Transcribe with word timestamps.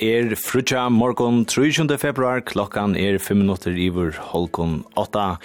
er 0.00 0.32
frutja 0.40 0.86
morgon 0.88 1.42
30. 1.44 1.90
februar, 2.00 2.40
klokkan 2.40 2.96
er 2.96 3.18
5 3.20 3.36
minutter 3.42 3.76
iver 3.76 4.16
holkon 4.32 4.80
8. 4.96 5.36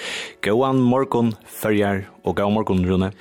Gåan 0.45 0.79
morgon, 0.79 1.33
fyrjar, 1.51 2.05
og 2.23 2.37
gåan 2.39 2.55
morgon, 2.55 2.85
Rune. 2.87 3.11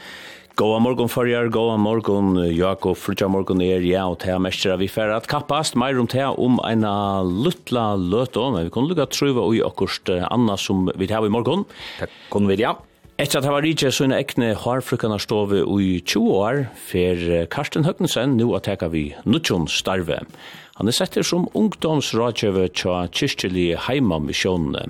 Gåa 0.54 0.78
morgon 0.78 1.10
fyrjar, 1.10 1.48
gåa 1.50 1.74
morgon, 1.82 2.36
Jakob, 2.54 2.94
frutja 2.94 3.26
morgon 3.26 3.58
er 3.64 3.82
ja, 3.82 4.04
og 4.06 4.20
tega 4.22 4.38
mestra 4.38 4.76
vi 4.78 4.86
færre 4.86 5.16
at 5.18 5.26
kappast, 5.26 5.74
meir 5.74 5.98
om 5.98 6.06
tega 6.06 6.30
om 6.38 6.60
eina 6.62 7.24
luttla 7.26 7.96
løtå, 7.98 8.52
men 8.54 8.68
vi 8.68 8.74
kunne 8.76 8.92
lukka 8.92 9.08
truva 9.10 9.42
ui 9.50 9.58
okkurst 9.66 10.14
anna 10.30 10.54
som 10.54 10.86
vi 10.94 11.10
tega 11.10 11.26
i 11.26 11.34
morgon. 11.34 11.66
Takk, 11.98 12.14
kunne 12.30 12.54
vi, 12.54 12.62
ja. 12.62 12.76
Etter 13.18 13.40
at 13.40 13.46
han 13.46 13.56
var 13.56 13.66
rikje 13.66 13.90
sånne 13.94 14.20
ekne 14.22 14.54
harfrukkene 14.58 15.18
stove 15.22 15.66
i 15.66 15.96
20 15.98 16.38
år, 16.38 16.64
for 16.86 17.26
Karsten 17.50 17.86
Høgnesen 17.86 18.38
nå 18.38 18.54
at 18.54 18.70
teka 18.70 18.94
vi 18.94 19.08
Nudjon 19.26 19.66
Starve. 19.66 20.22
Han 20.74 20.90
er 20.90 20.96
sett 20.96 21.14
som 21.22 21.44
ungdomsrådgjøve 21.54 22.66
tja 22.74 23.04
kyrkjelig 23.14 23.76
heimamisjonene. 23.86 24.88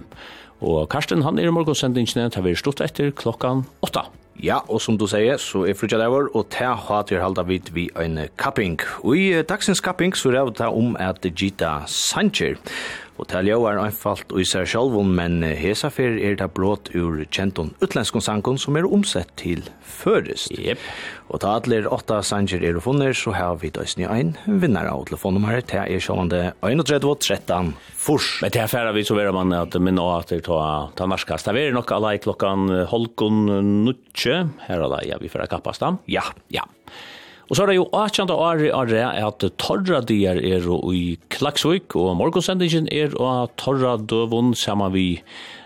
Og 0.65 0.87
Karsten, 0.89 1.25
han 1.27 1.37
er 1.37 1.51
i 1.51 1.53
morgensendingene, 1.53 2.31
tar 2.33 2.47
vi 2.47 2.55
stått 2.57 2.81
etter 2.81 3.11
klokkan 3.13 3.67
åtta. 3.85 4.07
Ja, 4.41 4.63
og 4.67 4.81
som 4.83 4.97
du 4.99 5.05
sier, 5.07 5.37
så 5.39 5.67
er 5.69 5.77
Frutja 5.79 5.99
Davor, 6.01 6.31
og 6.35 6.49
ta 6.51 6.73
hat 6.75 7.11
til 7.13 7.21
halda 7.23 7.45
vid 7.47 7.69
vi 7.77 7.87
ein 8.01 8.17
kapping. 8.41 8.81
Og 9.05 9.19
i 9.21 9.27
dagsens 9.47 9.85
kapping 9.85 10.17
så 10.17 10.33
er 10.33 10.51
det 10.51 10.67
om 10.67 10.97
at 10.99 11.21
Gita 11.37 11.83
Sanchez. 11.87 12.59
Og 13.15 13.29
til 13.31 13.47
jo 13.47 13.61
er 13.71 13.79
einfalt 13.79 14.33
og 14.35 14.41
især 14.43 14.67
sjálvun, 14.67 15.13
men 15.15 15.39
hesa 15.47 15.91
er 16.03 16.35
det 16.41 16.49
blått 16.57 16.91
ur 16.99 17.21
kjentun 17.31 17.71
utlenskon 17.85 18.25
sangun 18.25 18.59
som 18.59 18.77
er 18.77 18.89
omsett 18.89 19.31
til 19.39 19.63
førest. 19.81 20.51
Yep. 20.59 20.83
Og 21.31 21.41
til 21.41 21.53
atler 21.53 21.87
åtta 21.95 22.21
sanger 22.27 22.65
er 22.67 22.81
funnet, 22.83 23.15
så 23.17 23.35
har 23.37 23.61
vi 23.63 23.71
døysen 23.71 24.05
ein 24.11 24.35
vinnar 24.47 24.91
av 24.91 25.07
telefonnummer, 25.09 25.63
til 25.63 25.85
er 25.85 26.03
sjálvande 26.03 26.43
31 26.67 27.15
13 27.23 27.73
fors. 27.95 28.35
Men 28.43 28.55
til 28.55 28.67
affæra 28.67 28.93
vi 28.97 29.07
så 29.07 29.17
vera 29.19 29.35
man 29.35 29.55
at 29.55 29.79
minna 29.79 30.03
av 30.03 30.25
at 30.25 30.35
ta, 30.45 30.61
ta 30.99 31.09
narskast. 31.09 31.47
Det 31.55 31.69
er 31.69 31.77
nok 31.77 31.95
alai 31.95 32.17
klokkan 32.19 32.67
holkon 32.91 33.47
nutje, 33.87 34.43
her 34.67 34.87
alai, 34.89 35.05
ja, 35.13 35.23
vi 35.23 35.31
får 35.31 35.47
kappast 35.55 35.87
Ja, 36.11 36.27
ja. 36.51 36.67
Og 37.49 37.57
så 37.57 37.65
er 37.65 37.73
det 37.73 37.77
jo 37.77 37.89
18. 37.93 38.31
året 38.33 38.71
av 38.73 38.89
det 38.89 39.03
at 39.05 39.45
torra 39.61 40.01
dier 40.07 40.39
er 40.41 40.65
i 40.91 41.03
Klaksvik, 41.35 41.93
og 41.99 42.15
morgonsendingen 42.17 42.89
er 42.93 43.13
av 43.21 43.53
torra 43.61 43.99
døvun 44.01 44.55
sammen 44.57 44.95
vi 44.95 45.09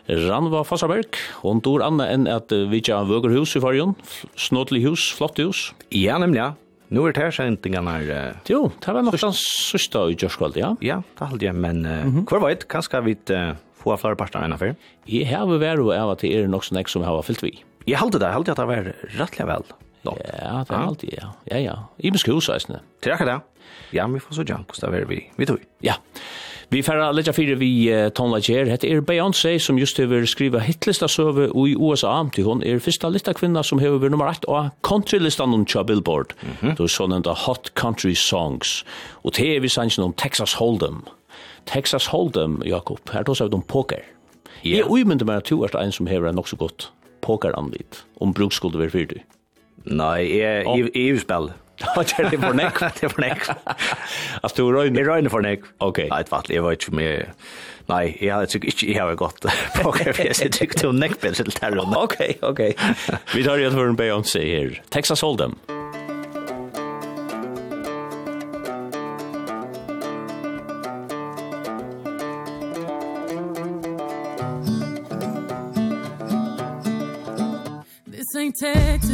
Ranva 0.08 0.64
Fassaberg, 0.64 1.18
og 1.42 1.52
hun 1.52 1.60
dår 1.64 1.84
anna 1.84 2.06
enn 2.08 2.24
at 2.32 2.50
vi 2.50 2.80
ikke 2.80 2.96
har 2.96 3.10
vøgerhus 3.10 3.54
i 3.58 3.62
fargen, 3.62 3.94
snådelig 4.40 4.86
hus, 4.88 5.10
flott 5.14 5.38
hus. 5.42 5.68
Ja, 5.92 6.16
nemlig, 6.18 6.40
ja. 6.40 6.50
Nå 6.88 7.04
er 7.04 7.12
det 7.12 7.20
her 7.20 7.34
sendingen 7.36 7.88
her... 7.90 8.06
Uh, 8.08 8.36
jo, 8.48 8.60
det 8.80 8.94
var 8.96 9.04
nok 9.04 9.18
den 9.20 9.34
sørste 9.36 10.06
i 10.08 10.16
Gjørskvald, 10.16 10.56
ja. 10.56 10.72
Ja, 10.80 11.02
det 11.18 11.28
halde 11.28 11.44
jeg, 11.44 11.54
men 11.54 11.84
uh, 11.84 12.04
mm 12.06 12.12
-hmm. 12.14 12.28
hver 12.30 12.40
veit, 12.40 12.68
kanskje 12.68 13.04
vi 13.04 13.16
uh, 13.36 13.52
få 13.76 13.96
flere 13.96 14.16
parter 14.16 14.40
enn 14.40 14.58
før? 14.58 14.74
Jeg 15.06 15.28
har 15.28 15.46
vært 15.46 15.78
og 15.78 15.92
av 15.92 16.10
at 16.10 16.20
det 16.24 16.32
er 16.32 16.48
nok 16.48 16.64
sånn 16.64 16.78
jeg 16.78 16.88
som 16.88 17.02
har 17.02 17.22
fyllt 17.22 17.42
vi. 17.42 17.52
Jeg 17.86 17.98
halde 17.98 18.18
det, 18.18 18.24
jeg 18.24 18.32
halde 18.32 18.48
jeg 18.48 18.58
at 18.58 18.62
det 18.62 18.68
var 18.68 18.94
rettelig 19.20 19.46
vel. 19.46 19.64
Nått. 20.06 20.20
Ja, 20.24 20.64
det 20.68 20.74
er 20.74 20.82
alltid, 20.82 21.14
ja. 21.16 21.30
Ja, 21.50 21.58
ja. 21.58 21.78
I 21.98 22.10
min 22.10 22.20
skjusreisene. 22.22 22.82
Til 23.02 23.12
akkurat 23.12 23.38
det. 23.38 23.64
Ja, 23.92 24.06
vi 24.06 24.20
får 24.20 24.34
så 24.34 24.44
jank, 24.48 24.72
hvordan 24.72 24.92
det 24.94 25.00
er 25.00 25.08
vi. 25.08 25.22
Vi 25.36 25.46
tog. 25.46 25.64
Ja. 25.82 25.94
Vi 26.68 26.82
færre 26.84 27.06
litt 27.16 27.30
fire 27.32 27.54
vi 27.56 27.70
uh, 27.88 28.10
tonlager. 28.12 28.68
Hette 28.68 28.88
er 28.92 29.00
Beyoncé 29.00 29.54
som 29.62 29.78
just 29.80 29.96
har 29.96 30.26
skriva 30.28 30.60
hitlista 30.60 31.08
søve 31.08 31.46
i 31.48 31.74
USA. 31.76 32.12
Til 32.34 32.44
hun 32.44 32.60
er 32.62 32.82
første 32.84 33.08
lista 33.08 33.32
kvinna 33.32 33.62
som 33.64 33.80
hever 33.80 34.02
vært 34.02 34.12
nummer 34.12 34.28
1 34.28 34.44
av 34.52 34.68
countrylistan 34.84 35.54
om 35.56 35.64
Tja 35.64 35.82
Billboard. 35.82 36.34
Mm 36.42 36.56
-hmm. 36.60 36.76
Det 36.76 36.84
er 36.84 36.92
sånn 36.92 37.16
enda 37.16 37.32
Hot 37.32 37.72
Country 37.74 38.14
Songs. 38.14 38.84
Og 39.24 39.36
det 39.36 39.56
er 39.56 39.60
vi 39.60 39.68
sannsyn 39.68 40.04
om 40.04 40.12
Texas 40.12 40.54
Hold'em. 40.54 41.08
Texas 41.66 42.08
Hold'em, 42.08 42.62
Jakob, 42.64 42.98
her 43.12 43.22
tar 43.22 43.48
vi 43.48 43.54
om 43.54 43.62
poker. 43.62 44.02
Yeah. 44.64 44.78
Jeg 44.78 44.84
umynder 44.90 45.24
meg 45.24 45.36
at 45.36 45.50
du 45.50 45.62
er 45.62 45.76
en 45.76 45.92
som 45.92 46.06
har 46.06 46.32
nok 46.32 46.48
så 46.48 46.56
godt 46.56 46.92
pokeranlit 47.20 48.04
om 48.20 48.34
brukskulde 48.34 48.88
skulle 48.88 49.06
være. 49.08 49.24
Nei, 49.88 50.20
jeg 50.38 50.66
er 50.66 50.92
i 50.94 51.08
spill. 51.20 51.50
Det 51.78 52.18
er 52.18 52.40
for 52.42 52.56
nek, 52.58 52.78
det 52.98 53.04
er 53.06 53.12
for 53.12 53.22
nek. 53.22 53.44
Altså, 54.42 54.54
du 54.56 54.70
røyner? 54.74 54.98
Jeg 54.98 55.08
røyner 55.08 55.30
for 55.30 55.44
nek. 55.46 55.66
Ok. 55.78 56.00
Nei, 56.10 56.20
et 56.24 56.32
vattelig, 56.32 56.56
jeg 56.58 56.64
var 56.66 56.74
ikke 56.78 56.94
mye... 56.98 57.12
Nei, 57.88 58.02
jeg 58.20 58.34
har 58.34 58.42
ikke 58.44 58.68
ikke, 58.68 58.88
jeg 58.92 59.00
har 59.00 59.14
gått 59.16 59.46
pokerfjes, 59.78 60.42
jeg 60.44 60.52
tykker 60.52 60.82
til 60.82 60.92
nekbild 60.92 61.38
til 61.38 61.48
det 61.48 61.54
terroren. 61.56 61.94
Ok, 61.96 62.18
ok. 62.44 62.60
Vi 63.32 63.46
tar 63.46 63.56
igjen 63.62 63.72
for 63.78 63.88
en 63.88 63.96
Beyoncé 63.96 64.42
her. 64.44 64.76
Texas 64.92 65.24
Hold'em. 65.24 65.56
This 78.06 78.26
ain't 78.36 78.54
Texas 78.56 79.07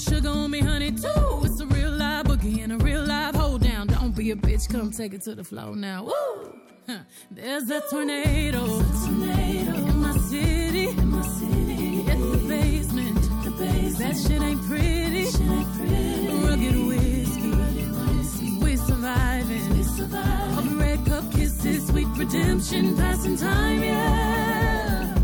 sugar 0.00 0.28
on 0.30 0.50
me, 0.50 0.60
honey, 0.60 0.92
too. 0.92 1.42
It's 1.44 1.60
a 1.60 1.66
real 1.66 1.90
live 1.90 2.26
boogie 2.26 2.62
and 2.64 2.72
a 2.72 2.78
real 2.78 3.04
live 3.04 3.34
hold 3.34 3.62
down. 3.62 3.86
Don't 3.86 4.16
be 4.16 4.30
a 4.30 4.36
bitch, 4.36 4.68
come 4.68 4.90
take 4.90 5.12
it 5.14 5.22
to 5.22 5.34
the 5.34 5.44
floor 5.44 5.76
now. 5.76 6.04
Woo! 6.04 6.54
Huh. 6.88 6.98
There's 7.30 7.68
a 7.70 7.80
tornado. 7.90 8.66
Tornado 8.66 9.74
in 9.74 9.96
my 9.98 10.16
city. 10.18 10.88
In 10.88 11.08
my 11.08 11.22
city. 11.22 12.00
In 12.10 12.32
the 12.32 12.38
basement. 12.48 13.44
The 13.44 13.50
basement. 13.50 13.98
That 13.98 14.16
shit 14.16 14.42
ain't 14.42 14.62
pretty. 14.62 15.24
Shit 15.30 15.40
ain't 15.42 15.74
pretty. 15.76 16.46
Rugged 16.46 16.76
whiskey. 16.86 18.58
We 18.64 18.76
surviving. 18.76 19.76
We 19.76 19.82
surviving. 19.82 20.68
the 20.68 20.76
red 20.76 21.06
cup 21.06 21.30
kisses, 21.32 21.86
sweet 21.88 22.08
redemption, 22.16 22.96
passing 22.96 23.36
time, 23.36 23.82
yeah. 23.82 25.18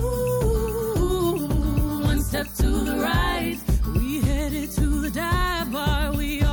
Ooh, 0.00 1.46
one 2.02 2.22
step 2.22 2.46
to 2.54 2.68
the 2.68 2.96
right 2.96 3.75
the 5.06 5.20
dive 5.20 5.70
bar 5.70 6.12
we 6.14 6.45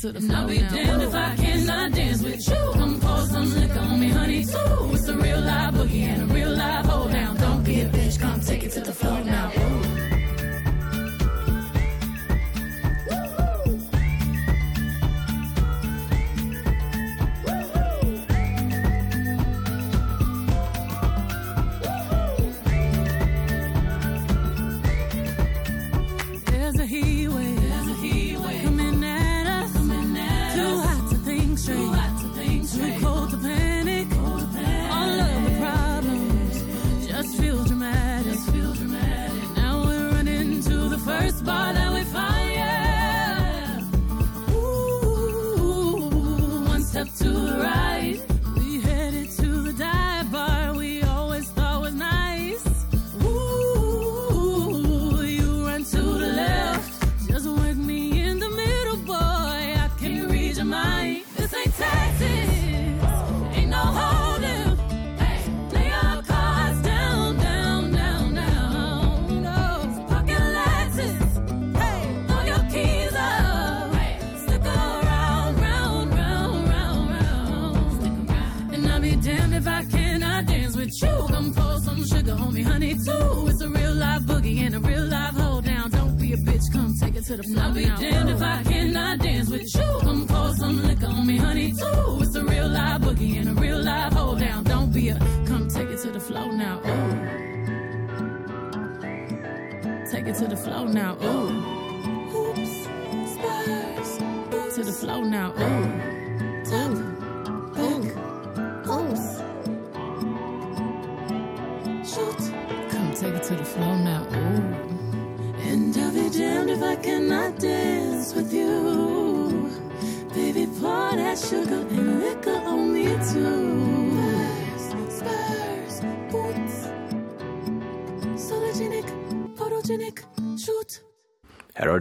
to 0.00 0.12
the 0.12 0.20
flow. 0.20 0.34
I'll 0.34 0.48
be 0.48 0.58
damned 0.58 1.02
if 1.02 1.14
I 1.14 1.39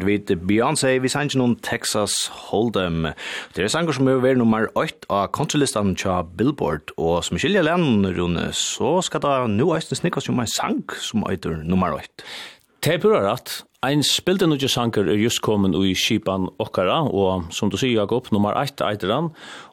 vi 0.10 0.18
Beyoncé, 0.50 0.96
vi 1.04 1.12
sanger 1.12 1.38
noen 1.38 1.56
Texas 1.66 2.16
Hold'em. 2.50 3.12
Det 3.54 3.64
er 3.64 3.72
sanger 3.72 3.94
som 3.96 4.10
er 4.10 4.22
ved 4.24 4.40
nummer 4.42 4.66
8 4.80 5.06
av 5.14 5.30
kontralistan 5.36 5.94
tja 6.00 6.24
Billboard, 6.26 6.94
og 6.98 7.22
som 7.28 7.38
skiljer 7.38 7.68
lenn, 7.68 8.08
Rune, 8.18 8.50
så 8.58 8.98
skal 9.06 9.24
da 9.26 9.34
nu 9.52 9.68
eisen 9.76 10.00
snikkast 10.00 10.32
jo 10.32 10.38
med 10.38 10.50
sang 10.50 10.82
som 10.98 11.26
eitur 11.30 11.62
nummer 11.62 12.00
8. 12.00 12.26
Det 12.80 12.96
er 12.96 13.04
pura 13.04 13.22
rett, 13.28 13.60
Ein 13.80 14.02
spilte 14.04 14.44
nudje 14.44 14.68
sanker 14.68 15.08
er 15.08 15.16
just 15.16 15.40
kommen 15.40 15.72
ui 15.72 15.94
skipan 15.96 16.50
okkara, 16.60 16.98
og 17.16 17.46
som 17.56 17.70
du 17.72 17.78
sier 17.80 18.02
Jakob, 18.02 18.26
nummer 18.36 18.58
8 18.60 18.84
eiter 18.84 19.14
han, 19.14 19.30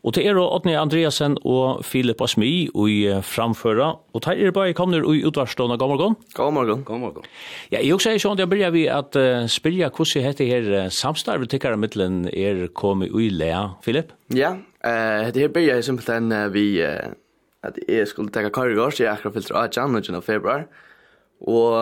og 0.07 0.15
til 0.15 0.29
er 0.31 0.39
og 0.39 0.53
Otni 0.61 0.77
Andreasen 0.79 1.35
og 1.43 1.83
Filip 1.83 2.23
Asmi 2.23 2.69
ui 2.71 3.01
framføra, 3.27 3.89
og 4.15 4.23
til 4.23 4.45
er 4.47 4.55
bare 4.55 4.77
kommer 4.79 5.03
ui 5.03 5.25
utvarstående, 5.27 5.75
god 5.83 5.91
morgen. 5.91 6.17
God 6.39 6.55
morgen. 6.55 6.87
God 6.87 7.03
morgen. 7.03 7.27
Ja, 7.73 7.81
jeg 7.81 7.99
også 7.99 8.15
er 8.15 8.23
sånn, 8.23 8.39
jeg 8.39 8.47
begynner 8.53 8.77
vi 8.79 8.87
at 8.87 9.19
uh, 9.19 9.51
spyrja 9.51 9.91
hvordan 9.91 10.29
hette 10.29 10.51
her 10.53 10.73
samstarvet 10.95 11.51
tikkara 11.51 11.75
middelen 11.75 12.29
er 12.31 12.69
kommet 12.79 13.11
ui 13.11 13.27
lea, 13.35 13.73
Filip? 13.83 14.15
Ja, 14.31 14.55
uh, 14.87 15.27
det 15.35 15.49
her 15.49 15.55
byrja 15.59 15.81
er 15.81 15.87
simpelthen 15.91 16.31
uh, 16.31 16.47
vi, 16.55 16.69
uh, 16.79 17.11
at 17.67 17.83
jeg 17.91 18.07
skulle 18.07 18.31
tekka 18.31 18.55
karrigårs, 18.55 19.03
jeg 19.03 19.11
akkurat 19.11 19.41
filtra 19.41 19.67
av 19.67 19.75
jan, 19.75 19.99
9. 19.99 20.23
februar, 20.23 20.69
og 20.71 20.86
Og 21.41 21.75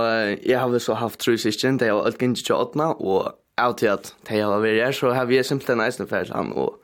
jeg 0.43 0.59
har 0.59 0.79
så 0.83 0.97
haft 0.99 1.21
tru 1.23 1.37
syskjen, 1.39 1.79
det 1.79 1.89
er 1.89 1.95
alt 1.95 2.19
gynnt 2.19 2.43
til 2.43 2.57
åttna, 2.57 2.93
og 2.99 3.37
av 3.59 3.77
til 3.79 3.93
at 3.93 4.11
det 4.27 4.41
har 4.43 4.59
vært 4.59 4.81
her, 4.83 4.97
så 4.97 5.13
har 5.15 5.29
vi 5.31 5.39
simpelthen 5.43 5.83
eisen 5.85 6.09
for 6.11 6.27
han, 6.35 6.51
og 6.59 6.81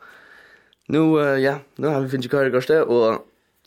nu, 0.90 1.18
ja, 1.18 1.58
nu 1.78 1.88
har 1.88 2.04
vi 2.04 2.12
finnet 2.12 2.30
kvar 2.30 2.46
i 2.46 2.52
gårste, 2.54 2.84
og 2.86 3.24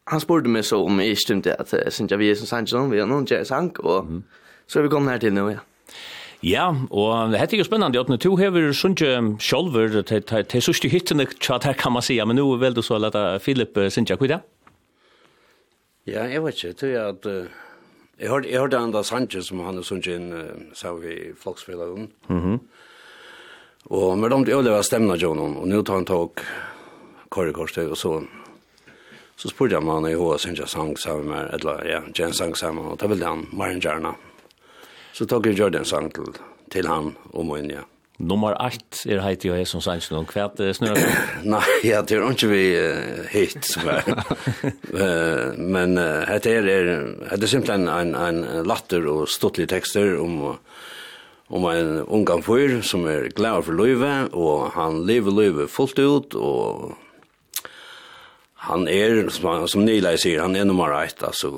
han 0.07 0.23
spurte 0.23 0.51
meg 0.51 0.63
så 0.67 0.79
om 0.83 0.99
jeg 1.03 1.19
stemte 1.19 1.55
at 1.59 1.73
jeg 1.75 1.91
synes 1.91 2.15
vi 2.19 2.31
er 2.31 2.39
som 2.39 2.47
Sanchez, 2.47 2.91
vi 2.91 2.99
har 2.99 3.07
noen 3.07 3.27
kjære 3.27 3.47
sang, 3.47 3.71
og 3.83 4.23
så 4.67 4.79
er 4.79 4.87
vi 4.87 4.93
kommet 4.95 5.17
her 5.17 5.23
til 5.25 5.35
nå, 5.35 5.49
ja. 5.51 5.61
Ja, 6.43 6.65
og 6.91 7.31
det 7.31 7.39
er 7.39 7.57
jo 7.61 7.63
spennende, 7.63 7.99
at 7.99 8.23
du 8.23 8.35
hever 8.35 8.73
sunnkje 8.75 9.39
sjolver 9.39 10.01
til 10.03 10.63
sørste 10.63 10.91
hyttene, 10.91 11.25
tja, 11.39 11.59
der 11.63 11.75
kan 11.79 11.95
man 11.95 12.03
sija, 12.03 12.25
men 12.27 12.35
nu 12.35 12.49
vel 12.59 12.75
du 12.75 12.81
så 12.83 12.99
leta 12.99 13.37
Filip 13.39 13.79
synja, 13.87 14.17
hva 14.19 14.27
er 14.27 14.33
det? 14.33 14.41
Ja, 16.11 16.25
jeg 16.27 16.43
vet 16.43 16.59
ikke, 16.59 16.73
tror 16.81 16.91
jeg 16.91 17.13
at 17.13 17.29
Jeg 18.19 18.29
hørte, 18.29 18.49
jeg 18.49 18.59
hørte 18.59 18.77
Anda 18.77 19.03
Sanchez 19.03 19.47
som 19.49 19.63
han 19.65 19.77
er 19.77 19.87
sånn 19.87 20.03
inn, 20.05 20.29
uh, 20.33 20.73
sa 20.77 20.93
vi 20.93 21.13
i 21.13 21.33
Floksfjellaren. 21.33 22.11
Mm 22.29 22.41
-hmm. 22.41 22.59
Og 23.89 24.17
med 24.17 24.29
dem 24.29 24.45
til 24.45 24.55
å 24.55 24.61
leve 24.61 24.83
stemna 24.83 25.15
Jonon, 25.15 25.57
og 25.57 25.67
nå 25.67 25.81
tar 25.81 25.95
han 25.95 26.05
tog 26.05 26.39
korrekorset, 27.29 27.89
og 27.89 27.97
så 27.97 28.23
så 29.35 29.49
spurte 29.49 29.73
jeg 29.73 29.81
om 29.81 29.89
han 29.89 30.05
i 30.07 30.15
hva 30.15 30.37
Sundsjen 30.37 30.67
sang 30.67 30.97
sammen 30.97 31.31
med, 31.31 31.49
eller 31.53 31.85
ja, 31.89 32.01
Jen 32.15 32.33
sang 32.33 32.55
sammen, 32.55 32.85
og 32.85 32.99
da 33.01 33.09
ville 33.11 33.25
han 33.25 33.47
Maren 33.51 33.81
Gjerna. 33.81 34.13
Så 35.13 35.25
tog 35.25 35.45
jeg 35.45 35.57
gjør 35.57 35.73
den 35.73 35.85
sang 35.85 36.11
til, 36.13 36.37
til 36.71 36.87
han 36.87 37.15
og 37.33 37.45
min, 37.49 37.71
ja. 37.73 37.83
Nummer 38.21 38.53
8 38.61 39.07
er 39.09 39.23
heit 39.25 39.41
jo 39.45 39.55
Hesun 39.57 39.81
Sansen, 39.81 40.19
og 40.19 40.29
hva 40.29 40.45
er 40.61 40.75
snurra? 40.77 41.01
Nei, 41.55 41.63
ja, 41.81 42.03
det 42.05 42.19
er 42.19 42.27
ikke 42.29 42.49
vi 42.51 42.61
uh, 42.77 43.23
hit, 43.31 43.65
som 43.65 43.89
er. 43.89 44.05
uh, 44.93 45.57
men 45.75 45.97
uh, 45.97 46.21
hette 46.29 46.53
er, 46.53 46.69
er, 46.69 46.91
hette 47.31 47.47
er 47.47 47.49
simpelthen 47.49 47.89
en, 47.89 48.13
en 48.13 48.67
latter 48.69 49.07
og 49.09 49.25
stortlige 49.33 49.71
tekster 49.73 50.13
om, 50.21 50.43
om 51.49 51.65
en 51.71 52.03
ungan 52.05 52.45
fyr 52.45 52.83
som 52.85 53.07
er 53.09 53.31
glad 53.33 53.65
for 53.65 53.81
løyve, 53.81 54.13
og 54.37 54.69
han 54.77 55.01
lever 55.09 55.33
løyve 55.33 55.67
fullt 55.71 55.97
ut, 56.03 56.37
og 56.37 56.93
han 58.63 58.87
er, 58.87 59.27
som, 59.29 59.65
som 59.67 59.83
Nila 59.83 60.13
sier, 60.17 60.39
han 60.39 60.55
er 60.55 60.63
nummer 60.63 60.93
ett. 61.01 61.19
Alltså, 61.23 61.49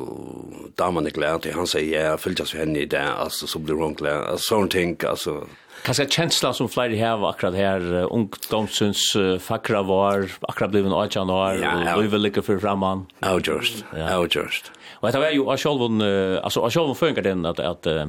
damen 0.78 1.06
er 1.06 1.14
glad 1.14 1.44
til, 1.44 1.54
Han 1.54 1.68
sier, 1.70 1.86
ja, 1.94 2.02
jag 2.10 2.20
följdes 2.20 2.52
för 2.52 2.58
henne 2.58 2.80
i 2.80 2.86
det. 2.86 3.04
altså, 3.04 3.48
så 3.48 3.60
blir 3.60 3.76
hun 3.76 3.94
glad. 3.94 4.26
altså, 4.26 4.48
sånne 4.48 4.70
ting, 4.70 4.98
alltså. 5.06 5.46
Kanske 5.86 6.06
kjensla 6.06 6.54
som 6.54 6.70
flere 6.70 6.96
här 6.96 7.30
akkurat 7.30 7.54
här. 7.54 7.82
Ungdomsens 8.14 9.16
uh, 9.16 9.38
fakra 9.38 9.84
var, 9.84 10.30
akkurat 10.42 10.72
blivet 10.72 10.88
en 10.88 10.94
18 10.94 11.30
år. 11.30 11.56
Ja, 11.62 11.96
och 11.96 12.04
vi 12.04 12.08
vill 12.08 12.22
lycka 12.22 12.42
för 12.42 12.58
framman. 12.58 13.06
Ja, 13.20 13.40
just. 13.44 13.86
Ja, 13.94 14.28
just. 14.30 14.72
Og 15.00 15.08
dette 15.08 15.20
var 15.20 15.30
ju 15.30 15.46
av 15.46 15.58
självon, 15.58 16.02
alltså 16.02 16.60
av 16.60 16.72
självon 16.72 16.96
funkar 16.96 17.22
den 17.22 17.46
at, 17.46 17.60
at 17.60 17.88
uh, 17.88 18.06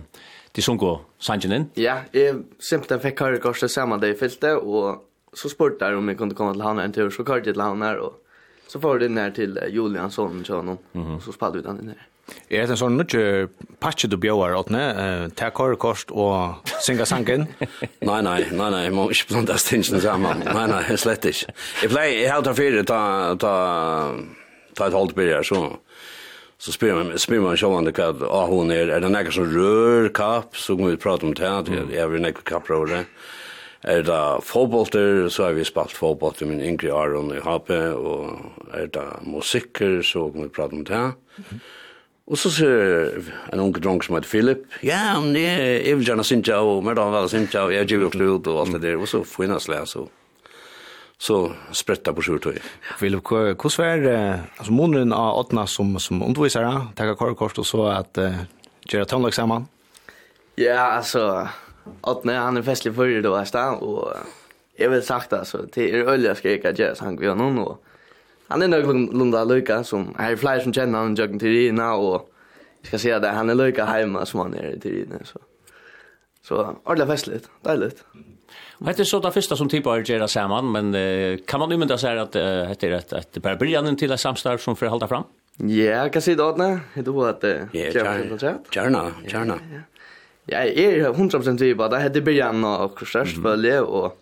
de 0.53 0.63
som 0.63 0.79
sangen 1.19 1.53
inn. 1.53 1.71
Ja, 1.75 1.97
jeg 2.13 2.45
simpelthen 2.59 3.01
fick 3.01 3.21
höra 3.21 3.39
korset 3.39 3.71
sammen 3.71 4.01
det 4.01 4.15
i 4.15 4.19
fylte, 4.19 4.57
og 4.57 5.03
så 5.35 5.49
spurte 5.49 5.85
jeg 5.85 5.97
om 5.97 6.09
jeg 6.09 6.17
kunne 6.17 6.35
komme 6.35 6.55
til 6.55 6.63
han 6.63 6.79
en 6.79 6.93
tur. 6.93 7.11
Så 7.11 7.25
körde 7.25 7.45
jag 7.45 7.55
till 7.55 7.61
han 7.61 7.83
her, 7.83 8.01
og 8.01 8.15
Så 8.67 8.81
får 8.81 8.99
den 8.99 9.15
där 9.15 9.31
till 9.31 9.61
Juliansson 9.71 10.45
kör 10.45 10.63
någon 10.63 10.79
mm 10.93 11.07
-hmm. 11.07 11.17
och 11.17 11.23
så 11.23 11.33
spallar 11.33 11.57
ut 11.57 11.65
den 11.65 11.87
där. 11.87 12.07
Är 12.49 12.63
det 12.63 12.71
en 12.71 12.77
sån 12.77 12.97
nutje 12.97 13.49
patch 13.79 14.05
du 14.05 14.17
bjöar 14.17 14.55
åt 14.55 14.69
ne? 14.69 15.31
Ta 15.35 15.45
ta 15.45 15.51
korkost 15.51 16.11
och 16.11 16.55
singa 16.87 17.07
sanken? 17.07 17.47
nej, 17.59 17.69
nej, 18.23 18.49
nej, 18.53 18.71
nej, 18.71 18.91
man 18.91 19.09
inte 19.09 19.25
blanda 19.29 19.57
stingen 19.57 20.01
samman. 20.01 20.43
nej, 20.55 20.69
nej, 20.69 20.99
slett 20.99 21.25
inte. 21.25 21.39
Jag 21.83 21.91
play 21.91 22.23
jag 22.23 22.35
har 22.35 22.43
ta 22.43 22.55
fyra 22.55 22.85
ta 22.85 23.37
ta 23.37 24.15
ta 24.75 24.87
ett 24.87 24.93
hållt 24.93 25.15
börjar 25.15 25.43
så 25.43 25.77
så 26.59 26.73
spyr 26.73 26.93
man 26.93 27.19
spyr 27.19 27.41
man 27.41 27.57
själva 27.57 27.81
det 27.81 27.93
kad 27.93 28.23
ah 28.23 28.47
hon 28.47 28.71
är 28.71 28.89
är 28.89 29.01
det 29.01 29.09
några 29.09 29.31
som 29.31 29.45
rör 29.45 30.09
kapp 30.09 30.57
så 30.57 30.77
går 30.77 30.89
vi 30.89 30.97
prata 30.97 31.27
om 31.27 31.35
det 31.35 31.49
här 31.49 31.65
jag 31.93 32.09
vill 32.09 32.23
näka 32.23 32.41
kapp 32.45 32.71
rör 32.71 33.05
Er 33.83 34.03
det 34.03 34.45
fotbollter, 34.45 35.29
så 35.29 35.45
har 35.45 35.57
vi 35.57 35.65
spalt 35.65 35.93
fotboll 35.93 36.35
til 36.35 36.49
min 36.51 36.61
yngre 36.61 36.95
Aron 36.97 37.35
i 37.35 37.43
HP, 37.43 37.71
og 37.95 38.73
er 38.75 38.87
det 38.87 39.09
musikker, 39.23 40.01
så 40.03 40.31
kan 40.33 40.43
vi 40.43 40.49
prate 40.49 40.73
om 40.73 40.85
det. 40.85 41.13
Mm 41.37 41.45
-hmm. 41.51 41.61
Og 42.27 42.39
så 42.39 42.51
ser 42.51 43.23
en 43.53 43.61
unge 43.61 43.81
dronk 43.81 44.05
som 44.05 44.15
heter 44.15 44.29
Philip, 44.29 44.59
ja, 44.83 45.21
men 45.21 45.37
jeg, 45.37 45.87
jeg 45.87 45.97
vil 45.97 46.07
gjerne 46.07 46.25
synge, 46.25 46.55
og 46.55 46.85
mer 46.85 46.95
da 46.95 47.05
han 47.07 47.13
vel 47.13 47.29
synge, 47.29 47.61
og 47.61 47.75
jeg 47.75 47.87
gjør 47.87 48.07
ut 48.07 48.47
og 48.47 48.61
alt 48.61 48.73
det 48.73 48.83
der, 48.83 48.97
og 48.97 49.09
så 49.09 49.23
får 49.23 49.45
jeg 49.45 49.53
nesten 49.53 49.87
så 49.87 50.09
så 51.19 51.37
spretta 51.73 52.13
på 52.13 52.23
sjurtøy. 52.23 52.59
Philip, 52.99 53.25
hvordan 53.25 54.07
er 54.07 54.43
altså, 54.59 54.73
måneden 54.73 55.15
av 55.17 55.39
åttena 55.41 55.67
som, 55.67 55.95
som 55.99 56.21
undervisere, 56.23 56.73
takk 56.97 57.15
av 57.15 57.17
kårekort, 57.17 57.59
og 57.63 57.67
så 57.67 57.87
at 57.95 58.21
uh, 58.21 58.43
gjøre 58.85 59.09
tøndlag 59.09 59.35
sammen? 59.35 59.65
Ja, 60.61 60.97
altså, 60.99 61.47
Åtne, 62.01 62.33
han 62.33 62.57
är 62.57 62.63
festlig 62.63 62.95
förr 62.95 63.23
då, 63.23 63.37
nästa. 63.37 63.71
Och 63.71 64.13
jag 64.77 64.91
vill 64.91 65.03
sagt 65.03 65.33
alltså, 65.33 65.67
till 65.67 65.95
är 65.95 66.05
öliga 66.05 66.35
skrika 66.35 66.73
jazz 66.73 67.01
han 67.01 67.23
gör 67.23 67.35
någon 67.35 67.59
och 67.59 67.85
han 68.49 68.63
är 68.63 68.69
nog 68.69 69.15
lunda 69.15 69.45
Luca 69.45 69.85
som 69.85 70.15
är 70.19 70.37
flyr 70.37 70.61
som 70.61 70.73
känner 70.73 70.99
han 70.99 71.15
joggen 71.15 71.39
till 71.39 71.49
Rina 71.49 71.95
och 71.95 72.31
jag 72.81 72.89
ska 72.89 72.99
säga 72.99 73.19
det, 73.19 73.29
han 73.29 73.51
är 73.51 73.55
Luca 73.55 73.85
hemma 73.85 74.27
som 74.27 74.41
han 74.41 74.55
är 74.55 74.79
till 74.79 74.91
Rina 74.91 75.15
så. 75.25 75.39
Så 76.43 76.77
ordentligt 76.85 77.09
festligt, 77.09 77.49
dejligt. 77.63 78.05
Och 78.79 78.87
det 78.87 78.99
är 78.99 79.05
så 79.05 79.19
det 79.19 79.33
första 79.33 79.57
som 79.57 79.69
typ 79.69 79.85
har 79.85 79.99
gjort 79.99 80.31
samman, 80.31 80.73
men 80.73 80.95
uh, 80.95 81.39
kan 81.47 81.61
man 81.61 81.71
ju 81.71 81.77
mynda 81.77 81.99
säga 81.99 82.23
att 82.23 82.37
heter 82.37 82.91
det 82.91 82.95
är 82.95 82.99
ett, 82.99 83.13
ett 83.13 83.43
bara 83.43 83.57
början 83.57 83.97
till 83.97 84.13
ett 84.13 84.21
samstarv 84.21 84.59
som 84.59 84.77
får 84.77 84.87
hålla 84.87 85.09
fram? 85.09 85.25
Ja, 85.57 85.67
yeah, 85.67 86.11
kan 86.11 86.23
säga 86.23 86.37
det 86.37 86.43
åt 86.43 86.57
när. 86.57 86.81
Det 86.95 87.03
tror 87.03 87.29
att 87.29 87.41
det 87.41 87.53
är... 87.53 87.69
Ja, 87.73 87.83
gärna, 88.73 89.13
gärna. 89.29 89.59
Jeg 90.49 90.77
er 90.79 91.11
100% 91.11 91.59
sikker 91.59 91.77
på 91.77 91.85
at 91.89 91.95
det 91.95 92.03
heter 92.03 92.25
Birjan 92.27 92.65
og 92.65 92.95
Kristers, 92.95 93.33
selvfølgelig, 93.35 93.81
og 93.83 94.17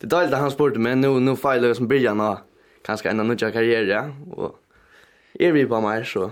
det 0.00 0.06
er 0.06 0.12
deilig 0.18 0.36
at 0.36 0.44
han 0.44 0.54
spurte 0.54 0.82
meg, 0.82 0.98
nå, 1.00 1.16
nå 1.18 1.34
feiler 1.40 1.72
jeg 1.72 1.80
som 1.80 1.88
Birjan 1.90 2.22
og 2.22 2.44
kanskje 2.86 3.10
en 3.10 3.24
av 3.24 3.26
nødja 3.26 3.50
karriere, 3.50 4.04
og 4.36 4.54
er 5.40 5.56
vi 5.56 5.66
på 5.66 5.80
meg, 5.82 6.06
så... 6.06 6.30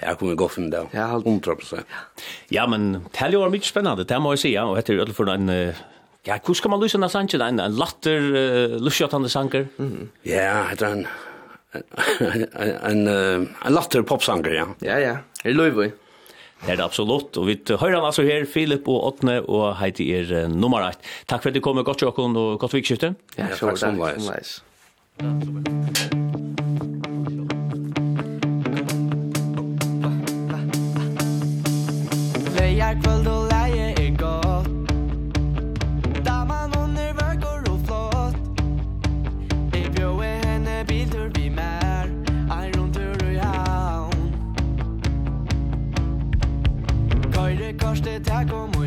Det 0.00 0.06
här 0.06 0.14
kommer 0.14 0.34
gå 0.34 0.48
för 0.48 0.60
mig 0.60 0.70
då. 0.70 0.88
Ja, 0.90 1.22
100%. 1.24 1.80
Ja, 2.48 2.66
men 2.66 2.92
det 2.92 3.18
här 3.18 3.28
gör 3.28 3.48
mycket 3.48 3.68
spännande, 3.68 4.04
det 4.04 4.14
här 4.14 4.20
må 4.20 4.32
jag 4.32 4.38
säga. 4.38 4.64
Och 4.64 4.76
det 4.76 4.88
är 4.88 5.06
för 5.06 5.26
en... 5.26 5.72
Ja, 6.22 6.38
hur 6.46 6.54
ska 6.54 6.68
man 6.68 6.80
lysa 6.80 6.98
den 6.98 7.02
här 7.02 7.08
sanchen? 7.08 7.40
En, 7.40 7.60
en 7.60 7.76
latter, 7.76 8.20
uh, 8.36 8.78
lusjötande 8.78 9.28
sanker? 9.28 9.68
Mm. 9.78 10.08
Ja, 10.22 10.64
det 10.78 10.84
är 10.86 10.90
en... 10.92 11.06
En, 12.18 12.46
en, 12.52 13.06
en, 13.06 13.48
en 13.64 13.72
latter 13.72 14.02
popsanker, 14.02 14.50
ja. 14.50 14.66
Ja, 14.78 14.98
ja. 14.98 15.16
Det 15.42 15.48
är 15.48 15.54
löjvig. 15.54 15.92
Det 16.64 16.72
er 16.72 16.78
det 16.80 16.84
absolutt, 16.84 17.36
og 17.36 17.44
vi 17.46 17.58
hører 17.68 17.98
han 17.98 18.06
altså 18.08 18.22
her, 18.24 18.46
Filip 18.48 18.88
og 18.88 19.02
Åtne, 19.10 19.34
og 19.52 19.76
heiti 19.76 20.06
er 20.16 20.48
nummer 20.48 20.80
1. 20.88 20.96
Takk 21.28 21.44
for 21.44 21.52
at 21.52 21.58
du 21.58 21.60
kom, 21.60 21.76
godt 21.84 22.02
jokk 22.02 22.18
og 22.24 22.58
godt 22.58 22.74
vikskifte. 22.78 23.12
Ja, 23.36 23.50
takk 23.52 23.76
som 23.76 24.00
leis. 24.00 24.62
Løy 32.56 32.80
er 32.80 32.96
kvöld 33.04 33.28
og 33.28 33.53
det 48.18 48.30
här 48.30 48.48
kommer 48.48 48.83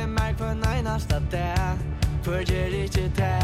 ikke 0.00 0.12
merk 0.12 0.36
på 0.38 0.44
en 0.44 0.64
eneste 0.78 1.22
dag. 1.32 1.78
For 2.22 2.32
gjør 2.32 2.82
ikke 2.84 3.12
det. 3.16 3.42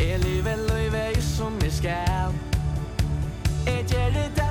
Jeg 0.00 0.18
lever 0.18 0.56
livet 0.56 1.22
som 1.22 1.52
jeg 1.62 1.72
skal? 1.72 2.32
Jeg 3.66 3.84
gjør 3.88 4.06
det 4.14 4.41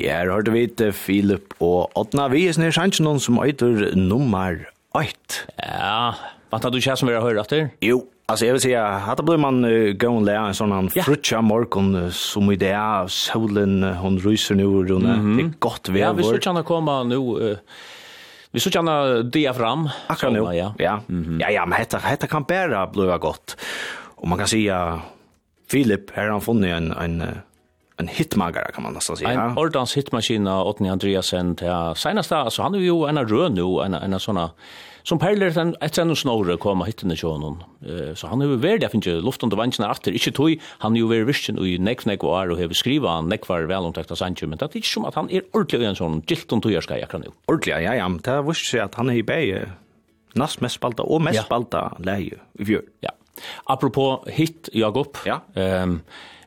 Ja, 0.00 0.22
her 0.22 0.30
har 0.32 0.44
du 0.46 0.54
vidt 0.54 0.80
Filip 0.96 1.52
og 1.60 1.90
Odna. 1.98 2.30
Vi 2.32 2.46
er 2.48 2.54
snir 2.56 2.72
sannsyn 2.72 3.04
noen 3.04 3.20
som 3.20 3.36
øyter 3.42 3.90
nummer 3.98 4.62
8. 4.96 5.42
Ja, 5.60 6.14
vant 6.50 6.64
at 6.64 6.72
du 6.72 6.80
ikke 6.80 6.96
som 6.96 7.10
vi 7.10 7.16
har 7.18 7.24
hørt 7.24 7.42
etter? 7.42 7.68
Jo, 7.84 8.00
altså 8.30 8.48
jeg 8.48 8.56
vil 8.56 8.62
si 8.64 8.72
at 8.78 9.20
det 9.20 9.26
blir 9.28 9.40
man 9.42 9.60
uh, 9.66 9.92
gøen 9.92 10.24
lea 10.24 10.46
en 10.48 10.56
sånn 10.56 10.72
ja. 10.96 11.04
frutja 11.04 11.42
morgon 11.44 11.92
uh, 11.98 12.08
som 12.16 12.48
i 12.48 12.56
det 12.60 12.72
er 12.72 13.12
solen, 13.12 13.82
uh, 13.84 14.00
hun 14.00 14.16
ryser 14.24 14.56
nu, 14.56 14.66
Rune. 14.88 15.04
Mm 15.04 15.20
-hmm. 15.20 15.36
Det 15.36 15.44
er 15.44 15.58
godt 15.60 15.88
vevor. 15.88 16.00
Ja, 16.00 16.12
vi 16.12 16.22
skulle 16.22 16.46
kjenne 16.48 16.64
komme 16.64 17.04
nå... 17.04 17.22
Uh, 17.38 17.56
Vi 18.52 18.60
så 18.60 18.70
kjenner 18.70 19.22
det 19.22 19.54
fram. 19.54 19.88
Akkurat 20.08 20.32
nå, 20.32 20.52
ja. 20.52 20.72
Ja. 20.78 21.00
Mm 21.08 21.24
-hmm. 21.24 21.40
ja, 21.40 21.50
ja, 21.50 21.66
men 21.66 21.78
dette, 21.78 22.00
dette 22.10 22.26
kan 22.26 22.44
bare 22.44 22.86
bli 22.92 23.18
godt. 23.20 23.56
Og 24.16 24.28
man 24.28 24.38
kan 24.38 24.48
si 24.48 24.68
at 24.68 24.98
Filip, 25.68 26.10
her 26.14 26.22
har 26.22 26.32
han 26.32 26.40
funnet 26.40 26.76
en, 26.76 26.92
en 26.92 27.22
uh, 27.22 27.28
en 28.00 28.08
hitmagare 28.08 28.72
kan 28.74 28.82
man 28.82 28.92
nästan 28.92 29.16
säga. 29.16 29.30
En 29.30 29.58
ordans 29.58 29.96
hitmaskina 29.96 30.62
åt 30.64 30.78
ni 30.78 30.90
Andreasen 30.90 31.56
till 31.56 31.92
senaste 31.96 32.36
alltså 32.36 32.62
han 32.62 32.74
är 32.74 32.78
ju 32.78 33.08
en 33.08 33.28
rö 33.28 33.48
nu 33.48 33.84
en 33.84 33.94
en 33.94 34.20
såna 34.20 34.50
som 35.02 35.18
perler 35.18 35.50
den 35.50 35.76
ett 35.80 35.94
sen 35.94 36.16
snore 36.16 36.56
komma 36.56 36.84
hitten 36.84 37.12
i 37.12 37.16
sjön 37.16 37.42
eh 37.42 38.14
så 38.14 38.26
han 38.26 38.42
är 38.42 38.46
ju 38.46 38.56
värd 38.56 38.82
jag 38.82 38.90
finner 38.90 39.22
luft 39.22 39.42
under 39.42 39.56
vanchen 39.56 39.90
efter 39.90 40.12
inte 40.12 40.32
tog 40.32 40.60
han 40.78 40.96
är 40.96 41.00
ju 41.00 41.08
väl 41.08 41.24
visst 41.24 41.48
och 41.48 41.66
neck 41.66 42.04
neck 42.04 42.22
var 42.22 42.50
och 42.50 42.58
har 42.58 42.72
skriva 42.72 43.08
han 43.10 43.28
neck 43.28 43.48
var 43.48 43.62
väl 43.62 43.84
om 43.84 43.92
täckta 43.92 44.16
sancho 44.16 44.46
men 44.46 44.58
det 44.58 44.64
är 44.64 44.76
inte 44.76 44.88
som 44.88 45.04
att 45.04 45.14
han 45.14 45.30
är 45.30 45.42
ordentlig 45.52 45.86
en 45.86 45.96
sån 45.96 46.22
gilt 46.26 46.52
och 46.52 46.62
tog 46.62 46.82
ska 46.82 46.98
jag 46.98 47.08
kan 47.08 47.20
nu. 47.20 47.28
Ordentligt 47.46 47.84
ja 47.84 47.94
ja 47.94 48.08
men 48.08 48.20
det 48.20 48.42
visst 48.42 48.66
så 48.70 48.80
att 48.80 48.94
han 48.94 49.10
är 49.10 49.14
i 49.14 49.22
bäge 49.22 49.70
näst 50.34 50.60
mest 50.60 50.74
spalta 50.74 51.02
och 51.02 51.22
mest 51.22 51.42
spalta 51.42 51.96
läge 51.98 52.36
i 52.58 52.64
fjör. 52.64 52.82
Ja. 53.00 53.10
Apropå 53.64 54.24
hit 54.26 54.68
Jakob. 54.72 55.16
Ja. 55.24 55.40
Ehm 55.54 56.00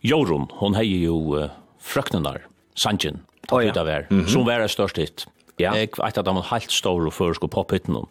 Jorun, 0.03 0.49
hon 0.59 0.75
hei 0.75 0.89
jo 1.05 1.15
uh, 1.37 1.51
frøknenar, 1.79 2.41
Sanjin, 2.75 3.21
ta 3.47 3.55
oh, 3.55 3.61
ja. 3.63 3.71
vær, 3.83 4.07
mm 4.09 4.19
-hmm. 4.19 4.27
som 4.27 4.45
var 4.45 4.67
størst 4.67 4.97
hit. 4.97 5.25
Ja. 5.59 5.73
Eg 5.73 5.95
vet 5.97 6.17
at 6.17 6.27
han 6.27 6.35
var 6.35 6.47
helt 6.51 6.71
stor 6.71 7.05
og 7.05 7.13
førsk 7.13 7.43
og 7.43 7.51
pophitten 7.51 7.95
hon. 7.95 8.09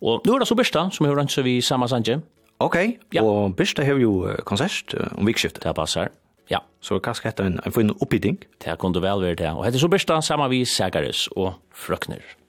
Og 0.00 0.22
nu 0.26 0.34
er 0.34 0.38
det 0.38 0.48
så 0.48 0.54
Birsta, 0.54 0.88
som 0.90 1.06
har 1.06 1.14
rønt 1.14 1.32
seg 1.32 1.44
vi 1.44 1.60
samme 1.60 1.88
Sanjin. 1.88 2.22
Ok, 2.58 2.76
ja. 3.14 3.22
og 3.22 3.56
Birsta 3.56 3.84
har 3.84 3.94
jo 4.00 4.26
uh, 4.26 4.34
konsert 4.44 4.94
uh, 4.94 5.18
om 5.18 5.26
vikskiftet. 5.26 5.62
Det 5.62 5.74
passar. 5.74 6.10
Ja. 6.50 6.58
Så 6.80 6.98
kanskje 6.98 7.28
hette 7.28 7.42
en, 7.42 7.60
en 7.66 7.72
fin 7.72 7.90
oppbytting. 7.90 8.38
Det 8.64 8.78
kunne 8.78 9.02
vel 9.02 9.22
være 9.22 9.34
det. 9.34 9.50
Og 9.52 9.64
hette 9.64 9.78
så 9.78 9.88
Birsta, 9.88 10.20
samme 10.20 10.48
vi 10.48 10.64
Sagaris 10.64 11.28
og 11.36 11.54
Frøkner. 11.70 12.39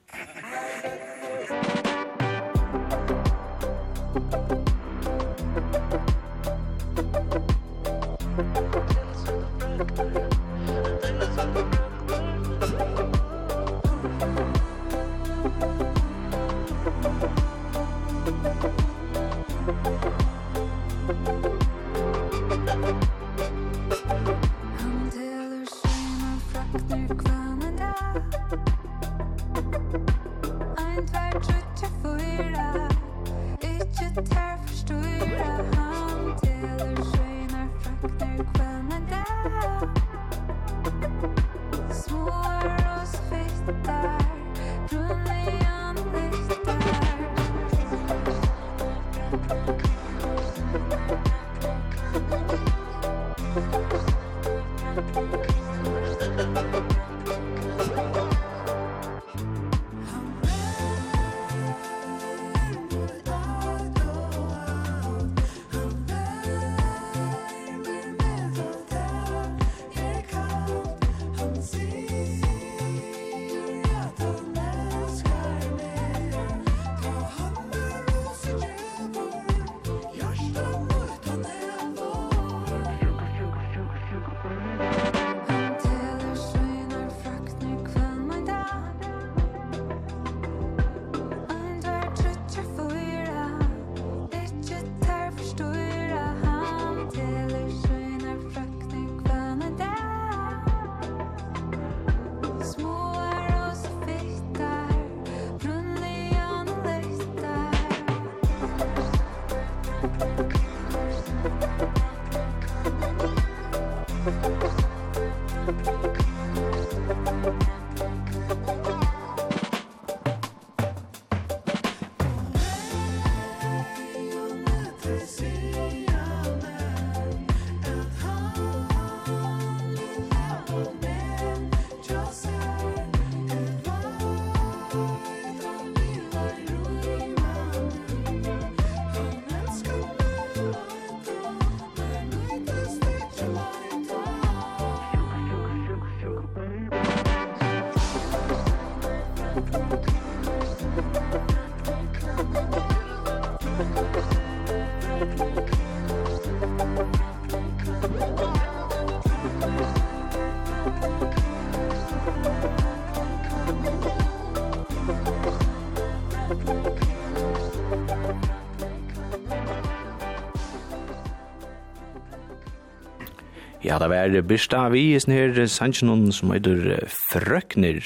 Ja, 173.92 173.98
det 174.00 174.08
var 174.08 174.42
Birsta 174.48 174.86
Viesen 174.88 175.34
her, 175.34 175.66
Sanchnon, 175.68 176.30
som 176.32 176.48
heter 176.54 177.02
Frøkner. 177.12 177.98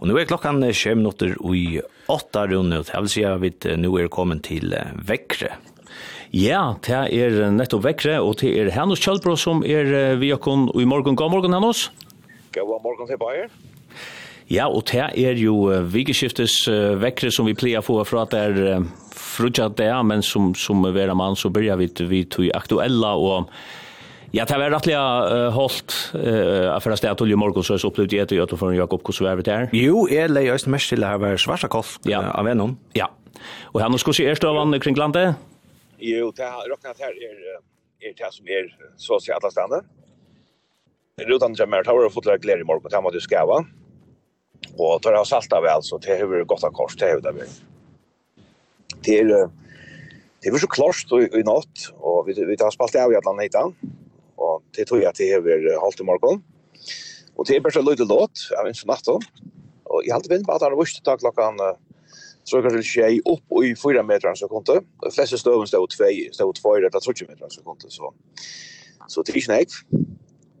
Og 0.00 0.08
nå 0.08 0.14
er 0.16 0.24
klokkan 0.30 0.64
20 0.64 0.96
minutter 0.96 1.34
i 1.44 1.82
8 2.08 2.44
rundt, 2.54 2.88
jeg 2.88 3.04
vil 3.04 3.12
si 3.12 3.24
at 3.28 3.42
vi 3.42 3.50
nå 3.82 3.90
er 4.00 4.08
kommet 4.08 4.46
til 4.48 4.72
Vekre. 5.04 5.50
Ja, 6.32 6.78
det 6.88 7.02
er 7.18 7.52
nettopp 7.52 7.84
Vekre, 7.84 8.16
og 8.24 8.38
det 8.40 8.54
er 8.56 8.72
Hennos 8.72 9.04
Kjølbro 9.04 9.36
som 9.36 9.60
er 9.60 10.16
vi 10.16 10.32
okkon 10.32 10.70
i 10.72 10.88
morgen. 10.88 11.20
God 11.20 11.36
morgen, 11.36 11.52
Hennos. 11.52 11.90
God 12.56 12.80
morgen 12.80 13.04
til 13.04 13.20
Bayer. 13.20 13.52
Ja, 14.48 14.72
og 14.72 14.88
det 14.88 15.04
er 15.20 15.36
jo 15.36 15.68
vikeskiftes 15.84 16.62
Vekre 17.04 17.28
som 17.28 17.44
vi 17.44 17.52
pleier 17.52 17.84
å 17.84 17.90
få 17.92 18.00
fra 18.08 18.24
at 18.24 18.32
det 18.32 18.44
er 18.48 18.90
frutja 19.12 19.68
det, 19.68 19.92
men 20.08 20.24
som, 20.24 20.54
som 20.56 20.80
vera 20.96 21.12
mann 21.12 21.36
så 21.36 21.52
börjar 21.52 21.76
vi, 21.76 21.92
vi 22.08 22.24
tog 22.24 22.54
aktuella 22.56 23.18
og 23.20 23.50
Ja, 24.34 24.42
det 24.50 24.56
var 24.58 24.72
rettelig 24.72 24.96
uh, 24.98 25.52
holdt 25.54 25.94
uh, 26.18 26.72
for 26.82 26.90
å 26.90 26.96
stå 26.98 27.12
til 27.20 27.30
i 27.30 27.36
morgen, 27.38 27.62
så 27.62 27.76
jeg 27.76 27.86
opplevde 27.86 28.16
jeg 28.16 28.26
etter 28.26 28.40
Jøtlo 28.40 28.56
for 28.58 28.74
Jakob, 28.74 29.04
hvordan 29.06 29.28
var 29.28 29.42
det 29.46 29.54
her? 29.54 29.68
Jo, 29.78 30.08
jeg 30.10 30.32
leier 30.32 30.56
også 30.56 30.72
mest 30.74 30.90
til 30.90 31.04
det 31.04 31.10
her 31.12 31.20
var 31.22 31.38
svarsa 31.38 31.70
kolt 31.70 32.08
ja. 32.10 32.18
uh, 32.18 32.32
av 32.40 32.50
ennom. 32.50 32.72
Ja, 32.98 33.12
og 33.70 33.78
her 33.78 33.92
nå 33.94 34.00
skal 34.02 34.16
vi 34.18 34.26
erst 34.32 34.46
av 34.48 34.58
kring 34.82 34.98
landet? 34.98 35.38
Jo, 36.02 36.32
det 36.34 36.50
har 36.50 36.66
råknet 36.66 36.98
her 37.06 37.14
er, 37.14 37.62
er 38.02 38.18
det 38.18 38.34
som 38.34 38.50
er 38.50 38.74
så 38.98 39.20
å 39.20 39.22
si 39.22 39.30
alle 39.30 39.54
stedene. 39.54 39.84
Rutan 41.30 41.54
Jammer 41.54 41.86
Tower 41.86 42.08
har 42.08 42.10
fått 42.10 42.26
lagt 42.26 42.42
glede 42.42 42.66
i 42.66 42.66
morgen, 42.66 42.90
det 42.90 42.98
har 42.98 43.06
måttet 43.06 43.22
skava. 43.22 43.62
Og 44.74 44.94
det 45.04 45.14
har 45.14 45.28
salt 45.30 45.54
vel, 45.54 45.86
så 45.86 46.02
det 46.02 46.18
har 46.18 46.26
vært 46.26 46.50
godt 46.50 46.66
av 46.66 46.74
kors, 46.74 46.98
det 46.98 47.12
har 47.12 47.22
vært 47.22 47.38
det. 47.38 47.52
Det 49.06 49.20
er, 49.22 49.30
det 50.42 50.50
er 50.50 50.58
så 50.58 50.74
klart 50.74 51.14
i, 51.14 51.28
i 51.38 51.46
natt, 51.46 51.92
og 52.02 52.26
vi, 52.26 52.34
vi 52.34 52.58
tar 52.58 52.74
spalt 52.74 52.98
av 52.98 53.14
i 53.14 53.20
alle 53.20 53.30
landet 53.30 53.54
og 54.36 54.62
det 54.76 54.88
tror 54.88 55.02
jeg 55.02 55.10
at 55.10 55.18
det 55.20 55.30
er 55.32 55.42
ved 55.44 55.70
halvt 55.82 56.02
i 56.02 56.08
morgen. 56.08 56.44
Og 57.34 57.46
det 57.48 57.56
er 57.56 57.64
bare 57.64 57.74
så 57.74 57.82
løyde 57.82 58.06
låt, 58.06 58.48
jeg 58.50 58.66
minns 58.66 58.82
for 58.84 58.92
natten. 58.92 59.50
Og 59.90 60.06
jeg 60.06 60.14
halte 60.14 60.30
vind 60.30 60.46
på 60.46 60.54
at 60.54 60.62
han 60.62 60.74
har 60.74 60.80
vist 60.80 61.02
tak 61.04 61.22
klokkan 61.22 61.60
så 62.44 62.60
kanskje 62.60 62.80
det 62.80 62.88
tjej 62.88 63.20
opp 63.24 63.56
i 63.64 63.72
4 63.78 64.02
meter 64.04 64.34
så 64.36 64.48
kunde. 64.48 64.82
De 65.04 65.12
fleste 65.12 65.38
støven 65.40 65.68
stod 65.68 65.88
2, 65.96 66.08
stod 66.36 66.60
2 66.60 66.74
eller 66.76 66.92
30 66.92 67.28
meter 67.30 67.48
så 67.48 67.62
kunde. 67.64 67.90
Så, 67.90 68.12
så 69.08 69.24
det 69.24 69.32
er 69.32 69.40
ikke 69.40 69.54
nek. 69.54 69.76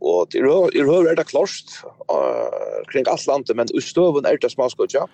Og 0.04 0.28
det 0.32 0.40
er 0.40 0.88
høyre 0.88 1.12
er 1.12 1.18
det 1.20 1.28
klart 1.28 1.76
uh, 2.12 2.80
kring 2.90 3.08
alt 3.08 3.26
landet, 3.28 3.56
men 3.56 3.68
i 3.72 3.80
støven 3.84 4.24
er 4.28 4.40
det 4.40 4.52
smaskutja. 4.52 5.04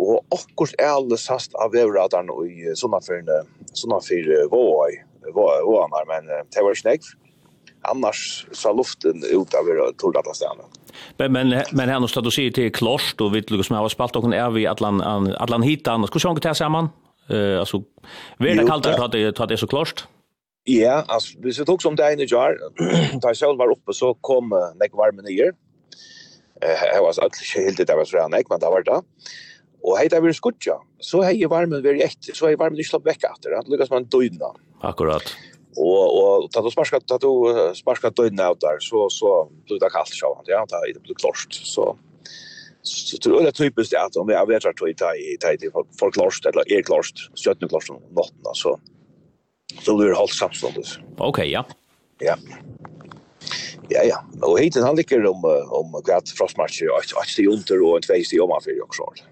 Og 0.00 0.22
akkurat 0.32 0.74
er 0.78 0.94
alle 0.94 1.18
sast 1.20 1.54
av 1.60 1.74
vevradaren 1.74 2.30
i 2.46 2.70
sånne 2.78 3.02
fyrne, 3.04 3.42
Sonnafyrne 3.74 4.46
Våhøy, 4.50 4.96
Våhøy, 5.34 5.66
Våhøy, 5.66 6.06
men 6.08 6.30
det 6.30 6.64
var 6.64 6.78
ikke 6.78 6.94
nek 6.94 7.10
annars 7.82 8.46
så 8.52 8.72
luften 8.72 9.22
ut 9.24 9.54
över 9.54 9.92
torrlata 9.92 10.34
städerna. 10.34 10.62
Men 11.16 11.32
men 11.32 11.48
men 11.72 11.88
här 11.88 11.94
någonstans 11.94 12.24
du 12.24 12.30
ser 12.30 12.50
till 12.50 12.72
klost 12.72 13.20
och 13.20 13.34
vet 13.34 13.48
som 13.66 13.76
har 13.76 13.88
spalt 13.88 14.16
och 14.16 14.34
är 14.34 14.50
vi 14.50 14.66
Atlant 14.66 15.02
annars 15.02 15.64
hitan. 15.64 16.06
Ska 16.06 16.18
sjunga 16.18 16.40
till 16.40 16.54
samman. 16.54 16.88
Eh 17.30 17.60
alltså 17.60 17.82
väder 18.38 18.66
kallt 18.66 18.86
att 18.86 19.12
det 19.12 19.38
har 19.38 19.46
det 19.46 19.56
så 19.56 19.66
klost. 19.66 20.06
Ja, 20.64 21.04
alltså 21.08 21.38
vi 21.42 21.52
så 21.52 21.64
tog 21.64 21.82
som 21.82 21.96
det 21.96 22.12
ene 22.12 22.24
jar. 22.24 22.58
Där 23.22 23.34
själv 23.34 23.58
var 23.58 23.70
uppe 23.70 23.92
så 23.92 24.14
kom 24.14 24.48
näck 24.80 24.92
varme 24.92 25.22
ner. 25.22 25.52
Eh 26.62 26.94
jag 26.94 27.02
var 27.02 27.12
så 27.12 27.28
helt 27.56 27.86
det 27.86 27.96
var 27.96 28.04
så 28.04 28.16
där 28.16 28.28
näck 28.28 28.46
men 28.50 28.60
där 28.60 28.70
var 28.70 28.82
det. 28.82 29.02
Og 29.80 29.96
hei 29.96 30.08
det 30.12 30.20
var 30.20 30.32
skutja, 30.36 30.76
så 31.00 31.22
hei 31.24 31.46
varmen 31.48 31.82
veri 31.84 32.02
etter, 32.04 32.36
så 32.36 32.50
hei 32.50 32.58
varmen 32.60 32.80
ikke 32.80 32.92
slapp 32.92 33.06
vekk 33.08 33.24
etter, 33.30 33.54
det 33.56 33.72
lukkast 33.72 33.94
man 33.94 34.08
døgna. 34.12 34.52
Akkurat. 34.84 35.32
Og 35.76 36.04
og 36.20 36.50
ta 36.52 36.60
du 36.60 36.70
sparska 36.70 37.00
ta 37.00 37.18
då 37.18 37.74
sparska 37.74 38.10
döden 38.10 38.40
ut 38.40 38.60
der 38.60 38.80
så 38.80 39.08
så 39.08 39.48
blir 39.66 39.78
det 39.78 39.92
kaldt 39.92 40.14
så 40.14 40.34
han 40.34 40.44
ja 40.48 40.64
ta 40.66 40.80
det 40.86 41.02
blir 41.02 41.14
klart 41.14 41.46
så 41.50 41.96
så 42.82 43.18
tror 43.18 43.36
jeg 43.36 43.44
jag 43.44 43.54
typisk 43.54 43.92
at 43.92 44.16
om 44.16 44.28
jag 44.28 44.46
vet 44.46 44.64
att 44.64 44.76
ta 44.76 44.86
i 44.86 45.36
ta 45.40 45.52
i 45.52 45.70
for 45.98 46.10
klart 46.10 46.46
eller 46.46 46.64
er 46.72 46.82
klart 46.82 47.30
så 47.34 47.50
att 47.50 47.62
om 47.62 47.68
klart 47.68 47.88
natten 47.88 48.46
alltså 48.46 48.80
så 49.82 49.96
blir 49.96 50.08
det 50.08 50.16
halt 50.16 50.30
samståndet. 50.34 50.98
Ok 51.18 51.38
ja. 51.38 51.64
Ja. 52.20 52.36
Ja 53.90 54.02
ja, 54.04 54.18
og 54.42 54.58
heter 54.58 54.84
han 54.86 54.96
ligger 54.96 55.26
om 55.26 55.44
om 55.70 56.02
gat 56.04 56.28
frostmatch 56.28 56.82
och 56.82 56.98
att 56.98 57.12
att 57.22 57.36
det 57.36 57.46
under 57.46 57.82
og 57.82 57.96
en 57.96 58.02
tvåste 58.02 58.40
om 58.40 58.48
man 58.48 58.62
för 58.62 58.82
også. 58.82 59.24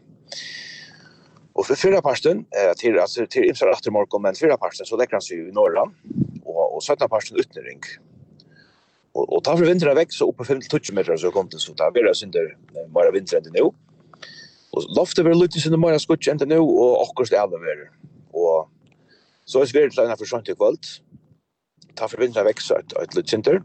Og 1.59 1.67
for 1.67 1.75
förra 1.75 2.01
parsten, 2.01 2.47
eh 2.57 2.75
til, 2.79 2.99
altså, 3.01 3.27
til 3.27 3.49
Imsar 3.49 3.73
efter 3.73 3.91
morgon 3.91 4.23
men 4.23 4.35
förra 4.35 4.57
parsten, 4.57 4.87
så 4.87 4.97
lägger 4.97 5.13
han 5.13 5.23
seg 5.23 5.39
i 5.39 5.51
norran 5.51 5.95
og, 6.47 6.75
og 6.75 6.83
södra 6.83 7.09
parsten 7.09 7.37
utnering. 7.37 7.83
Og, 9.15 9.33
og 9.33 9.45
ta 9.45 9.57
for 9.57 9.67
vinteren 9.67 9.97
vekk, 9.99 10.13
så 10.15 10.29
oppe 10.31 10.45
5-20 10.47 10.95
meter 10.95 11.17
så 11.17 11.31
kom 11.31 11.49
det 11.49 11.61
så 11.61 11.75
där 11.75 11.91
blir 11.91 12.05
det 12.05 12.17
synder 12.17 12.55
bara 12.95 13.11
vintern 13.11 13.43
det 13.43 13.53
nå. 13.59 13.75
Og 14.73 14.85
loftet 14.97 15.25
blir 15.25 15.35
lite 15.35 15.61
synder 15.61 15.79
mara 15.79 15.99
skutsk 15.99 16.29
enn 16.29 16.39
inte 16.39 16.47
nå, 16.47 16.63
og 16.63 17.03
akkurat 17.03 17.31
det 17.31 17.59
över. 17.59 17.91
Og 18.35 18.69
så 19.45 19.61
er 19.61 19.67
svært 19.67 19.93
til 19.93 20.07
när 20.09 20.17
för 20.17 20.51
i 20.51 20.55
kvalt. 20.55 21.03
Ta 21.97 22.07
for 22.07 22.21
vinteren 22.21 22.47
vekk, 22.47 22.61
så 22.61 22.75
ett 23.03 23.15
lite 23.15 23.29
synder. 23.29 23.61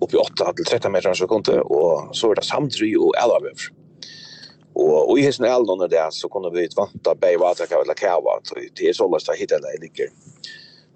Uppe 0.00 0.16
8-13 0.16 0.88
meter 0.88 1.14
så 1.14 1.26
kom 1.26 1.42
det 1.42 1.62
og 1.62 2.14
så 2.14 2.30
er 2.30 2.34
det 2.34 2.44
samtry 2.44 2.94
og 2.96 3.14
alla. 3.18 3.52
Och 4.80 5.10
och 5.10 5.18
i 5.18 5.22
hesen 5.22 5.44
elden 5.44 5.70
under 5.72 5.88
det 5.88 6.08
så 6.10 6.28
kunne 6.28 6.50
vi 6.50 6.68
vanta 6.76 7.14
bäj 7.14 7.36
vata 7.36 7.66
kan 7.66 7.82
eller 7.82 7.94
kava 7.94 8.40
det 8.76 8.88
är 8.88 8.92
så 8.92 9.08
lätt 9.08 9.28
att 9.28 9.36
hitta 9.36 9.58
det 9.58 9.80
ligger. 9.80 10.08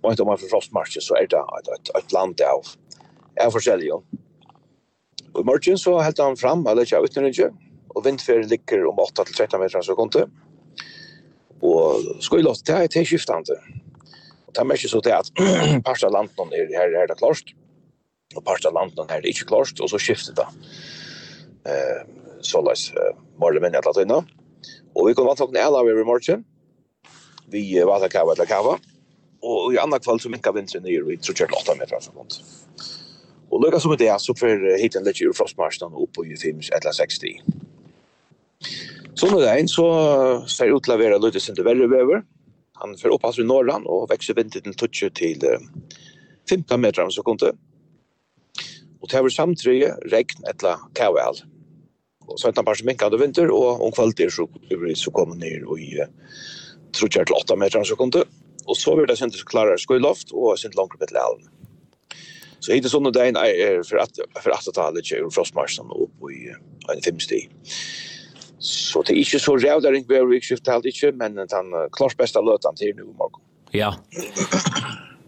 Og 0.02 0.10
inte 0.10 0.22
om 0.22 0.28
man 0.28 0.38
för 0.38 0.48
frostmarsje, 0.48 1.00
så 1.00 1.14
er 1.14 1.26
det 1.26 1.38
et, 1.58 1.90
et, 1.98 2.12
land 2.12 2.40
av 2.40 2.64
är 3.36 3.92
Og 3.92 4.02
Och 5.34 5.46
morgen 5.46 5.78
så 5.78 5.98
helt 5.98 6.18
han 6.18 6.36
fram 6.36 6.66
eller 6.66 6.82
ikke 6.82 6.98
av 6.98 7.26
inte 7.26 7.50
och 7.88 8.06
vindferien 8.06 8.48
ligger 8.48 8.86
om 8.86 8.98
8 8.98 9.24
till 9.24 9.34
13 9.34 9.60
meter 9.60 9.82
så 9.82 9.94
kunde. 9.94 10.30
Och 11.60 12.00
skulle 12.20 12.42
låta 12.42 12.72
det 12.72 12.84
er 12.84 12.86
til 12.86 13.06
skiftande. 13.06 13.56
Det 14.54 14.58
er 14.58 14.64
mest 14.64 14.90
så 14.90 15.00
til 15.00 15.10
at 15.10 15.30
parst 15.86 16.04
av 16.04 16.12
landen 16.12 16.52
er, 16.52 16.66
her, 16.78 16.90
her 16.90 17.02
er 17.02 17.06
det 17.06 17.18
klart, 17.18 17.54
og 18.36 18.44
parst 18.44 18.66
av 18.66 18.72
landen 18.72 19.08
her 19.10 19.16
er 19.16 19.20
det 19.20 19.28
ikke 19.28 19.44
klart, 19.44 19.80
og 19.80 19.90
så 19.90 19.98
skifter 19.98 20.34
det. 20.34 20.46
Eh, 21.66 22.23
så 22.46 22.62
løs 22.64 22.88
morgen 23.40 23.62
min 23.64 23.76
etter 23.76 23.94
tøyne. 23.96 24.22
Og 24.94 25.09
vi 25.09 25.14
kom 25.14 25.28
vant 25.28 25.40
klokken 25.40 25.59
11 25.59 25.80
over 25.80 26.00
i 26.00 26.09
morgen. 26.09 26.44
Vi 27.52 27.64
var 27.85 28.00
til 28.00 28.11
kava 28.11 28.35
där 28.35 28.46
kava. 28.46 28.78
Og 29.42 29.74
i 29.74 29.78
andre 29.78 29.98
kväll 30.00 30.20
så 30.20 30.28
minkar 30.28 30.54
vinteren 30.57 30.85
nyer 30.85 31.04
vi 31.04 31.16
tror 31.20 31.37
kjørt 31.37 31.52
8 31.52 31.74
meter 31.76 31.98
eller 31.98 32.14
noe. 32.16 32.44
Og 33.52 33.61
lukka 33.61 33.78
som 33.80 33.92
det 33.96 34.09
er, 34.09 34.18
så 34.18 34.35
får 34.35 34.78
hit 34.80 34.96
en 34.96 35.04
litt 35.04 35.20
ur 35.20 35.35
frostmarsjen 35.37 35.92
opp 35.92 36.14
på 36.16 36.24
25 36.24 36.70
eller 36.72 36.92
60. 36.96 37.42
Så 39.14 39.28
nå 39.30 39.40
det 39.42 39.68
så 39.70 39.87
ser 40.48 40.72
ut 40.72 40.83
til 40.83 40.94
å 40.94 40.98
være 40.98 41.20
litt 41.20 41.38
sin 41.42 41.54
til 41.54 41.66
verre 41.66 41.90
vever. 41.90 42.24
Han 42.80 42.96
får 42.98 43.14
opppass 43.14 43.38
i 43.38 43.46
Norrland 43.46 43.87
og 43.87 44.09
vekser 44.11 44.35
vinter 44.35 44.64
til 44.64 44.74
touchet 44.74 45.14
til 45.14 45.44
15 46.48 46.80
meter 46.80 47.04
om 47.04 47.12
sekundet. 47.12 47.54
Og 49.02 49.11
det 49.12 49.20
var 49.20 49.28
samtidig 49.28 49.92
regn 50.11 50.48
etla 50.48 50.78
KVL 50.96 51.44
og 52.28 52.38
så 52.40 52.50
etter 52.50 52.64
parsen 52.66 52.88
minkade 52.88 53.18
vinter, 53.20 53.50
og 53.52 53.82
om 53.84 53.92
kvalitet 53.94 54.32
så, 54.34 54.46
så 54.98 55.12
kom 55.14 55.37
ner 55.38 55.66
og 55.68 55.80
i 55.80 55.90
trutjar 56.94 57.26
til 57.28 57.37
8 57.37 57.58
meter 57.60 57.84
sekundet, 57.87 58.30
og 58.64 58.78
så 58.78 58.94
blir 58.96 59.10
det 59.10 59.18
sent 59.20 59.37
klarere 59.50 59.80
skøyloft, 59.80 60.32
og 60.32 60.58
sent 60.60 60.76
langt 60.78 60.96
med 60.98 61.10
til 61.10 61.20
elven. 61.20 61.50
Så 62.64 62.72
hittar 62.72 62.92
sånne 62.92 63.12
dagen 63.12 63.37
er 63.37 63.82
for 63.84 64.00
at 64.00 64.20
for 64.40 64.54
at 64.54 64.68
talet 64.72 65.04
kjører 65.04 65.32
frostmarsen 65.34 65.90
opp 65.92 66.30
i 66.32 66.46
uh, 66.48 66.60
en 66.94 67.02
femsti. 67.04 67.42
Så 68.64 69.02
det 69.04 69.12
er 69.12 69.20
ikke 69.20 69.42
så 69.42 69.58
ræv 69.58 69.82
der 69.84 69.98
ikke 69.98 70.14
bør 70.14 70.30
vi 70.30 70.40
skifte 70.40 70.72
helt 70.72 70.88
ikke, 70.88 71.10
men 71.12 71.37
den 71.37 71.74
klart 71.92 72.16
beste 72.16 72.40
løtan 72.40 72.78
til 72.80 72.94
nu 72.96 73.10
i 73.10 73.16
morgen. 73.18 73.42
Ja. 73.76 73.90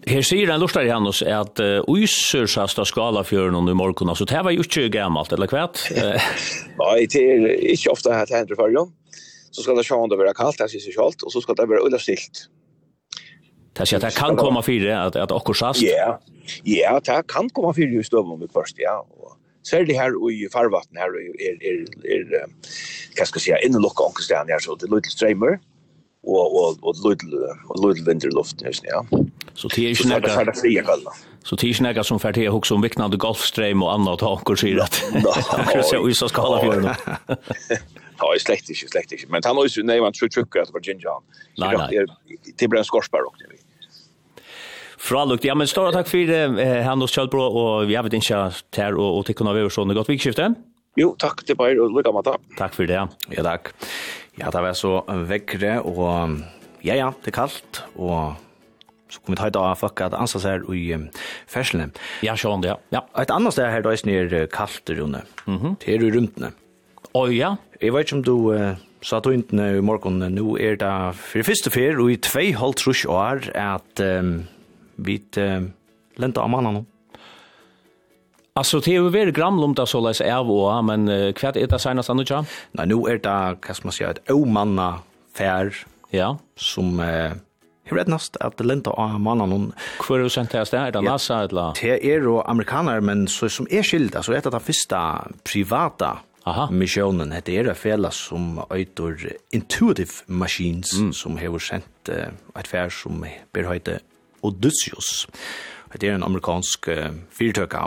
Her 0.07 0.23
sier 0.23 0.51
en 0.55 0.61
lortar 0.63 0.87
i 0.87 0.91
at 1.35 1.59
uh, 1.59 1.81
uyser 1.91 2.47
sasta 2.47 2.85
skala 2.87 3.25
fjøren 3.27 3.57
i 3.67 3.75
morgon, 3.75 4.13
altså 4.13 4.27
det 4.29 4.39
var 4.47 4.55
jo 4.55 4.63
ikke 4.63 4.87
gammalt, 4.95 5.33
eller 5.35 5.51
kvært? 5.51 5.83
Nei, 6.81 7.09
det 7.11 7.23
er 7.25 7.47
ikke 7.73 7.91
ofte 7.91 8.13
at 8.15 8.31
det 8.31 8.39
hender 8.39 8.61
fyrjon. 8.61 8.93
Så 9.51 9.65
skal 9.65 9.81
det 9.81 9.87
sjående 9.89 10.19
være 10.21 10.37
kaldt, 10.39 10.61
det 10.63 10.71
sier 10.71 10.85
seg 10.85 10.95
kjalt, 10.95 11.27
og 11.27 11.35
så 11.35 11.43
skal 11.43 11.59
det 11.59 11.67
være 11.73 11.83
ulla 11.83 11.99
stilt. 11.99 12.45
Det 13.75 13.89
sier 13.89 13.99
at 13.99 14.07
det 14.07 14.15
kan 14.15 14.39
komme 14.39 14.63
fire, 14.63 14.95
at, 14.95 15.19
at 15.19 15.35
okkur 15.35 15.59
sast? 15.59 15.83
Ja, 15.83 16.15
ja, 16.63 16.97
det 17.03 17.21
kan 17.33 17.51
komme 17.51 17.75
fyrir 17.75 17.99
i 17.99 18.07
støvn 18.07 18.37
om 18.37 18.45
vi 18.45 18.53
først, 18.55 18.79
ja. 18.79 19.01
Og 19.19 19.35
særlig 19.67 19.99
her 19.99 20.15
og 20.15 20.31
i 20.31 20.47
farvatten 20.53 21.03
her, 21.03 21.19
er, 21.19 21.35
er, 21.51 21.83
er, 22.15 22.27
er, 22.31 22.51
hva 23.19 23.27
skal 23.27 23.43
jeg 23.43 23.49
si, 23.49 23.57
innelukka 23.67 24.07
omkring 24.07 24.31
stedet 24.31 24.55
her, 24.55 24.63
så 24.63 24.79
det 24.79 24.87
er, 24.87 25.11
strøymer. 25.17 25.59
Ja 25.59 25.76
og 26.27 26.57
og 26.57 26.79
og 26.83 26.95
lutel 27.05 27.35
och 27.69 27.87
lutel 27.87 28.05
vinterluft 28.05 28.63
just 28.63 28.85
ja. 28.85 29.05
Så 29.55 29.69
det 29.69 29.85
er 29.85 29.89
ju 29.89 30.09
några 30.09 30.29
så 30.29 30.45
det 30.45 30.57
fria 30.61 30.83
kalla. 30.83 31.11
Så 31.45 31.57
det 31.57 31.65
er 31.65 31.75
ju 31.75 31.83
några 31.83 32.05
som 32.05 32.21
färd 32.21 32.37
här 32.37 32.49
också 32.49 32.75
om 32.75 32.83
viknande 32.83 33.17
golfström 33.17 33.83
och 33.83 33.93
annat 33.93 34.21
hakor 34.21 34.55
okkur 34.55 34.81
att. 34.81 35.03
Ja, 35.75 35.83
så 35.83 36.03
vi 36.03 36.15
ska 36.15 36.29
skala 36.29 36.61
för. 36.61 36.97
Ja, 38.19 38.35
är 38.35 38.39
slekt 38.47 38.71
ikke, 38.71 38.89
slekt 38.89 39.13
ikke. 39.13 39.27
Men 39.29 39.43
han 39.45 39.57
har 39.57 39.67
jo 39.69 39.83
nej 39.83 40.01
man 40.01 40.13
tror 40.13 40.29
trycka 40.29 40.63
att 40.63 40.67
det 40.69 40.73
var 40.73 40.81
Jinjan. 40.81 41.23
Nej, 41.59 42.07
det 42.59 42.69
blir 42.69 42.79
en 42.79 42.85
skorpar 42.85 43.27
också. 43.27 43.45
Frallukt, 44.99 45.45
ja 45.45 45.55
men 45.55 45.69
stora 45.71 45.93
takk 45.93 46.09
for 46.09 46.19
eh, 46.19 46.83
Hannes 46.83 47.13
Kjølbro, 47.15 47.45
og 47.47 47.87
vi 47.87 47.95
har 47.95 48.03
vært 48.03 48.15
inte 48.15 48.51
här 48.77 48.95
och, 48.95 49.19
og 49.19 49.27
till 49.27 49.35
kunna 49.35 49.53
vi 49.53 49.61
över 49.61 49.71
sådana 49.71 49.95
gott 49.95 50.09
vikskifte. 50.09 50.55
Jo, 50.97 51.15
tack 51.19 51.45
till 51.45 51.57
er 51.61 51.81
och 51.81 51.97
lycka 51.97 52.13
med 52.13 52.25
det. 52.25 52.37
Tack 52.59 52.75
för 52.75 52.87
det. 52.87 53.09
Ja, 53.29 53.43
takk. 53.43 53.69
Ja, 54.37 54.51
det 54.53 54.63
var 54.63 54.75
så 54.77 54.99
vekkere, 55.29 55.79
og 55.87 56.43
ja, 56.85 56.95
ja, 56.99 57.13
det 57.25 57.33
er 57.33 57.39
kaldt, 57.39 57.81
og 57.97 58.37
så 59.09 59.23
kommer 59.23 59.37
vi 59.37 59.41
ta 59.41 59.49
i 59.49 59.55
dag 59.55 59.77
folk 59.79 60.03
at 60.05 60.17
ansa 60.19 60.41
seg 60.43 60.59
her 60.59 60.75
i 60.75 60.85
ferslene. 61.51 61.89
Ja, 62.27 62.35
sånn 62.39 62.65
det, 62.65 62.75
ja. 62.93 63.05
Et 63.19 63.33
annet 63.33 63.55
sted 63.55 63.71
her 63.71 63.85
da 63.87 63.95
er 63.95 64.47
kaldt, 64.53 64.91
Rune. 64.91 65.23
Mm 65.47 65.59
-hmm. 65.59 65.77
Det 65.79 65.95
er 65.95 66.03
jo 66.03 66.11
rymtene. 66.11 66.53
Å, 67.15 67.33
ja. 67.33 67.57
Jeg 67.81 67.93
vet 67.93 68.07
ikke 68.07 68.17
om 68.17 68.23
du 68.23 68.53
uh, 68.53 68.77
sa 69.01 69.21
to 69.21 69.31
intene 69.31 69.79
i 69.79 69.81
morgen, 69.81 70.19
nå 70.19 70.57
er 70.59 70.77
det 70.77 71.15
for 71.15 71.43
første 71.43 71.71
fyr, 71.71 71.99
og 72.01 72.11
i 72.11 72.17
tvei 72.17 72.53
halvt 72.53 72.77
trus 72.77 73.05
år, 73.05 73.51
at 73.55 74.01
um, 74.01 74.47
vi 74.97 75.23
uh, 75.39 75.63
lente 76.17 76.41
av 76.41 76.51
mannen 76.51 76.75
nå. 76.75 76.85
Alltså 78.57 78.81
det 78.81 78.91
är 78.91 78.93
ju 78.93 79.09
väldigt 79.09 79.37
gramlumta 79.37 79.87
så 79.87 80.01
läs 80.01 80.21
är 80.21 80.45
vår 80.45 80.83
men 80.83 81.09
uh, 81.09 81.33
kvart 81.33 81.57
är 81.57 81.67
det 81.67 81.79
senast 81.79 82.11
annars 82.11 82.31
ja. 82.31 82.45
Nej 82.73 82.87
nu 82.87 82.95
är 82.95 83.19
det 83.19 83.57
kan 83.61 83.77
man 83.83 83.93
säga 83.93 84.11
ett 84.11 84.31
omanna 84.31 84.99
fär 85.39 85.75
ja 86.11 86.39
som 86.57 87.01
eh, 87.01 87.33
Hur 87.85 87.97
vet 87.97 88.09
at 88.09 88.37
att 88.41 88.57
det 88.57 88.65
lenta 88.65 88.91
av 88.91 89.21
mannen 89.21 89.53
hon 89.53 89.73
kvar 89.99 90.19
och 90.19 90.33
sent 90.33 90.53
här 90.53 90.75
er 90.75 90.93
det 90.93 91.01
NASA 91.01 91.45
eller 91.45 91.73
Det 91.83 92.05
er 92.05 92.21
ju 92.21 92.41
amerikaner 92.41 93.01
men 93.01 93.29
så 93.29 93.49
som 93.49 93.67
er 93.71 93.83
skilt, 93.83 94.25
så 94.25 94.33
är 94.33 94.41
det 94.41 94.51
den 94.51 94.61
första 94.61 95.29
privata 95.45 96.19
Aha. 96.45 96.71
missionen 96.71 97.33
heter 97.33 97.65
det 97.65 97.71
är 97.71 97.75
fälla 97.75 98.11
som 98.11 98.63
öitor 98.71 99.33
intuitive 99.51 100.13
machines 100.27 100.93
mm. 100.99 101.13
som 101.13 101.39
har 101.39 101.59
sent 101.59 102.09
uh, 102.09 102.61
et 102.61 102.69
fär 102.69 102.89
som 102.89 103.27
ber 103.53 103.63
hette 103.63 103.99
Odysseus. 104.41 105.29
Det 105.93 106.09
er 106.09 106.15
en 106.15 106.23
amerikansk 106.23 106.89
uh, 106.89 107.11
fyrtöka 107.31 107.87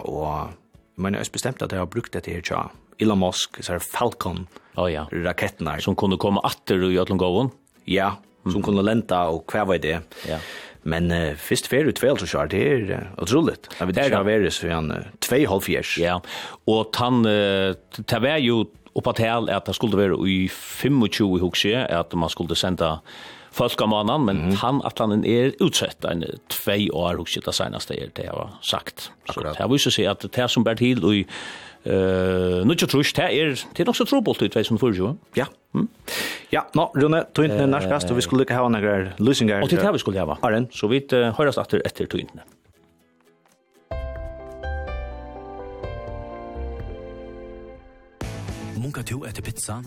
men 1.00 1.16
jeg 1.16 1.26
er 1.26 1.34
bestemt 1.34 1.64
at 1.66 1.74
jeg 1.74 1.82
har 1.82 1.90
brukt 1.92 2.16
det 2.16 2.28
her, 2.28 2.44
tja. 2.46 2.68
Elon 3.00 3.22
Musk, 3.22 3.62
så 3.64 3.78
er 3.78 3.84
Falcon, 3.84 4.44
oh, 4.76 4.90
ja. 4.92 5.06
raketten. 5.12 5.70
Som 5.84 5.96
kunne 6.00 6.20
komme 6.20 6.44
atter 6.44 6.84
i 6.90 6.98
Atlantgåven? 7.00 7.54
Ja, 7.88 8.18
som 8.48 8.64
kunne 8.66 8.84
lenta 8.86 9.26
og 9.32 9.48
hva 9.52 9.64
var 9.70 9.80
det. 9.84 10.02
Ja. 10.28 10.40
Men 10.90 11.10
uh, 11.12 11.36
først 11.40 11.68
fer 11.72 11.88
ut 11.90 12.00
vel 12.00 12.20
så 12.20 12.28
kjør 12.30 12.52
det 12.52 12.60
er 12.64 12.84
uh, 12.92 13.08
utroligt. 13.24 13.68
Jeg 13.80 13.90
vet 13.90 14.00
ikke 14.00 14.20
det 14.20 14.28
være 14.28 14.52
så 14.56 14.72
han 14.72 14.92
uh, 14.92 15.08
2,5 15.26 15.96
Ja, 16.00 16.20
og 16.72 17.00
han, 17.00 17.24
uh, 17.28 17.76
det 18.00 18.22
var 18.24 18.40
jo 18.44 18.64
oppa 19.00 19.14
til 19.16 19.52
at 19.52 19.68
det 19.68 19.76
skulle 19.76 20.00
være 20.00 20.20
i 20.28 20.48
25 20.52 21.40
hukse, 21.44 21.76
at 21.88 22.16
man 22.16 22.32
skulle 22.32 22.56
senda 22.58 22.98
folkamånen, 23.60 24.26
men 24.26 24.38
mm 24.38 24.50
-hmm. 24.50 24.56
han 24.62 24.82
at 24.86 25.00
han 25.00 25.26
er 25.26 25.52
utsett 25.60 26.06
en 26.06 26.24
tvei 26.50 26.90
år 26.92 27.20
och 27.20 27.30
det 27.46 27.56
seneste 27.56 27.94
er 27.94 28.08
det 28.16 28.24
jeg 28.24 28.32
har 28.32 28.60
sagt. 28.62 29.12
Akkurat. 29.30 29.56
Så 29.56 29.64
det 29.64 29.72
vist 29.72 29.92
seg 29.96 30.06
at 30.06 30.26
det 30.36 30.50
som 30.50 30.64
bär 30.64 30.76
till 30.76 31.06
og 31.06 31.14
uh, 31.86 32.66
nu 32.66 32.76
tror 32.76 33.04
jag 33.04 33.16
det 33.16 33.42
er, 33.42 33.66
det 33.78 33.84
är 33.84 33.90
också 33.90 34.06
trubbelt 34.06 34.42
ut 34.42 34.56
vet 34.56 34.68
som 34.68 34.78
förr 34.78 35.16
Ja. 35.36 35.46
Mm. 35.76 35.88
Ja, 36.52 36.62
nå, 36.76 36.92
Rune, 36.96 37.24
tog 37.34 37.46
tøyntene 37.46 37.62
den 37.62 37.70
nærskast, 37.70 38.10
og 38.10 38.16
vi 38.16 38.22
skulle 38.22 38.42
ikke 38.42 38.54
ha 38.54 38.68
noen 38.68 39.10
løsninger. 39.18 39.62
Og 39.62 39.70
til 39.70 39.78
det 39.78 39.94
vi 39.94 40.00
skulle 40.00 40.20
hava. 40.20 40.36
Arren. 40.42 40.68
Så 40.72 40.88
vi 40.88 41.04
uh, 41.14 41.32
høres 41.38 41.58
etter 41.58 41.82
etter 41.86 42.06
tøyntene. 42.06 42.42
munkar 48.80 49.04
to 49.04 49.26
etter 49.28 49.42
pizza? 49.42 49.82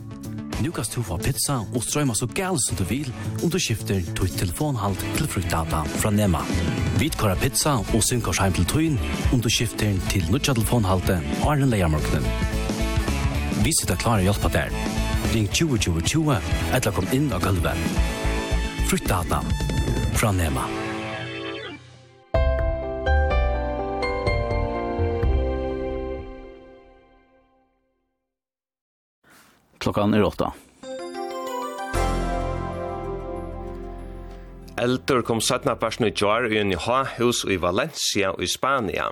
Nu 0.62 0.70
kan 0.70 0.84
du 0.94 1.02
få 1.02 1.16
pizza 1.18 1.58
og 1.74 1.82
strøyma 1.82 2.14
så 2.14 2.26
gæl 2.26 2.58
som 2.60 2.76
du 2.76 2.84
vil 2.84 3.08
om 3.42 3.50
du 3.50 3.58
skifter 3.58 4.02
til 4.18 4.36
telefonhalt 4.38 5.00
til 5.16 5.28
fruktdata 5.28 5.82
fra 6.02 6.10
Nema. 6.10 6.42
Vi 7.00 7.08
kører 7.08 7.40
pizza 7.40 7.78
og 7.80 8.04
synkar 8.04 8.36
heim 8.42 8.52
til 8.52 8.68
tøyen 8.70 9.00
om 9.32 9.40
du 9.40 9.48
skifter 9.50 9.96
til 10.10 10.28
nødja 10.30 10.54
telefonhalte 10.54 11.18
og 11.42 11.48
er 11.52 11.64
en 11.64 11.72
leiermarknaden. 11.72 12.28
Vi 13.64 13.72
sitter 13.80 13.96
klare 13.96 14.22
hjelpe 14.22 14.52
der. 14.52 14.70
Ring 15.34 15.48
2020 15.48 16.00
20 16.00 16.38
eller 16.74 16.92
kom 16.92 17.08
inn 17.12 17.32
av 17.32 17.42
gulvet. 17.42 17.76
Fruktdata 18.90 19.40
fra 20.14 20.32
Nema. 20.36 20.91
Klockan 29.82 30.14
är 30.14 30.22
åtta. 30.22 30.52
Eldur 34.76 35.22
kom 35.22 35.40
satna 35.40 35.74
parsen 35.76 36.06
i 36.06 36.12
jar 36.16 36.52
i 36.52 36.58
en 36.58 36.74
hus 37.18 37.44
i 37.44 37.56
Valencia 37.56 38.34
i 38.38 38.46
Spania. 38.46 39.08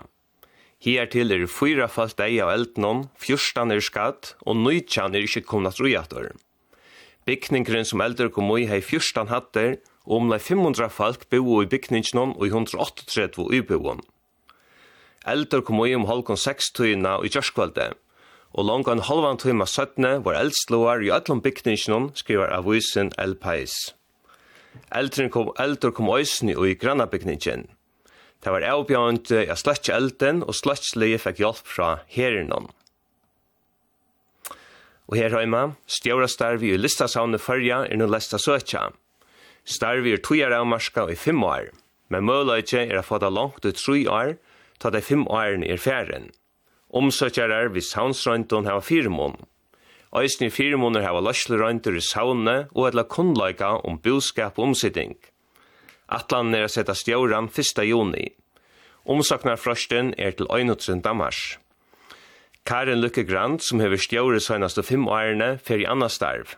Her 0.80 1.08
til 1.10 1.32
er 1.34 1.48
fyra 1.50 1.88
fast 1.90 2.20
deg 2.22 2.36
av 2.44 2.52
eldnån, 2.54 3.08
fyrstan 3.18 3.74
er 3.74 3.82
skatt, 3.82 4.36
og 4.46 4.60
nøytjan 4.62 5.14
er 5.14 5.26
ikke 5.26 5.42
kommet 5.42 5.80
rujator. 5.82 6.28
Bygninggren 7.26 7.84
som 7.84 8.00
eldur 8.00 8.30
kom 8.30 8.52
i 8.54 8.68
hei 8.70 8.78
fyrstan 8.80 9.26
hatter, 9.26 9.80
og 10.06 10.20
omlai 10.20 10.38
500 10.38 10.86
folk 10.94 11.26
bo 11.34 11.58
i 11.64 11.66
bygningnån 11.66 12.36
og 12.38 12.46
i 12.46 12.52
138 12.54 13.42
uboen. 13.58 14.06
Eldur 15.26 15.66
kom 15.66 15.82
i 15.82 15.98
om 15.98 16.06
halkon 16.06 16.38
6 16.38 16.70
tøyna 16.78 17.18
i 17.26 17.32
kjørskvalde, 17.34 17.90
og 18.50 18.66
langt 18.66 18.88
en 18.90 19.02
halvan 19.06 19.38
tøyma 19.38 19.66
17 19.66 20.24
var 20.26 20.38
eldslåar 20.40 21.04
i 21.06 21.12
ætlom 21.14 21.42
bygningsnum, 21.44 22.10
skriver 22.18 22.50
avisen 22.50 23.12
El 23.18 23.36
Pais. 23.38 23.94
Eldren 24.94 25.30
kom, 25.30 25.52
eldur 25.58 25.94
kom 25.94 26.10
òsni 26.10 26.56
og 26.56 26.66
i 26.66 26.74
granna 26.78 27.06
bygningen. 27.10 27.68
Det 28.40 28.52
var 28.54 28.64
avbjørnt 28.64 29.30
jeg 29.34 29.58
sletje 29.60 29.94
elden, 29.94 30.42
og 30.42 30.56
slettslege 30.56 31.20
fikk 31.20 31.42
hjelp 31.42 31.66
fra 31.68 31.90
herinnum. 32.10 32.70
Og 35.10 35.18
her 35.18 35.34
heima, 35.34 35.74
stjåra 35.90 36.28
starvi 36.30 36.70
i 36.72 36.78
listasavne 36.78 37.38
fyrja 37.42 37.82
er 37.86 37.98
nu 37.98 38.06
lesta 38.06 38.38
søtja. 38.38 38.88
Starvi 39.66 40.14
er 40.14 40.22
tujar 40.24 40.54
avmarska 40.56 41.08
i 41.10 41.18
fem 41.18 41.42
år, 41.44 41.70
men 42.08 42.26
møløyke 42.26 42.86
er 42.86 42.98
a 42.98 43.04
få 43.06 43.18
det 43.22 43.32
langt 43.34 43.66
ut 43.66 43.78
tru 43.78 43.98
år, 44.08 44.36
ta 44.78 44.90
de 44.90 45.02
fem 45.04 45.26
årene 45.28 45.68
er 45.68 45.82
færen. 45.82 46.30
Omsøkjarar 46.90 47.70
vi 47.70 47.80
saunsrøyndun 47.80 48.66
hava 48.66 48.80
firmon. 48.80 49.36
fire 50.50 50.76
måneder 50.76 51.06
hava 51.06 51.20
løslurøyndur 51.20 51.96
i 51.96 52.00
saune 52.00 52.68
og 52.74 52.88
etla 52.88 53.04
kunnleika 53.04 53.78
om 53.84 53.98
bilskap 53.98 54.58
og 54.58 54.64
omsitting. 54.64 55.16
Atlan 56.08 56.54
er 56.54 56.64
a 56.64 56.68
seta 56.68 56.92
stjóran 56.92 57.46
1. 57.46 57.84
juni. 57.86 58.34
Omsaknarfrøsten 59.06 60.14
er 60.18 60.32
til 60.32 60.46
21. 60.50 61.14
mars. 61.14 61.58
Karin 62.66 63.00
Lykke 63.00 63.24
Grant, 63.24 63.62
som 63.62 63.80
hever 63.80 63.96
stjóri 63.96 64.40
søgnaste 64.40 64.82
fem 64.82 65.06
årene, 65.08 65.58
fer 65.58 65.78
i 65.78 65.86
anna 65.86 66.08
starv. 66.08 66.56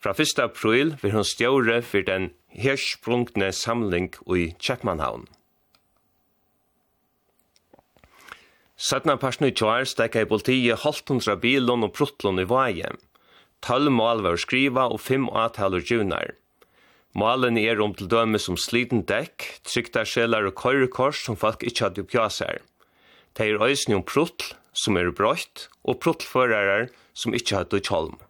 Fra 0.00 0.14
1. 0.16 0.38
april 0.42 0.96
vil 1.02 1.12
hun 1.12 1.24
stjóri 1.24 1.82
for 1.82 2.00
den 2.00 2.30
hersprungne 2.48 3.52
samling 3.52 4.14
i 4.36 4.54
Kjeppmannhavn. 4.58 5.28
Sætna 8.76 9.16
parten 9.16 9.46
i 9.48 9.54
tjoar 9.56 9.86
stekka 9.88 10.20
i 10.20 10.28
politiet 10.28 10.82
halvtundra 10.82 11.38
bilon 11.40 11.86
og 11.86 11.94
pruttlon 11.96 12.42
i 12.42 12.44
vaje. 12.44 12.90
Tölv 13.64 13.88
mål 13.88 14.20
var 14.26 14.36
skriva 14.36 14.84
og 14.92 15.00
fem 15.00 15.30
avtaler 15.32 15.80
junar. 15.80 16.34
Malen 17.16 17.56
er 17.56 17.80
om 17.80 17.94
til 17.96 18.10
døme 18.12 18.36
som 18.36 18.58
sliten 18.60 19.06
dekk, 19.08 19.46
trykta 19.64 20.04
sjelar 20.04 20.44
og 20.44 20.58
køyrekors 20.60 21.24
som 21.24 21.40
folk 21.40 21.64
ikkje 21.64 21.86
hadde 21.86 22.04
oppjasar. 22.04 22.60
Det 23.32 23.48
er 23.48 23.64
òsni 23.64 23.96
om 23.96 24.04
pruttl 24.04 24.52
som 24.76 25.00
er 25.00 25.08
brøyt 25.08 25.70
og 25.88 25.96
pruttlførarar 26.04 26.90
som 27.16 27.32
ikkje 27.32 27.62
hadde 27.62 27.80
kjolm. 27.80 28.20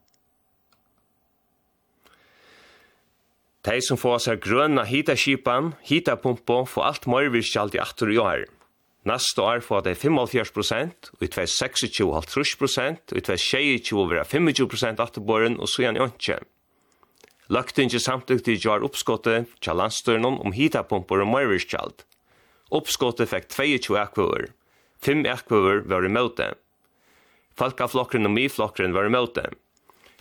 De 3.66 3.80
som 3.82 3.98
får 3.98 4.20
seg 4.22 4.44
grønna 4.46 4.86
hitaskipan, 4.86 5.72
hitapumpo, 5.82 6.62
får 6.70 6.86
alt 6.86 7.10
mørvirskjalt 7.10 7.74
i 7.74 7.82
8 7.82 8.14
år. 8.22 8.46
Neste 9.06 9.42
år 9.42 9.62
får 9.62 9.84
det 9.86 9.94
75 10.00 10.50
prosent, 10.50 11.10
og 11.14 11.22
i 11.22 11.28
26 11.30 12.10
halvtrus 12.10 12.56
prosent, 12.58 13.12
og 13.12 13.20
i 13.20 13.22
2026 13.22 14.08
vil 14.10 14.24
25 14.26 14.68
prosent 14.72 15.02
atterborgen, 15.02 15.60
og 15.60 15.70
så 15.70 15.84
gjerne 15.84 16.08
ikke. 16.10 16.40
Løgtinget 17.46 18.02
samtidig 18.02 18.58
gjør 18.64 18.82
oppskottet 18.88 19.46
til 19.62 19.78
landstøyren 19.78 20.26
om 20.42 20.54
hitapumper 20.56 21.22
og 21.22 21.30
møyrskjald. 21.30 22.02
Oppskottet 22.74 23.30
fikk 23.30 23.46
22 23.54 23.98
akvøver. 24.00 24.48
5 25.06 25.22
akvøver 25.30 25.84
var 25.86 26.02
i 26.02 26.10
møte. 26.10 26.48
Falkaflokkeren 27.56 28.26
og 28.26 28.34
miflokkeren 28.34 28.96
var 28.96 29.06
i 29.06 29.12
møte. 29.14 29.46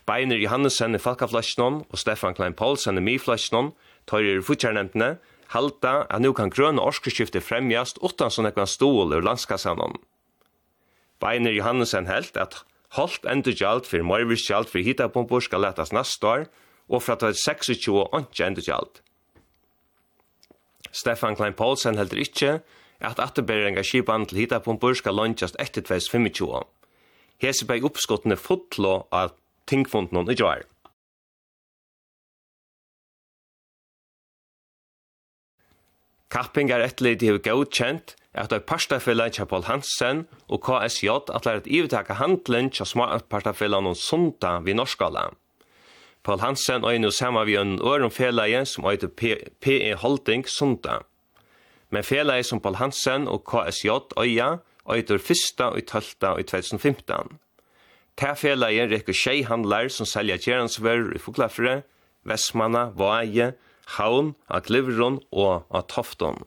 Beiner 0.05 0.37
Johannesen 0.37 0.93
i 0.93 1.01
Falkaflasjonen 1.01 1.81
og 1.89 1.97
Stefan 1.97 2.37
Klein 2.37 2.53
Paulsen 2.53 3.01
i 3.01 3.03
miflasjonen 3.03 3.73
tar 4.05 4.21
i 4.21 4.37
fortjernevntene, 4.45 5.15
halda 5.53 6.05
at 6.09 6.21
nu 6.21 6.33
kan 6.33 6.49
grønne 6.49 6.81
orskeskifte 6.81 7.41
fremjast 7.41 7.99
utan 8.03 8.33
sånn 8.33 8.49
ekvan 8.49 8.69
stål 8.69 9.17
ur 9.17 9.25
landskassanon. 9.25 9.97
Beiner 11.21 11.53
Johannesen 11.55 12.09
helt 12.09 12.37
at 12.37 12.63
holdt 12.97 13.25
endegjald 13.29 13.87
for 13.89 14.03
morvirskjald 14.03 14.69
for 14.71 14.83
hitapumpur 14.83 15.43
skal 15.43 15.63
letas 15.65 15.93
neste 15.95 16.27
år, 16.27 16.45
og 16.87 17.01
fra 17.01 17.15
til 17.17 17.33
26 17.33 18.03
åndsje 18.13 18.45
endegjald. 18.45 19.01
Stefan 20.91 21.35
Klein 21.35 21.55
Paulsen 21.57 21.97
heldur 21.99 22.21
ikkje 22.21 22.59
at 23.03 23.19
atterberinga 23.19 23.83
skipan 23.83 24.27
til 24.29 24.43
hitapumpur 24.43 24.95
skal 24.95 25.17
lønnsjast 25.17 25.57
etter 25.59 25.83
25. 25.83 26.61
Hesebeg 27.43 27.83
uppskottene 27.83 28.37
fotlo 28.39 29.01
av 29.11 29.33
tingfunden 29.67 30.29
i 30.31 30.37
gjør. 30.37 30.63
Kappingar 36.29 36.81
etterlig 36.81 37.19
de 37.21 37.31
har 37.33 37.41
godkjent 37.45 38.15
at 38.35 38.51
det 38.51 38.59
er 38.59 38.67
parstafellet 38.67 39.37
til 39.37 39.47
Paul 39.47 39.63
Hansen 39.69 40.25
og 40.51 40.63
KSJ 40.65 41.09
at 41.13 41.45
det 41.45 41.51
er 41.51 41.61
et 41.61 41.71
ivetaka 41.71 42.17
handelen 42.19 42.69
til 42.73 42.87
småpartafellet 42.89 43.85
noen 43.85 43.95
sonda 43.99 44.57
ved 44.65 44.75
Norskala. 44.79 45.29
Paul 46.25 46.41
Hansen 46.41 46.83
og 46.83 46.97
nå 46.99 47.11
sammen 47.13 47.45
vi 47.47 47.55
en 47.55 47.77
ørenfellet 47.79 48.67
som 48.67 48.87
heter 48.89 49.11
PE 49.61 49.93
Holding 50.01 50.47
sonda. 50.49 51.03
Men 51.89 52.03
fellet 52.03 52.45
som 52.45 52.59
Paul 52.59 52.75
Hansen 52.81 53.27
og 53.27 53.45
KSJ 53.45 54.17
øya 54.17 54.57
heter 54.89 55.21
fyrsta 55.21 55.69
og 55.75 55.85
tølta 55.87 56.35
i 56.39 56.43
2015. 56.43 57.37
Ta 58.17 58.33
fellet 58.33 58.91
rekker 58.91 59.13
tjei 59.13 59.43
handlar 59.43 59.87
som 59.91 60.07
selger 60.07 60.41
gjernsvør 60.41 61.13
i 61.15 61.19
Foklafre, 61.19 61.83
Vestmanna, 62.25 62.89
Vaje, 62.97 63.53
Havn, 63.95 64.33
av 64.49 64.65
Klivron 64.65 65.21
og 65.31 65.65
av 65.69 65.85
Tofton. 65.91 66.41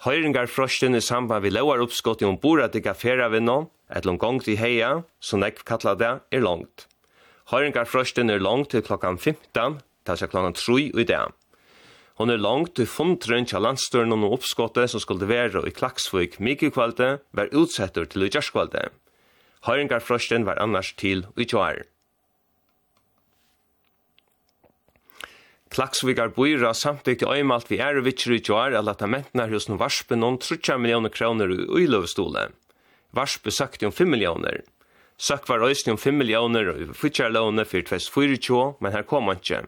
Høyringar 0.00 0.48
frosten 0.48 0.96
i 0.96 1.02
samband 1.04 1.44
vi 1.44 1.50
lovar 1.52 1.82
uppskott 1.84 2.22
i 2.22 2.28
ombord 2.28 2.62
at 2.64 2.76
ikke 2.76 2.94
fera 2.96 3.28
ved 3.32 3.44
noen, 3.44 3.68
et 3.92 4.06
langt 4.06 4.22
gong 4.22 4.38
til 4.40 4.56
heia, 4.56 5.02
som 5.20 5.42
jeg 5.44 5.58
kalla 5.66 5.96
det, 5.98 6.12
er 6.32 6.44
langt. 6.44 6.86
Høyringar 7.50 7.88
frosten 7.90 8.30
er 8.30 8.40
langt 8.40 8.70
til 8.72 8.84
klokkan 8.86 9.18
15, 9.18 9.80
til 10.06 10.16
seg 10.16 10.32
klokkan 10.32 10.56
3 10.56 10.78
i 11.02 11.04
dag. 11.04 11.34
Hon 12.20 12.32
er 12.32 12.40
langt 12.40 12.74
til 12.76 12.88
fundrun 12.88 13.46
til 13.48 13.64
landstøren 13.64 14.12
og 14.12 14.38
oppskottet 14.38 14.92
som 14.92 15.00
skulle 15.00 15.28
være 15.28 15.66
i 15.68 15.72
Klaksvøk 15.72 16.38
mikrokvalde, 16.40 17.18
var 17.32 17.52
utsettur 17.56 18.04
til 18.04 18.28
i. 18.28 18.90
Høyringar 19.68 20.04
frosten 20.04 20.44
var 20.48 20.60
annars 20.60 20.94
til 20.96 21.26
i. 21.36 21.84
Klaksvigar 25.70 26.32
Bøyra 26.34 26.72
samtykke 26.74 27.28
øymalt 27.30 27.68
vi 27.70 27.76
er 27.78 28.00
og 28.00 28.08
vitsjer 28.08 28.40
i 28.40 28.42
tjoar 28.42 28.74
at 28.74 28.82
lata 28.88 29.06
mentnar 29.06 29.52
hos 29.54 29.68
noen 29.68 29.78
varspe 29.78 30.16
noen 30.18 30.40
30 30.42 30.82
millioner 30.82 31.12
kroner 31.14 31.52
i 31.54 31.62
uiløvestole. 31.62 32.48
Varspe 33.14 33.54
søkte 33.54 33.86
om 33.86 33.94
5 33.94 34.10
millioner. 34.10 34.64
Søk 35.20 35.46
var 35.46 35.62
øysning 35.62 35.94
om 35.94 36.02
5 36.02 36.18
millioner 36.18 36.72
og 36.72 36.96
fyrtjarlåne 36.98 37.62
for 37.70 37.86
2024, 37.86 38.66
men 38.80 38.96
her 38.96 39.06
kom 39.06 39.30
han 39.30 39.38
ikke. 39.38 39.62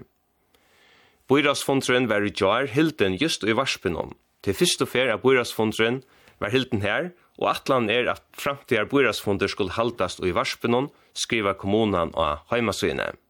Bøyrasfondren 1.30 2.10
var 2.10 2.26
i 2.26 2.34
tjoar 2.34 2.66
hilden 2.74 3.14
just 3.22 3.46
i 3.46 3.54
varspe 3.54 3.94
noen. 3.94 4.16
Til 4.42 4.58
fyrst 4.58 4.82
og 4.82 4.90
fer 4.90 5.12
av 5.14 5.22
Bøyrasfondren 5.22 6.02
var 6.42 6.50
hilden 6.50 6.82
her, 6.82 7.12
og 7.38 7.52
atlan 7.54 7.86
er 7.90 8.10
at 8.10 8.26
framtida 8.34 8.88
Bøyrasfonder 8.90 9.46
skulle 9.46 9.78
haldast 9.78 10.18
i 10.26 10.34
varspe 10.34 10.66
noen, 10.66 10.90
skriva 11.14 11.54
kommunan 11.54 12.10
og 12.18 12.42
heimasynet. 12.50 13.22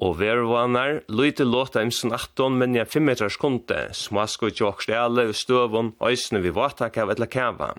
Og 0.00 0.14
vervanar, 0.16 1.02
lyte 1.12 1.44
låta 1.44 1.82
imsen 1.84 2.14
18 2.16 2.54
men 2.56 2.72
jeg 2.72 2.88
5 2.88 3.04
meters 3.04 3.36
kunde, 3.36 3.82
smasko 3.92 4.48
i 4.48 4.54
tjokk 4.56 4.80
stjæle 4.86 5.26
støvun, 5.36 5.92
øysene 6.00 6.40
vi 6.40 6.54
vatak 6.56 6.96
av 7.02 7.12
etla 7.12 7.28
kæva. 7.28 7.74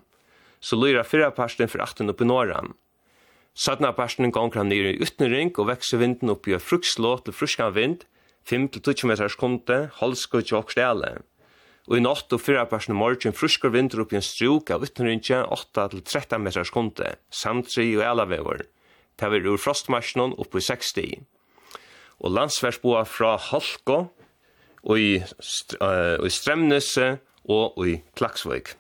Så 0.61 0.77
lyra 0.77 1.01
fyra 1.01 1.31
parsten 1.33 1.71
for 1.71 1.81
18 1.81 2.13
oppi 2.13 2.27
norran. 2.29 2.75
Satna 3.57 3.89
parsten 3.97 4.29
gong 4.29 4.53
han 4.53 4.69
nyr 4.69 4.91
i 4.91 4.99
utnering 5.01 5.49
og 5.57 5.71
vekse 5.71 5.97
vinden 5.97 6.29
oppi 6.35 6.53
av 6.53 6.61
frukslåt 6.61 7.25
til 7.25 7.33
fruskan 7.33 7.73
vind, 7.73 8.05
5-20 8.45 9.09
meters 9.09 9.39
kunde, 9.41 9.81
halsko 9.97 10.43
i 10.43 10.45
tjokk 10.45 10.77
stjæle. 10.77 11.11
Og 11.89 11.97
i 11.97 12.05
natt 12.05 12.29
og 12.29 12.45
fyra 12.45 12.67
parsten 12.69 12.95
morgen 13.01 13.33
fruskar 13.33 13.73
vindur 13.73 14.05
oppi 14.05 14.21
en 14.21 14.29
struk 14.29 14.69
av 14.69 14.85
utnerinja 14.85 15.41
8-13 15.49 16.37
meters 16.37 16.69
kunde, 16.69 17.15
samtri 17.33 17.89
og 17.97 18.05
elavevor. 18.13 18.67
Ta 19.17 19.33
var 19.33 19.41
ur 19.41 19.57
frostmarsjonen 19.57 20.37
oppi 20.37 20.61
60 20.61 21.25
og 22.21 22.33
landsversboa 22.37 23.03
fra 23.09 23.35
Halko, 23.37 24.05
og 24.83 24.99
i, 24.99 25.15
uh, 25.81 26.25
i 26.25 26.29
Stremnese 26.29 27.17
og 27.49 27.87
i 27.87 27.99
Klaksvøk. 28.17 28.75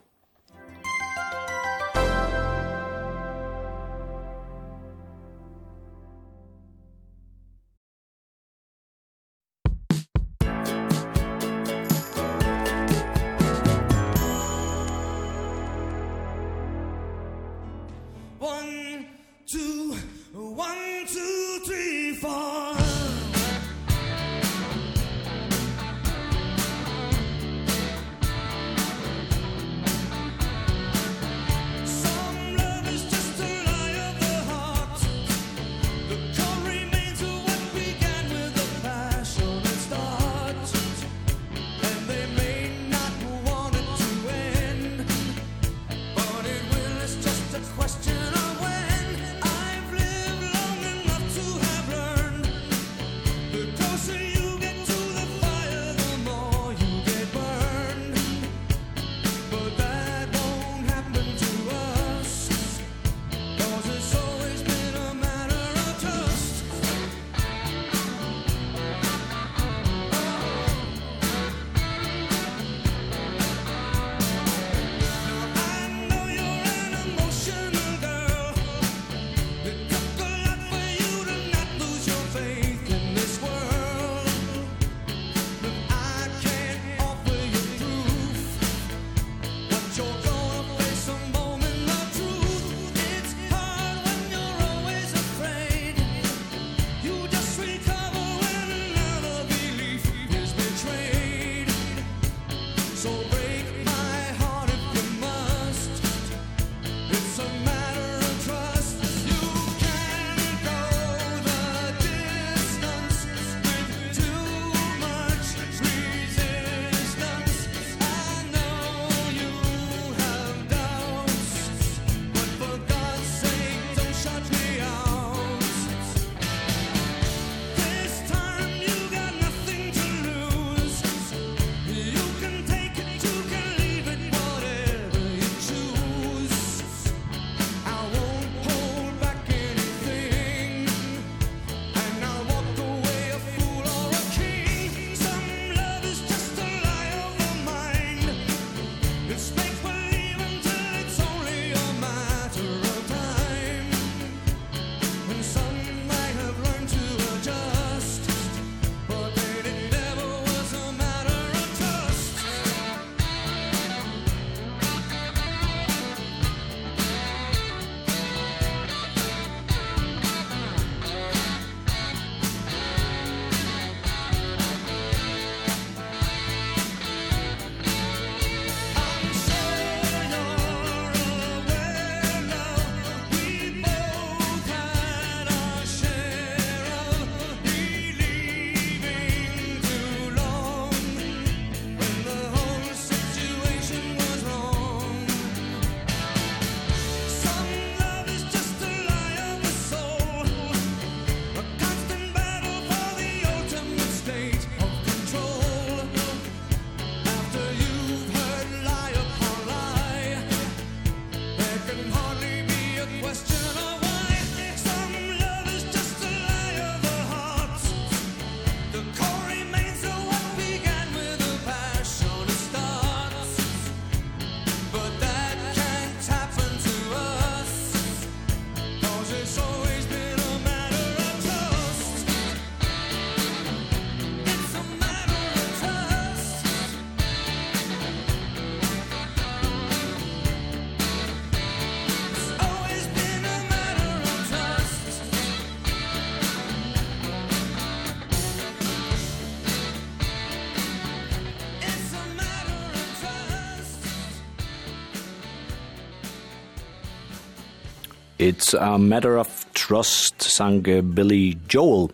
It's 258.41 258.73
a 258.73 258.97
matter 258.97 259.37
of 259.37 259.49
trust, 259.73 260.41
sang 260.41 260.81
Billy 260.81 261.57
Joel. 261.69 262.09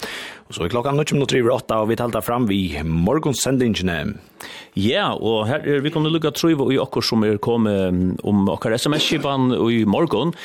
Og 0.47 0.55
så 0.55 0.65
er 0.65 0.71
klokka 0.73 0.91
19.38, 0.91 1.71
og 1.71 1.87
vi 1.87 1.95
talte 1.95 2.21
fram 2.23 2.49
vi 2.49 2.59
morgonsendingene. 2.83 4.17
Ja, 4.75 5.13
og 5.15 5.47
her 5.47 5.63
er 5.63 5.85
vi 5.85 5.91
kommer 5.93 6.11
lukka 6.11 6.33
trøyve 6.35 6.67
i 6.75 6.81
okkur 6.83 7.05
som 7.05 7.23
er 7.23 7.39
kommet 7.39 8.19
om 8.27 8.43
okkar 8.51 8.75
sms-kipan 8.75 9.55
i 9.71 9.85
morgon. 9.87 10.35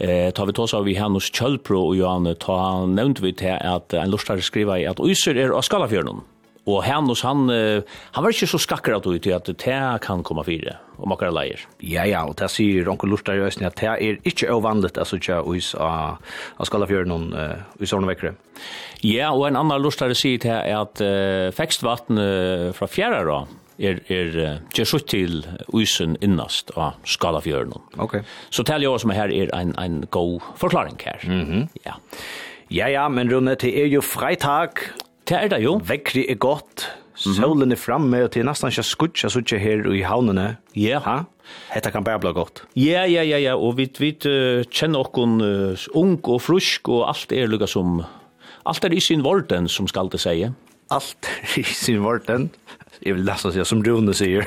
Eh, 0.00 0.30
tar 0.32 0.48
vi 0.48 0.56
tås 0.56 0.72
av 0.72 0.88
vi 0.88 0.96
hos 0.96 1.28
Kjølpro 1.28 1.90
og 1.90 1.96
Johan, 2.00 2.32
ta 2.40 2.86
nevnt 2.88 3.20
vi 3.20 3.36
til 3.36 3.60
at 3.60 3.92
en 3.92 4.08
lortare 4.08 4.40
skriva 4.40 4.80
i 4.80 4.88
at 4.88 5.04
Øyser 5.04 5.36
er 5.36 5.52
av 5.52 5.68
Skalafjørnen. 5.68 6.24
Og 6.70 6.84
Hanus, 6.86 7.24
han, 7.26 7.48
han 7.50 8.24
var 8.24 8.34
ikke 8.34 8.48
så 8.50 8.60
skakker 8.62 8.96
at 8.96 9.06
ut 9.08 9.22
til 9.24 9.34
at 9.34 9.48
det 9.50 9.78
kan 10.04 10.22
komme 10.26 10.44
fire, 10.46 10.76
og 11.00 11.08
makker 11.10 11.32
leier. 11.34 11.64
Ja, 11.82 12.04
ja, 12.08 12.22
og 12.28 12.36
det 12.38 12.50
sier 12.52 12.88
onkel 12.92 13.10
Lurtar 13.10 13.38
i 13.38 13.44
Østen 13.46 13.66
at 13.66 13.78
det 13.80 13.88
er 13.90 14.20
ikke 14.28 14.50
uvanlig 14.52 14.92
at 14.92 15.00
det 15.00 15.30
a 15.34 15.40
er 15.40 16.20
av 16.60 16.66
Skalafjøren 16.68 17.32
uh, 17.34 17.56
i 17.80 17.88
Sørnevekkere. 17.88 18.34
Ja, 19.06 19.32
og 19.32 19.48
en 19.48 19.56
annen 19.56 19.82
lustare 19.82 20.14
sier 20.18 20.40
til 20.42 20.52
at 20.52 21.00
uh, 21.00 21.48
fekstvatten 21.56 22.20
uh, 22.20 22.68
fra 22.76 22.88
fjerde 22.90 23.24
da, 23.28 23.40
er 23.80 24.00
er 24.12 24.60
just 24.76 24.94
er 24.94 25.06
til 25.08 25.46
usen 25.72 26.16
innast 26.20 26.70
av 26.76 26.98
Skalafjøren. 27.04 27.72
Okay. 27.96 28.20
Så 28.50 28.62
tell 28.62 28.82
jeg 28.84 29.00
som 29.00 29.10
om 29.10 29.16
her 29.16 29.32
er 29.32 29.48
en 29.56 29.74
en 29.78 30.04
god 30.10 30.40
forklaring 30.56 31.00
her. 31.04 31.20
Mhm. 31.24 31.56
Mm 31.56 31.68
ja. 31.86 31.96
Ja, 32.70 32.86
ja, 32.86 33.08
men 33.08 33.32
Rune, 33.32 33.56
det 33.56 33.72
er 33.74 33.86
jo 33.86 34.00
freitag, 34.00 34.78
Det 35.30 35.38
er 35.38 35.50
det 35.52 35.60
jo. 35.62 35.76
Vekkri 35.86 36.24
er 36.26 36.40
godt. 36.42 36.88
Solen 37.14 37.70
er 37.70 37.78
framme, 37.78 38.24
og 38.24 38.32
det 38.34 38.40
er 38.40 38.46
nesten 38.48 38.72
ikke 38.72 38.82
skutja 38.82 39.28
suttje 39.30 39.60
her 39.62 39.84
i 39.94 40.00
havnene. 40.02 40.56
Ja. 40.74 40.98
Ha? 41.04 41.20
Hetta 41.70 41.92
kan 41.94 42.02
bare 42.02 42.18
bli 42.18 42.32
godt. 42.34 42.64
Ja, 42.74 43.04
ja, 43.06 43.22
ja, 43.22 43.38
ja. 43.38 43.52
Og 43.54 43.76
vi, 43.78 43.86
vi 44.00 44.08
uh, 44.26 44.64
kjenner 44.66 45.04
okkon 45.04 45.36
uh, 45.38 45.84
ung 45.94 46.16
og 46.24 46.40
frusk, 46.42 46.90
og 46.90 47.06
alt 47.12 47.30
er 47.30 47.46
lukka 47.46 47.68
som... 47.70 48.00
Alt 48.66 48.88
er 48.88 48.96
i 48.96 48.98
sin 49.00 49.22
vorden, 49.22 49.70
som 49.70 49.86
skal 49.86 50.10
det 50.10 50.18
sige. 50.24 50.50
Alt 50.90 51.30
er 51.30 51.60
i 51.62 51.64
sin 51.78 52.02
vorten 52.02 52.50
jag 53.00 53.14
vill 53.14 53.24
läsa 53.24 53.52
sig 53.52 53.64
som 53.64 53.84
Rune 53.84 54.14
säger. 54.14 54.46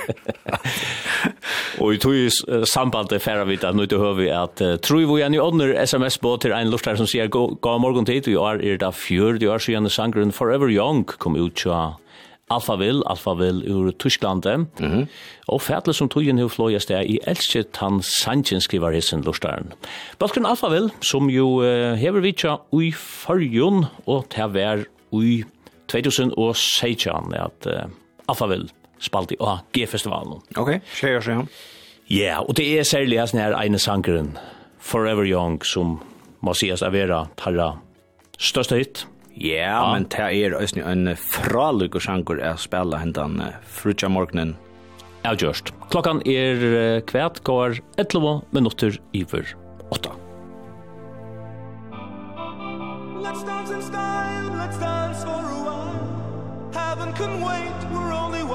och 1.79 1.93
i 1.93 1.97
tog 1.97 2.15
ju 2.15 2.29
sambandet 2.65 3.23
färra 3.23 3.45
vid 3.45 3.63
att 3.63 3.75
nu 3.75 3.83
inte 3.83 3.97
hör 3.97 4.13
vi 4.13 4.31
att 4.31 4.61
uh, 4.61 4.75
tror 4.75 5.15
vi 5.15 5.21
gärna 5.21 5.35
i 5.35 5.39
ånder 5.39 5.73
sms 5.73 6.17
på 6.17 6.37
till 6.37 6.51
en 6.51 6.69
lortare 6.69 6.97
som 6.97 7.07
säger 7.07 7.27
gå 7.27 7.77
morgon 7.77 8.05
tid 8.05 8.37
och 8.37 8.49
är 8.49 8.61
er 8.61 8.77
det 8.77 8.91
fjord 8.91 9.39
du 9.39 9.51
är 9.51 9.59
så 9.59 9.71
gärna 9.71 9.89
sangren 9.89 10.31
Forever 10.31 10.69
Young 10.69 11.03
kom 11.03 11.35
ut 11.35 11.59
så 11.59 11.95
Alphaville, 12.49 13.03
Alphaville 13.05 13.65
ur 13.65 13.91
Tyskland. 13.91 14.45
Mm 14.45 14.67
-hmm. 14.79 15.07
Og 15.47 15.61
fætle 15.61 15.93
som 15.93 16.09
tog 16.09 16.23
inn 16.23 16.39
i 16.39 16.49
fløyest 16.49 16.91
er 16.91 17.01
i 17.01 17.19
elskje 17.27 17.63
tann 17.63 18.01
Sanchen 18.01 18.61
skriver 18.61 18.91
hessen 18.91 19.21
lortaren. 19.21 19.73
Balkan 20.19 20.45
Alphaville, 20.45 20.89
som 21.01 21.29
jo 21.29 21.61
uh, 21.61 21.95
hever 21.95 22.19
vitja 22.19 22.57
ui 22.71 22.91
farjon 22.91 23.85
og 24.05 24.25
til 24.29 24.43
vær 24.53 24.83
ui 25.11 25.43
2016 25.87 27.33
at 27.33 27.67
uh, 27.67 27.89
Alphaville 28.31 28.71
spalt 29.03 29.33
i 29.35 29.39
AG-festivalen. 29.39 30.41
Ok, 30.59 30.77
skjer 30.95 31.17
jeg 31.17 31.25
seg. 31.27 31.55
Ja, 32.11 32.41
og 32.43 32.55
det 32.59 32.67
er 32.77 32.87
særlig 32.87 33.19
hans 33.21 33.33
nær 33.35 33.55
ene 33.59 33.79
sangeren, 33.79 34.35
Forever 34.83 35.27
Young, 35.27 35.61
som 35.65 35.97
må 36.43 36.55
sies 36.57 36.83
av 36.83 36.95
vera 36.95 37.23
tarra 37.39 37.73
største 38.37 38.79
hit. 38.79 39.05
Ja, 39.33 39.79
yeah, 39.79 39.85
men 39.95 40.05
det 40.13 40.27
er 40.43 40.53
også 40.53 40.83
en 40.85 41.07
fralug 41.17 41.95
og 41.97 42.03
sanger 42.05 42.41
å 42.43 42.51
spiller 42.61 43.01
hentan 43.01 43.39
uh, 43.41 43.55
Frutja 43.65 44.11
Morgenen. 44.11 44.53
Ja, 45.23 45.31
just. 45.39 45.71
Klokkan 45.89 46.19
er 46.27 46.99
kvært 47.07 47.39
går 47.47 47.79
11 47.97 48.43
minutter 48.53 48.99
iver 49.15 49.55
8. 49.89 50.11
Let's 53.23 53.43
dance 53.47 53.71
in 53.71 53.81
style, 53.81 54.51
let's 54.59 54.77
dance 54.77 55.23
for 55.23 55.31
a 55.31 55.59
while 55.63 56.73
Heaven 56.75 57.13
can 57.13 57.41
wait 57.41 57.82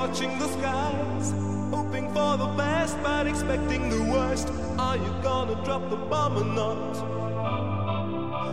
watching 0.09 0.39
the 0.39 0.49
skies 0.49 1.35
Hoping 1.71 2.07
for 2.15 2.39
the 2.39 2.47
best 2.57 2.97
but 3.03 3.27
expecting 3.27 3.91
the 3.91 4.03
worst. 4.05 4.49
Are 4.79 4.97
you 4.97 5.13
gonna 5.23 5.63
drop 5.67 5.91
the 5.91 5.97
bomb 5.97 6.39
or 6.39 6.45
not? 6.45 6.93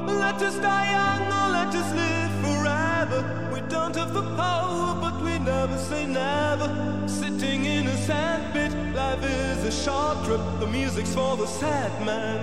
Let 0.06 0.41
us 0.41 0.56
die 0.60 0.89
young 0.97 1.24
or 1.39 1.47
let 1.58 1.74
us 1.82 1.89
live 2.01 2.34
forever. 2.43 3.20
We 3.53 3.62
don't 3.70 3.95
have 3.95 4.14
the 4.14 4.24
power 4.36 4.99
but 4.99 5.16
we 5.24 5.39
never 5.39 5.78
say 5.78 6.06
never. 6.06 6.68
Sitting 7.08 7.64
in 7.64 7.88
a 7.88 7.97
sandpit, 8.06 8.74
life 8.93 9.24
is 9.24 9.64
a 9.64 9.72
short 9.72 10.26
trip. 10.26 10.41
The 10.60 10.68
music's 10.68 11.14
for 11.16 11.38
the 11.38 11.47
sad 11.47 11.91
man. 12.06 12.39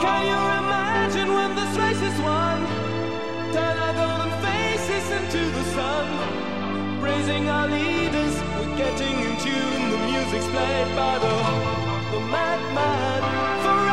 Can 0.00 0.20
you 0.30 0.40
imagine 0.62 1.28
when 1.34 1.54
this 1.54 1.72
race 1.76 2.02
is 2.10 2.18
won? 2.20 2.58
Turn 3.52 3.76
our 3.84 3.94
golden 4.00 4.32
faces 4.42 5.06
into 5.18 5.42
the 5.50 5.64
sun 5.76 6.55
praising 7.06 7.48
our 7.48 7.68
leaders. 7.68 8.34
We're 8.56 8.76
getting 8.76 9.16
in 9.26 9.34
tune. 9.44 9.82
The 9.94 10.00
music's 10.10 10.48
played 10.54 10.90
by 11.00 11.14
the 11.24 11.34
the 12.12 12.20
madman. 12.34 13.22
for 13.62 13.85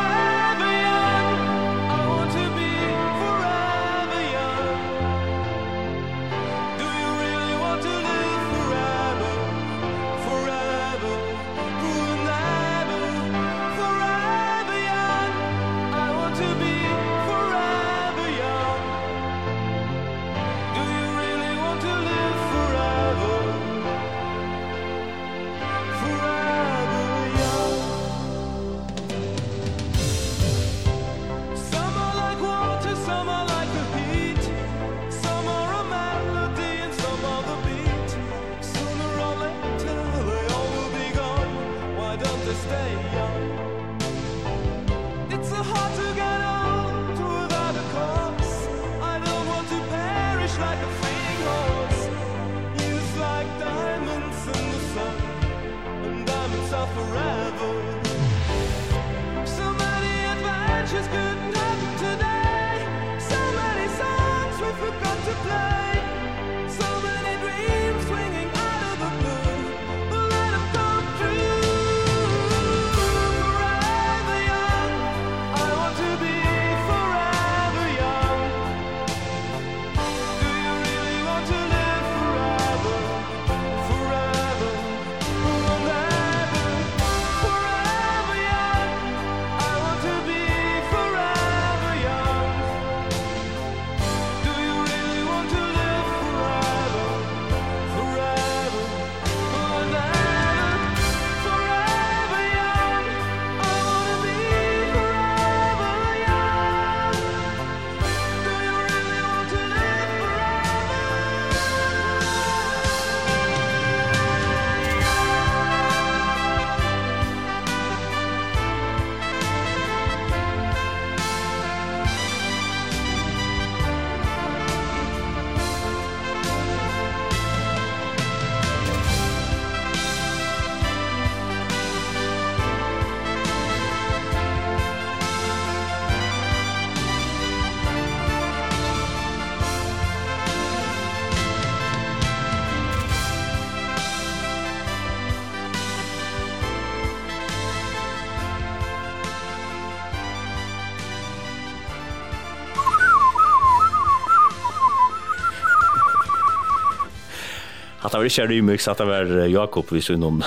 det 158.14 158.20
var 158.22 158.30
ikke 158.30 158.46
remix, 158.46 158.88
at 158.88 159.00
det 159.02 159.06
var 159.08 159.30
Jakob 159.50 159.90
vi 159.92 160.00
så 160.00 160.14
innom 160.14 160.42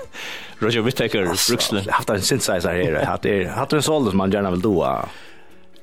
Roger 0.62 0.80
Whittaker, 0.86 1.26
Brooksland. 1.26 1.84
Jeg 1.84 1.92
har 1.92 1.98
haft 2.00 2.10
en 2.10 2.22
synthesizer 2.22 2.70
her, 2.70 2.96
jeg 2.96 3.50
har 3.50 3.58
hatt 3.58 3.74
en 3.76 3.82
solde 3.82 4.12
som 4.14 4.22
man 4.22 4.32
gjerne 4.32 4.52
vil 4.54 4.62
doa. 4.64 4.94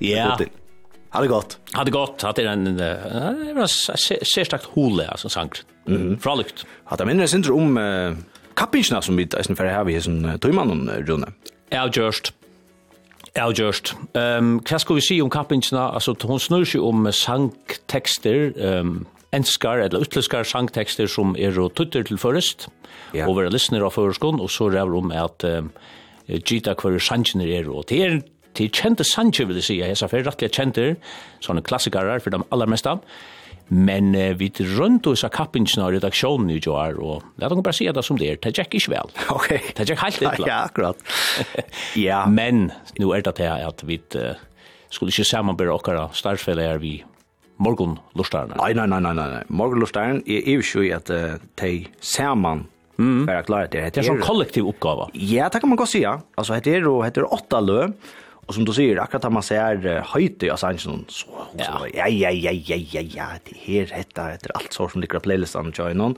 Ja. 0.01 0.31
Hade 1.09 1.27
gått. 1.27 1.57
Hade 1.73 1.91
gått. 1.91 2.21
Hade 2.21 2.47
en 2.47 2.67
en 2.67 2.79
en 2.79 3.67
särskilt 3.67 4.63
hole 4.63 5.07
alltså 5.07 5.29
sang. 5.29 5.51
Mm. 5.87 6.19
Frolikt. 6.19 6.65
Hade 6.85 7.05
mindre 7.05 7.27
syndrom 7.27 7.77
om 7.77 7.77
uh, 7.77 8.17
kappingsna 8.53 9.01
som 9.01 9.17
vi 9.17 9.23
är 9.23 9.55
för 9.55 9.65
här 9.65 9.83
vi 9.83 9.95
är 9.95 10.01
som 10.01 10.39
trymannon 10.39 10.89
runne. 10.89 11.27
Ja 11.69 11.89
just. 11.93 12.33
Ja 13.33 13.51
just. 13.51 13.93
Ehm 14.13 14.37
um, 14.37 14.61
vad 14.71 14.81
skal 14.81 14.95
vi 14.95 15.01
se 15.01 15.21
om 15.21 15.29
kappingsna 15.29 15.89
Altså, 15.89 16.15
hon 16.21 16.39
snur 16.39 16.65
seg 16.65 16.81
om 16.81 17.11
sangtekster, 17.11 18.53
ehm 18.57 18.87
um, 18.87 19.05
enskar 19.35 19.83
eller 19.83 20.05
utleskar 20.05 20.47
sangtekster 20.47 21.09
som 21.11 21.35
er 21.37 21.57
og 21.61 21.75
tutter 21.77 22.05
til 22.05 22.19
først, 22.21 22.67
ja. 23.13 23.27
og 23.27 23.37
være 23.37 23.53
lyssner 23.53 23.85
av 23.85 23.95
førskån, 23.95 24.41
og 24.41 24.51
så 24.53 24.69
ræver 24.73 24.97
om 24.97 25.13
at 25.13 25.45
um, 25.47 25.71
gita 26.45 26.75
hver 26.77 26.99
sangene 27.03 27.49
er, 27.49 27.69
og 27.69 27.89
det 27.89 28.03
er 28.05 28.21
til 28.57 28.71
kjente 28.73 29.05
sanger, 29.05 29.45
vil 29.45 29.59
jeg 29.61 29.67
si, 29.67 29.81
jeg 29.81 29.93
er 29.93 30.25
rettelig 30.25 30.53
kjente, 30.55 30.87
sånne 31.45 31.65
klassikarer 31.65 32.23
for 32.23 32.33
de 32.33 32.41
aller 32.49 32.69
meste, 32.69 32.95
men 33.69 34.15
uh, 34.17 34.33
vi 34.39 34.49
rundt 34.79 35.07
oss 35.11 35.23
av 35.27 35.33
kappingen 35.35 35.85
av 35.85 35.93
redaksjonen 35.93 36.49
i 36.55 36.57
Joar, 36.57 36.97
og 36.97 37.25
la 37.37 37.51
dem 37.51 37.61
bare 37.61 37.77
si 37.77 37.85
det 37.85 38.05
som 38.05 38.17
det 38.17 38.31
er, 38.31 38.41
det 38.41 38.57
er 38.57 38.65
ikke 38.65 38.95
vel. 38.95 39.13
Ok. 39.37 39.51
Det 39.77 39.85
gikk 39.91 40.01
helt 40.07 40.21
litt. 40.25 40.45
ja, 40.49 40.63
akkurat. 40.65 41.05
ja. 42.07 42.23
Men, 42.25 42.71
nå 42.97 43.13
er 43.13 43.25
det 43.29 43.37
til 43.37 43.69
at 43.69 43.85
vi 43.85 44.01
uh, 44.17 44.33
skulle 44.89 45.13
ikke 45.13 45.29
samarbeide 45.29 45.77
okkara 45.77 46.09
starfelle 46.17 46.65
er 46.65 46.81
vi 46.81 46.97
morgon 47.59 47.97
lustarna. 48.17 48.57
Nei, 48.59 48.73
nei, 48.77 48.87
nei, 48.87 49.01
nei, 49.03 49.13
nei. 49.19 49.41
Morgon 49.51 49.83
lustaren 49.83 50.21
er 50.25 50.47
jo 50.47 50.63
ikke 50.63 50.95
at 50.95 51.11
uh, 51.11 51.35
de 51.61 51.73
saman 51.99 52.63
mm. 52.97 53.27
være 53.27 53.43
klare 53.47 53.71
til. 53.71 53.83
Det 53.83 54.01
er 54.01 54.05
en 54.05 54.09
sånn 54.13 54.23
kollektiv 54.23 54.69
oppgave. 54.71 55.09
Ja, 55.13 55.49
det 55.51 55.61
kan 55.63 55.71
man 55.71 55.79
godt 55.79 55.93
si, 55.93 56.03
ja. 56.05 56.17
Altså, 56.39 56.59
det 56.63 56.79
er 56.79 56.87
jo 56.87 56.99
åtta 57.03 57.61
lø, 57.63 57.81
og 58.49 58.55
som 58.55 58.65
du 58.65 58.71
sier, 58.73 58.97
akkurat 59.03 59.27
da 59.27 59.33
man 59.33 59.45
ser 59.45 59.83
høyte 60.13 60.47
i 60.47 60.53
Assange, 60.53 60.81
så, 60.81 60.95
så 61.13 61.83
ja, 61.93 62.07
ja, 62.07 62.31
ja, 62.31 62.53
ja, 62.53 62.79
ja, 62.79 63.03
ja, 63.03 63.27
det 63.45 63.59
her, 63.61 63.91
det 63.91 64.29
etter 64.39 64.55
alt 64.57 64.73
så 64.73 64.87
som 64.89 65.03
ligger 65.03 65.19
på 65.19 65.27
playlistene, 65.27 65.75
tjøynen. 65.75 66.15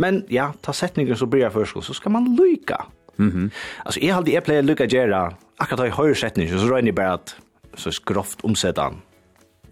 Men 0.00 0.24
ja, 0.32 0.48
ta 0.64 0.74
setningen 0.74 1.18
så 1.18 1.28
blir 1.30 1.44
jeg 1.44 1.54
først, 1.54 1.78
så 1.86 1.94
skal 1.94 2.16
man 2.16 2.32
lyka. 2.38 2.86
Mm 3.20 3.30
-hmm. 3.30 3.50
Altså, 3.84 4.00
jeg, 4.00 4.28
jeg 4.32 4.42
pleier 4.42 4.62
lyka 4.62 4.84
å 4.84 4.88
gjøre, 4.88 5.34
akkurat 5.58 5.78
da 5.78 5.84
jeg 5.84 5.94
hører 5.94 6.14
setningen, 6.14 6.58
så 6.58 6.66
røyner 6.66 6.88
jeg 6.88 6.94
bare 6.94 7.12
at 7.12 7.36
så 7.76 7.90
skroft 7.90 8.44
omsett 8.44 8.78
han 8.78 9.02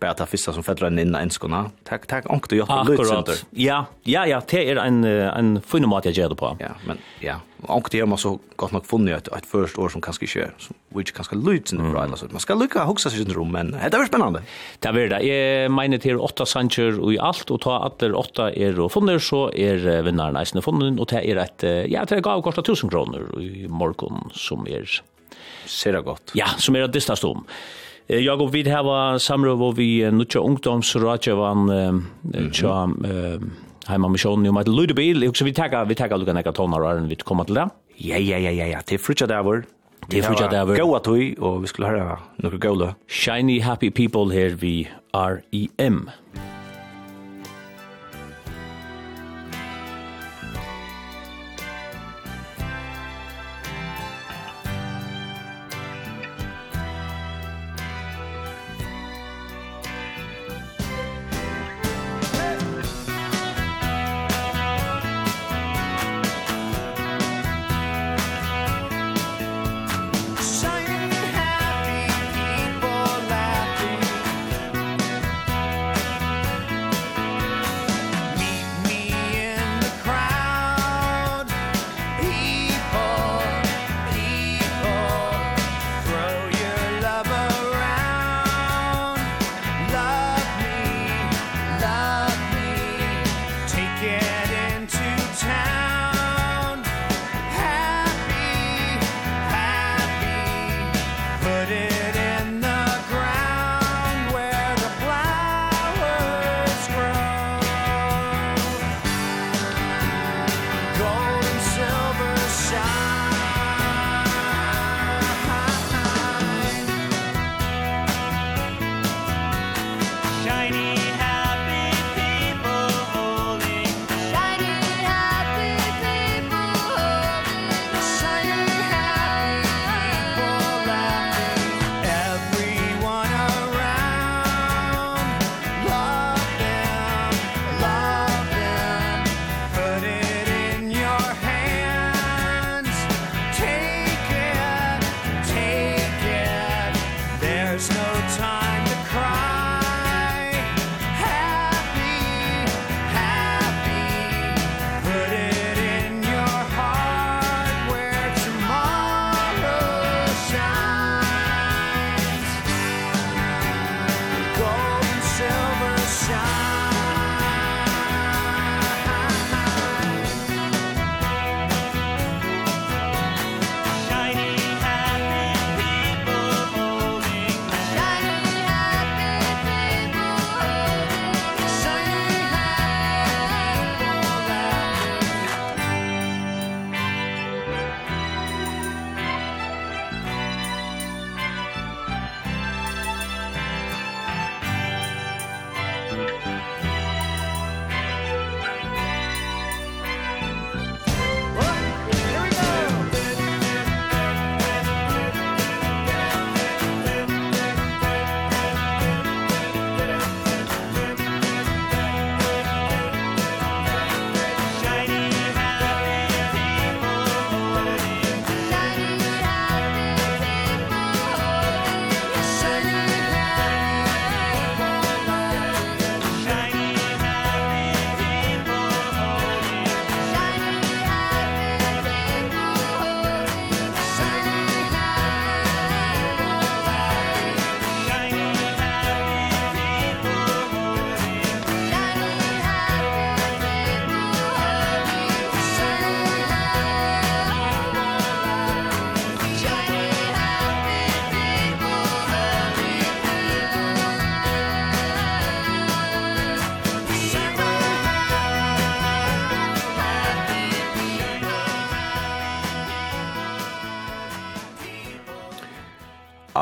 bara 0.01 0.15
ta 0.15 0.27
fyrsta 0.27 0.53
som 0.53 0.63
fettra 0.63 0.89
in 0.89 0.99
innan 0.99 1.23
enskona. 1.23 1.71
Tack 1.85 2.07
tack 2.07 2.31
onkel 2.31 2.59
jag 2.59 2.69
på 2.69 2.85
Lutcenter. 2.89 3.35
Ja, 3.51 3.87
ja 4.03 4.27
ja, 4.27 4.43
det 4.49 4.71
är 4.71 4.77
en 4.77 5.05
en 5.05 5.61
fin 5.63 5.89
mat 5.89 6.05
jag 6.05 6.15
gör 6.15 6.29
det 6.29 6.35
på. 6.35 6.57
Ja, 6.61 6.69
men 6.87 6.99
ja, 7.21 7.41
onkel 7.63 8.01
jag 8.01 8.19
så 8.19 8.39
gott 8.57 8.73
nog 8.73 8.87
funnit 8.87 9.17
ett 9.17 9.29
ett 9.29 9.47
första 9.47 9.81
år 9.81 9.89
som 9.89 10.01
kanske 10.01 10.27
kör 10.27 10.55
som 10.59 10.75
which 10.89 11.13
kanske 11.13 11.37
Lutcenter 11.37 11.91
bra 11.91 12.05
eller 12.05 12.17
så. 12.17 12.27
Man 12.31 12.41
ska 12.41 12.55
lucka 12.55 12.85
huxa 12.85 13.11
sig 13.11 13.19
syndrom 13.19 13.53
men 13.53 13.71
det 13.71 13.97
är 13.97 14.07
spännande. 14.07 14.43
Det 14.79 14.93
blir 14.93 15.09
det. 15.09 15.23
Jag 15.23 15.71
menar 15.71 15.99
till 15.99 16.17
åtta 16.17 16.47
sancher 16.47 17.01
och 17.01 17.13
i 17.13 17.19
allt 17.19 17.51
och 17.51 17.61
ta 17.61 17.85
att 17.87 18.03
åtta 18.03 18.53
är 18.53 18.81
och 18.81 18.93
funnit 18.93 19.23
så 19.23 19.53
är 19.53 20.03
vinnaren 20.03 20.35
nästan 20.35 20.63
funnen 20.63 20.99
och 20.99 21.07
det 21.07 21.31
är 21.31 21.37
ett 21.37 21.91
ja, 21.91 22.05
det 22.05 22.21
gav 22.21 22.43
kostar 22.43 22.63
1000 22.63 22.91
kronor 22.91 23.43
i 23.43 23.69
morgon 23.69 24.31
som 24.33 24.67
är 24.67 25.03
Ser 25.69 25.93
det 25.93 26.01
gott. 26.01 26.31
Ja, 26.35 26.47
som 26.59 26.77
är 26.77 26.83
att 26.83 26.93
dista 26.93 27.17
stom. 27.17 27.45
Jag 28.11 28.41
och 28.41 28.55
vi 28.55 28.63
har 28.71 29.19
samråd 29.19 29.59
hvor 29.59 29.73
vi 29.77 30.11
nødja 30.11 30.41
ungdomsrådgjavan 30.41 31.69
tja 32.53 32.89
heima 33.89 34.09
missionen 34.09 34.49
om 34.49 34.57
at 34.57 34.69
ludebil, 34.69 35.29
og 35.29 35.37
så 35.37 35.45
vi 35.45 35.53
tackar 35.53 35.85
vi 35.85 35.95
tackar 35.95 36.17
lukka 36.17 36.33
nekka 36.33 36.53
tonar 36.57 36.81
og 36.89 37.09
vi 37.09 37.17
kommer 37.17 37.45
til 37.45 37.61
det. 37.61 37.69
Ja, 38.01 38.17
ja, 38.17 38.39
ja, 38.39 38.51
ja, 38.51 38.67
ja, 38.67 38.81
til 38.81 38.99
frutja 38.99 39.27
Davor. 39.27 39.45
vår. 39.45 40.09
Til 40.11 40.23
frutja 40.23 40.49
der 40.49 40.65
vår. 40.65 40.77
Gåa 40.77 40.99
tui, 40.99 41.35
og 41.39 41.63
vi 41.63 41.67
skulle 41.67 41.89
høre 41.89 42.17
nokka 42.39 42.57
gåla. 42.57 42.95
Shiny 43.09 43.61
happy 43.61 43.91
people 43.91 44.33
her 44.33 44.57
vi 44.57 44.89
R.E.M. 45.13 46.09
Shiny 46.09 46.58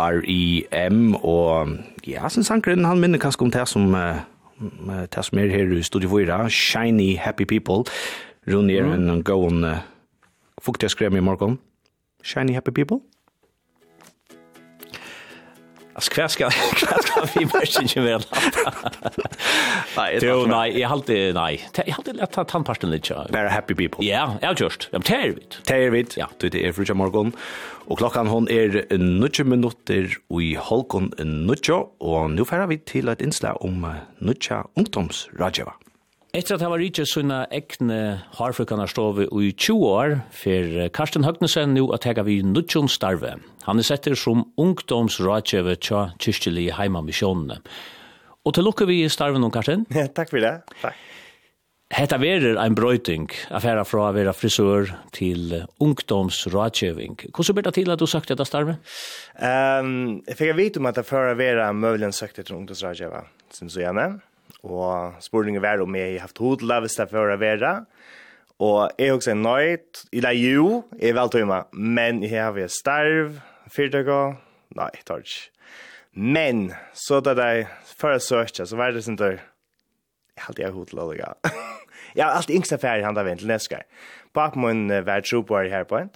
R.E.M. 0.07 1.15
Og 1.15 1.69
ja, 2.07 2.29
sin 2.29 2.45
sangren, 2.45 2.85
han 2.85 3.01
minner 3.01 3.19
kanskje 3.19 3.47
om 3.47 3.51
det 3.51 3.67
som, 3.69 3.95
uh, 3.95 5.03
det 5.07 5.25
som 5.25 5.39
er 5.39 5.53
her 5.53 5.73
i 5.77 5.83
Studio 5.83 6.09
4, 6.15 6.51
Shiny 6.51 7.17
Happy 7.19 7.45
People. 7.45 7.85
Rune 8.47 8.73
er 8.73 8.87
mm. 8.87 9.11
en 9.11 9.23
gåen 9.23 9.65
uh, 9.65 9.83
fuktig 10.63 10.91
skrem 10.91 11.17
i 11.17 11.21
morgen. 11.21 11.59
Shiny 12.23 12.55
Happy 12.55 12.71
People? 12.71 13.01
Hva 16.17 16.27
skal, 16.33 16.53
hva 16.81 16.97
skal 17.05 17.27
vi 17.35 17.45
mørkingen 17.51 18.07
være 18.07 18.25
Nei, 19.97 20.07
jo, 20.25 20.37
nei, 20.49 20.65
jeg 20.77 20.89
halte, 20.89 21.17
nei. 21.37 21.51
Jeg 21.77 21.95
halte 21.97 22.15
lett 22.17 22.33
ta 22.33 22.45
tannparsten 22.49 22.93
litt. 22.93 23.09
Bare 23.33 23.53
happy 23.53 23.77
people. 23.77 24.05
Ja, 24.05 24.27
jeg 24.41 24.49
har 24.49 24.59
kjørst. 24.61 24.89
Ja, 24.93 25.01
det 25.05 25.17
er 25.17 25.35
vidt. 25.37 25.59
Det 25.69 25.77
er 25.77 25.93
vidt, 25.95 26.17
ja. 26.21 26.29
Det 26.41 26.53
er 26.57 26.75
frutja 26.77 26.97
morgon. 26.97 27.35
Og 27.87 28.01
klokkan 28.01 28.29
hon 28.33 28.49
er 28.53 28.81
90 28.91 29.49
minutter 29.49 30.17
i 30.41 30.53
holkon 30.69 31.13
90. 31.21 31.93
Og 32.01 32.31
nå 32.35 32.49
færer 32.49 32.71
vi 32.73 32.81
til 32.89 33.13
et 33.13 33.25
innslag 33.25 33.61
om 33.65 33.85
90 34.21 34.73
ungdomsradjeva. 34.77 35.77
Etter 36.37 36.59
at 36.59 36.61
han 36.61 36.69
var 36.69 36.83
ikke 36.85 37.07
sånne 37.09 37.37
ekne 37.55 37.99
harfrukene 38.37 38.85
stod 38.93 39.23
i 39.25 39.55
20 39.55 39.85
år, 39.89 40.17
for 40.37 40.75
Karsten 40.93 41.25
Høgnesen 41.25 41.73
nå 41.73 41.87
at 41.97 42.05
jeg 42.05 42.27
vi 42.27 42.43
Nudjon 42.45 42.91
Starve. 42.93 43.39
Han 43.65 43.81
er 43.81 43.87
setter 43.89 44.13
som 44.21 44.43
ungdomsrådgjøver 44.61 45.81
tja 45.81 46.03
kyrkjelig 46.21 46.75
heimamisjonene. 46.77 47.57
Og 48.45 48.53
til 48.53 48.69
lukke 48.69 48.85
vi 48.85 48.99
i 49.07 49.09
Starven 49.09 49.41
nå, 49.41 49.49
Karsten. 49.55 49.89
Ja, 49.97 50.11
takk 50.13 50.35
for 50.35 50.45
det. 50.45 50.53
Takk. 50.83 51.01
Hetta 51.97 52.21
verer 52.21 52.61
ein 52.61 52.77
brøyting, 52.77 53.31
affæra 53.57 53.87
frá 53.89 54.09
að 54.11 54.21
vera 54.21 54.37
frisør 54.37 54.93
til 55.17 55.63
ungdomsrådgjøving. 55.81 57.31
Hvordan 57.31 57.57
ber 57.57 57.71
det 57.71 57.77
til 57.81 57.97
at 57.97 58.03
du 58.03 58.09
søkte 58.11 58.35
dette 58.35 58.51
starve? 58.51 58.77
Um, 59.41 60.19
jeg 60.27 60.37
fikk 60.37 60.57
vite 60.61 60.85
om 60.85 60.93
at 60.93 61.01
jeg 61.01 61.09
før 61.09 61.33
å 61.33 61.37
være 61.41 61.73
møvlen 61.73 62.13
søkte 62.13 62.45
til 62.45 62.59
ungdomsrådgjøver, 62.61 63.31
som 63.57 63.73
så 63.73 63.87
gjerne 63.87 64.11
og 64.67 65.19
spurningen 65.23 65.63
var 65.63 65.83
om 65.83 65.97
jeg 65.97 66.17
har 66.17 66.27
haft 66.27 66.41
hodla 66.43 66.81
hvis 66.83 66.99
det 66.99 67.09
for 67.13 67.33
å 67.33 67.39
være. 67.41 67.73
Og 68.63 68.79
jeg 68.97 69.11
har 69.11 69.19
også 69.19 69.35
en 69.35 69.43
nøyt, 69.45 70.05
eller 70.17 70.37
jo, 70.39 70.69
jeg 70.97 71.13
er 71.13 71.19
veltøyma, 71.19 71.61
men 71.77 72.23
jeg 72.25 72.41
har 72.41 72.55
vært 72.57 72.73
starv, 72.73 73.37
fyrtøk 73.73 74.09
og, 74.13 74.39
nei, 74.79 74.89
tar 75.05 75.25
ikke. 75.25 75.51
Men, 76.17 76.71
så 76.97 77.21
da 77.21 77.35
jeg 77.37 77.67
før 78.01 78.17
jeg 78.17 78.25
søkja, 78.25 78.65
så 78.69 78.79
var 78.81 78.95
det 78.97 79.05
sånn 79.05 79.19
der, 79.21 79.43
jeg 80.37 80.47
har 80.47 80.55
alltid 80.55 80.79
hodla, 80.79 81.09
ja. 81.19 81.35
jeg 82.17 82.25
har 82.25 82.39
alltid 82.39 82.57
yngst 82.57 82.77
affære 82.79 83.03
i 83.03 83.05
handa 83.05 83.27
vint 83.27 83.45
til 83.45 83.53
neskar. 83.53 83.85
Bak 84.37 84.57
min 84.57 84.89
var 85.05 85.25
troboar 85.25 85.69
her 85.73 85.85
på 85.89 86.01
en, 86.01 86.11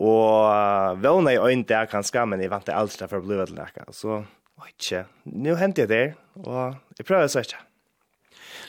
og 0.00 1.04
vana 1.04 1.36
i 1.36 1.40
øyn 1.42 1.66
der 1.68 1.88
kanskje, 1.90 2.24
men 2.24 2.40
jeg 2.40 2.52
vant 2.52 2.64
det 2.68 2.76
aldri 2.76 3.08
for 3.10 3.20
å 3.20 3.28
bli 3.28 3.40
til 3.44 3.56
nekka. 3.60 3.88
Så, 3.92 4.22
oi, 4.62 4.72
tje, 4.80 5.04
nu 5.28 5.52
hentet 5.60 5.84
jeg 5.84 5.92
der, 5.92 6.12
og 6.46 6.78
jeg 6.96 7.04
prøver 7.04 7.28
å 7.28 7.36
søkja. 7.36 7.67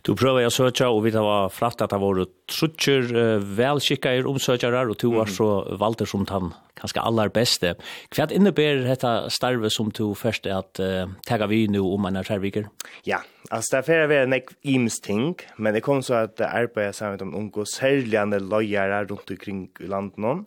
Du 0.06 0.14
prøver 0.16 0.48
å 0.48 0.54
søke, 0.54 0.88
og 0.88 1.04
vi 1.06 1.14
har 1.16 1.52
fratt 1.54 1.82
at 1.84 1.94
det 1.94 2.00
var 2.02 2.24
trutter, 2.50 3.12
velskikker 3.58 4.28
omsøkere, 4.30 4.86
og 4.90 4.98
du 5.02 5.10
var 5.16 5.32
så 5.32 5.50
valgt 5.80 6.06
som 6.08 6.26
den 6.28 6.54
kanskje 6.80 7.04
aller 7.04 7.32
beste. 7.34 7.74
Hva 8.14 8.28
innebærer 8.32 8.86
dette 8.88 9.12
starve 9.34 9.72
som 9.74 9.92
du 9.96 10.14
først 10.18 10.48
er 10.48 10.60
at 10.62 10.82
uh, 10.82 11.12
tega 11.28 11.50
vi 11.52 11.66
nå 11.72 11.84
om 11.84 12.08
en 12.10 12.22
skjærviker? 12.24 12.70
Ja, 13.08 13.22
altså 13.50 13.76
det 13.76 13.80
er 13.80 13.88
flere 13.90 14.10
være 14.12 14.28
en 14.30 14.38
ims 14.76 15.00
ting, 15.04 15.34
men 15.58 15.76
det 15.76 15.84
kom 15.86 16.04
så 16.06 16.24
at 16.24 16.38
det 16.40 16.50
arbeidet 16.50 16.96
sammen 16.96 17.18
med 17.18 17.26
de 17.26 17.42
unge, 17.42 17.68
særlig 17.70 18.20
andre 18.22 18.40
løyere 18.44 19.04
rundt 19.10 19.34
omkring 19.36 19.66
i 19.80 19.90
landet 19.92 20.22
nå. 20.24 20.38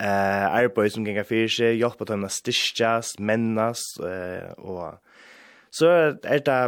Uh, 0.00 0.46
arbeid 0.56 0.94
som 0.94 1.04
ganger 1.04 1.26
fyrir 1.28 1.50
seg, 1.52 1.76
hjelper 1.76 2.08
til 2.08 2.24
å 2.24 2.30
styrkjast, 2.32 3.20
mennast, 3.20 4.00
uh, 4.00 4.48
og 4.64 4.96
så 5.76 5.90
er 6.24 6.40
det 6.46 6.62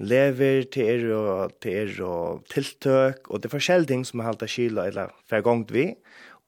lever 0.00 0.64
til 0.72 0.88
er 0.88 1.06
og 1.14 1.54
til 1.62 1.76
er 1.82 2.02
og 2.06 2.44
tiltøk 2.50 3.30
og 3.30 3.40
det 3.40 3.50
er 3.50 3.56
forskjellige 3.56 3.92
ting 3.92 4.06
som 4.08 4.20
er 4.20 4.30
halta 4.30 4.48
kyla 4.50 4.86
eller 4.90 5.12
fergongt 5.30 5.72
vi 5.74 5.90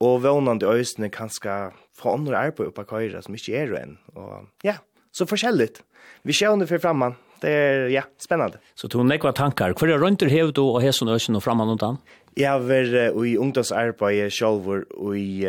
og 0.02 0.22
vånande 0.24 0.66
øysene 0.66 1.10
kanskje 1.12 1.72
få 1.98 2.16
andre 2.16 2.38
arbeid 2.48 2.72
oppa 2.72 2.86
køyre 2.88 3.22
som 3.22 3.36
ikke 3.36 3.56
er 3.60 3.76
enn 3.82 3.98
og 4.16 4.48
ja, 4.64 4.78
så 5.12 5.26
forskjelligt. 5.28 5.82
Vi 6.24 6.32
ser 6.32 6.54
under 6.54 6.66
for 6.66 6.82
framman 6.82 7.16
det 7.42 7.50
er 7.50 7.88
ja, 7.90 8.02
spennende 8.22 8.60
Så 8.78 8.88
to 8.88 9.02
nekva 9.02 9.32
tankar, 9.34 9.74
hver 9.74 9.90
er 9.90 10.02
rundt 10.02 10.22
er 10.22 10.30
hevet 10.30 10.58
og 10.58 10.80
hesson 10.82 11.10
øysen 11.10 11.36
og 11.36 11.42
framan 11.42 11.74
undan? 11.74 11.98
Jeg 12.38 12.48
har 12.48 12.62
vært 12.62 13.16
i 13.18 13.36
ungdomsarbeid 13.36 14.30
sjolvor 14.30 14.84
og 14.94 15.18
i 15.18 15.42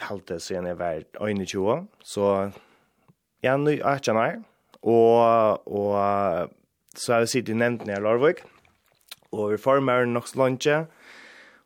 halte 0.00 0.38
siden 0.40 0.66
jeg 0.66 0.78
var 0.78 1.02
21 1.20 1.86
så 2.04 2.50
ja, 3.42 3.56
nu 3.56 3.70
er 3.70 4.00
jeg 4.04 4.42
og 4.82 5.66
og 5.66 6.50
så 6.96 7.14
har 7.14 7.24
jeg 7.24 7.32
sittet 7.32 7.54
i 7.54 7.58
nevnten 7.58 7.90
i 7.90 8.00
Larvik, 8.00 8.42
og 9.32 9.52
vi 9.52 9.60
formar 9.60 10.04
nok 10.08 10.28
lunge, 10.36 10.82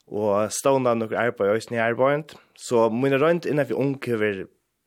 og 0.06 0.52
stående 0.54 0.92
av 0.92 1.00
noen 1.00 1.18
arbeid 1.18 1.50
og 1.50 1.58
øyne 1.58 1.78
i 1.78 1.82
arbeid. 1.82 2.36
Så 2.54 2.86
mine 2.94 3.18
rønt 3.18 3.46
innenfor 3.48 3.80
unge 3.82 4.18
vil, 4.20 4.44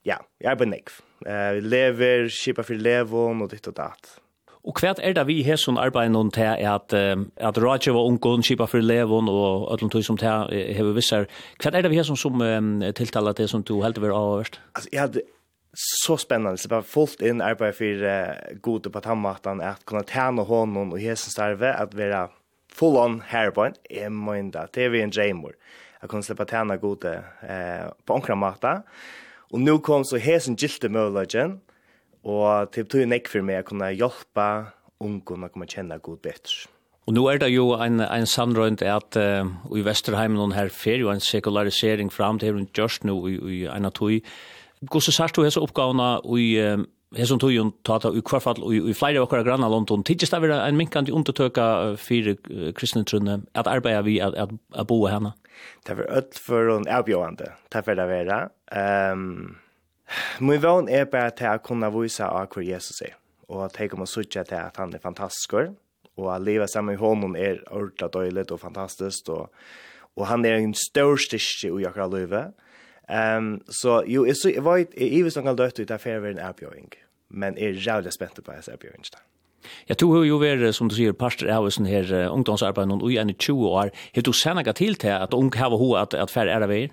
ja, 0.07 0.21
jeg 0.39 0.51
arbeid 0.53 0.71
nekv. 0.71 1.01
Uh, 1.27 1.57
vi 1.57 1.67
lever, 1.67 2.29
kjipa 2.31 2.63
for 2.63 2.79
levon 2.79 3.43
og 3.43 3.51
ditt 3.51 3.67
og 3.67 3.75
datt. 3.75 4.13
Og 4.67 4.75
hva 4.79 4.91
er 4.99 5.15
det 5.15 5.23
vi 5.27 5.37
har 5.47 5.59
som 5.59 5.79
arbeider 5.79 6.11
noen 6.13 6.31
til 6.35 6.47
at, 6.47 6.95
uh, 6.95 7.25
at 7.35 7.59
Raja 7.59 7.91
var 7.95 8.07
ungen, 8.07 8.45
kjipa 8.45 8.67
for 8.67 8.83
levon 8.83 9.27
og 9.31 9.67
ødelen 9.73 9.91
tog 9.91 10.05
som 10.07 10.19
til 10.19 10.29
har 10.31 10.87
vi 10.87 10.95
visser. 10.95 11.27
Hva 11.59 11.73
er 11.73 11.83
det 11.83 11.91
vi 11.91 11.99
har 11.99 12.07
som, 12.07 12.19
som 12.19 12.39
um, 12.39 12.79
tiltaler 12.95 13.35
til 13.35 13.51
som 13.51 13.63
du 13.63 13.81
helt 13.83 13.99
vil 13.99 14.15
avhørst? 14.15 14.61
Altså, 14.75 14.89
jeg 14.93 15.01
hadde 15.01 15.27
så 15.73 16.17
spennende, 16.17 16.57
så 16.57 16.69
bare 16.71 16.87
fullt 16.87 17.21
inn 17.21 17.43
arbeid 17.45 17.75
for 17.77 18.05
uh, 18.05 18.57
gode 18.61 18.89
på 18.89 19.01
tannmaten, 19.05 19.61
at 19.61 19.85
kunne 19.85 20.05
tjene 20.09 20.45
hånden 20.45 20.93
og 20.93 21.01
hesen 21.01 21.33
starve 21.33 21.73
at 21.75 21.95
være 21.97 22.27
full 22.73 22.97
on 22.97 23.19
hairpoint 23.25 23.79
det 23.89 24.83
er 24.83 24.89
vi 24.89 25.01
en 25.01 25.11
jamor 25.11 25.53
jag 26.01 26.09
kunne 26.09 26.23
slippe 26.23 26.45
tjene 26.45 26.77
gode 26.77 27.11
uh, 27.43 27.89
på 28.05 28.13
omkring 28.13 28.39
maten, 28.39 28.83
og 29.51 29.59
nu 29.59 29.77
kom 29.77 30.03
så 30.03 30.17
hesen 30.17 30.55
gilte 30.55 30.89
möjligen 30.89 31.59
og 32.23 32.71
typ 32.71 32.89
tog 32.89 33.01
en 33.01 33.13
ek 33.13 33.27
för 33.27 33.41
mig 33.41 33.55
att 33.57 33.65
kunna 33.65 33.91
hjälpa 33.91 34.65
ungdomar 34.99 35.47
att 35.47 35.53
komma 35.53 35.97
god 35.97 36.19
bedre. 36.21 36.67
Og 37.07 37.13
nå 37.13 37.23
er 37.31 37.39
det 37.41 37.47
jo 37.49 37.71
en, 37.73 38.03
en 38.05 38.27
sannrønt 38.29 38.83
at 38.85 39.17
uh, 39.17 39.47
i 39.73 39.81
Vesterheimen 39.81 40.51
her 40.53 40.69
fer 40.69 40.99
jo 41.01 41.09
en 41.09 41.19
sekularisering 41.19 42.11
fram 42.13 42.37
til 42.39 42.53
hun 42.53 42.67
gjørst 42.69 43.03
nå 43.03 43.15
i, 43.27 43.33
i 43.33 43.65
en 43.65 43.89
av 43.89 43.95
tog. 43.97 44.19
Gosse 44.87 45.11
sørst 45.11 45.35
du 45.35 45.43
hese 45.43 45.59
oppgavene 45.59 46.21
i 46.39 46.47
hese 47.17 47.37
tog 47.41 47.51
jo 47.51 47.65
tata 47.83 48.11
i 48.13 48.21
hvert 48.21 48.43
fall 48.45 48.61
i 48.71 48.93
flere 48.95 49.19
av 49.19 49.25
okra 49.27 49.41
granna 49.43 49.67
London. 49.67 50.03
Tidligst 50.05 50.33
er 50.33 50.45
det 50.45 50.59
en 50.61 50.77
minkant 50.77 51.09
i 51.09 51.15
undertøka 51.15 51.95
for 51.99 52.29
kristne 52.77 53.03
trunne 53.03 53.41
at 53.57 53.67
arbeida 53.67 54.05
vi 54.05 54.19
at, 54.23 54.37
at, 54.37 54.53
at 54.75 54.87
bo 54.87 55.01
henne? 55.09 55.33
Det 55.83 55.97
var 55.97 56.05
öll 56.09 56.31
för 56.33 56.77
en 56.77 56.87
avbjørende. 56.87 57.51
Det 57.69 57.87
var 57.87 57.95
det 57.95 58.07
være. 58.07 58.49
Um, 59.11 59.57
Min 60.39 60.61
vann 60.61 60.89
er 60.89 61.05
bare 61.05 61.33
til 61.37 61.51
å 61.51 61.61
kunne 61.63 61.89
vise 61.93 62.25
av 62.25 62.49
hva 62.49 62.63
Jesus 62.65 63.01
er. 63.05 63.17
Og 63.49 63.65
at 63.65 63.77
jeg 63.79 63.91
kommer 63.91 64.09
suttje 64.09 64.43
til 64.45 64.57
at 64.57 64.77
han 64.77 64.93
er 64.93 65.03
fantastisk. 65.03 65.53
Og 66.19 66.31
at 66.33 66.41
livet 66.41 66.69
sammen 66.69 66.95
med 66.95 67.01
honom 67.01 67.35
er 67.35 67.61
ordentlig 67.71 68.09
døylig 68.13 68.51
og 68.51 68.61
fantastisk. 68.61 69.29
Og, 69.29 69.49
og 70.15 70.25
han 70.27 70.45
er 70.45 70.59
en 70.59 70.73
stor 70.73 71.17
styrke 71.17 71.73
i 71.73 71.85
akkurat 71.85 72.13
livet. 72.13 72.68
Ehm 73.09 73.59
så 73.67 74.03
jo 74.07 74.27
är 74.27 74.33
så 74.33 74.61
vad 74.61 74.79
är 74.79 75.17
ju 75.17 75.31
som 75.31 75.43
kan 75.43 75.55
dött 75.55 75.79
ut 75.79 75.91
affär 75.91 76.19
vid 76.19 76.39
en 76.39 76.49
erbjudning. 76.49 76.89
Men 77.27 77.57
är 77.57 77.69
jävla 77.69 78.11
spänt 78.11 78.45
på 78.45 78.51
att 78.51 78.67
erbjudning. 78.67 79.03
Jag 79.85 79.97
tror 79.97 80.25
ju 80.25 80.39
väl 80.39 80.73
som 80.73 80.87
du 80.87 80.95
säger 80.95 81.13
pastor 81.13 81.47
Elvisen 81.47 81.85
här 81.85 82.13
ungdomsarbeten 82.13 82.91
och 82.91 83.11
i 83.11 83.17
en 83.17 83.33
20 83.33 83.67
år 83.67 83.91
har 84.15 84.21
du 84.21 84.33
sannolikt 84.33 84.77
till 84.77 84.95
till 84.95 85.11
att 85.11 85.33
ung 85.33 85.51
har 85.55 85.77
ho 85.77 85.95
att 85.95 86.13
att 86.13 86.31
färre 86.31 86.53
är 86.53 86.67
det 86.67 86.89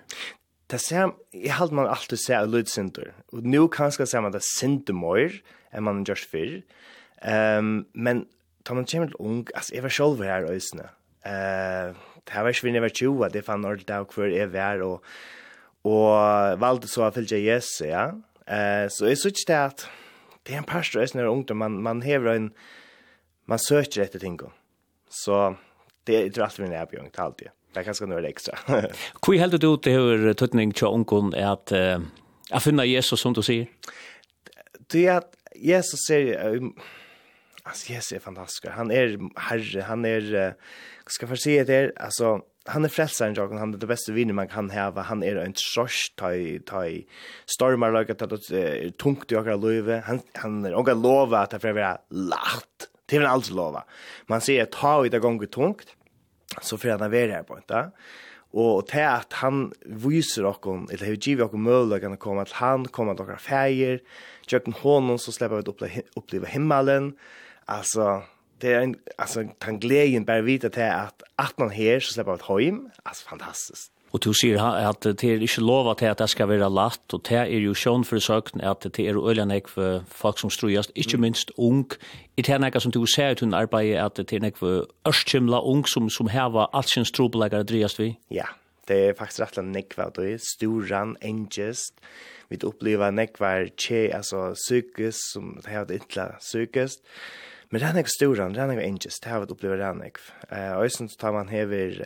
Det 0.67 0.79
ser 0.79 1.11
jag 1.31 1.53
halt 1.53 1.73
man 1.73 1.87
alltid 1.87 2.19
ser 2.19 2.47
lutsinter. 2.47 3.13
Och 3.33 3.43
nu 3.43 3.69
kanske 3.69 4.07
ser 4.07 4.21
man 4.21 4.33
det 4.33 4.43
sintemor 4.43 5.33
än 5.71 5.85
man 5.85 6.05
just 6.09 6.31
för. 6.31 6.63
Ehm 7.23 7.85
men 7.93 8.25
tar 8.63 8.75
man 8.75 8.87
kemt 8.87 9.15
ung 9.19 9.47
as 9.55 9.73
ever 9.73 9.89
själv 9.89 10.23
här 10.23 10.43
ösna. 10.43 10.85
Eh 11.25 11.95
det 12.27 12.33
här 12.33 12.43
var 12.43 12.51
ju 12.51 12.71
när 12.71 12.75
jag 12.75 12.83
var 12.83 12.89
20, 12.89 13.29
det 13.29 13.43
fann 13.43 13.65
ordentligt 13.65 13.91
av 13.91 14.09
hver 14.15 14.33
jeg 14.35 14.49
var, 14.53 14.83
og 14.83 15.03
Og 15.87 16.59
valgte 16.63 16.91
så 16.91 17.07
å 17.07 17.13
fylle 17.15 17.39
Jesus, 17.43 17.85
ja. 17.87 18.09
Uh, 18.47 18.87
så 18.93 19.11
jeg 19.11 19.21
synes 19.21 19.43
ikke 19.43 19.51
det 19.51 19.61
at 19.61 19.87
det 20.47 20.55
er 20.55 20.61
en 20.63 20.69
pastor, 20.69 21.03
jeg 21.03 21.19
er 21.19 21.29
ungdom, 21.31 21.59
man, 21.59 21.79
man 21.83 22.03
hever 22.07 22.31
en, 22.33 22.51
man 23.51 23.59
søker 23.59 24.05
etter 24.05 24.23
ting. 24.23 24.39
Så 25.11 25.57
det 26.07 26.15
er 26.17 26.29
ikke 26.29 26.45
alltid 26.47 26.67
min 26.67 26.77
erbjørn, 26.79 27.11
det 27.11 27.19
er 27.19 27.25
alltid. 27.25 27.55
Det 27.75 27.83
er 27.83 27.89
ganske 27.91 28.07
noe 28.09 28.29
ekstra. 28.29 28.59
Hvor 29.23 29.37
heldig 29.37 29.61
du 29.61 29.73
det 29.85 29.95
er 29.97 30.37
tøtning 30.39 30.71
til 30.75 30.89
ungen 30.89 31.35
er 31.37 31.51
at 31.57 31.75
uh, 31.75 31.99
jeg 32.53 32.63
finner 32.63 32.87
Jesus, 32.87 33.21
som 33.21 33.35
du 33.35 33.43
sier? 33.45 33.67
Det 34.87 35.07
er 35.07 35.19
at 35.19 35.35
Jesus 35.57 36.07
sier, 36.07 36.39
altså 37.65 37.93
Jesus 37.93 38.13
er 38.15 38.23
fantastisk. 38.23 38.69
Han 38.71 38.93
er 38.95 39.17
herre, 39.49 39.87
han 39.89 40.07
er, 40.07 40.31
hva 41.03 41.15
skal 41.15 41.27
jeg 41.27 41.33
få 41.33 41.41
si 41.43 41.57
det, 41.67 41.81
altså, 41.97 42.39
han 42.69 42.85
är 42.85 42.89
frälsaren 42.89 43.35
jag 43.35 43.49
han 43.49 43.75
är 43.75 43.79
det 43.79 43.87
bästa 43.87 44.13
vinner 44.13 44.35
man 44.35 44.49
kan 44.49 44.71
ha 44.71 45.03
han 45.03 45.23
är 45.23 45.37
en 45.37 45.53
trosch 45.53 46.13
ta 46.17 46.31
ta 46.67 46.85
stormar 47.47 47.93
lika 47.93 48.13
att 48.13 48.49
det 48.49 48.87
är 48.87 48.91
tungt 48.91 49.31
jag 49.31 49.43
har 49.43 49.57
löve 49.57 50.03
han 50.07 50.21
han 50.33 50.65
är 50.65 50.75
och 50.75 50.97
lova 50.97 51.39
att 51.39 51.63
för 51.63 51.73
vara 51.73 51.99
lätt 52.11 52.91
det 53.07 53.19
vill 53.19 53.27
alltså 53.27 53.55
lova. 53.55 53.85
Man 54.27 54.41
ser 54.41 54.63
att 54.63 54.75
ha 54.75 55.07
i 55.07 55.09
det 55.09 55.19
gånger 55.19 55.47
tungt 55.47 55.87
så 56.63 56.79
för 56.79 56.91
han 56.91 57.03
är 57.03 57.29
här 57.29 57.43
på 57.43 57.57
inte 57.57 57.93
og 58.57 58.87
til 58.89 59.05
at 59.05 59.37
han 59.43 59.67
viser 59.85 60.47
okkom, 60.49 60.87
eller 60.89 61.05
hevur 61.11 61.21
givet 61.21 61.45
okkom 61.45 61.67
møgulegan 61.67 62.17
å 62.17 62.21
komme, 62.21 62.47
til 62.49 62.61
han 62.63 62.87
kommer 62.89 63.17
til 63.17 63.27
okkar 63.27 63.43
feir, 63.43 64.01
tjøkken 64.49 64.79
honom, 64.81 65.19
så 65.21 65.35
slipper 65.35 65.61
vi 65.61 65.75
å 65.75 66.05
oppleve 66.17 66.49
himmelen, 66.49 67.13
altså, 67.69 68.23
det 68.63 68.73
er 68.73 68.81
en 68.81 68.97
altså, 69.19 69.49
kan 69.61 69.81
gleden 69.81 70.27
bare 70.27 70.45
vite 70.45 70.69
til 70.69 70.81
at 70.81 71.23
at 71.39 71.53
man 71.59 71.71
her, 71.71 71.99
så 71.99 72.13
slipper 72.13 72.37
släpper 72.37 72.55
et 72.57 72.65
hem. 72.65 72.91
altså, 73.07 73.25
fantastisk. 73.29 73.91
Og 74.13 74.25
du 74.25 74.33
säger 74.33 74.63
at 74.63 75.03
det 75.03 75.25
är 75.25 75.41
inte 75.41 75.61
lov 75.61 75.91
at 75.91 76.19
det 76.19 76.31
skal 76.31 76.49
være 76.49 76.71
latt, 76.71 77.13
og 77.13 77.21
det 77.29 77.37
er 77.37 77.59
jo 77.59 77.75
sjön 77.75 78.05
for 78.05 78.19
sökten 78.19 78.61
at 78.61 78.83
det 78.97 79.09
er 79.09 79.29
øyne 79.29 79.61
för 79.67 80.05
folk 80.09 80.39
som 80.39 80.51
ströjast, 80.51 80.93
ikke 80.95 81.19
minst 81.19 81.53
ung. 81.59 81.93
I 82.37 82.43
det 82.43 82.55
er 82.55 82.71
här 82.73 82.79
som 82.79 82.93
du 82.93 83.07
ser 83.07 83.31
ut 83.31 83.41
hon 83.41 83.55
arbetar 83.55 84.05
at 84.07 84.17
det 84.17 84.33
er 84.33 84.41
näka 84.41 84.57
för 84.57 84.87
ung 85.65 85.87
som, 85.87 86.11
som 86.11 86.29
här 86.29 86.77
alt 86.77 86.89
sin 86.89 87.05
strobeläggare 87.05 87.63
drejast 87.63 87.99
vi. 87.99 88.17
Ja, 88.31 88.45
det 88.89 88.97
er 88.97 89.09
är 89.09 89.15
faktiskt 89.15 89.41
rätt 89.41 89.59
en 89.59 89.73
nekva 89.73 90.11
det 90.17 90.33
er 90.33 90.39
storan 90.39 91.17
engest 91.23 91.95
vi 92.49 92.57
upplever 92.65 93.11
nekvar 93.11 93.69
tje, 93.77 94.15
altså 94.15 94.55
psykiskt 94.55 95.33
som 95.33 95.59
det 95.63 95.71
här 95.71 95.85
det 95.85 95.95
inte 95.95 96.37
psykiskt 96.41 97.01
Men 97.71 97.83
det 97.83 97.89
er 97.89 98.03
ikke 98.03 98.15
storan, 98.15 98.55
det 98.55 98.63
er 98.63 98.75
ikke 98.77 98.87
engest, 98.87 99.25
det 99.25 99.33
har 99.33 99.43
vi 99.43 99.51
opplevd 99.51 99.81
det 99.81 99.87
er 99.89 100.11
ikke. 100.11 100.27
Og 100.77 100.85
jeg 100.87 101.09
tar 101.19 101.35
man 101.35 101.49
hever 101.51 101.97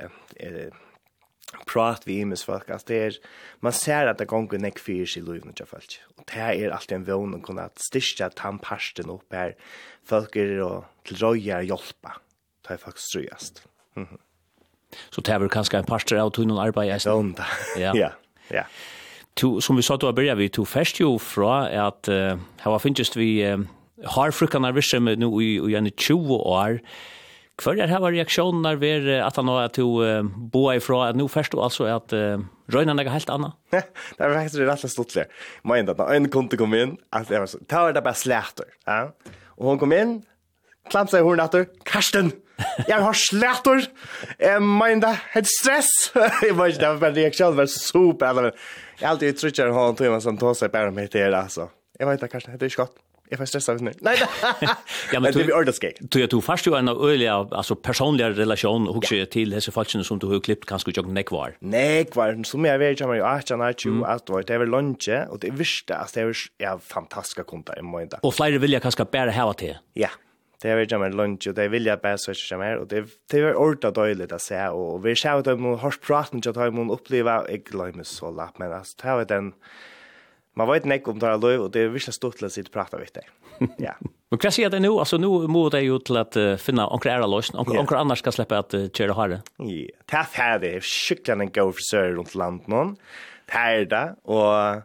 prat 1.66 2.06
vi 2.06 2.20
imes 2.22 2.44
folk, 2.46 2.68
at 2.70 2.86
det 2.88 2.98
er, 3.00 3.16
man 3.64 3.74
ser 3.74 4.08
at 4.10 4.20
det 4.20 4.28
gonger 4.30 4.60
nek 4.62 4.78
fyrir 4.80 5.10
i 5.18 5.22
loivene 5.24 5.54
til 5.56 5.68
folk. 5.68 5.98
Og 6.16 6.24
det 6.30 6.42
er 6.44 6.74
alltid 6.74 7.00
en 7.00 7.08
vøvn 7.08 7.36
å 7.38 7.42
kunne 7.44 7.66
styrkja 7.80 8.30
tannparsten 8.38 9.10
opp 9.12 9.34
her, 9.34 9.56
folk 10.06 10.36
er 10.38 10.54
til 11.08 11.20
røya 11.22 11.60
og 11.60 11.72
hjelpa, 11.72 12.16
det 12.66 12.76
er 12.76 12.82
faktisk 12.82 13.08
strøyast. 13.08 13.64
Så 15.10 15.22
det 15.22 15.34
er 15.34 15.42
vel 15.42 15.52
kanskje 15.52 15.80
en 15.80 15.88
parster 15.88 16.18
av 16.18 16.32
tog 16.34 16.48
noen 16.50 16.62
arbeid 16.62 16.90
i 16.90 16.94
eisen? 16.96 17.34
Ja, 17.82 17.92
ja, 17.98 18.14
ja. 18.50 18.64
Som 19.40 19.78
vi 19.78 19.84
sa, 19.86 19.96
du 19.96 20.08
har 20.08 20.14
byrja 20.16 20.34
vi, 20.36 20.50
du 20.52 20.64
fest 20.68 20.98
jo 21.00 21.14
fra 21.22 21.64
at, 21.88 22.10
her 22.10 22.72
var 22.74 22.82
finnest 22.82 23.16
vi, 23.16 23.38
uh, 23.46 23.62
har 24.04 24.34
frukarna 24.36 24.72
virsem 24.76 25.08
nu 25.20 25.32
i, 25.42 25.56
i 25.58 25.76
en 25.78 25.90
20 25.90 26.38
år. 26.40 26.80
Hver 27.60 27.76
er 27.76 27.90
her 27.92 28.00
reaksjoner 28.00 28.78
ved 28.80 29.08
at 29.20 29.36
han 29.36 29.50
har 29.52 29.68
to 29.76 29.88
bo 30.52 30.70
ifra, 30.72 31.10
at 31.10 31.18
nå 31.18 31.26
først 31.28 31.54
og 31.58 31.66
altså 31.66 31.88
at 31.92 32.14
uh, 32.16 32.40
røyna 32.72 32.94
nega 32.96 33.12
helt 33.12 33.30
anna? 33.32 33.52
det 33.74 33.84
var 34.18 34.38
faktisk 34.38 34.64
rett 34.64 34.86
og 34.88 35.12
slett. 35.12 35.34
Må 35.68 35.76
enda, 35.76 35.92
når 35.98 36.14
en 36.16 36.30
kunde 36.32 36.56
kom 36.60 36.74
inn, 36.78 36.96
at 37.12 37.28
det 37.28 37.42
var 37.42 37.50
så, 37.50 37.60
ta 37.68 37.84
var 37.84 37.96
det 37.96 38.04
bare 38.06 38.16
slætter. 38.16 38.70
Ja? 38.88 39.10
Og 39.58 39.74
hun 39.74 39.82
kom 39.82 39.92
inn, 39.96 40.14
klant 40.88 41.12
seg 41.12 41.20
i 41.20 41.26
hornet 41.26 41.50
etter, 41.50 41.68
Karsten! 41.84 42.32
Jeg 42.88 43.00
har 43.00 43.16
slætter! 43.16 43.84
Jeg 44.40 44.64
mener, 44.64 45.20
helt 45.34 45.52
stress! 45.52 45.92
jeg 46.46 46.56
var 46.56 46.72
ikke 46.72 46.80
det 46.80 46.86
derfor, 46.86 47.04
men 47.04 47.20
reaksjonen 47.20 47.60
var 47.60 47.70
super. 47.72 48.50
Jeg 48.50 49.04
har 49.04 49.14
alltid 49.14 49.36
uttrykker 49.36 49.76
hånden 49.76 50.00
til 50.00 50.12
meg 50.12 50.24
som 50.24 50.40
tog 50.40 50.56
seg 50.56 50.72
bare 50.72 50.96
med 50.96 51.12
til 51.12 51.28
det, 51.28 51.36
altså. 51.44 51.68
Jeg 52.00 52.08
vet 52.08 52.20
ikke, 52.20 52.38
Karsten, 52.38 52.56
det 52.56 52.68
er 52.68 52.72
ikke 52.72 52.86
godt. 52.86 53.00
Jeg 53.30 53.38
får 53.38 53.46
stressa 53.46 53.74
hvis 53.76 53.84
nu. 53.86 53.90
Nej, 54.02 54.18
ja, 55.14 55.20
men 55.20 55.32
det 55.32 55.44
blir 55.44 55.54
ordeskig. 55.54 55.92
Du 56.00 56.18
du 56.26 56.40
fast 56.42 56.66
ju 56.66 56.74
en 56.74 56.88
av 56.88 56.98
öliga 57.08 57.34
alltså 57.50 57.76
personliga 57.76 58.30
relation 58.30 58.88
och 58.88 58.96
också 58.96 59.26
till 59.30 59.50
dessa 59.50 59.72
falschen 59.72 60.04
som 60.04 60.18
du 60.18 60.26
har 60.26 60.40
klippt 60.40 60.66
kanske 60.66 60.92
jag 60.94 61.08
neck 61.08 61.30
var. 61.30 61.56
Nej, 61.60 62.06
var 62.14 62.44
som 62.44 62.64
jag 62.64 62.78
vet 62.78 63.00
jag 63.00 63.08
men 63.08 63.18
jag 63.18 63.24
har 63.24 63.68
inte 63.68 63.88
ju 63.88 64.04
att 64.04 64.26
det 64.26 64.32
var 64.32 64.42
det 64.42 64.58
var 64.58 64.66
lunch 64.66 65.08
och 65.28 65.38
det 65.38 65.50
visste 65.50 65.96
att 65.96 66.14
det 66.14 66.24
var 66.24 66.36
ja 66.58 66.78
fantastiska 66.78 67.42
konta 67.42 67.78
i 67.78 67.82
månda. 67.82 68.18
Och 68.22 68.34
flyger 68.34 68.58
vill 68.58 68.72
jag 68.72 68.82
kanske 68.82 69.04
bära 69.04 69.30
här 69.30 69.52
till. 69.52 69.78
Ja. 69.94 70.08
Det 70.62 70.74
var 70.74 70.86
jag 70.90 71.14
lunch 71.14 71.48
och 71.48 71.54
det 71.54 71.68
vill 71.68 71.86
jag 71.86 72.00
bare 72.00 72.18
søke 72.18 72.38
jag 72.50 72.60
mer 72.60 72.76
och 72.76 72.88
det 72.88 73.04
det 73.30 73.42
var 73.42 73.54
ordet 73.54 73.94
døylig 73.94 74.32
att 74.32 74.42
säga 74.42 74.72
och 74.72 75.06
vi 75.06 75.16
ska 75.16 75.38
ut 75.38 75.58
må 75.58 75.76
hörs 75.76 75.98
praten 75.98 76.40
jag 76.44 76.54
tar 76.54 76.70
må 76.70 76.92
uppleva 76.92 77.44
jeg 77.48 77.64
glemmer 77.64 78.04
så 78.04 78.30
lapp 78.30 78.58
men 78.58 78.72
alltså 78.72 78.96
det 79.02 79.14
var 79.14 79.24
den 79.24 79.52
man 80.56 80.68
vet 80.68 80.84
inte 80.84 81.10
om 81.10 81.18
det 81.18 81.26
här 81.26 81.38
löv 81.38 81.60
och 81.60 81.70
det 81.70 81.80
är 81.80 81.88
vissa 81.88 82.12
stort 82.12 82.36
till 82.36 82.46
att 82.46 82.52
sitta 82.52 82.68
och 82.68 82.72
prata 82.72 82.96
vid 82.96 83.08
det. 83.14 83.24
Ja. 83.78 83.94
Men 84.30 84.38
vad 84.42 84.54
säger 84.54 84.70
det 84.70 84.80
nu? 84.80 84.88
Alltså 84.88 85.16
nu 85.16 85.26
mår 85.26 85.70
det 85.70 85.80
ju 85.80 85.98
till 85.98 86.16
att 86.16 86.36
uh, 86.36 86.56
finna 86.56 86.86
onkel 86.86 87.12
ära 87.12 87.26
lösning. 87.26 87.64
Några 87.66 87.82
yeah. 87.82 88.00
annars 88.00 88.18
ska 88.18 88.32
släppa 88.32 88.58
att 88.58 88.74
uh, 88.74 88.88
köra 88.88 89.12
harre. 89.12 89.42
Ja, 89.56 89.88
det 90.10 90.16
här 90.32 90.54
är 90.54 90.58
det. 90.58 90.84
Kycklarna 90.84 91.44
en 91.44 91.50
god 91.50 91.74
söder 91.90 92.10
runt 92.10 92.34
landet 92.34 92.66
någon. 92.66 92.96
Det 93.46 93.52
här 93.52 93.74
är 93.74 93.84
det. 93.84 94.14
Och 94.22 94.82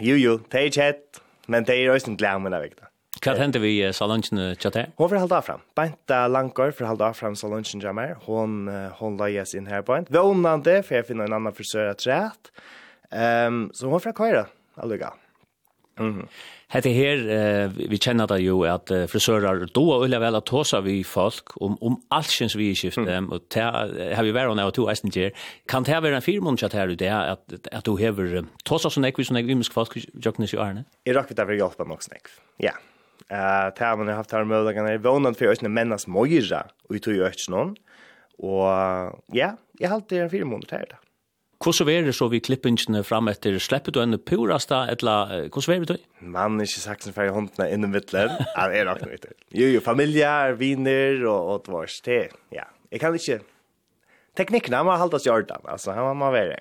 jo, 0.00 0.16
jo, 0.16 0.40
det 0.48 0.58
är 0.58 0.66
inte 0.66 0.80
hett. 0.80 1.20
Men 1.46 1.64
det 1.64 1.74
är 1.74 1.94
också 1.94 2.10
en 2.10 2.16
glämmen 2.16 2.54
av 2.54 2.62
det. 2.62 2.86
Hva 3.20 3.34
hendte 3.36 3.60
vi 3.60 3.74
i 3.84 3.92
salongen 3.92 4.56
til 4.56 4.72
det? 4.72 4.86
Hun 4.96 5.10
vil 5.10 5.20
halde 5.20 5.36
av 5.36 5.44
frem. 5.44 5.60
Benta 5.76 6.22
Langgaard 6.26 6.72
for 6.72 6.88
halde 6.88 7.04
av 7.04 7.18
frem 7.18 7.34
salongen 7.36 7.82
til 7.82 7.92
meg. 7.92 8.14
Hun, 8.24 8.64
hun 8.96 9.18
løyes 9.20 9.52
inn 9.54 9.68
her 9.68 9.82
på 9.84 9.98
en. 9.98 10.06
Vånande, 10.08 10.78
for 10.86 10.96
jeg 10.96 11.10
finner 11.10 11.28
en 11.28 11.36
annan 11.36 11.56
frisør 11.56 11.90
at 11.90 12.06
rett. 12.08 12.52
Um, 13.12 13.66
så 13.74 13.90
hun 13.90 14.00
får 14.00 14.16
køyre 14.16 14.46
allega. 14.82 15.12
Mm. 16.00 16.24
Hette 16.70 16.92
her, 16.94 17.22
uh, 17.28 17.78
vi 17.90 17.98
kjenner 18.00 18.28
det 18.30 18.38
jo 18.40 18.62
at 18.68 18.88
uh, 18.94 19.04
frisører 19.10 19.66
då 19.74 19.82
og 19.92 20.04
ulla 20.06 20.20
vel 20.22 20.38
at 20.38 20.46
tåsa 20.48 20.80
vi 20.84 21.00
folk 21.04 21.52
om, 21.60 21.74
om 21.84 21.98
allsens 22.14 22.54
vi 22.56 22.70
skifte, 22.78 23.04
mm. 23.04 23.28
og 23.34 23.48
te, 23.52 23.60
har 23.60 24.24
vi 24.24 24.32
vært 24.32 24.62
av 24.62 24.72
to 24.76 24.86
eisen 24.88 25.12
til, 25.12 25.34
kan 25.68 25.84
det 25.84 25.98
være 26.00 26.20
en 26.20 26.24
firmån 26.24 26.60
chat 26.60 26.76
her 26.78 26.92
ute, 26.92 27.10
at, 27.10 27.42
at 27.72 27.84
du 27.84 27.96
hever 28.00 28.46
tåsa 28.64 28.92
som 28.92 29.04
ekvis 29.04 29.28
som 29.32 29.40
ekvis 29.40 29.72
folk 29.74 29.98
jøknes 29.98 30.54
i 30.54 30.60
årene? 30.60 30.86
Jeg 31.08 31.18
rakk 31.18 31.32
vi 31.32 31.38
derfor 31.42 31.58
hjelpa 31.58 31.88
nok 31.90 32.06
som 32.06 32.16
ekvis, 32.16 32.40
ja. 32.70 32.76
Uh, 33.30 33.68
det 33.76 33.84
har 33.84 33.98
man 34.00 34.08
haft 34.14 34.32
her 34.32 34.48
mødlagan 34.48 34.88
er 34.88 35.02
vånad 35.04 35.36
for 35.38 35.52
øyne 35.52 35.70
mennas 35.70 36.08
møyra 36.08 36.64
ut 36.88 37.06
og 37.06 37.12
i 37.12 37.20
øyne, 37.28 37.76
og 38.40 39.36
ja, 39.36 39.52
jeg 39.76 39.92
halte 39.92 40.14
det 40.14 40.24
en 40.24 40.32
firmån 40.32 40.64
til 40.64 40.80
her. 40.80 40.98
Hvordan 41.60 41.90
er 41.92 42.06
det 42.08 42.14
så 42.16 42.30
vi 42.32 42.38
klippingene 42.40 43.02
fram 43.04 43.28
etter? 43.28 43.58
Slipper 43.60 43.92
du 43.92 43.98
en 44.00 44.16
purasta, 44.16 44.86
eller 44.88 45.48
hvordan 45.52 45.74
er 45.74 45.82
det 45.84 45.96
du? 45.98 46.04
Man 46.24 46.54
er 46.56 46.64
ikke 46.64 46.80
sagt 46.80 47.04
som 47.04 47.12
færre 47.12 47.34
håndene 47.36 47.66
innen 47.68 47.92
mittlen. 47.92 48.32
det 48.32 48.76
er 48.78 48.86
nok 48.88 49.02
nøyt. 49.04 49.26
Jo, 49.52 49.66
jo, 49.68 49.82
familier, 49.84 50.54
viner 50.56 51.20
og, 51.28 51.50
og 51.52 51.64
tvars 51.66 51.98
Det, 52.06 52.30
Ja, 52.56 52.64
jeg 52.90 53.00
kan 53.02 53.14
ikke... 53.14 53.42
Teknikken, 54.38 54.72
han 54.72 54.86
må 54.86 54.94
holde 54.96 55.18
oss 55.18 55.26
i 55.26 55.32
orden, 55.32 55.66
altså, 55.68 55.92
han 55.92 56.16
må 56.16 56.30
være. 56.32 56.56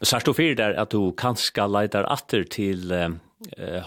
Sørst 0.00 0.30
du 0.30 0.32
fyrir 0.32 0.56
der 0.56 0.76
at 0.80 0.94
du 0.94 1.10
kanskje 1.12 1.66
leitar 1.68 2.06
atter 2.08 2.46
til 2.48 2.94
uh, 2.94 3.10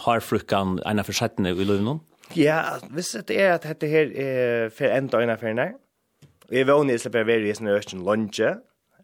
harfrukkan 0.05 0.83
ena 0.85 1.01
for 1.07 1.17
settene 1.17 1.55
i 1.55 1.65
løvnum? 1.65 2.03
Ja, 2.37 2.77
hvis 2.93 3.15
det 3.25 3.39
er 3.41 3.55
at 3.55 3.65
dette 3.65 3.89
her 3.89 4.13
er 4.13 4.69
for 4.75 4.85
enda 4.85 5.17
og 5.17 5.39
for 5.39 5.49
av 5.49 5.73
Vi 6.51 6.61
og 6.61 6.61
jeg 6.61 6.67
vågner 6.67 7.01
slipper 7.01 7.25
å 7.25 7.29
være 7.31 7.49
i 7.49 7.57
sånne 7.57 7.73
østen 7.79 8.05
lunge, 8.05 8.51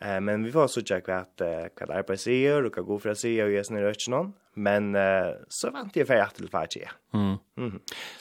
Eh 0.02 0.22
men 0.22 0.44
vi 0.44 0.52
får 0.52 0.68
så 0.68 0.82
checka 0.82 1.18
att 1.18 1.42
vad 1.80 1.92
arbetet 1.92 2.22
säger 2.22 2.66
och 2.66 2.78
vad 2.78 2.86
går 2.86 3.00
för 3.00 3.10
att 3.10 3.18
säga 3.18 3.46
och 3.46 3.52
ges 3.52 3.70
ner 3.70 4.10
någon 4.10 4.34
men 4.54 4.96
uh, 4.96 5.36
så 5.48 5.70
vant 5.72 5.96
jag 5.96 6.08
för 6.08 6.16
att 6.16 6.36
till 6.36 6.50
fatje. 6.50 6.90
Mm. 7.14 7.38
Mm. 7.58 7.80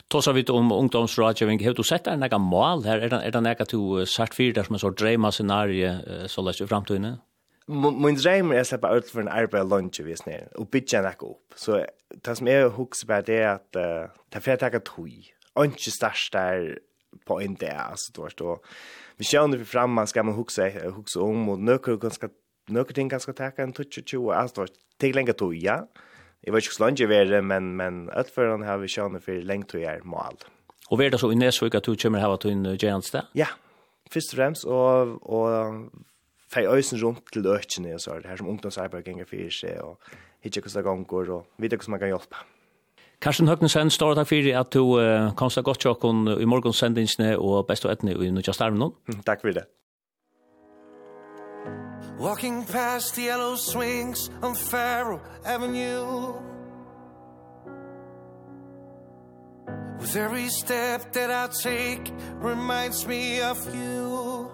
Då 0.09 0.23
så 0.23 0.33
vitt 0.33 0.51
om 0.51 0.73
ungdomsrådgivning 0.73 1.67
Har 1.67 1.75
du 1.75 1.83
sett 1.83 2.05
sätter 2.05 2.17
några 2.17 2.39
mål 2.39 2.85
här 2.85 2.99
är 2.99 3.09
det 3.09 3.17
är 3.17 3.31
det 3.31 3.41
några 3.41 3.65
till 3.65 4.07
sart 4.07 4.35
för 4.35 4.53
där 4.53 4.63
som 4.63 4.75
en 4.75 4.79
sorts 4.79 5.03
drömma 5.03 5.33
scenario 5.33 5.99
så 6.27 6.43
läs 6.43 6.61
i 6.61 6.67
framtiden. 6.67 7.17
Min 7.99 8.15
dröm 8.15 8.53
är 8.53 8.61
att 8.61 8.67
släppa 8.67 8.95
ut 8.95 9.11
för 9.11 9.21
en 9.21 9.29
arbete 9.29 9.65
lunch 9.65 10.01
vis 10.01 10.27
ner 10.27 10.49
och 10.55 10.67
bitcha 10.67 11.03
näka 11.03 11.27
upp. 11.27 11.53
Så 11.55 11.85
det 12.25 12.37
som 12.37 12.49
är 12.49 12.69
hooks 12.69 13.05
på 13.05 13.21
det 13.27 13.37
är 13.37 13.49
att 13.49 13.73
ta 14.31 14.41
för 14.41 14.53
att 14.53 14.61
ta 14.61 14.81
tui. 14.81 15.25
Och 15.53 15.65
inte 15.65 15.91
starta 15.91 16.39
på 17.29 17.39
en 17.45 17.55
dag 17.61 17.77
altså, 17.91 18.13
du 18.17 18.23
vet, 18.25 18.41
og 18.41 18.65
vi 19.19 19.25
kör 19.25 19.57
vi 19.57 19.65
fram 19.65 19.91
man 19.91 20.07
ska 20.07 20.23
man 20.23 20.35
huske, 20.35 20.71
huske 20.97 21.21
om 21.21 21.49
och 21.49 21.59
nöker 21.59 21.97
ganske, 21.97 22.29
nøkker 22.71 22.95
ting 22.95 23.09
ganske 23.11 23.33
takke 23.33 23.63
en 23.63 23.73
touch 23.73 23.99
altså, 23.99 24.55
du 24.55 24.61
vet, 24.61 24.79
til 25.01 25.15
lenge 25.15 25.33
då 25.33 25.53
ja 25.53 25.83
Jeg 26.47 26.55
vet 26.55 26.65
ikke 26.65 26.77
hvordan 26.79 26.89
långt 26.89 27.01
jag 27.01 27.13
är, 27.13 27.41
men, 27.41 27.77
men 27.77 28.11
utførende 28.11 28.67
har 28.67 28.79
vi 28.79 28.87
kjønne 28.87 29.21
for 29.21 29.43
lenge 29.43 29.75
og 29.75 29.83
er 29.83 30.05
mål. 30.05 30.39
Og 30.91 31.01
er 31.03 31.11
det 31.11 31.21
så 31.21 31.31
i 31.31 31.35
Nesvik 31.35 31.75
at 31.75 31.87
du 31.87 31.97
kommer 31.97 32.23
her 32.23 32.37
til 32.37 32.51
en 32.51 32.77
gjerne 32.79 33.03
sted? 33.03 33.27
Ja, 33.35 33.49
først 34.13 34.33
og 34.33 34.39
fremst, 34.39 34.65
og, 34.65 35.19
og 35.29 35.91
fei 36.49 36.65
øysen 36.67 37.03
rundt 37.03 37.27
til 37.33 37.47
økene, 37.47 37.95
og 37.95 38.01
så 38.01 38.15
er 38.15 38.23
det 38.23 38.31
her 38.31 38.37
som 38.37 38.49
ungdomsarbeid 38.49 39.03
ganger 39.03 39.27
for 39.29 39.51
seg, 39.51 39.81
og 39.83 39.99
hitje 40.41 40.63
hvordan 40.63 40.99
det 41.03 41.09
går, 41.09 41.33
og 41.35 41.47
videre 41.59 41.77
hvordan 41.77 41.91
man 41.91 42.01
kan 42.01 42.15
hjelpe. 42.15 42.45
Karsten 43.21 43.49
Høgnesen, 43.51 43.91
stor 43.91 44.15
takk 44.15 44.29
fyrir 44.31 44.55
at 44.61 44.71
du 44.71 44.95
uh, 44.95 45.33
kom 45.35 45.51
så 45.51 45.63
godt 45.67 45.83
tjokken 45.83 46.29
i 46.39 46.47
morgensendingsene 46.47 47.33
og 47.39 47.67
best 47.67 47.87
og 47.87 47.93
etne 47.97 48.15
i 48.15 48.31
Nudja 48.31 48.55
Starmen. 48.55 48.95
Takk 49.27 49.43
for 49.43 49.51
det. 49.57 49.67
Walking 52.21 52.65
past 52.65 53.15
the 53.15 53.23
yellow 53.23 53.57
swings 53.57 54.31
on 54.43 54.55
Faro 54.55 55.21
Avenue 55.45 56.35
With 60.01 60.17
every 60.17 60.49
step 60.49 61.13
that 61.13 61.31
I 61.31 61.49
take 61.63 62.13
reminds 62.41 63.07
me 63.07 63.41
of 63.41 63.59
you 63.75 64.51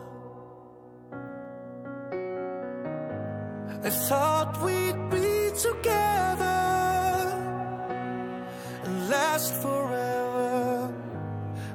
I 3.83 3.91
thought 3.91 4.63
we'd 4.63 5.11
be 5.11 5.51
together 5.57 6.64
last 9.09 9.55
forever. 9.55 10.93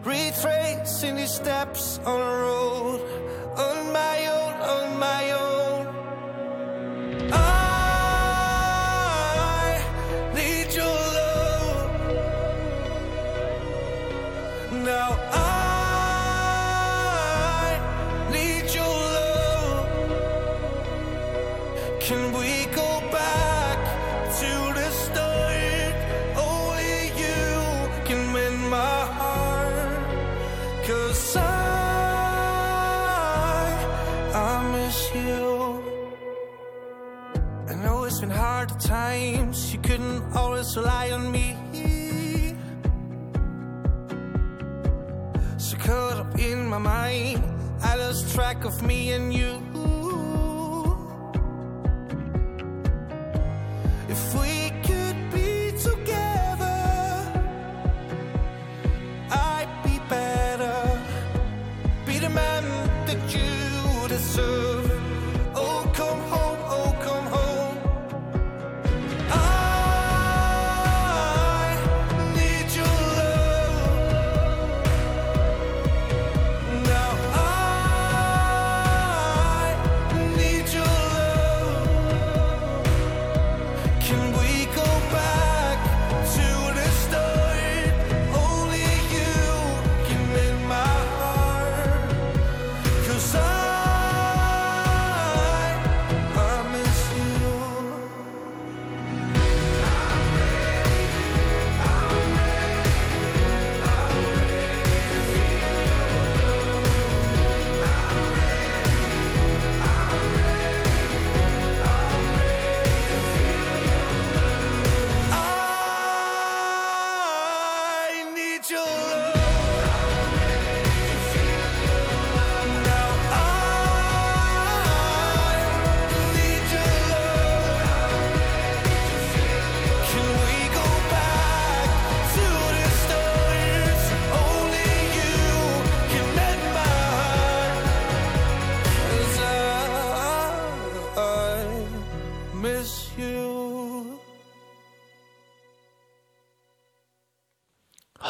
Retracing 0.03 1.17
his 1.17 1.33
steps 1.33 1.99
on 2.05 2.19
a 2.21 2.33
road 2.43 3.01
unknown 3.57 3.88
couldn't 39.89 40.21
always 40.35 40.77
rely 40.77 41.09
on 41.09 41.31
me. 41.31 41.55
So 45.57 45.77
caught 45.77 46.17
up 46.17 46.37
in 46.37 46.67
my 46.67 46.77
mind 46.77 47.43
I 47.81 47.95
lost 47.95 48.31
track 48.35 48.65
of 48.65 48.83
me 48.83 49.13
and 49.13 49.33
you. 49.33 49.68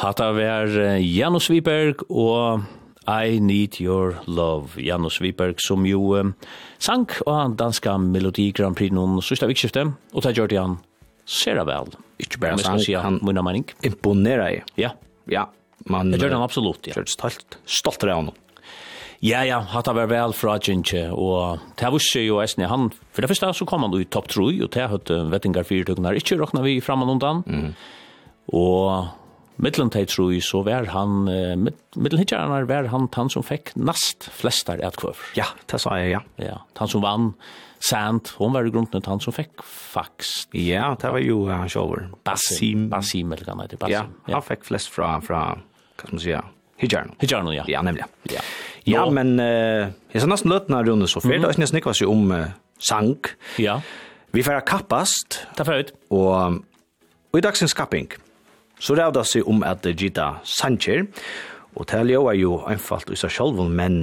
Hatta 0.00 0.30
vær 0.32 0.70
Janus 1.04 1.50
Wiberg 1.52 2.06
og 2.08 2.62
I 3.04 3.36
Need 3.36 3.76
Your 3.82 4.14
Love, 4.24 4.80
Janus 4.80 5.18
Wiberg, 5.20 5.60
som 5.60 5.84
jo 5.84 6.14
um, 6.16 6.30
sank 6.80 7.18
av 7.28 7.58
danska 7.60 7.98
Melodi 8.00 8.46
Grand 8.56 8.78
Prix 8.78 8.94
noen 8.96 9.20
sørste 9.20 9.50
vikskiftet, 9.50 9.92
og 10.14 10.24
det 10.24 10.32
gjør 10.38 10.48
det 10.48 10.60
han 10.60 10.78
ser 11.28 11.60
vel. 11.68 11.92
Ikke 12.16 12.40
bare 12.40 12.62
sank, 12.64 12.80
si, 12.86 12.96
han 12.96 13.20
munna 13.20 13.44
mening. 13.44 13.66
imponerer 13.84 14.54
jeg. 14.54 14.64
Ja. 14.86 14.94
Ja, 15.28 15.44
man... 15.84 16.14
Det 16.14 16.22
gjør 16.22 16.32
det 16.32 16.40
han 16.40 16.48
absolutt, 16.48 16.88
ja. 16.88 16.96
Gjør 16.96 17.12
stolt. 17.18 17.60
Stolt 17.68 18.08
av 18.08 18.16
honom. 18.22 18.40
Ja, 19.20 19.44
ja, 19.44 19.60
hatt 19.68 19.92
var 19.92 20.08
vel 20.08 20.32
fra 20.32 20.56
Gintje, 20.64 21.10
og 21.12 21.60
det 21.76 21.92
visste 21.92 22.24
jo 22.24 22.40
Esne, 22.40 22.72
han, 22.72 22.88
for 23.12 23.20
det 23.20 23.28
første 23.34 23.52
så 23.52 23.68
kom 23.68 23.84
han 23.84 24.00
i 24.00 24.08
topp 24.08 24.32
3, 24.32 24.48
og 24.64 24.72
det 24.72 24.90
hadde 24.96 25.22
vettingar 25.28 25.68
fyrtøkene, 25.68 26.16
ikke 26.16 26.40
råkna 26.40 26.64
vi 26.64 26.78
fram 26.80 27.04
og 27.04 27.18
undan, 27.18 27.44
mm. 27.44 27.72
og 28.56 29.18
Mittlen 29.60 29.90
tei 29.92 30.06
troi, 30.08 30.40
så 30.44 30.62
var 30.64 30.88
han, 30.94 31.24
uh, 31.28 31.54
mittlen 31.56 32.22
hitjarnar 32.22 32.68
var 32.70 32.88
han 32.92 33.08
han 33.14 33.32
som 33.32 33.44
fikk 33.44 33.74
nast 33.76 34.30
flestar 34.32 34.80
etkvøver. 34.84 35.34
Ja, 35.36 35.50
det 35.68 35.82
sa 35.82 35.98
jeg, 36.00 36.14
ja. 36.14 36.22
Ja, 36.40 36.62
han 36.80 36.90
som 36.90 37.04
vann, 37.04 37.34
Sant, 37.80 38.34
hon 38.36 38.52
var 38.52 38.66
i 38.68 38.70
grunden 38.70 39.00
han 39.06 39.22
som 39.24 39.32
fikk 39.32 39.62
fax. 39.64 40.50
Ja, 40.52 40.90
det 41.00 41.12
var 41.14 41.22
jo 41.24 41.46
han 41.48 41.68
sjåver. 41.72 42.10
Basim. 42.28 42.90
Basim, 42.92 43.32
eller 43.32 43.48
hva 43.48 43.64
det 43.70 43.78
Basim. 43.80 44.12
Ja, 44.28 44.36
han 44.36 44.44
fikk 44.44 44.66
flest 44.68 44.92
fra, 44.92 45.14
fra 45.24 45.46
hva 45.56 46.02
skal 46.02 46.12
man 46.12 46.24
si, 46.24 46.34
Hijarno. 46.80 47.16
Hijarno, 47.20 47.52
ja. 47.52 47.64
Ja, 47.68 47.80
nemlig. 47.84 48.04
Ja, 48.32 48.40
ja 48.88 49.02
men 49.12 49.34
uh, 49.40 49.88
jeg 50.12 50.22
sa 50.22 50.28
nesten 50.28 50.52
løtene 50.52 50.80
av 50.80 50.88
så 50.88 51.08
Sofie, 51.16 51.36
mm. 51.36 51.44
det 51.44 51.50
er 51.50 51.60
nesten 51.60 51.80
ikke 51.80 51.92
om 52.08 52.30
uh, 52.32 52.52
sang. 52.80 53.16
Ja. 53.60 53.80
Vi 54.32 54.44
får 54.44 54.60
kappast. 54.68 55.42
Det 55.56 55.66
er 55.68 55.84
ut. 55.84 55.92
Og, 56.16 56.60
og 57.32 57.40
i 57.40 57.44
dagsens 57.44 57.76
kapping. 57.76 58.12
Ja 58.12 58.29
Så 58.80 58.96
rævda 58.96 59.24
seg 59.28 59.48
om 59.48 59.64
at 59.66 59.84
Gita 59.84 60.40
Sancher, 60.44 61.04
og 61.76 61.86
det 61.90 62.00
er 62.00 62.36
jo 62.40 62.54
einfalt 62.66 63.10
i 63.12 63.18
seg 63.18 63.32
selv, 63.34 63.60
men 63.68 64.00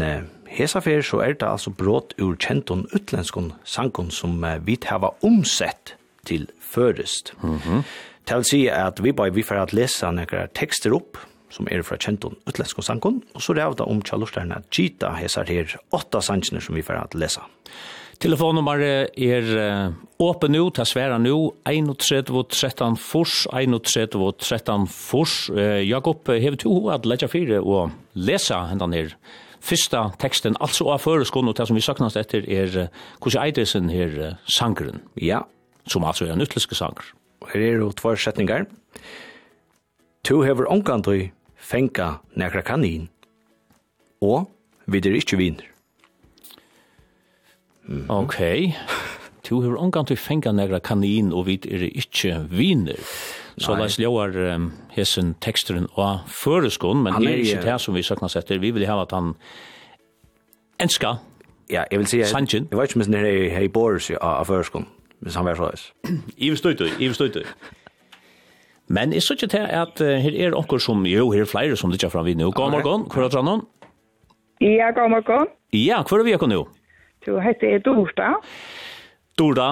hesa 0.47 0.79
fer 0.79 1.01
så 1.01 1.19
er 1.25 1.33
det 1.33 1.47
altså 1.47 1.73
brått 1.73 2.13
ur 2.21 2.37
kjenton 2.37 2.85
utlenskon 2.95 3.51
sankon 3.65 4.11
som 4.13 4.45
vi 4.65 4.77
hava 4.85 5.11
omsett 5.25 5.95
til 6.25 6.47
førest. 6.61 7.33
Mm 7.41 7.57
-hmm. 7.57 7.83
Til 8.25 8.37
å 8.37 8.43
si 8.43 8.67
at 8.67 9.03
vi 9.03 9.11
bare 9.11 9.33
vi 9.33 9.43
får 9.43 9.55
at 9.55 9.73
lesa 9.73 10.11
nekra 10.11 10.47
tekster 10.53 10.93
opp, 10.93 11.17
som 11.49 11.67
er 11.71 11.81
fra 11.81 11.97
kjenton 11.97 12.35
utlenskon 12.47 12.83
sankon, 12.83 13.23
og 13.33 13.41
så 13.41 13.53
rævda 13.53 13.83
om 13.83 14.01
tjallustarna 14.01 14.61
Gita 14.71 15.13
hesar 15.13 15.45
her 15.47 15.77
åtta 15.91 16.21
sankene 16.21 16.61
som 16.61 16.75
vi 16.75 16.81
får 16.81 16.93
at 16.93 17.15
lesa. 17.15 17.41
Mm 17.41 17.96
Telefonnummeret 18.17 19.13
er 19.21 19.93
åpen 20.17 20.55
nå, 20.55 20.69
til 20.73 20.87
sværa 20.89 21.19
nu, 21.21 21.53
31 21.69 22.97
fors, 22.97 23.43
31 23.53 24.87
fors. 24.89 25.35
Jakob, 25.85 26.25
hever 26.27 26.57
to 26.57 26.89
at 26.89 27.05
letja 27.05 27.29
fire 27.29 27.61
og 27.61 27.91
lesa 28.15 28.63
hendan 28.71 28.95
her 28.97 29.13
fyrsta 29.67 30.07
teksten, 30.21 30.57
altså 30.63 30.89
av 30.93 31.03
føreskånd, 31.03 31.49
og 31.49 31.57
det 31.57 31.67
som 31.67 31.77
vi 31.77 31.83
saknast 31.83 32.19
etter 32.19 32.45
er 32.49 32.89
hvordan 33.21 33.43
eidresen 33.43 33.89
her 33.93 34.37
sangren. 34.49 35.01
Ja. 35.15 35.43
Som 35.87 36.03
altså 36.03 36.25
er 36.25 36.33
en 36.35 36.43
utleske 36.43 36.75
sanger. 36.75 37.13
Her 37.47 37.63
er 37.63 37.79
jo 37.79 37.93
tvær 37.95 38.19
setningar. 38.19 38.65
Tu 40.27 40.35
hever 40.43 40.67
omkantøy 40.67 41.29
fenka 41.55 42.17
nekra 42.35 42.63
kanin, 42.65 43.07
og 44.19 44.49
vi 44.87 44.99
er 44.99 45.15
ikkje 45.21 45.39
viner. 45.39 45.76
Mm 47.87 48.01
-hmm. 48.01 48.11
Okej. 48.11 48.59
Okay. 48.65 48.73
Tu 49.43 49.61
hur 49.61 49.77
ongan 49.79 50.05
til 50.05 50.17
fenga 50.17 50.51
negra 50.51 50.79
kanin 50.79 51.33
og 51.33 51.45
vi 51.45 51.53
er 51.71 51.89
ikkje 51.95 52.47
viner. 52.49 52.99
Så 53.57 53.75
Nei. 53.75 53.85
oss 53.85 53.97
ljóar 53.99 54.55
um, 54.55 54.71
hesen 54.93 55.35
teksturen 55.41 55.87
og 55.93 56.19
føreskon, 56.27 57.03
men 57.03 57.13
det 57.13 57.31
er 57.31 57.37
ikkje 57.41 57.61
det 57.63 57.81
som 57.81 57.95
vi 57.95 58.03
sakna 58.03 58.27
setter. 58.27 58.59
Vi 58.59 58.71
vil 58.71 58.85
ha 58.85 59.01
at 59.01 59.11
han 59.11 59.33
enska. 60.79 61.15
Ja, 61.71 61.83
jeg 61.91 61.99
vil 61.99 62.07
si, 62.07 62.23
Sanchen. 62.23 62.67
jeg 62.71 62.77
vet 62.77 62.95
ikke 62.95 63.05
om 63.05 63.11
det 63.11 63.21
er 63.21 63.49
her 63.49 63.65
i 63.65 63.67
Boris 63.67 64.11
av 64.21 64.45
føreskon, 64.45 64.85
hvis 65.19 65.35
han 65.35 65.45
var 65.45 65.55
såleis. 65.55 65.93
I 66.37 66.49
vil 66.49 66.57
støytøy, 66.57 66.87
i 66.99 67.07
vil 67.07 67.15
støytøy. 67.15 67.43
Men 68.87 69.13
jeg 69.13 69.21
synes 69.21 69.43
ikke 69.43 69.51
til 69.51 69.65
at 69.69 70.01
uh, 70.01 70.07
her 70.07 70.47
er 70.47 70.55
onker 70.55 70.77
som, 70.77 71.05
jo, 71.05 71.31
her 71.31 71.41
er 71.41 71.45
flere 71.45 71.75
som 71.75 71.91
lytter 71.91 72.09
fram 72.09 72.25
er 72.27 72.29
vi 72.29 72.33
nå. 72.33 72.51
God 72.51 72.71
morgen, 72.71 73.07
hvor 73.11 73.23
er 73.23 73.29
det 73.29 73.63
Ja, 74.61 74.91
god 74.91 75.09
morgen. 75.09 75.47
Ja, 75.73 76.03
hvor 76.03 76.19
er 76.19 76.23
vi 76.23 76.33
akkur 76.33 76.47
nå? 76.47 76.67
du 77.27 77.39
heter 77.43 77.75
er 77.75 77.79
Dorda. 77.83 78.33
Dorda, 79.37 79.67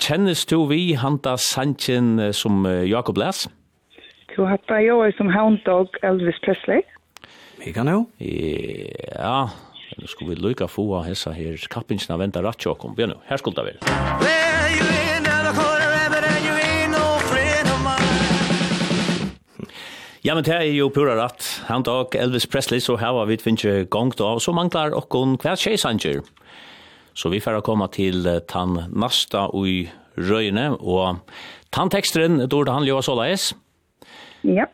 kjennes 0.00 0.46
du 0.46 0.62
vi 0.70 0.94
handa 0.94 1.34
sanchen 1.36 2.32
som 2.32 2.62
Jakob 2.86 3.18
Les? 3.18 3.48
Du 4.36 4.44
hatta 4.46 4.78
jo 4.80 5.02
som 5.18 5.28
Hound 5.34 5.58
Dog 5.66 5.98
Elvis 6.02 6.38
Presley. 6.44 6.80
Vi 7.58 7.72
kan 7.72 7.88
jo. 7.90 8.06
Ja, 8.18 9.50
nu 9.98 10.06
skulle 10.06 10.34
vi 10.34 10.40
lukka 10.40 10.66
få 10.66 10.86
av 10.96 11.04
hessa 11.10 11.34
her 11.36 11.58
kappingsna 11.70 12.16
venta 12.16 12.42
rattsjåkom. 12.42 12.94
Vi 12.96 13.06
nu, 13.06 13.18
her 13.28 13.36
skulda 13.36 13.66
vi. 13.66 13.76
Well, 13.82 14.70
you 14.78 14.86
ain't 14.86 15.26
another 15.26 15.52
quarter 15.58 15.90
rabbit 15.92 16.24
and 16.24 16.44
you 16.46 16.54
ain't 16.56 16.90
no 16.94 17.18
friend 17.28 17.68
of 17.68 17.80
mine. 17.84 19.30
Ja, 20.24 20.34
men 20.34 20.44
det 20.44 20.54
er 20.54 20.70
jo 20.72 20.88
pura 20.88 21.18
rett. 21.18 21.62
Han 21.68 21.82
dag 21.82 22.14
Elvis 22.14 22.46
Presley, 22.46 22.80
så 22.80 22.96
her 22.96 23.12
var 23.12 23.26
vi 23.26 23.36
tvinge 23.36 23.84
gongt 23.90 24.20
av, 24.20 24.38
så 24.38 24.54
manglar 24.54 24.94
okkon 24.96 25.36
hver 25.42 25.58
tjeisanger. 25.58 26.22
Ja. 26.22 26.38
Så 27.14 27.28
vi 27.28 27.40
får 27.40 27.60
komma 27.60 27.88
tann 28.48 28.84
nasta 28.90 29.46
og 29.48 29.68
i 29.68 29.90
røyne, 30.16 30.70
og 30.80 31.16
tandtexten 31.70 32.48
då 32.48 32.64
det 32.64 32.72
handlar 32.72 32.96
ju 32.96 33.02
så. 33.02 33.54
Ja. 34.42 34.66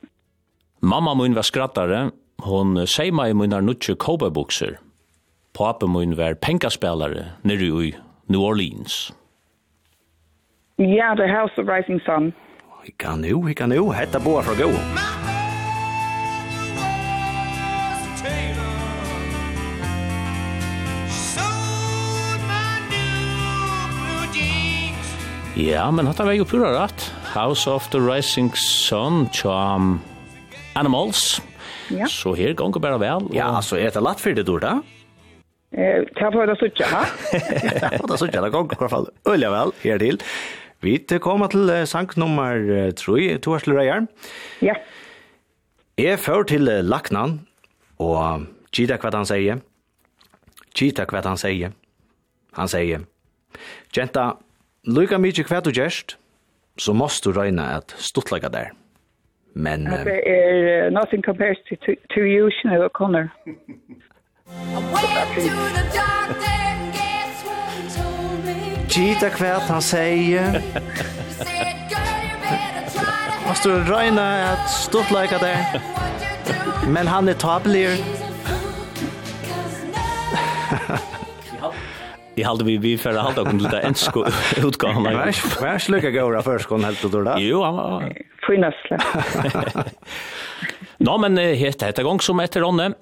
Mamma 0.81 1.15
mun 1.15 1.35
var 1.35 1.43
skrattare. 1.43 2.11
Hon 2.39 2.87
säger 2.87 3.27
i 3.27 3.35
mina 3.35 3.61
nutje 3.61 3.95
cowboyboxer. 3.95 4.79
Pappa 5.53 5.87
mun 5.87 6.17
var 6.17 6.35
penkaspelare 6.35 7.25
nere 7.43 7.85
i 7.85 7.95
New 8.27 8.41
Orleans. 8.41 9.13
Ja, 10.77 10.85
yeah, 10.85 11.17
The 11.17 11.27
House 11.27 11.61
of 11.61 11.69
Rising 11.69 12.01
Sun. 12.01 12.33
Vi 12.85 12.93
kan 12.97 13.21
nu, 13.21 13.47
vi 13.47 13.55
kan 13.55 13.69
nu. 13.69 13.93
Hetta 13.93 14.21
boa 14.21 14.43
fra 14.43 14.55
gå. 14.55 14.71
Mamma! 14.71 15.28
Ja, 25.59 25.89
men 25.91 26.07
hatt 26.07 26.21
han 26.23 26.29
jo 26.39 26.45
pura 26.47 26.69
rett. 26.71 27.03
House 27.33 27.67
of 27.67 27.89
the 27.91 27.99
Rising 27.99 28.53
Sun, 28.55 29.25
Charm 29.35 29.97
Animals. 30.79 31.41
Ja. 31.91 32.07
Så 32.07 32.37
her 32.39 32.55
gonger 32.55 32.79
bare 32.79 33.01
vel. 33.03 33.27
Og... 33.27 33.35
Ja, 33.35 33.49
altså, 33.57 33.75
er 33.75 33.91
det 33.91 34.05
latt 34.07 34.23
for 34.23 34.39
det, 34.39 34.45
Dorda? 34.47 34.77
Eh, 35.75 36.07
ta 36.15 36.31
på 36.31 36.47
det 36.47 36.55
suttja, 36.61 36.87
ha? 36.93 37.03
Ja, 37.83 37.91
på 37.99 38.07
det 38.07 38.21
suttja, 38.23 38.45
det 38.45 38.53
gonger 38.55 38.79
i 38.79 38.81
hvert 38.85 38.95
fall. 38.95 39.11
Ulja 39.27 39.51
vel, 39.51 39.75
her 39.83 39.99
til. 40.05 40.23
Vi 40.87 40.97
kommer 41.19 41.51
til 41.51 41.75
sang 41.91 42.15
nummer 42.15 42.55
3, 42.95 43.29
to 43.43 43.59
til 43.59 43.75
reier. 43.81 44.07
Ja. 44.63 44.79
Jeg 45.99 46.23
fører 46.23 46.47
til 46.55 46.71
Laknan, 46.87 47.41
og 47.99 48.47
gita 48.71 49.03
hva 49.03 49.11
han 49.11 49.27
sier. 49.27 49.65
Gita 50.71 51.03
hva 51.11 51.27
han 51.27 51.41
sier. 51.41 51.75
Han 52.55 52.71
sier, 52.71 53.09
Genta, 53.91 54.37
Lukka 54.87 55.19
mykje 55.19 55.45
hva 55.49 55.59
du 55.61 55.73
gjerst, 55.75 56.17
så 56.79 56.93
måst 56.95 57.25
du 57.25 57.33
røyna 57.35 57.77
at 57.77 57.95
stuttlega 57.99 58.49
der. 58.49 58.71
Men... 59.55 59.85
Det 59.85 60.21
er 60.23 60.87
uh, 60.87 60.93
nothing 60.93 61.25
compares 61.25 61.59
to, 61.69 61.75
to, 61.83 61.95
to 62.15 62.21
you, 62.23 62.51
Sinead 62.61 62.85
O'Connor. 62.87 63.27
Gita 68.89 69.29
kvært 69.35 69.67
han 69.67 69.83
sier. 69.83 70.63
Måst 73.49 73.67
du 73.67 73.75
røyna 73.91 74.29
at 74.55 74.65
stuttlega 74.71 75.43
der. 75.43 75.79
Men 76.87 77.07
han 77.11 77.29
er 77.29 77.35
tabelig. 77.35 77.99
Ha 80.71 80.77
ha 80.77 80.97
ha. 80.97 81.18
Jeg 82.39 82.47
hade 82.47 82.65
vi 82.65 82.77
vi 82.79 82.97
for 82.99 83.11
att 83.11 83.25
hålla 83.25 83.51
kom 83.51 83.59
til 83.59 83.71
det 83.71 83.81
ensko 83.85 84.25
utgåvan. 84.63 85.17
Vars 85.17 85.41
vars 85.61 85.89
lucka 85.89 86.11
går 86.11 86.37
av 86.37 86.59
kon 86.69 86.85
helt 86.85 87.03
då. 87.03 87.35
Jo, 87.39 87.63
han 87.63 87.77
var 87.77 88.13
finastle. 88.47 88.99
Nå 91.07 91.19
men 91.19 91.37
helt 91.37 91.83
ett 91.83 92.03
gång 92.03 92.21
som 92.21 92.41
etter 92.41 92.61
Ronne 92.61 92.93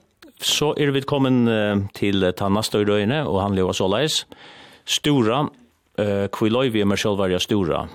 så 0.41 0.75
är 0.77 0.87
vi 0.87 1.03
kommen 1.03 1.89
till 1.93 2.33
Tanna 2.37 2.61
Røyne, 2.61 3.25
och 3.25 3.41
han 3.41 3.55
lever 3.55 3.73
såleis. 3.73 4.27
Stora 4.85 5.49
eh 5.99 6.29
løy 6.51 6.71
vi 6.71 6.85
med 6.85 6.99
selv 6.99 7.19
varje 7.19 7.39
stora. 7.39 7.89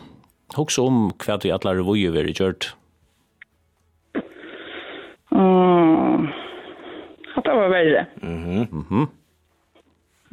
Också 0.58 0.82
om 0.82 1.12
kvart 1.20 1.46
i 1.46 1.52
alla 1.52 1.74
revujer 1.74 2.12
vi 2.12 2.32
gjort. 2.32 2.76
Mm. 5.32 6.28
Det 7.44 7.54
var 7.54 7.70
värre. 7.70 8.06
Mhm. 8.22 8.68
Mm 8.72 8.86
mhm. 8.89 9.08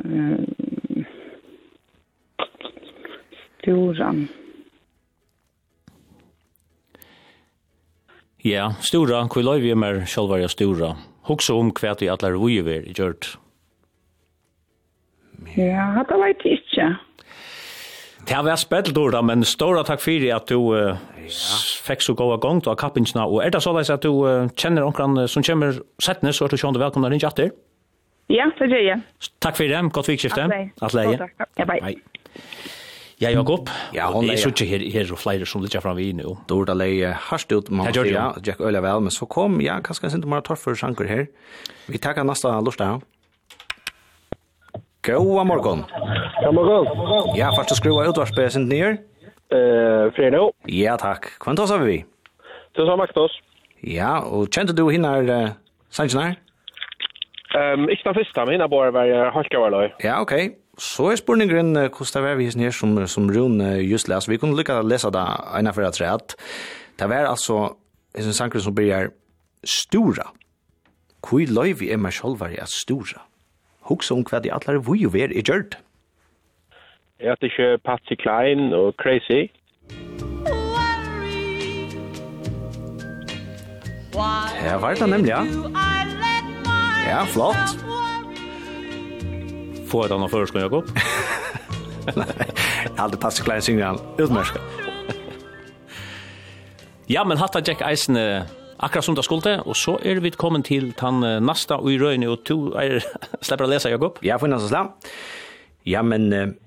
Mm 0.04 0.67
Storan. 3.68 4.28
Ja, 8.42 8.70
Stora, 8.80 9.26
hvor 9.28 9.44
løy 9.44 9.60
vi 9.60 9.74
er 9.74 9.76
med 9.76 10.06
sjølvar 10.08 10.40
jeg 10.40 10.54
Stora? 10.54 10.94
Hoksa 11.28 11.52
om 11.52 11.68
hva 11.76 11.92
vi 12.00 12.08
atler 12.08 12.38
vi 12.40 12.54
er 12.62 12.86
i 12.88 12.94
gjørt. 12.96 13.34
Ja, 15.58 16.00
det 16.00 16.16
vet 16.22 16.46
jeg 16.46 16.62
ikke. 16.62 16.86
Det 18.24 18.36
har 18.36 18.46
vært 18.46 18.62
spett, 18.62 18.88
Dora, 18.96 19.20
men 19.20 19.44
stora 19.44 19.84
takk 19.84 20.00
fyrir 20.00 20.32
at 20.36 20.48
du 20.48 20.72
uh, 20.72 20.96
ja. 21.20 21.60
fikk 21.84 22.02
så 22.04 22.16
gåa 22.16 22.40
gong 22.40 22.64
til 22.64 22.76
kappingsna, 22.76 23.26
og 23.28 23.44
er 23.44 23.52
det 23.52 23.60
så 23.64 23.72
leis 23.76 23.92
at 23.92 24.04
du 24.04 24.24
uh, 24.24 24.48
kjenner 24.56 24.88
onkran 24.88 25.26
som 25.28 25.44
kommer 25.44 25.76
settene, 26.00 26.32
så 26.32 26.48
er 26.48 26.56
du 26.56 26.60
sjående 26.60 26.80
velkomna 26.80 27.12
rinja 27.12 27.28
atter? 27.28 27.52
Ja, 28.32 28.48
det 28.56 28.72
gjør 28.72 28.84
jeg. 28.94 29.30
Takk 29.44 29.60
fyrir 29.60 29.76
det, 29.76 29.84
godt 29.92 30.12
vikskifte. 30.12 30.48
Atleie. 30.48 30.72
Atleie. 30.80 31.32
Ja, 31.60 31.68
bye. 31.68 31.80
Bye. 31.84 32.76
Ja, 33.20 33.30
Jakob. 33.30 33.68
Ja, 33.92 34.10
hon 34.12 34.30
är 34.30 34.36
så 34.36 34.48
här 34.64 34.92
här 34.92 35.12
og 35.12 35.18
flyger 35.18 35.44
som 35.44 35.62
lite 35.62 35.80
fram 35.80 35.96
vi 35.96 36.12
nu. 36.12 36.36
Då 36.46 36.64
det 36.64 37.16
harst 37.20 37.52
ut 37.52 37.70
man 37.70 37.86
ja, 37.94 38.34
Jack 38.44 38.60
Öla 38.60 38.80
vel, 38.80 39.00
men 39.00 39.10
så 39.10 39.26
kom 39.26 39.60
ja, 39.60 39.80
kanske 39.84 40.06
inte 40.06 40.28
mer 40.28 40.40
torr 40.40 40.56
för 40.56 40.74
sjanker 40.74 41.04
här. 41.04 41.26
Vi 41.86 41.98
takkar 41.98 42.24
nästa 42.24 42.60
lördag. 42.60 43.02
Goa 45.02 45.44
morgon. 45.44 45.84
God 46.44 46.54
morgon. 46.54 46.86
Ja, 47.36 47.52
fast 47.56 47.76
skruva 47.76 48.04
ut 48.06 48.16
vars 48.16 48.36
bäsen 48.36 48.68
ner. 48.68 48.98
Eh, 49.50 50.12
Fredo. 50.12 50.52
Ja, 50.66 50.96
tack. 50.96 51.38
Kvanta 51.40 51.62
har 51.62 51.78
vi. 51.78 52.04
Det 52.74 52.86
sa 52.86 52.96
Magnus. 52.96 53.32
Ja, 53.80 54.20
och 54.20 54.48
kjente 54.54 54.72
du 54.72 54.90
hinner 54.90 55.30
uh, 55.30 55.48
Sanjnar? 55.90 56.34
Ehm, 57.54 57.80
um, 57.80 57.90
inte 57.90 58.02
den 58.04 58.14
første, 58.14 58.40
men 58.44 58.50
hinner 58.50 58.68
bara 58.68 58.90
var 58.90 59.30
halka 59.30 59.58
Ja, 60.02 60.20
okej. 60.20 60.46
Okay. 60.46 60.67
Så 60.78 61.08
er 61.10 61.18
spurningen 61.18 61.74
hvordan 61.74 62.12
det 62.14 62.22
var 62.22 62.36
vi 62.38 62.50
her 62.50 62.70
som, 62.70 62.94
som 63.06 63.30
Rune 63.30 63.82
just 63.82 64.08
les. 64.08 64.28
Vi 64.28 64.38
kunne 64.38 64.56
lykke 64.56 64.76
til 64.76 64.86
å 64.86 64.88
lese 64.88 65.10
det 65.10 65.24
ene 65.58 65.72
for 65.74 65.82
at 65.82 66.00
rett. 66.00 66.36
Det 66.98 67.08
var 67.10 67.26
altså 67.26 67.74
en 68.14 68.32
sanker 68.32 68.62
som 68.62 68.74
blir 68.74 69.10
stora. 69.64 70.30
Hvor 71.26 71.42
løy 71.50 71.74
vi 71.80 71.90
er 71.90 71.98
meg 71.98 72.14
selv 72.14 72.38
var 72.40 72.54
at 72.54 72.70
stora? 72.70 73.24
Hoksa 73.90 74.14
om 74.14 74.22
hva 74.22 74.38
de 74.44 74.52
atler 74.54 74.78
vi 74.78 75.02
jo 75.02 75.10
er 75.18 75.34
i 75.34 75.42
gjørt. 75.42 75.78
Jeg 77.18 77.34
heter 77.34 77.50
ikke 77.50 77.78
Patsy 77.84 78.14
Klein 78.14 78.72
og 78.72 78.94
Crazy. 79.02 79.48
Ja, 84.62 84.78
var 84.78 84.94
det 84.94 85.08
nemlig, 85.10 85.30
ja. 85.30 85.42
Ja, 87.08 87.24
flott. 87.24 88.07
Få 89.88 90.04
et 90.04 90.12
annet 90.12 90.30
förskån, 90.30 90.60
Jakob. 90.60 90.84
Nej, 92.16 92.26
aldrig 92.96 93.20
passar 93.20 93.44
klein 93.44 93.82
han 93.82 93.98
Utmärska. 94.18 94.60
Ja, 97.06 97.24
men 97.24 97.38
hatta 97.38 97.60
Jack 97.60 97.80
Eisen 97.80 98.16
akkurat 98.76 99.04
som 99.04 99.14
det 99.14 99.24
skulle, 99.24 99.60
og 99.64 99.76
så 99.76 99.96
er 100.04 100.20
vi 100.20 100.30
kommet 100.30 100.66
til 100.68 100.92
den 101.00 101.20
nasta 101.44 101.78
og 101.80 101.92
i 101.92 101.98
røyne, 101.98 102.28
og 102.28 102.44
to 102.44 102.74
er 102.76 103.00
slipper 103.44 103.64
å 103.64 103.70
lese, 103.70 103.88
Jakob. 103.90 104.20
Ja, 104.22 104.36
for 104.36 104.48
nasta 104.48 104.68
slag. 104.68 105.12
Ja, 105.88 106.02
men 106.02 106.58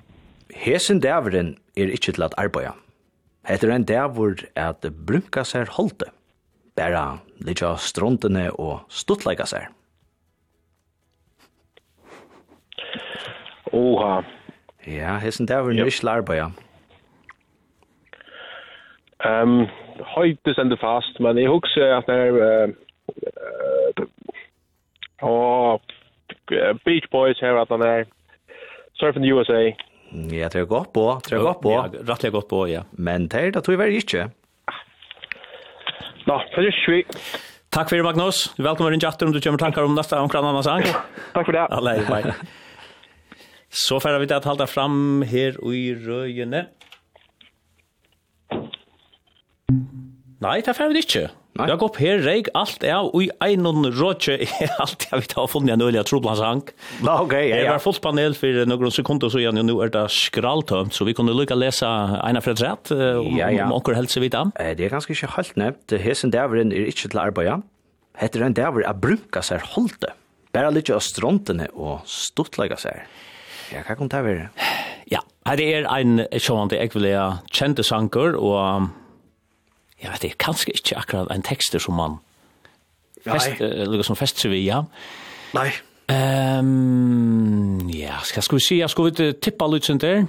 hesen 0.49 0.99
dæveren 0.99 1.55
er 1.77 1.93
ikke 1.93 2.15
til 2.17 2.25
at 2.25 2.33
arbeida. 2.41 2.73
Heter 3.45 3.69
en 3.73 3.85
dæver 3.85 4.47
at 4.55 4.85
brunka 5.05 5.45
seg 5.45 5.69
holde, 5.77 6.09
bare 6.77 7.19
litt 7.41 7.61
av 7.65 7.77
strontene 7.81 8.49
og 8.57 8.81
stuttleika 8.89 9.45
seg. 9.49 9.69
Oha. 13.73 14.21
Ja, 14.87 15.17
hessen 15.17 15.47
der 15.47 15.63
vil 15.63 15.83
nicht 15.83 16.03
larbe, 16.03 16.33
ja. 16.33 16.51
Um, 19.21 19.67
Høyde 20.15 20.53
sender 20.55 20.77
fast, 20.81 21.19
men 21.19 21.37
jeg 21.37 21.49
husker 21.49 21.97
at 21.97 22.07
det 22.07 22.15
er... 22.15 22.67
Uh, 22.67 24.05
og 25.21 25.81
Beach 26.85 27.07
Boys 27.11 27.39
her 27.39 27.61
at 27.61 27.67
han 27.69 27.81
er 27.81 28.03
Surfing 28.93 29.33
USA. 29.33 29.71
Ja, 30.11 30.47
det 30.47 30.55
er 30.55 30.65
godt 30.65 30.93
på, 30.93 31.05
det 31.25 31.33
er 31.33 31.43
godt 31.45 31.61
på. 31.61 31.71
Ja, 31.71 31.85
rettelig 32.09 32.31
godt 32.31 32.47
på, 32.47 32.65
ja. 32.65 32.81
Men 32.91 33.27
det 33.27 33.45
er 33.45 33.51
det 33.51 33.63
tror 33.63 33.77
jeg 33.77 33.79
vel 33.79 33.95
ikke. 33.95 34.29
Nå, 36.27 36.41
det 36.55 36.67
er 36.67 36.77
sjukt. 36.85 37.21
Takk 37.71 37.89
for 37.89 37.95
det, 37.95 38.03
Magnus. 38.03 38.49
Velkommen 38.59 38.93
inn 38.93 38.99
i 38.99 39.05
chatten 39.05 39.29
om 39.29 39.33
du 39.33 39.39
kommer 39.39 39.61
tankar 39.61 39.87
om 39.87 39.95
neste 39.95 40.19
omkring 40.19 40.43
annen 40.43 40.65
sang. 40.65 40.83
Takk 41.31 41.45
for 41.45 41.55
det. 41.55 41.69
Alle, 41.71 41.95
bye. 42.09 42.35
Så 43.71 43.99
får 44.03 44.19
vi 44.19 44.25
det 44.27 44.43
halda 44.43 44.67
fram 44.67 45.21
her 45.23 45.55
i 45.71 45.93
røyene. 45.95 46.65
Nei, 50.41 50.57
det 50.65 50.73
får 50.75 50.91
vi 50.91 50.99
ikke. 51.05 51.29
Nei. 51.59 51.67
Jag 51.67 51.79
går 51.79 51.89
upp 51.91 51.97
här 51.99 52.19
reik, 52.19 52.47
allt 52.53 52.83
er, 52.83 53.15
och 53.15 53.23
i 53.23 53.55
någon 53.57 53.85
er 53.85 54.03
allt 54.79 55.07
jag 55.11 55.17
vet 55.19 55.33
har 55.33 55.47
funnet 55.47 55.73
en 55.73 55.81
öliga 55.81 56.03
trubblansank. 56.03 56.71
Nå 57.03 57.17
ok, 57.25 57.33
ja. 57.33 57.55
Det 57.55 57.69
var 57.69 57.79
fullt 57.79 58.01
panel 58.01 58.33
for 58.33 58.65
noen 58.65 58.91
sekunder 58.91 59.29
så 59.29 59.39
igjen, 59.39 59.59
og 59.59 59.67
nå 59.67 59.75
er 59.83 59.91
det 59.91 60.05
skraltømt, 60.15 60.95
så 60.95 61.05
vi 61.05 61.13
kunde 61.13 61.35
lycka 61.35 61.55
läsa 61.55 61.89
ena 62.27 62.41
för 62.41 62.55
rätt 62.55 62.91
om 62.91 63.71
onkel 63.71 63.95
hälsa 63.95 64.19
vid 64.19 64.31
dem. 64.31 64.51
Det 64.55 64.79
är 64.79 64.89
ganska 64.89 65.13
inte 65.13 65.27
helt 65.27 65.55
nevnt. 65.55 65.91
Hesen 65.91 66.31
där 66.31 66.55
är 66.55 66.63
inte 66.63 67.09
till 67.09 67.19
arbeta. 67.19 67.61
Heter 68.17 68.39
den 68.39 68.53
där 68.53 68.87
att 68.87 69.01
bruka 69.01 69.41
sig 69.41 69.59
hållte. 69.63 70.13
Bare 70.53 70.71
litt 70.71 70.89
av 70.89 70.99
strontene 70.99 71.67
och 71.67 71.99
stuttlägga 72.05 72.77
sig. 72.77 73.03
Ja, 73.71 73.83
hva 73.87 73.95
kom 73.95 74.09
det 74.11 74.23
være? 74.25 74.49
Ja, 75.11 75.21
her 75.47 75.61
er 75.63 75.87
en 75.95 76.25
sjående 76.39 76.79
jeg 76.79 76.91
vil 76.93 77.07
ha 77.15 77.27
kjente 77.53 77.83
sanger, 77.87 78.35
og 78.39 78.89
jeg 80.01 80.11
vet 80.11 80.27
ikke, 80.29 80.41
kanskje 80.47 80.75
ikke 80.75 80.97
akkurat 80.99 81.31
en 81.31 81.45
tekster 81.45 81.79
som 81.79 81.95
man 81.99 82.19
fest, 83.23 83.61
uh, 83.61 84.01
som 84.03 84.17
fester 84.17 84.51
vi, 84.51 84.65
ja. 84.65 84.83
Nei. 85.55 85.69
Um, 86.11 87.87
ja, 87.93 88.19
skal, 88.27 88.43
skal 88.43 88.59
vi 88.59 88.65
si, 88.65 88.79
jeg 88.81 88.91
skal 88.91 89.07
vi 89.07 89.31
tippa 89.39 89.69
litt 89.71 89.87
sånt 89.87 90.03
der? 90.03 90.25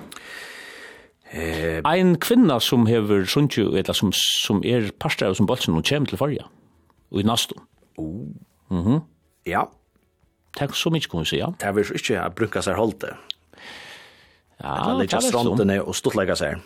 Eh, 1.32 1.80
ein 1.88 2.18
kvinna 2.20 2.58
som 2.60 2.84
hever 2.86 3.24
sunju, 3.24 3.72
eller 3.72 3.96
som, 3.96 4.12
som 4.12 4.60
er 4.68 4.90
parster 5.00 5.30
av 5.30 5.38
som 5.38 5.48
bolsen, 5.48 5.74
og 5.74 5.86
kommer 5.88 6.10
til 6.10 6.20
farja. 6.20 6.44
og 7.12 7.20
i 7.20 7.24
nastum. 7.28 7.60
Oh. 8.00 8.28
Mm. 8.70 9.00
Ja. 9.46 9.66
Takk 10.56 10.76
så 10.76 10.92
mykje, 10.92 11.10
kan 11.10 11.24
vi 11.24 11.30
si, 11.32 11.40
ja. 11.40 11.50
Det 11.60 11.68
er 11.68 11.76
vel 11.76 11.96
ikke 11.96 12.20
å 12.20 12.32
bruke 12.36 12.62
seg 12.64 12.76
holdt. 12.76 13.08
Ja, 14.62 14.94
det 14.98 15.08
er 15.12 15.16
just 15.16 15.28
stronten 15.28 15.70
och 15.80 15.96
stortlägga 15.96 16.36
seg. 16.36 16.60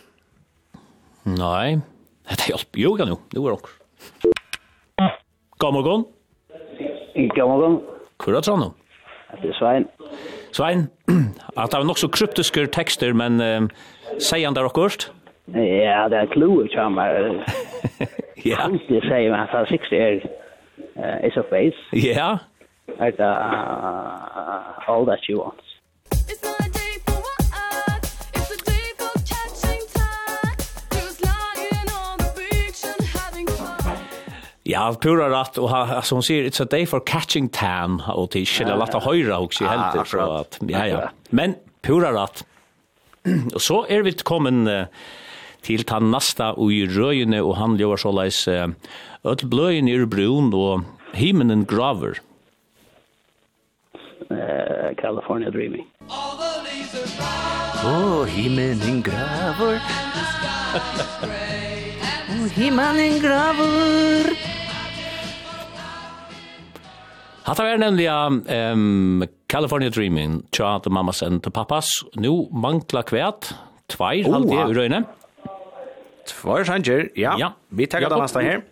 Nei, 1.24 1.80
Det 2.28 2.42
är 2.42 2.50
hjälp. 2.50 2.76
Jo, 2.76 2.96
kan 2.96 3.08
jo. 3.08 3.16
Det 3.30 3.40
var 3.40 3.50
också. 3.52 3.72
God 5.58 5.72
morgon. 5.74 6.04
God 7.14 7.48
morgon. 7.48 7.80
Hvor 8.18 8.32
er 8.32 8.36
det 8.36 8.44
Trondheim? 8.44 8.72
Det 9.42 9.48
er 9.48 9.54
Svein. 9.58 9.86
Svein, 10.52 10.88
at 11.60 11.70
det 11.70 11.78
er 11.78 11.84
nok 11.84 11.98
så 11.98 12.08
kryptiske 12.08 12.66
tekster, 12.72 13.12
men 13.12 13.40
um, 13.40 13.68
sier 14.18 14.46
han 14.46 14.56
der 14.56 14.68
akkurat? 14.68 15.10
Ja, 15.54 16.06
det 16.10 16.18
er 16.18 16.30
kloet 16.32 16.72
som 16.74 16.98
er... 16.98 17.42
ja. 18.50 18.68
Det 18.88 19.02
sier 19.04 19.30
meg 19.32 19.40
at 19.46 19.54
han 19.54 19.66
sikkert 19.70 19.92
er 19.92 20.26
uh, 20.96 21.26
is 21.28 21.36
of 21.36 21.48
face. 21.50 21.78
Ja. 21.92 22.36
Er 22.98 23.10
det 23.16 23.30
uh, 23.30 24.88
all 24.88 25.06
that 25.06 25.24
you 25.28 25.40
want. 25.42 25.65
Ja, 34.68 34.96
pura 35.00 35.40
rätt 35.40 35.58
och 35.58 35.70
alltså 35.70 36.14
hon 36.14 36.22
säger 36.22 36.44
it's 36.44 36.62
a 36.62 36.66
day 36.70 36.86
for 36.86 37.00
catching 37.06 37.48
tan 37.48 38.02
och 38.14 38.28
det 38.32 38.46
skulle 38.46 38.76
låta 38.76 38.98
höra 38.98 39.38
också 39.38 39.64
helt 39.64 40.08
så 40.08 40.20
att 40.20 40.58
ja 40.60 40.86
ja. 40.86 41.10
Men 41.30 41.54
pura 41.82 42.22
rätt. 42.22 42.44
Och 43.54 43.62
så 43.68 43.86
är 43.88 44.02
vi 44.02 44.12
kommen 44.12 44.68
uh, 44.68 44.86
till 45.60 45.84
ta 45.84 45.98
nästa 45.98 46.52
og 46.54 46.72
i 46.72 46.86
røyene, 46.86 47.40
og 47.42 47.56
han 47.56 47.76
gör 47.76 47.96
så 47.96 48.12
läs 48.12 48.48
uh, 48.48 48.68
öll 49.24 49.46
blöjen 49.50 49.88
er 49.88 50.06
brun, 50.06 50.54
og 50.54 50.84
himmelen 51.14 51.64
graver. 51.66 52.20
Uh, 54.30 54.94
California 54.98 55.50
Dreaming. 55.50 55.86
Åh, 56.08 56.26
oh, 57.86 58.24
himmelen 58.24 59.02
graver. 59.02 59.78
Åh, 62.28 62.42
oh, 62.42 62.48
himmelen 62.48 63.20
graver. 63.22 64.55
Hatta 67.46 67.62
var 67.62 67.78
nemlig 67.78 68.08
um, 68.10 69.22
California 69.46 69.90
Dreaming, 69.94 70.40
tja 70.50 70.80
til 70.82 70.90
mammas 70.90 71.22
and 71.22 71.44
til 71.44 71.52
pappas. 71.54 71.86
Nu 72.18 72.48
mangla 72.50 73.04
kvæt, 73.06 73.52
tveir 73.92 74.26
oh, 74.26 74.32
halvdige 74.34 74.64
uh. 74.64 74.72
urøyne. 74.72 75.04
Tvær 76.26 76.66
sanger, 76.66 77.06
ja. 77.14 77.36
ja. 77.38 77.52
Vi 77.70 77.86
tar 77.86 78.02
det 78.02 78.18
neste 78.18 78.42
her. 78.42 78.64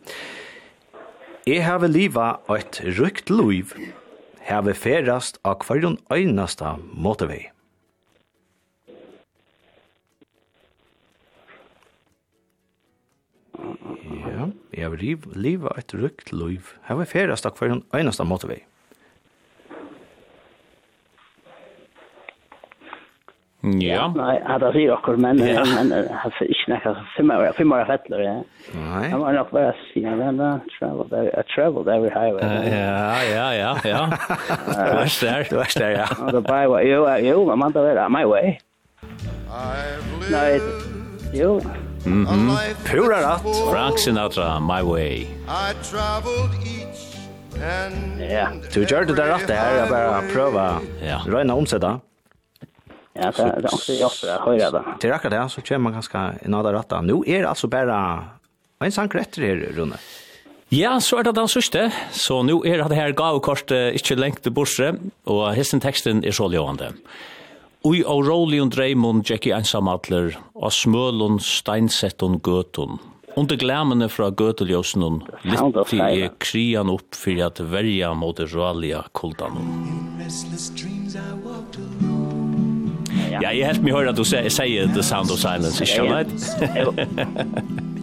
Jeg 1.46 1.62
har 1.62 1.86
liva 1.86 2.32
et 2.50 2.82
rykt 2.98 3.30
liv. 3.30 3.76
Har 4.48 4.66
ferast 4.74 5.38
av 5.46 5.62
hverjon 5.62 6.00
øynasta 6.10 6.74
motorvei. 6.90 7.53
Ja, 14.44 14.76
Jeg 14.76 14.88
har 14.90 14.96
liv, 15.00 15.26
liva 15.34 15.74
et 15.78 15.94
rykt 15.94 16.32
liv. 16.32 16.74
Her 16.88 17.00
var 17.00 17.10
ferast 17.10 17.46
takk 17.46 17.58
for 17.58 17.70
en 17.70 17.84
eneste. 17.94 18.24
Ja. 23.64 24.10
Nei, 24.12 24.34
jeg 24.36 24.44
hadde 24.44 24.70
sier 24.74 24.92
akkur, 24.92 25.16
men 25.16 25.38
ja. 25.40 25.62
men 25.64 25.92
har 26.12 26.34
ikke 26.44 26.68
nekka 26.68 26.92
fem 27.14 27.30
år, 27.32 27.46
fem 27.56 27.72
år 27.72 27.86
fettler, 27.88 28.20
ja. 28.20 28.34
Nei. 28.74 29.06
Jeg 29.08 29.20
var 29.22 29.38
nok 29.38 29.54
bare 29.56 29.70
si, 29.86 30.02
jeg 30.04 30.34
da, 30.36 30.50
traveled, 30.76 31.14
I 31.32 31.44
traveled 31.54 31.88
every 31.88 32.12
highway. 32.12 32.44
Ja, 32.44 33.22
ja, 33.24 33.46
ja, 33.56 33.72
ja. 33.88 34.02
Du 34.68 35.00
er 35.00 35.16
der, 35.22 35.48
du 35.48 35.56
er 35.64 35.72
der, 35.78 35.96
ja. 35.96 36.10
Og 36.26 36.36
det 36.36 36.44
bare 36.44 36.68
var, 36.68 36.84
jo, 36.84 37.08
jo, 37.30 37.44
man 37.54 37.72
må 37.72 37.88
være 37.88 38.10
my 38.12 38.24
way. 38.28 38.52
Nei, 40.28 40.60
jo. 41.32 41.60
Mm 42.06 42.26
-hmm. 42.26 42.74
Pura 42.84 43.34
rätt. 43.34 43.70
Frank 43.70 43.98
Sinatra, 43.98 44.60
My 44.60 44.82
Way. 44.82 45.16
I 45.48 45.74
traveled 45.90 46.50
each 46.64 47.16
and 47.62 48.20
Ja, 48.30 48.48
du 48.74 48.80
gjør 48.80 49.06
det 49.06 49.16
der 49.16 49.26
rett 49.34 49.46
det 49.46 49.56
her, 49.56 49.74
jeg 49.76 49.88
bare 49.88 50.22
prøver 50.34 50.80
ja. 51.02 51.18
røyne 51.26 51.52
om 51.52 51.66
seg 51.66 51.80
da. 51.80 51.98
Ja, 53.16 53.30
det 53.30 53.38
er 53.38 53.72
også 53.72 53.92
jeg 53.92 54.04
også 54.04 54.26
høyre 54.44 54.70
da. 54.70 54.82
Til 55.00 55.12
akkurat 55.12 55.32
det, 55.32 55.50
så 55.50 55.60
kommer 55.68 55.78
man 55.78 55.92
ganske 55.92 56.18
en 56.44 56.54
av 56.54 56.64
det 56.64 56.74
rett 56.74 56.90
da. 56.90 57.00
Nå 57.00 57.24
er 57.26 57.40
det 57.40 57.48
altså 57.48 57.68
bare 57.68 58.24
en 58.80 58.92
sang 58.92 59.14
rett 59.14 59.36
her, 59.36 59.56
Rune. 59.76 59.96
Ja, 60.70 61.00
så 61.00 61.18
er 61.18 61.22
det 61.22 61.36
den 61.36 61.48
sørste. 61.48 61.92
Så 62.10 62.42
nå 62.42 62.64
er 62.64 62.88
det 62.88 62.96
her 62.96 63.12
gavekortet 63.12 63.94
ikke 63.94 64.14
lengt 64.14 64.42
til 64.42 64.52
borse, 64.52 64.98
og 65.26 65.54
hesten 65.54 65.80
teksten 65.80 66.24
er 66.24 66.32
så 66.32 66.50
ljående. 66.52 66.84
Ja. 66.84 67.33
Ui 67.84 67.98
og 68.08 68.22
rålion 68.24 68.70
dreimon 68.72 69.18
tjekki 69.28 69.50
einsamadler, 69.52 70.38
og 70.56 70.72
smølun 70.72 71.36
steinsetton 71.44 72.38
gøtun. 72.40 72.96
Under 73.36 73.58
glemene 73.60 74.06
fra 74.08 74.30
gøteljósnun, 74.32 75.18
lytti 75.44 75.98
er 76.00 76.30
krian 76.40 76.88
upp 76.88 77.18
for 77.18 77.44
at 77.44 77.60
verja 77.60 78.14
mot 78.16 78.40
rålia 78.40 79.02
kuldan. 79.12 79.58
Ja, 83.34 83.50
jeg 83.50 83.66
helt 83.66 83.82
mig 83.84 83.92
høyre 83.92 84.14
at 84.14 84.16
du 84.16 84.24
sier 84.24 84.88
The 84.94 85.04
Sound 85.04 85.34
of 85.34 85.42
Silence, 85.42 85.84
ikke 85.84 86.08
Ja, 86.08 87.84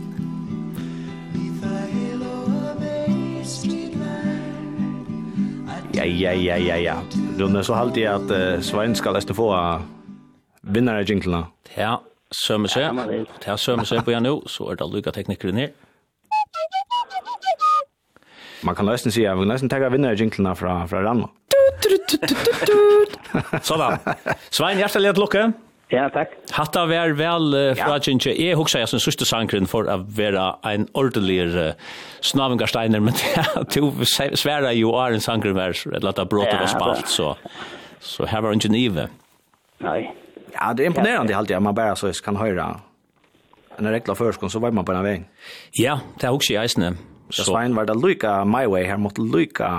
Ja, 5.94 6.06
ja, 6.06 6.32
ja, 6.32 6.56
ja, 6.56 6.76
ja. 6.80 6.96
Rune, 7.40 7.64
så 7.64 7.76
halte 7.76 8.00
jeg 8.00 8.12
at 8.14 8.30
uh, 8.32 8.62
Svein 8.64 8.96
skal 8.96 9.16
leste 9.18 9.36
få 9.36 9.50
uh, 9.52 9.82
vinnare 10.64 11.04
av 11.04 11.10
jinglene. 11.10 11.44
Ja, 11.76 11.98
sømme 12.32 12.72
seg. 12.72 12.96
Ja, 13.44 13.58
sømme 13.60 13.84
seg 13.88 14.06
på 14.08 14.14
jeg 14.14 14.24
nå, 14.24 14.38
så 14.48 14.70
er 14.72 14.80
det 14.80 14.88
lykka 14.88 15.12
teknikere 15.16 15.52
ned. 15.58 15.76
Man 18.64 18.78
kan 18.78 18.88
nesten 18.88 19.12
si, 19.12 19.26
jeg 19.26 19.36
vil 19.36 19.50
nesten 19.50 19.72
tenke 19.72 19.90
vinnare 19.92 20.16
av 20.16 20.24
jinglene 20.24 20.56
fra, 20.56 20.78
fra 20.88 21.04
Ranna. 21.04 21.28
Sånn 23.66 23.82
da. 23.82 24.16
Svein, 24.48 24.80
hjertelig 24.80 25.12
et 25.12 25.20
lukke. 25.20 25.44
Ja, 25.92 26.06
takk. 26.08 26.38
Hatta 26.56 26.86
vær 26.88 27.12
vel 27.20 27.52
uh, 27.52 27.72
fra 27.76 27.98
Tjintje. 28.00 28.32
Jeg 28.40 28.56
husker 28.56 28.80
jeg 28.80 28.92
som 28.94 29.02
sørste 29.04 29.28
sangren 29.28 29.68
for 29.68 29.90
å 29.92 29.98
være 30.08 30.46
en 30.70 30.88
ordentlig 30.96 31.42
uh, 31.52 31.74
snavingarsteiner, 32.24 33.04
men 33.06 33.18
du 33.76 34.06
sværer 34.08 34.72
jo 34.78 34.96
er 35.02 35.18
en 35.18 35.24
sangren 35.24 35.58
vær, 35.58 35.76
eller 35.92 36.14
at 36.14 36.22
det 36.22 36.28
bråte 36.32 36.56
var 36.56 36.72
spalt, 36.72 37.12
så, 37.12 37.34
så 38.00 38.30
her 38.32 38.46
var 38.46 38.56
en 38.56 38.64
genive. 38.64 39.10
Nei. 39.84 40.00
Ja, 40.54 40.72
det 40.76 40.86
er 40.86 40.92
imponerende 40.92 41.36
alltid, 41.36 41.60
man 41.64 41.76
bare 41.76 41.98
så 42.00 42.12
kan 42.24 42.40
høre 42.40 42.70
en 43.80 43.92
rekla 43.92 44.16
førskånd, 44.16 44.52
så 44.52 44.60
var 44.64 44.72
man 44.76 44.88
på 44.88 44.96
den 44.96 45.06
veien. 45.08 45.28
Ja, 45.80 46.00
det 46.20 46.28
er 46.28 46.36
også 46.36 46.56
i 46.56 46.60
eisene. 46.62 46.96
Så. 47.32 47.48
Svein 47.48 47.76
var 47.76 47.88
det 47.88 47.96
lykka 47.96 48.42
my 48.44 48.66
way 48.68 48.84
her 48.88 49.00
mot 49.00 49.18
lykka 49.20 49.70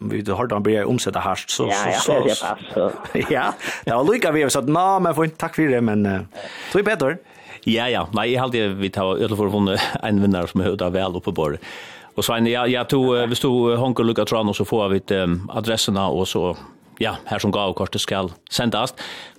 vi 0.00 0.30
har 0.30 0.46
då 0.46 0.60
börjat 0.60 0.86
omsätta 0.86 1.18
harst 1.18 1.50
så 1.50 1.70
så 1.70 2.28
så. 2.34 2.34
Ja, 2.74 2.90
det 3.12 3.26
Ja, 3.30 3.54
det 3.84 3.94
var 3.94 4.12
lika 4.12 4.32
vi 4.32 4.50
så 4.50 4.58
att 4.58 4.68
nej 4.68 5.00
men 5.00 5.14
får 5.14 5.24
inte 5.24 5.36
tack 5.36 5.54
för 5.54 5.62
det 5.62 5.80
men 5.80 6.02
det 6.02 6.78
är 6.78 6.82
bättre. 6.82 7.16
Ja, 7.64 7.88
ja, 7.88 8.08
nej 8.12 8.32
jag 8.32 8.40
hade 8.40 8.68
vi 8.68 8.90
tar 8.90 9.16
öl 9.16 9.36
för 9.36 9.46
hon 9.46 9.76
en 10.02 10.22
vinnare 10.22 10.46
som 10.46 10.60
hörde 10.60 10.90
väl 10.90 11.16
uppe 11.16 11.24
på. 11.24 11.32
bordet. 11.32 11.60
Och 12.14 12.24
så 12.24 12.32
en 12.32 12.46
jag 12.46 12.68
jag 12.68 12.88
tog 12.88 13.28
vi 13.28 13.34
stod 13.34 13.78
Honkel 13.78 14.06
Luca 14.06 14.24
Tran 14.24 14.48
och 14.48 14.56
så 14.56 14.64
får 14.64 14.88
vi 14.88 15.02
adresserna 15.48 16.08
och 16.08 16.28
så 16.28 16.56
ja, 16.98 17.16
här 17.24 17.38
som 17.38 17.50
gav 17.50 17.72
kortet 17.72 18.00
skall 18.00 18.32
sändas. 18.50 18.94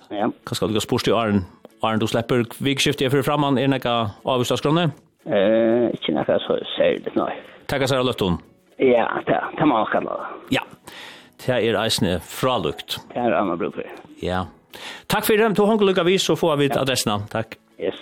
Ja. 0.08 0.32
Kanske 0.46 0.66
du 0.66 0.74
gå 0.74 0.80
spurst 0.80 1.08
i 1.08 1.12
Arn 1.12 1.44
Arn 1.82 1.98
du 1.98 2.06
släpper 2.06 2.44
vikskiftet 2.58 3.10
för 3.10 3.22
framman 3.22 3.58
är 3.58 3.68
näka 3.68 4.10
avstadskrona. 4.22 4.82
Eh, 5.26 5.90
inte 5.90 6.12
näka 6.12 6.38
så 6.38 6.58
särskilt 6.76 7.14
nej. 7.14 7.42
Tackar 7.66 7.86
så 7.86 8.04
mycket. 8.04 8.51
Ja, 8.82 9.06
det, 9.26 9.38
det 9.58 9.66
må 9.68 9.78
også 9.84 10.00
det. 10.02 10.16
Ja, 10.56 10.62
det 11.44 11.54
er 11.54 11.78
eisende 11.82 12.16
fralukt. 12.26 12.98
Det 13.12 13.20
er 13.22 13.36
annet 13.38 13.60
bruk 13.60 13.78
for. 13.78 13.92
Ja. 14.22 14.44
Takk 15.12 15.26
for 15.28 15.38
det, 15.38 15.52
du 15.54 15.62
har 15.62 15.74
håndgelukka 15.74 16.04
vis, 16.08 16.24
så 16.26 16.36
får 16.38 16.56
vi 16.62 16.70
adressene. 16.74 17.20
Takk. 17.30 17.58
Yes. 17.78 17.98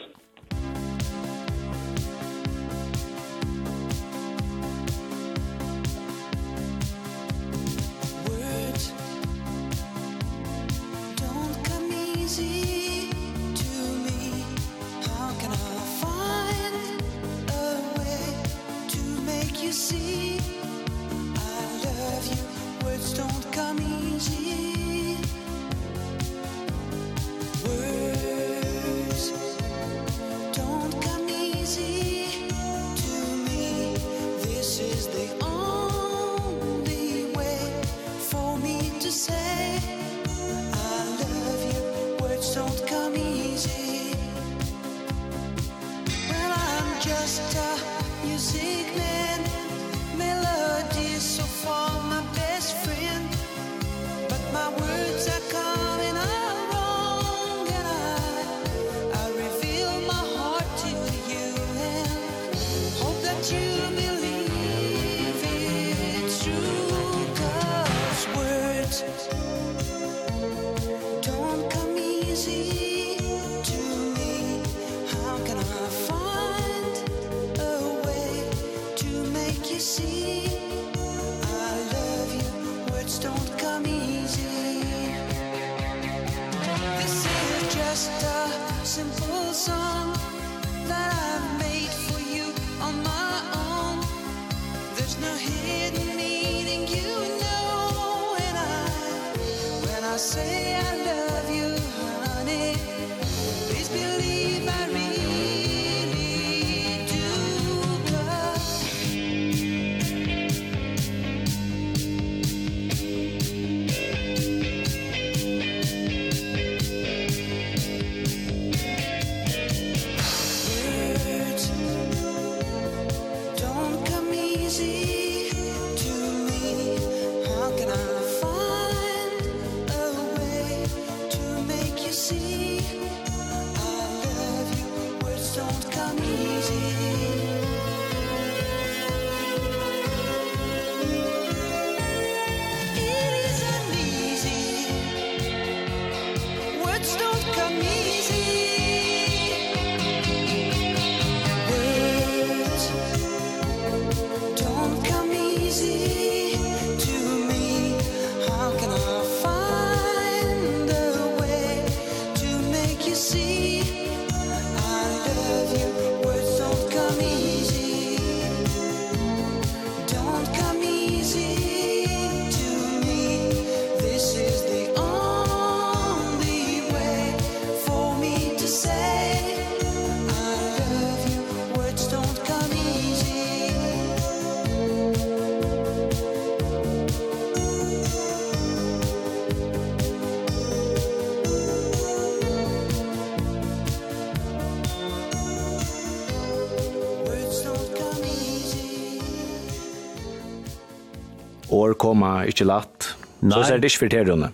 koma 202.01 202.41
ikkje 202.49 202.69
latt. 202.71 203.13
Nei. 203.41 203.55
Så 203.55 203.69
ser 203.69 203.83
det 203.83 203.91
ikkje 203.91 204.05
for 204.05 204.13
terrorene. 204.13 204.51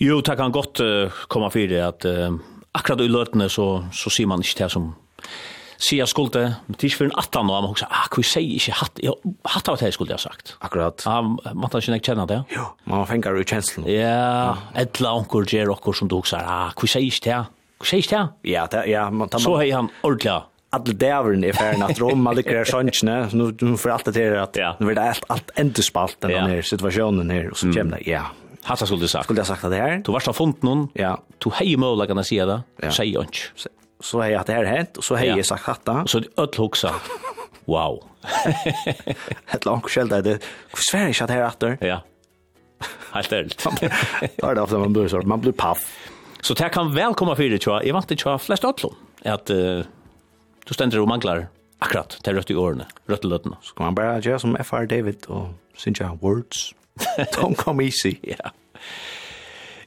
Jo, 0.00 0.22
det 0.24 0.38
kan 0.40 0.54
godt 0.54 0.80
uh, 0.80 1.20
komme 1.28 1.50
för 1.52 1.68
det 1.68 1.84
at 1.84 2.08
uh, 2.08 2.32
akkurat 2.76 3.04
i 3.04 3.10
løtene 3.12 3.48
så, 3.52 3.68
så 3.92 4.12
sier 4.12 4.28
man 4.30 4.40
inte 4.44 4.64
det 4.64 4.72
som 4.72 4.92
sier 5.78 6.02
jeg 6.02 6.10
skulle, 6.10 6.42
men 6.66 6.74
det 6.74 6.82
er 6.82 6.90
ikke 6.90 6.98
for 6.98 7.08
en 7.08 7.14
18 7.20 7.50
år, 7.54 7.60
man 7.62 7.70
husker, 7.70 7.90
ah, 7.94 8.08
hva 8.10 8.24
sier 8.26 8.56
ikke 8.56 8.74
hatt, 8.80 8.98
ja, 9.04 9.12
hatt 9.52 9.70
av 9.70 9.78
det 9.78 9.92
skulle 9.94 10.16
jeg 10.16 10.24
sagt. 10.24 10.56
Akkurat. 10.66 11.04
Ja, 11.06 11.20
man 11.22 11.70
tar 11.70 11.84
ikke 11.84 11.94
nek 11.94 12.08
kjenne 12.08 12.26
det. 12.30 12.40
Jo, 12.54 12.66
man 12.90 13.06
fengar 13.06 13.38
jo 13.38 13.46
kjenslen. 13.46 13.86
Ja, 13.92 14.56
etla 14.78 15.14
onker 15.20 15.46
gjør 15.46 15.76
okkur 15.76 15.94
som 16.00 16.10
du 16.10 16.18
husker, 16.18 16.42
ah, 16.42 16.74
hva 16.74 16.90
sier 16.90 17.06
ikke 17.06 17.24
det, 17.28 17.40
hva 17.78 17.90
sier 17.92 18.02
ikke 18.02 18.16
det? 18.16 18.52
Ja, 18.56 18.66
det, 18.72 18.84
ja, 18.90 19.06
man 19.10 19.30
tar 19.30 19.38
man. 19.38 19.46
Så 19.46 19.54
har 19.60 19.70
han 19.76 19.92
ordentlig 20.02 20.34
alla 20.70 20.84
dävren 20.84 21.44
är 21.44 21.52
färna 21.52 21.86
att 21.86 21.98
Roma 21.98 22.32
ligger 22.32 22.54
där 22.54 22.64
sjönchne 22.64 23.28
nu 23.32 23.54
nu 23.60 23.76
för 23.76 23.90
allt 23.90 24.04
det 24.04 24.12
til 24.12 24.36
at 24.36 24.56
ja. 24.56 24.76
nu 24.80 24.86
vill 24.86 24.98
allt 24.98 25.24
alt 25.28 25.50
inte 25.58 25.82
spalt 25.82 26.20
den 26.20 26.50
her 26.50 26.62
situasjonen 26.62 27.30
her, 27.30 27.50
og 27.50 27.56
så 27.56 27.72
kommer 27.72 27.96
det 27.98 28.06
ja 28.06 28.22
Hatta 28.68 28.86
skulle 28.86 29.00
du 29.00 29.08
sagt. 29.08 29.24
Skulle 29.24 29.40
jeg 29.40 29.46
sagt 29.46 29.62
det 29.62 29.78
her? 29.80 30.02
Du 30.04 30.12
varst 30.12 30.28
av 30.28 30.34
funnet 30.36 30.62
noen, 30.62 30.88
Ja. 30.98 31.14
Du 31.40 31.48
hei 31.56 31.76
mål, 31.76 32.06
kan 32.06 32.16
jeg 32.20 32.26
si 32.28 32.36
det. 32.36 32.62
Ja. 32.82 32.90
Säg 32.90 33.14
ikke. 33.16 33.70
Så 34.00 34.20
har 34.20 34.28
jag 34.28 34.46
det 34.46 34.54
her 34.54 34.64
hent, 34.64 34.98
og 34.98 35.04
så 35.04 35.16
har 35.16 35.24
jeg 35.24 35.46
sagt 35.46 35.64
hatta. 35.64 36.02
Så 36.06 36.18
er 36.18 36.26
det 36.26 36.30
ødel 36.36 36.58
hoksa. 36.58 36.92
Wow. 37.68 37.98
Et 39.54 39.64
langt 39.66 39.90
skjeld 39.90 40.12
er 40.12 40.20
det. 40.20 40.36
hvor 40.70 40.84
svær 40.90 41.06
er 41.06 41.08
ikke 41.08 41.24
at 41.24 41.28
det 41.28 41.36
her 41.36 41.46
atter? 41.46 41.76
Ja. 41.80 41.98
Helt 43.14 43.32
ærligt. 43.32 43.66
Da 44.40 44.50
er 44.50 44.54
det 44.54 44.62
ofte 44.62 44.78
man 44.78 44.92
blir 44.92 45.08
så 45.08 45.22
man 45.24 45.40
blir 45.40 45.52
paff. 45.52 45.84
Så 46.42 46.54
det 46.54 46.70
kan 46.72 46.94
vel 46.94 47.14
komme 47.14 47.36
fyrir, 47.36 47.50
det 47.50 47.60
tror 47.60 47.76
jag. 47.76 47.86
Jag 47.86 47.94
vant 47.94 48.10
inte 48.10 48.22
tror 48.22 48.38
flest 48.38 48.64
öll. 48.64 48.92
Att 49.24 49.50
Du 50.68 50.74
stendur 50.76 51.00
og 51.00 51.08
manglar 51.08 51.46
akkurat 51.80 52.18
til 52.24 52.36
rødt 52.36 52.50
i 52.52 52.56
årene, 52.58 52.86
rødt 53.08 53.24
i 53.24 53.30
løttene. 53.30 53.56
Så 53.64 53.74
kan 53.74 53.86
man 53.88 53.94
bara 53.96 54.18
gjøre 54.20 54.40
som 54.42 54.56
F.R. 54.60 54.84
David 54.90 55.28
og 55.32 55.54
synes 55.78 56.00
jeg, 56.00 56.18
words. 56.22 56.74
Don't 57.36 57.56
come 57.56 57.84
easy. 57.84 58.18
ja. 58.26 58.52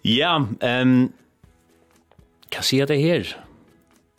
Ja, 0.03 0.35
um, 0.41 1.11
hva 2.49 2.63
sier 2.65 2.87
det 2.89 2.97
her? 3.03 3.27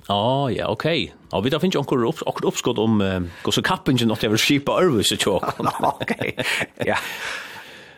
Ja, 0.06 0.48
ja, 0.54 0.68
ok. 0.70 0.86
Og 1.32 1.42
vi 1.44 1.50
da 1.50 1.58
finns 1.58 1.76
onkel 1.76 2.04
upp 2.06 2.22
och 2.22 2.44
oppskott 2.44 2.78
om 2.78 3.00
uh, 3.00 3.20
hvordan 3.42 3.64
kappen 3.64 3.98
nåt 4.06 4.22
jeg 4.22 4.30
vil 4.30 4.38
skipa 4.38 4.78
över 4.82 5.02
så 5.02 5.16
tjåk. 5.16 5.60
Ok, 5.82 6.14
Ja. 6.86 6.96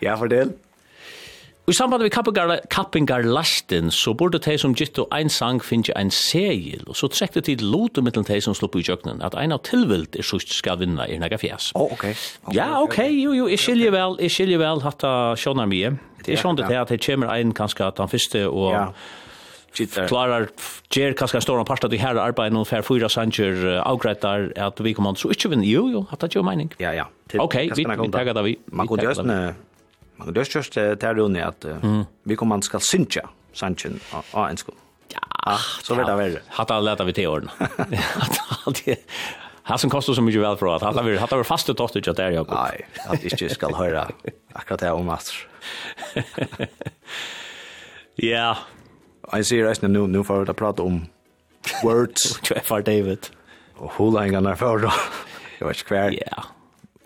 Ja, 0.03 0.16
fordel. 0.16 0.53
Og 1.65 1.73
i 1.73 1.77
samband 1.77 2.03
med 2.05 2.11
kappingar, 2.12 2.59
kappingar 2.69 3.23
lasten, 3.24 3.91
så 3.91 4.12
burde 4.12 4.39
de 4.39 4.59
som 4.61 4.74
gitt 4.77 4.99
og 5.01 5.09
ein 5.16 5.31
sang 5.32 5.62
finne 5.65 5.95
ein 5.97 6.11
segil, 6.12 6.82
og 6.86 6.97
så 6.99 7.09
trekte 7.09 7.41
de 7.41 7.57
lote 7.62 8.05
mittel 8.05 8.27
de 8.28 8.36
som 8.45 8.53
slupp 8.55 8.77
i 8.77 8.85
kjøkkenen, 8.85 9.23
at 9.24 9.32
ein 9.41 9.55
av 9.57 9.62
tilvild 9.65 10.19
er 10.19 10.28
sust 10.28 10.53
skal 10.53 10.77
vinna 10.82 11.09
i 11.09 11.16
nega 11.16 11.41
fjes. 11.41 11.70
Å, 11.73 11.81
oh, 11.81 11.97
ok. 11.97 12.05
okay. 12.05 12.15
Ja, 12.53 12.69
ok, 12.82 12.99
jo, 13.16 13.32
jo, 13.32 13.49
jeg 13.49 13.65
skiljer 13.65 13.97
vel, 13.97 14.20
jeg 14.20 14.36
skiljer 14.36 14.61
vel 14.61 14.85
hatta 14.85 15.32
sjånar 15.41 15.70
mye. 15.73 15.97
Det 16.20 16.36
er 16.36 16.45
sånn 16.45 16.61
det 16.61 16.69
ja. 16.69 16.85
at 16.85 16.93
det 16.93 17.01
kommer 17.01 17.32
ein 17.32 17.57
kanskje 17.57 17.89
at 17.89 18.03
han 18.03 18.12
første 18.12 18.49
og... 18.49 18.73
Ja 18.77 18.89
klarar 20.07 20.45
ger 20.95 21.16
kanskje 21.19 21.41
en 21.41 21.43
stor 21.43 21.65
part 21.66 21.82
av 21.82 21.91
de 21.91 21.99
her 21.99 22.15
arbetar 22.15 22.51
någon 22.55 22.65
för 22.65 22.82
fyra 22.82 23.09
sanger 23.09 23.82
avgreitar, 23.82 24.53
at 24.55 24.81
vi 24.81 24.95
kommer 24.95 25.19
så 25.19 25.32
ikke 25.35 25.51
vinner 25.51 25.66
jo 25.66 25.89
jo 25.91 26.07
hatt 26.11 26.20
det 26.20 26.35
gör 26.36 26.47
mening. 26.47 26.70
Ja 26.78 26.93
ja. 26.95 27.09
Til, 27.27 27.41
Okej, 27.41 27.73
vi 27.74 27.85
tar 27.85 28.24
det 28.35 28.43
vi. 28.45 28.59
Man 28.70 28.86
kunde 28.86 29.03
just 29.03 29.19
Man 30.16 30.27
kan 30.27 30.35
just 30.35 30.55
just 30.55 30.74
det 30.74 31.03
här 31.03 31.15
rundt 31.15 31.39
at 31.39 31.65
mm. 31.65 32.05
vi 32.23 32.36
kommer 32.36 32.49
man 32.49 32.62
ska 32.62 32.81
syncha 32.81 33.28
sanchen 33.53 34.01
og 34.32 34.51
en 34.51 34.57
skol. 34.57 34.74
Ja, 35.15 35.59
så 35.82 35.95
vet 35.95 36.09
jag 36.09 36.16
väl. 36.16 36.39
Har 36.49 36.73
alla 36.73 36.81
lärt 36.81 37.01
av 37.01 37.12
det 37.12 37.27
åren. 37.27 37.51
Har 39.62 39.77
som 39.77 39.91
kostar 39.91 40.15
så 40.15 40.23
mycket 40.23 40.43
väl 40.43 40.57
för 40.57 40.77
att 40.77 40.82
alla 40.82 41.03
vill 41.03 41.19
har 41.19 41.28
varit 41.28 41.47
fast 41.47 41.69
och 41.69 41.77
tagit 41.77 41.97
ut 41.97 42.16
där 42.16 42.31
jag. 42.31 42.49
Nej, 42.49 42.86
att 43.09 43.24
inte 43.24 43.49
ska 43.49 43.77
höra 43.77 44.09
akkurat 44.53 44.81
det 44.81 44.91
om 44.91 45.09
att. 45.09 45.32
Ja. 48.16 48.57
Jag 49.32 49.47
ser 49.47 49.65
resten 49.65 49.93
nu 49.93 50.07
nu 50.07 50.24
för 50.24 50.51
att 50.51 50.57
prata 50.57 50.82
om 50.82 51.07
words 51.82 52.39
för 52.65 52.82
David. 52.82 53.27
Och 53.77 53.93
hur 53.99 54.11
länge 54.11 54.41
när 54.41 54.55
för 54.55 54.78
då? 54.78 54.93
Jag 55.59 55.66
vet 55.66 55.77
inte 55.77 55.89
kvar. 55.89 56.15
Ja 56.27 56.45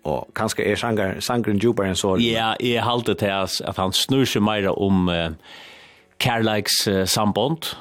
og 0.08 0.32
kanskje 0.38 0.66
er 0.70 0.80
sanger, 0.80 1.18
sangeren 1.24 1.60
djupere 1.60 1.92
enn 1.92 1.98
så. 1.98 2.14
Ja, 2.22 2.54
jeg 2.62 2.84
halte 2.86 3.16
til 3.18 3.32
at 3.34 3.78
han 3.80 3.94
snur 3.96 4.26
seg 4.28 4.44
mer 4.46 4.70
om 4.72 5.08
uh, 5.12 5.30
kærleiks 6.22 6.80
uh, 6.88 7.04
sambond. 7.08 7.72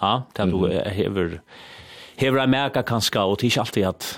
Ja, 0.00 0.20
det 0.36 0.48
du 0.48 0.62
mm. 0.64 0.76
hever, 0.96 1.38
hever 2.20 2.44
jeg 2.44 2.52
merker 2.54 2.86
kanskje, 2.88 3.20
og 3.20 3.40
det 3.40 3.50
er 3.50 3.54
ikke 3.54 3.64
alltid 3.66 3.88
at... 3.92 4.10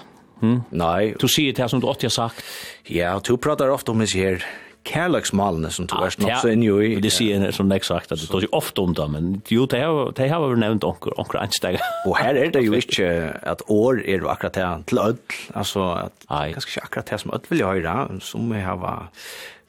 Hm? 0.42 0.58
Nei. 0.74 1.12
Du 1.22 1.28
sier 1.30 1.54
det 1.54 1.68
som 1.70 1.78
du 1.82 1.86
alltid 1.86 2.08
har 2.10 2.14
sagt. 2.16 2.42
Ja, 2.90 3.14
du 3.22 3.36
prater 3.38 3.70
ofte 3.70 3.94
om 3.94 4.02
det 4.02 4.10
her 4.14 4.42
kärleksmalene 4.84 5.70
som 5.70 5.86
du 5.86 5.94
är 5.94 6.10
snart 6.10 6.40
så 6.40 6.48
in 6.48 6.62
i. 6.62 7.00
Det 7.00 7.10
sier 7.10 7.36
en 7.36 7.52
som 7.52 7.72
exakt 7.72 8.12
at 8.12 8.20
det 8.20 8.28
tar 8.30 8.40
ju 8.40 8.48
ofte 8.52 8.80
om 8.80 8.94
det 8.94 9.08
men 9.08 9.42
jo 9.48 9.66
det 9.66 9.82
har 9.82 10.12
det 10.16 10.28
har 10.28 10.48
vi 10.48 10.60
nevnt 10.60 10.84
onker, 10.84 11.14
onker 11.20 11.38
Einstein. 11.38 11.78
Og 12.06 12.16
her 12.18 12.34
er 12.34 12.50
det 12.50 12.64
jo 12.64 12.72
ikke 12.82 13.06
at 13.42 13.62
år 13.68 14.02
er 14.04 14.24
jo 14.24 14.28
akkurat 14.28 14.54
det 14.54 14.86
till 14.86 14.98
öll 14.98 15.18
alltså 15.54 15.82
att 15.82 16.26
kanske 16.28 16.70
ikke 16.70 16.84
akkurat 16.84 17.06
det 17.06 17.18
som 17.18 17.30
öll 17.30 17.46
vill 17.48 17.64
høre, 17.64 18.20
som 18.20 18.50
vi 18.52 18.60
har 18.60 19.08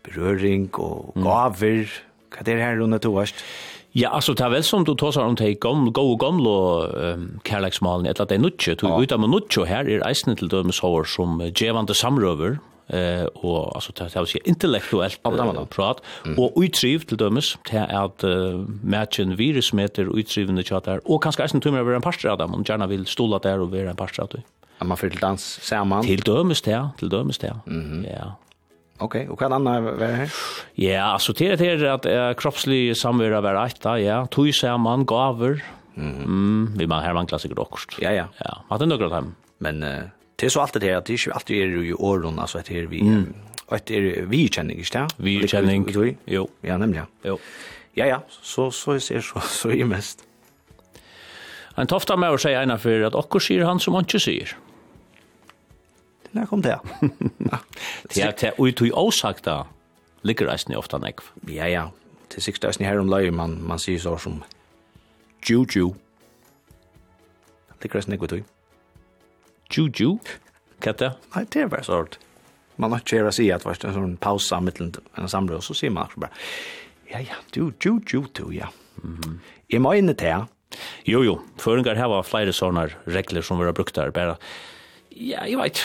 berøring 0.03 0.69
og 0.73 1.14
gaver. 1.15 1.88
hva 2.34 2.40
er 2.40 2.44
det 2.44 2.64
her 2.64 2.76
här 2.76 2.98
to 2.98 3.14
då? 3.14 3.26
Ja, 3.94 4.10
altså, 4.10 4.34
det 4.34 4.41
er 4.41 4.49
vel 4.49 4.64
som 4.65 4.85
du 4.85 4.95
tar 4.98 5.11
seg 5.14 5.23
om 5.23 5.35
det 5.38 5.60
gamle, 5.61 5.91
gode 5.94 6.18
gamle 6.18 6.53
um, 7.14 7.26
kærleksmalen, 7.45 8.07
etter 8.10 8.26
at 8.26 8.31
det 8.31 8.40
er 8.40 8.41
nutje, 8.41 8.73
du 8.81 8.88
ja. 8.88 8.98
utan 8.98 9.22
med 9.22 9.30
nutje 9.30 9.68
her 9.69 9.85
er 9.85 10.02
eisen 10.07 10.34
til 10.35 10.49
dømes 10.49 10.80
hår 10.81 11.06
som 11.06 11.38
uh, 11.38 11.52
djevande 11.53 11.94
samrøver, 11.94 12.57
eh 12.88 13.26
och 13.26 13.76
alltså 13.76 13.91
det 13.95 14.14
här 14.14 14.22
är 14.22 14.47
intellektuellt 14.47 15.23
prat 15.69 16.01
och 16.38 16.53
utriv 16.55 16.99
till 16.99 17.18
til 17.18 17.77
at 17.77 18.23
uh, 18.23 18.65
matchen 18.84 19.38
virus 19.38 19.73
meter 19.73 20.05
chat 20.05 20.68
chatar 20.68 20.99
och 21.05 21.23
kanske 21.23 21.41
ens 21.41 21.64
tumma 21.64 21.80
över 21.80 21.93
en 21.93 22.01
pastor 22.01 22.30
Adam 22.30 22.53
om 22.53 22.64
gärna 22.64 22.88
vill 22.88 23.05
stola 23.05 23.39
där 23.39 23.60
och 23.60 23.72
vara 23.72 23.89
en 23.89 23.95
pastor 23.95 24.23
att 24.23 24.35
Ja, 24.80 24.85
man 24.85 24.97
får 24.97 25.14
til 25.14 25.22
dans 25.22 25.43
saman. 25.64 26.03
Til 26.03 26.23
dømes 26.26 26.61
det, 26.61 26.80
til 26.99 27.11
dømes 27.11 27.38
det, 27.38 27.51
ja. 28.03 28.31
Ok, 28.99 29.15
og 29.30 29.38
hva 29.39 29.47
annet 29.47 29.85
var 29.85 29.95
det 29.99 30.10
her? 30.15 30.34
Ja, 30.77 31.14
altså 31.14 31.34
til 31.34 31.53
det 31.53 31.60
her 31.64 31.85
at 31.93 32.07
uh, 32.07 32.34
kroppslig 32.35 32.97
samverd 32.97 33.38
av 33.39 33.47
eit, 33.64 33.85
ja, 34.03 34.26
tog 34.31 34.51
saman, 34.55 35.05
gaver, 35.05 35.61
mm 35.95 36.26
mm, 36.26 36.80
vi 36.80 36.88
man 36.89 37.03
her 37.03 37.14
mangler 37.14 37.38
sikkert 37.38 37.60
okkurst. 37.60 37.99
Ja, 38.01 38.11
ja. 38.11 38.27
Ja, 38.41 38.57
hatt 38.69 38.81
en 38.81 38.89
nøkker 38.89 39.11
av 39.11 39.15
dem. 39.22 39.34
Men 39.61 39.84
uh, 39.84 40.10
Det 40.44 40.49
er 40.49 40.52
så 40.52 40.60
alltid 40.60 40.82
det 40.82 40.90
at 40.91 41.06
det 41.07 41.14
är 41.14 41.28
ju 41.28 41.32
alltid 41.32 41.56
jo 41.56 41.82
i 41.84 41.94
åren 41.94 42.40
altså 42.40 42.57
at 42.60 42.68
det 42.68 42.78
er 42.78 42.88
vi 42.88 43.02
mm. 43.02 43.36
at 43.72 43.88
det 43.88 43.98
er 43.98 44.26
vi 44.26 44.48
kjenning, 44.48 44.80
ikke 44.80 44.99
det? 44.99 45.15
Vi 45.18 45.48
känning. 45.48 46.18
Jo. 46.28 46.49
Ja, 46.64 46.78
nemlig, 46.78 46.98
ja. 46.98 47.06
Jo. 47.30 47.40
Ja, 47.95 48.06
ja, 48.06 48.18
så 48.30 48.72
så 48.72 48.91
jeg 48.91 49.02
ser 49.02 49.22
så 49.22 49.40
så 49.40 49.70
är 49.70 49.86
mest. 49.86 50.26
En 51.78 51.88
tofta 51.88 52.15
med 52.15 52.30
å 52.30 52.38
si 52.38 52.49
ena 52.49 52.76
for 52.78 53.06
at 53.07 53.15
okkur 53.15 53.40
sier 53.40 53.64
han 53.65 53.80
som 53.80 53.94
han 53.94 54.03
ikke 54.03 54.20
sier. 54.20 54.57
Det 56.24 56.34
när 56.34 56.45
kom 56.45 56.61
det? 56.61 56.78
Det 58.14 58.24
er 58.24 58.32
til 58.32 58.52
ut 58.60 58.82
i 58.82 58.91
åsakta, 58.91 59.64
Ligger 60.22 60.48
eisen 60.48 60.74
i 60.74 60.76
ofta 60.76 60.98
nekv. 60.98 61.24
Ja, 61.48 61.68
ja. 61.68 61.91
Det 62.36 62.41
sista 62.41 62.68
är 62.68 62.84
her 62.84 62.99
om 62.99 63.10
løy, 63.10 63.32
man 63.32 63.68
man 63.68 63.80
sier 63.80 63.99
så 63.99 64.18
som 64.18 64.44
juju. 65.49 65.94
Det 67.82 67.88
krävs 67.88 68.07
näck 68.07 68.24
ut. 68.24 68.52
Juju? 69.74 70.18
Katta? 70.84 71.16
Nei, 71.34 71.45
det 71.50 71.66
er 71.66 71.72
bare 71.72 71.86
sånn. 71.88 72.16
Man 72.82 72.94
har 72.94 73.04
ikke 73.04 73.22
hørt 73.22 73.38
si 73.38 73.50
at 73.54 73.64
det 73.66 73.84
var 73.86 74.02
en 74.02 74.18
pausa 74.22 74.60
mittelen 74.64 74.94
en 75.18 75.30
samråd, 75.30 75.64
så 75.66 75.76
sier 75.78 75.94
man 75.94 76.08
akkurat 76.08 76.28
bare, 76.28 76.45
ja, 77.12 77.22
ja, 77.22 77.38
du, 77.54 77.72
ju, 77.78 78.00
ju, 78.10 78.24
du, 78.34 78.48
ja. 78.56 78.72
Jeg 79.70 79.82
må 79.84 79.94
inn 79.98 80.10
til, 80.14 80.30
ja. 80.30 80.41
Jo, 81.06 81.22
jo, 81.22 81.36
føringar 81.62 82.00
her 82.00 82.10
var 82.10 82.26
flere 82.26 82.54
sånne 82.56 82.88
regler 83.06 83.45
som 83.45 83.60
vi 83.62 83.68
har 83.68 83.76
brukt 83.78 83.95
der, 83.95 84.14
bare, 84.16 84.40
ja, 85.14 85.45
jeg 85.45 85.60
vet, 85.62 85.84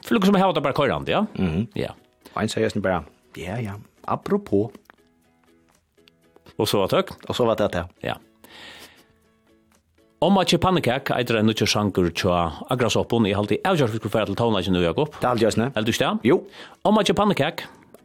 for 0.00 0.16
lukk 0.16 0.28
som 0.28 0.38
jeg 0.38 0.44
har 0.46 0.56
det 0.56 0.64
bare 0.64 0.76
køyrand, 0.76 1.08
ja? 1.08 1.26
Mm 1.36 1.50
-hmm. 1.50 1.66
Ja. 1.76 1.92
Og 2.34 2.42
en 2.42 2.48
sier 2.48 2.80
bare, 2.80 3.04
ja, 3.36 3.60
ja, 3.60 3.74
apropos. 4.04 4.70
Og 6.56 6.68
så 6.68 6.78
var 6.78 6.86
det 6.86 6.90
tøk? 6.90 7.28
Og 7.28 7.36
så 7.36 7.44
var 7.44 7.54
det 7.54 7.72
det, 7.72 7.78
ja. 7.78 8.08
Ja. 8.08 8.14
Om 10.20 10.36
at 10.36 10.52
pannekak 10.60 11.08
eitir 11.16 11.38
ein 11.38 11.46
nýggja 11.48 11.64
sangur 11.64 12.10
tjá 12.12 12.34
agrasoppun 12.68 13.24
í 13.24 13.30
haldi 13.32 13.56
avgjørð 13.64 13.94
við 13.96 14.02
til 14.28 14.36
tóna 14.36 14.60
ikke 14.60 14.74
nu, 14.74 14.82
Jakob. 14.84 15.14
Det 15.16 15.24
er 15.24 15.30
aldri 15.30 15.46
jøsne. 15.46 15.70
Eller 15.72 15.86
du 15.88 15.96
stær? 15.96 16.18
Jo. 16.28 16.42
Om 16.84 17.00
at 17.00 17.12
pannekak 17.16 17.62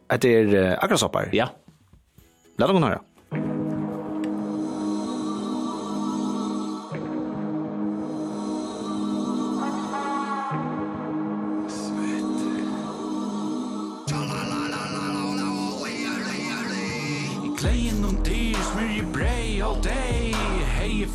eitir 0.08 0.56
agrasoppar. 0.80 1.28
Ja. 1.36 1.50
Lat 2.56 2.72
okkum 2.72 2.88
høyrra. 2.88 3.02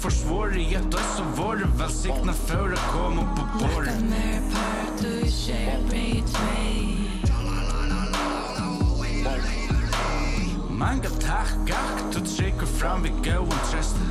forsvåre 0.01 0.61
Jeg 0.71 0.81
døy 0.93 1.09
og 1.21 1.33
våre 1.37 1.67
velsikna 1.79 2.33
før 2.47 2.73
jeg 2.73 2.85
kom 2.93 3.19
på 3.37 3.45
bord 3.59 3.85
Lagt 3.85 4.07
mer 4.09 4.41
par 4.53 4.89
du 5.01 5.13
kjøper 5.29 5.97
i 5.99 6.23
tvei 6.31 6.79
Mange 10.81 11.11
takk, 11.21 11.69
akk, 11.77 11.99
du 12.15 12.19
trykker 12.25 12.69
fram 12.79 13.05
vi 13.05 13.13
gøy 13.21 13.43
og 13.43 13.59
treste 13.69 14.09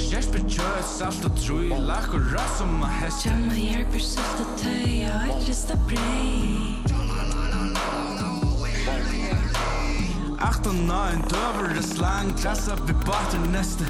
Kjærs 0.00 0.30
kjøy, 0.32 0.80
salt 0.86 1.24
og 1.28 1.34
troi, 1.38 1.68
lak 1.86 2.14
og 2.16 2.30
rass 2.32 2.58
som 2.58 2.70
ma 2.80 2.88
hest 2.98 3.26
Kjæmma 3.26 3.54
hjelper 3.54 4.02
sult 4.02 4.42
og 4.42 4.50
tøy, 4.58 5.06
og 5.06 5.28
et 5.28 5.48
lyst 5.50 5.70
og 5.74 5.80
brei 5.90 6.78
Acht 10.40 10.66
og 10.66 10.78
nøyn, 10.88 11.20
døver 11.30 11.76
og 11.76 11.84
slang, 11.84 12.32
klassa 12.40 12.78
vi 12.88 12.96
bort 13.04 13.36
neste 13.52 13.86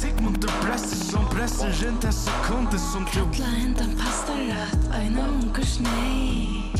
Sigmund 0.00 0.38
du 0.38 0.46
presser 0.46 0.96
som 0.96 1.28
presser 1.28 1.72
rundt 1.86 2.04
en 2.04 2.12
sekunde 2.12 2.78
som 2.78 3.04
du 3.04 3.10
Kattla 3.10 3.46
hentan 3.46 3.96
pasta 3.96 4.32
rätt, 4.32 4.82
aina 4.92 5.28
unkurs 5.28 5.78
nej 5.80 6.72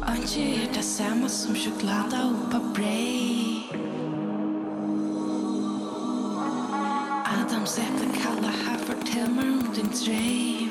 Anki 0.00 0.44
er 0.62 0.74
det 0.74 0.84
samme 0.84 1.28
som 1.28 1.56
sjokolada 1.56 2.22
oppa 2.30 2.60
brei 2.74 3.66
Adam 7.26 7.66
sette 7.66 8.06
kalla 8.22 8.54
her, 8.54 8.78
fortell 8.86 9.30
meg 9.34 9.52
om 9.58 9.74
din 9.74 9.90
dreim 9.90 10.70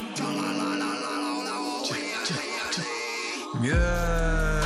Mjøl 3.60 4.63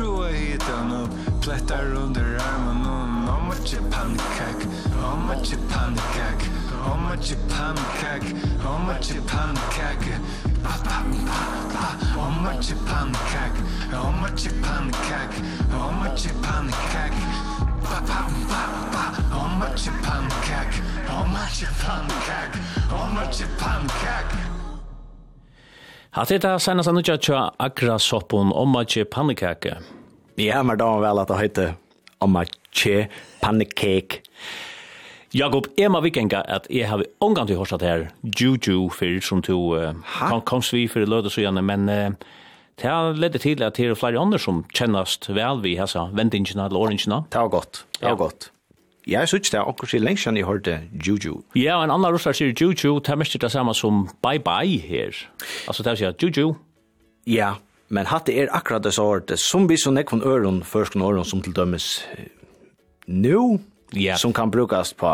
skrua 0.00 0.32
hit 0.32 0.62
on 0.70 0.92
up 0.92 1.10
Plättar 1.42 1.94
under 1.96 2.38
armen 2.40 2.86
on 2.86 3.26
How 3.26 3.40
much 3.40 3.72
a 3.74 3.82
pancake? 3.92 4.64
How 5.00 5.14
much 5.16 5.52
a 5.52 5.56
pancake? 5.72 6.44
How 6.84 6.96
much 6.96 7.30
a 7.32 7.36
pancake? 7.52 8.28
How 8.64 8.78
much 8.78 9.10
a 9.10 9.20
pancake? 9.32 10.12
Pa 10.64 10.74
pa 10.84 10.98
pa 11.28 11.40
pa 11.74 11.86
How 12.16 12.30
much 12.44 12.70
a 12.70 12.76
pancake? 12.88 13.58
How 13.92 14.10
much 14.22 14.46
a 14.46 14.50
pancake? 14.64 15.36
How 15.74 15.90
much 15.90 16.26
a 16.26 16.32
pancake? 16.44 17.20
Pa 17.84 17.98
pa 18.08 18.20
pa 18.50 18.62
pa 18.94 19.04
How 19.34 19.48
much 19.60 19.86
a 19.86 19.92
pancake? 20.06 20.76
How 21.10 21.24
much 21.24 21.62
a 21.62 21.70
pancake? 21.82 22.56
How 22.88 23.06
much 23.16 23.40
a 23.42 23.46
pancake? 23.60 24.49
Hatt 26.10 26.32
det 26.34 26.56
senast 26.58 26.90
han 26.90 26.98
ikke 26.98 27.20
tja 27.22 27.40
akra 27.62 27.94
soppon 28.02 28.50
at 28.50 28.90
tje 28.90 29.04
pannekake. 29.06 29.76
Ja, 30.40 30.62
men 30.62 30.78
da 30.80 30.88
var 30.96 31.04
vel 31.04 31.20
at 31.22 31.30
det 31.30 31.38
heter 31.38 31.76
at 32.20 32.56
tje 32.74 33.06
pannekake. 33.42 34.24
Jakob, 35.30 35.68
jeg 35.78 35.92
må 35.94 36.00
vikenga 36.02 36.42
at 36.50 36.66
jeg 36.66 36.88
har 36.90 37.04
omgang 37.22 37.46
til 37.46 37.60
hørstat 37.60 37.84
her 37.86 38.08
juju 38.24 38.88
fyrir 38.90 39.22
som 39.22 39.38
to 39.46 39.76
uh, 39.78 39.94
kom, 40.18 40.42
komst 40.42 40.74
vi 40.74 40.88
fyrir 40.90 41.06
lødes 41.06 41.38
og 41.38 41.44
gjerne, 41.44 41.62
men 41.62 41.86
uh, 41.86 42.10
det 42.82 42.90
har 42.90 43.14
ledd 43.14 43.38
til 43.38 43.62
at 43.62 43.78
det 43.78 43.92
er 43.92 43.94
flere 43.94 44.18
andre 44.18 44.40
som 44.42 44.64
kjennast 44.74 45.30
vel 45.30 45.62
vi, 45.62 45.76
hessa, 45.78 46.08
vendingina 46.10 46.66
eller 46.66 46.82
åringina. 46.82 47.22
Det 47.30 47.38
var 47.38 47.54
godt, 47.54 47.84
det 48.00 48.08
var 48.08 48.18
godt. 48.18 48.50
Ja, 49.06 49.20
jeg 49.20 49.28
synes 49.28 49.50
det 49.50 49.58
er 49.58 49.68
akkurat 49.68 49.90
siden 49.90 50.04
lengst 50.04 50.26
jeg 50.26 50.44
hørte 50.44 50.80
Juju. 51.06 51.42
Ja, 51.56 51.80
en 51.84 51.90
annen 51.90 52.12
russar 52.12 52.32
sier 52.36 52.52
Juju, 52.52 52.98
det 52.98 53.08
er 53.08 53.16
mest 53.16 53.40
det 53.40 53.50
samme 53.52 53.74
som 53.74 54.08
bye-bye 54.22 54.80
her. 54.80 55.16
Altså 55.68 55.82
det 55.82 55.92
er 55.92 55.96
sier 55.96 56.14
Juju. 56.22 56.54
Ja, 57.26 57.54
men 57.88 58.06
hatt 58.06 58.26
det 58.26 58.36
er 58.38 58.52
akkurat 58.54 58.84
det 58.84 58.92
så 58.94 59.02
hårdt, 59.08 59.32
som 59.40 59.66
vi 59.68 59.76
så 59.80 59.90
nekvån 59.90 60.22
øron, 60.22 60.62
førskån 60.62 61.02
øron 61.02 61.24
som 61.24 61.42
til 61.42 61.56
dømes 61.56 61.88
nu, 63.06 63.60
ja. 63.96 64.16
som 64.16 64.32
kan 64.32 64.50
brukast 64.50 64.96
på 64.96 65.10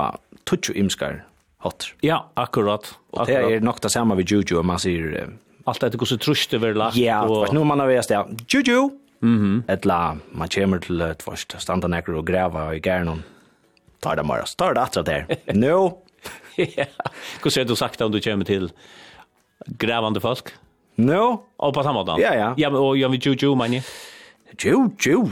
Tuchu 0.47 0.75
imskar 0.77 1.23
hot. 1.65 1.95
Ja, 2.03 2.19
akkurat. 2.37 2.93
Og 3.13 3.27
det 3.27 3.37
er 3.37 3.61
nok 3.61 3.83
det 3.83 3.91
samme 3.93 4.17
ved 4.17 4.25
Juju, 4.25 4.63
man 4.63 4.79
sier... 4.79 5.33
Alt 5.67 5.83
etter 5.83 5.99
hvordan 5.99 6.21
trusht 6.23 6.53
det 6.53 6.61
vil 6.63 6.77
lagt. 6.79 6.99
Ja, 7.01 7.25
og... 7.27 7.49
nå 7.55 7.65
man 7.67 7.81
har 7.83 7.91
vært 7.91 8.13
det, 8.13 8.45
Juju! 8.53 8.91
Mm 9.21 9.39
-hmm. 9.41 9.73
Etla, 9.73 10.17
man 10.33 10.49
kommer 10.55 10.79
til 10.79 11.01
et 11.01 11.23
først, 11.23 11.57
standa 11.59 11.89
nekker 11.89 12.15
og 12.15 12.27
grava 12.27 12.71
i 12.73 12.81
gærnon, 12.81 13.25
tar 14.07 14.17
det 14.17 14.25
bara, 14.25 14.45
tar 14.47 14.75
det 14.75 14.83
attra 14.83 15.03
der. 15.03 15.27
No. 15.55 15.99
ja. 16.57 16.85
Hur 17.43 17.51
ser 17.51 17.65
du 17.65 17.77
sagt 17.77 18.01
om 18.01 18.13
du 18.13 18.21
kommer 18.21 18.45
til 18.45 18.71
grävande 19.67 20.21
folk? 20.21 20.55
No. 20.97 21.43
Og 21.59 21.75
på 21.75 21.83
samme 21.83 22.01
måte? 22.01 22.21
Ja, 22.23 22.35
ja. 22.35 22.55
Ja, 22.57 22.71
men 22.71 22.81
och 22.81 22.97
jag 23.03 23.09
vill 23.09 23.27
ju 23.27 23.35
ju 23.35 23.55
manje. 23.55 23.83
Ju, 24.59 24.91
ju. 25.07 25.25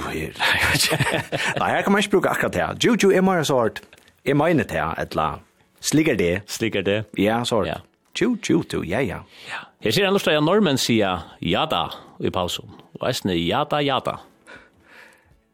Nej, 1.56 1.74
jag 1.74 1.84
kan 1.84 1.92
man 1.92 2.00
ikke 2.00 2.10
bruke 2.10 2.28
akkurat 2.28 2.52
det. 2.52 2.84
Ju, 2.84 2.96
ju 3.02 3.12
är 3.16 3.22
mer 3.22 3.42
sort. 3.44 3.80
Jeg 4.24 4.36
mener 4.36 4.64
det, 4.64 4.94
etla. 4.98 5.38
Slikker 5.80 6.14
det. 6.14 6.42
Slikker 6.46 6.82
det. 6.82 7.04
Ja, 7.16 7.44
sort. 7.44 7.66
Ja. 7.66 7.78
Tju, 8.14 8.36
tju, 8.42 8.62
tju, 8.62 8.84
ja, 8.84 9.00
ja. 9.00 9.18
ser 9.82 9.84
Jeg 9.84 9.94
ser 9.94 10.06
ennå 10.06 10.16
at 10.16 10.44
normen 10.44 10.78
sier 10.78 11.18
jada 11.40 11.88
i 12.20 12.30
pausen. 12.30 12.70
Og 13.00 13.06
jeg 13.06 13.14
sier 13.14 13.34
jada, 13.34 13.80
jada. 13.82 14.18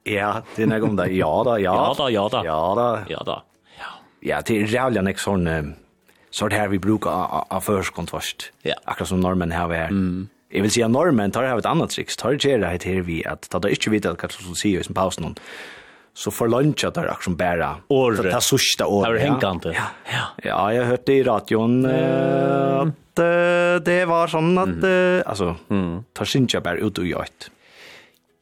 Ja, 0.04 0.42
det 0.56 0.64
er 0.72 0.82
om 0.84 0.96
det. 0.96 1.10
Ja 1.12 1.44
da, 1.44 1.58
ja. 1.58 1.74
Ja 1.74 1.94
da, 1.98 2.08
ja 2.10 2.28
da. 2.28 2.42
Ja 2.44 2.74
da. 2.74 3.04
Ja 3.08 3.22
da. 3.26 3.42
Ja. 3.78 3.90
Ja, 4.22 4.40
det 4.40 4.56
er 4.56 4.66
rævlig 4.72 5.02
nek 5.04 5.18
sånn 5.18 5.74
sort 6.30 6.52
her 6.52 6.68
vi 6.68 6.78
brukar 6.78 7.10
av 7.50 7.60
förskontrast. 7.60 8.52
Ja. 8.62 8.74
Akkurat 8.84 9.08
som 9.08 9.20
normen 9.20 9.50
här 9.52 9.72
er. 9.74 9.88
Mm. 9.88 10.28
Jag 10.48 10.62
vill 10.62 10.70
säga 10.70 10.88
normen 10.88 11.30
tar 11.30 11.42
här 11.44 11.58
ett 11.58 11.66
annat 11.66 11.90
triks. 11.90 12.16
Tar 12.16 12.32
det 12.34 12.48
her 12.48 12.78
här 12.84 13.02
vi 13.02 13.24
att 13.26 13.48
ta 13.50 13.58
det 13.58 13.70
inte 13.70 13.90
vet 13.90 14.06
hva 14.06 14.16
kanske 14.16 14.54
sier 14.54 14.80
i 14.80 14.84
sin 14.84 14.94
paus 14.94 15.20
någon. 15.20 15.34
Så 16.14 16.30
för 16.30 16.48
luncha 16.48 16.90
där 16.90 17.16
som 17.20 17.36
bara. 17.36 17.76
Or 17.88 18.12
det 18.12 18.32
här 18.32 18.40
sista 18.40 18.86
året. 18.86 19.08
Har 19.08 19.16
hängande. 19.18 19.72
Ja. 19.74 19.84
Ja, 20.12 20.24
ja 20.42 20.72
jag 20.74 20.84
hörte 20.84 21.12
i 21.12 21.22
radion 21.22 21.86
att 21.86 23.16
det 23.84 24.04
var 24.06 24.26
sånn 24.26 24.58
att 24.58 24.84
alltså 25.26 25.56
tar 26.12 26.24
synja 26.24 26.60
bara 26.60 26.76
ut 26.76 26.98
och 26.98 27.06
jag 27.06 27.26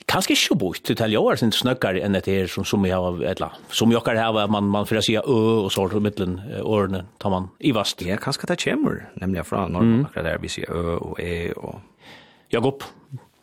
kanske 0.09 0.35
ikke 0.35 0.59
bort. 0.59 0.83
Til 0.85 0.97
til 0.97 1.17
år 1.19 1.39
sin 1.41 1.53
snøkkar 1.53 1.99
enn 2.01 2.17
det 2.17 2.27
her 2.27 2.49
som 2.51 2.65
som 2.65 2.83
vi 2.85 2.91
har 2.91 3.23
etla 3.31 3.51
som 3.71 3.93
jokkar 3.93 4.17
her 4.17 4.47
man 4.49 4.65
man 4.65 4.87
får 4.87 5.03
si 5.05 5.17
ø 5.17 5.65
og 5.65 5.73
så 5.73 5.89
i 5.97 6.01
midten 6.01 6.41
årene 6.63 7.05
tar 7.21 7.31
man 7.31 7.51
i 7.61 7.73
vast. 7.73 8.03
Ja 8.03 8.17
kanskje 8.17 8.49
det 8.49 8.61
kommer 8.65 9.09
nemlig 9.21 9.47
fra 9.47 9.69
når 9.69 9.81
mm. 9.81 10.05
akkurat 10.05 10.25
der 10.25 10.39
vi 10.39 10.49
sier 10.49 10.71
ø 10.71 10.97
og 10.97 11.21
e 11.21 11.53
og 11.57 11.81
Jakob 12.53 12.85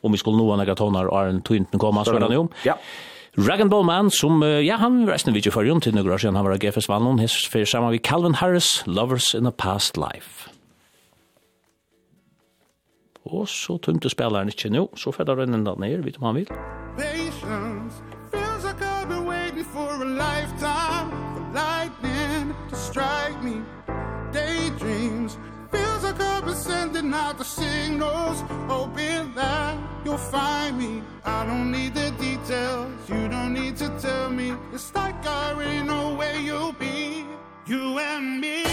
om 0.03 0.11
vi 0.11 0.17
skulle 0.17 0.37
nå 0.37 0.55
han 0.55 0.75
tonar 0.75 1.05
er 1.05 1.29
en 1.29 1.41
tynten 1.41 1.79
komma 1.79 2.03
så 2.03 2.15
er 2.15 2.21
han 2.21 2.33
jo 2.33 2.49
ja. 2.65 2.73
Dragon 3.37 3.69
Ball 3.69 3.83
Man 3.83 4.09
som 4.09 4.43
ja 4.43 4.77
han 4.77 5.05
var 5.05 5.13
resten 5.13 5.33
video 5.33 5.51
for 5.51 5.63
jom 5.63 5.81
til 5.81 5.95
några 5.95 6.13
år 6.13 6.31
han 6.31 6.45
var 6.45 6.57
GFS 6.57 6.89
Vallon. 6.89 7.19
His 7.19 7.47
för 7.51 7.65
samma 7.65 7.89
vi 7.89 7.97
Calvin 7.97 8.33
Harris 8.33 8.83
Lovers 8.85 9.35
in 9.35 9.45
a 9.45 9.51
Past 9.51 9.97
Life. 9.97 10.54
Og 13.25 13.47
så 13.47 13.77
tømte 13.77 14.09
spilleren 14.09 14.47
ikke 14.47 14.69
nå, 14.69 14.89
så 14.95 15.11
fedder 15.11 15.35
den 15.35 15.53
enda 15.53 15.73
ned, 15.81 16.03
vet 16.05 16.15
du 16.15 16.19
hva 16.21 16.27
han 16.27 16.35
vil. 16.35 16.49
Patience 16.97 18.01
feels 18.31 18.63
like 18.63 18.81
I've 18.81 19.09
been 19.09 19.25
waiting 19.25 19.65
for 19.65 19.89
a 19.89 20.05
lifetime. 20.05 21.09
For 21.33 21.45
lightning 21.53 22.53
to 22.69 22.75
strike 22.75 23.41
me. 23.43 23.57
Daydreams 24.33 25.37
feels 25.71 26.03
like 26.03 26.21
I've 26.21 26.45
been 26.45 26.55
sending 26.55 27.13
out 27.13 27.37
the 27.37 27.43
signals. 27.43 28.43
Hoping 28.67 29.33
that 29.35 29.77
you'll 30.05 30.17
find 30.17 30.77
me. 30.77 31.01
I 31.25 31.45
don't 31.45 31.71
need 31.71 31.95
the 31.95 32.11
details, 32.11 33.09
you 33.09 33.27
don't 33.27 33.53
need 33.53 33.75
to 33.77 33.89
tell 33.99 34.29
me. 34.29 34.53
It's 34.73 34.93
like 34.93 35.25
I 35.25 35.53
already 35.53 35.81
know 35.83 36.13
where 36.13 36.39
you'll 36.39 36.73
be. 36.73 37.25
You 37.65 37.97
and 37.97 38.39
me. 38.39 38.63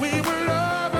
We 0.00 0.10
were 0.20 0.46
lovers. 0.48 0.95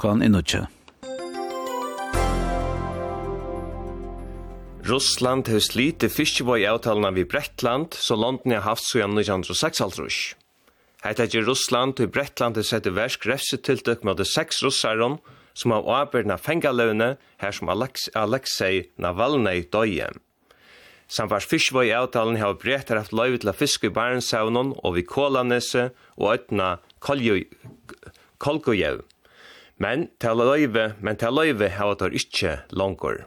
klokkan 0.00 0.22
i 0.22 0.28
nødje. 0.28 0.66
Russland 4.84 5.48
har 5.48 5.60
slitt 5.60 6.04
fiskebøy 6.08 6.64
avtalene 6.66 7.12
ved 7.14 7.28
Bretland, 7.28 7.92
så 7.94 8.16
London 8.16 8.52
har 8.52 8.60
haft 8.64 8.84
så 8.88 8.98
gjennom 8.98 9.18
1906. 9.20 10.34
Hetta 11.04 11.22
er 11.24 11.44
Russland 11.46 12.00
og 12.00 12.12
Bretland 12.12 12.56
har 12.56 12.62
sett 12.64 12.86
i 12.86 12.94
versk 12.96 13.26
refsetiltøk 13.28 14.04
med 14.04 14.16
de 14.16 14.24
seks 14.24 14.62
russaren 14.64 15.18
som 15.54 15.70
har 15.74 15.84
avbørna 15.84 16.36
fengaløvne 16.40 17.16
her 17.42 17.52
som 17.52 17.68
Alex 17.68 18.08
Alexei 18.14 18.88
Navalny 18.96 19.68
døye. 19.72 20.08
Samfars 21.08 21.44
fiskevøy 21.44 21.90
avtalen 21.92 22.38
har 22.40 22.54
brettar 22.54 22.96
haft 22.96 23.12
løyve 23.12 23.38
til 23.42 23.50
å 23.52 23.56
fiske 23.56 23.90
i 23.90 23.94
Barentshavnen 23.94 24.72
og 24.78 24.94
vi 24.96 25.02
Kålanese 25.04 25.90
og 26.16 26.34
øtna 26.38 26.78
Kolgojøv. 28.38 29.02
Men 29.80 30.10
til 30.20 30.36
løyve, 30.36 30.94
men 31.00 31.16
til 31.16 31.32
løyve 31.32 31.70
hava 31.72 31.96
tar 31.96 32.12
ikkje 32.16 32.58
langur. 32.76 33.22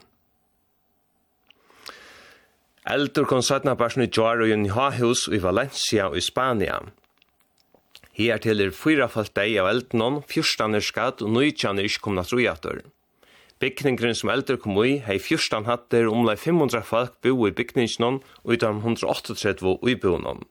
Eldur 2.83 3.25
kom 3.25 3.41
søtna 3.41 3.73
personen 3.79 4.05
i 4.05 4.11
Joar 4.11 4.43
og 4.43 4.49
Juni 4.51 4.69
Hahus 4.69 5.25
i 5.31 5.39
Valencia 5.41 6.09
og 6.11 6.17
i 6.19 6.21
Spania. 6.21 6.81
Her 8.13 8.37
til 8.37 8.61
er 8.61 8.73
fyra 8.75 9.07
falt 9.09 9.33
deg 9.33 9.55
av 9.57 9.71
eldnån, 9.71 10.21
fyrstan 10.29 10.77
er 10.77 10.85
skatt 10.85 11.23
og 11.25 11.31
nøytjan 11.33 11.79
er 11.81 11.87
ikke 11.89 12.03
komna 12.09 12.25
trojator. 12.27 12.83
Bygningren 13.63 14.13
som 14.19 14.29
eldur 14.29 14.59
kom 14.61 14.77
i, 14.83 14.99
hei 15.01 15.17
fyrstan 15.23 15.65
hatter 15.65 16.09
omlai 16.11 16.35
500 16.37 16.83
folk 16.85 17.15
bo 17.23 17.47
i 17.47 17.55
bygningsnån 17.55 18.19
og 18.43 18.53
utan 18.53 18.83
138 18.83 19.79
uibonån. 19.81 20.43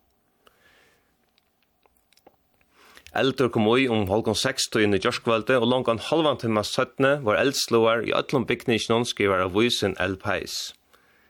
Eldur 3.13 3.51
kom 3.53 3.67
ui 3.69 3.85
om 3.93 4.07
holgon 4.09 4.37
6 4.39 4.71
inn 4.81 4.97
i 4.97 5.01
Jorskvalde, 5.05 5.59
og 5.61 5.69
longan 5.69 6.01
halvan 6.01 6.39
timma 6.41 6.63
17 6.65 7.27
var 7.27 7.37
eldsloar 7.37 8.07
i 8.09 8.15
ötlom 8.17 8.47
byggningsnån 8.49 9.05
skriver 9.11 9.45
av 9.45 9.53
vysen 9.53 9.93
Elpeis. 10.01 10.73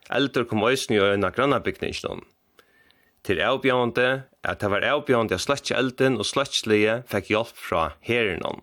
Eldur 0.06 0.46
kom 0.46 0.62
oisen 0.62 0.94
i 0.94 1.00
øyna 1.02 1.32
granna 1.34 1.58
byggningsnån. 1.58 2.22
Til 3.26 3.42
avbjørende 3.42 4.24
at 4.46 4.62
det 4.62 4.70
var 4.70 4.86
avbjørende 4.86 5.34
at 5.34 5.42
sletje 5.42 5.74
elden 5.78 6.20
og 6.22 6.26
sletjelige 6.26 7.00
fikk 7.10 7.30
hjelp 7.34 7.58
fra 7.58 7.82
herrenån. 8.06 8.62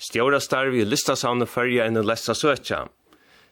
Stjóra 0.00 0.40
starvi 0.40 0.80
i 0.80 0.88
listasavne 0.88 1.44
fyrja 1.44 1.84
enn 1.84 2.00
lesta 2.00 2.32
søtja. 2.32 2.86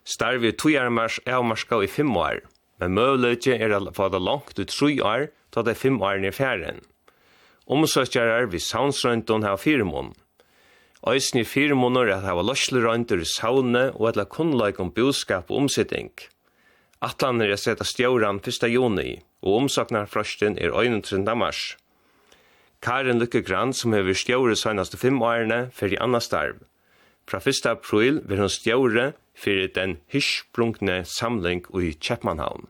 Starvi 0.08 0.48
i 0.48 0.56
tojarmars 0.56 1.20
avmarska 1.28 1.82
i 1.84 1.90
fem 1.92 2.14
år, 2.16 2.40
men 2.80 2.96
møvløyke 2.96 3.58
er 3.60 3.74
at 3.76 3.92
få 3.96 4.08
det 4.08 4.22
langt 4.24 4.56
ut 4.56 4.72
tru 4.72 4.94
år, 5.04 5.28
ta 5.50 5.62
de 5.62 5.74
fem 5.74 6.00
år 6.02 6.24
i 6.24 6.32
fjæren. 6.32 6.80
Omsøkjere 7.68 8.48
vi 8.50 8.58
savnsrøntun 8.58 9.44
her 9.44 9.56
fire 9.56 9.84
mån. 9.84 10.14
Øysen 11.06 11.40
i 11.40 11.44
fire 11.44 11.74
måneder 11.74 12.16
at 12.16 12.24
hava 12.26 12.42
løslerønter 12.42 13.20
i 13.22 13.28
savne 13.28 13.90
og 13.94 14.08
etla 14.10 14.24
kunnleik 14.24 14.80
om 14.80 14.90
boskap 14.90 15.50
og 15.50 15.64
omsitting. 15.64 16.10
Atlan 17.00 17.40
er 17.40 17.54
sett 17.56 17.84
stjåran 17.86 18.40
1. 18.42 18.64
juni, 18.72 19.20
og 19.42 19.60
omsaknar 19.60 20.08
frosten 20.10 20.56
er 20.58 20.72
31. 20.74 21.22
mars. 21.36 21.76
Karin 22.82 23.20
Lykkegrann, 23.20 23.72
som 23.72 23.92
hever 23.92 24.14
stjåre 24.14 24.56
søgnast 24.56 24.96
fem 24.98 25.22
årene, 25.22 25.68
fyrir 25.74 26.02
anna 26.02 26.18
starv. 26.20 26.64
Fra 27.28 27.38
1. 27.38 27.66
april 27.66 28.22
vil 28.26 28.42
hun 28.42 28.50
stjåre 28.50 29.12
fyrir 29.38 29.70
den 29.74 29.98
hysbrunkne 30.10 31.04
samling 31.04 31.62
i 31.76 31.92
Kjeppmannhavn. 31.94 32.66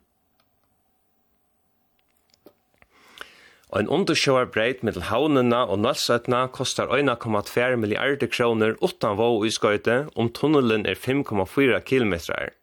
og 3.69 3.81
en 3.81 3.91
undersjøar 3.93 4.49
breit 4.53 4.85
mellom 4.87 5.05
havnena 5.11 5.65
og 5.69 5.83
Nalsøtna 5.83 6.47
kostar 6.53 6.89
1,2 6.95 7.77
milliarder 7.77 8.31
kroner 8.33 8.77
utan 8.81 9.19
vå 9.21 9.29
i 9.45 9.53
skøyte 9.53 9.99
om 10.17 10.31
tunnelen 10.33 10.87
er 10.89 10.97
5,4 10.97 11.81
kilometrar. 11.85 12.55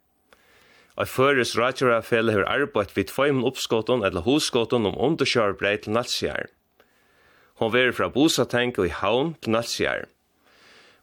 Og 0.96 1.08
føres 1.12 1.54
rådgjørafelle 1.58 2.34
har 2.34 2.48
arbeidt 2.50 2.96
við 2.96 3.12
feimen 3.12 3.44
oppskåten 3.46 4.02
eller 4.06 4.26
hoskåten 4.26 4.88
om 4.88 4.98
undersjøar 5.08 5.54
breit 5.60 5.84
til 5.84 5.94
Nalsjær. 5.94 6.50
Hon 7.60 7.72
verer 7.72 7.94
fra 7.96 8.08
Bosatenk 8.12 8.80
og 8.80 8.88
i 8.88 8.96
havn 8.96 9.36
til 9.40 9.54
Nalsjær. 9.54 10.08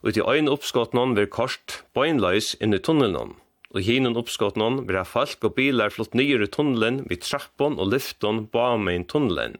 Ut 0.03 0.17
i 0.19 0.25
øyn 0.25 0.51
oppskåten 0.51 1.15
vil 1.15 1.31
kort 1.31 1.83
bøgnløys 1.95 2.57
inn 2.59 2.75
i 2.75 2.81
tunnelen 2.81 3.37
og 3.73 3.81
hinen 3.81 4.17
oppskåten 4.19 4.83
vil 4.87 4.99
ha 4.99 5.05
folk 5.07 5.41
og 5.47 5.55
bilar 5.57 5.93
flott 5.93 6.13
nyere 6.17 6.47
tunnelen 6.51 7.01
vid 7.09 7.23
trappon 7.25 7.79
og 7.81 7.89
lyfton 7.93 8.45
på 8.53 8.65
med 8.77 9.07
tunnelen. 9.09 9.57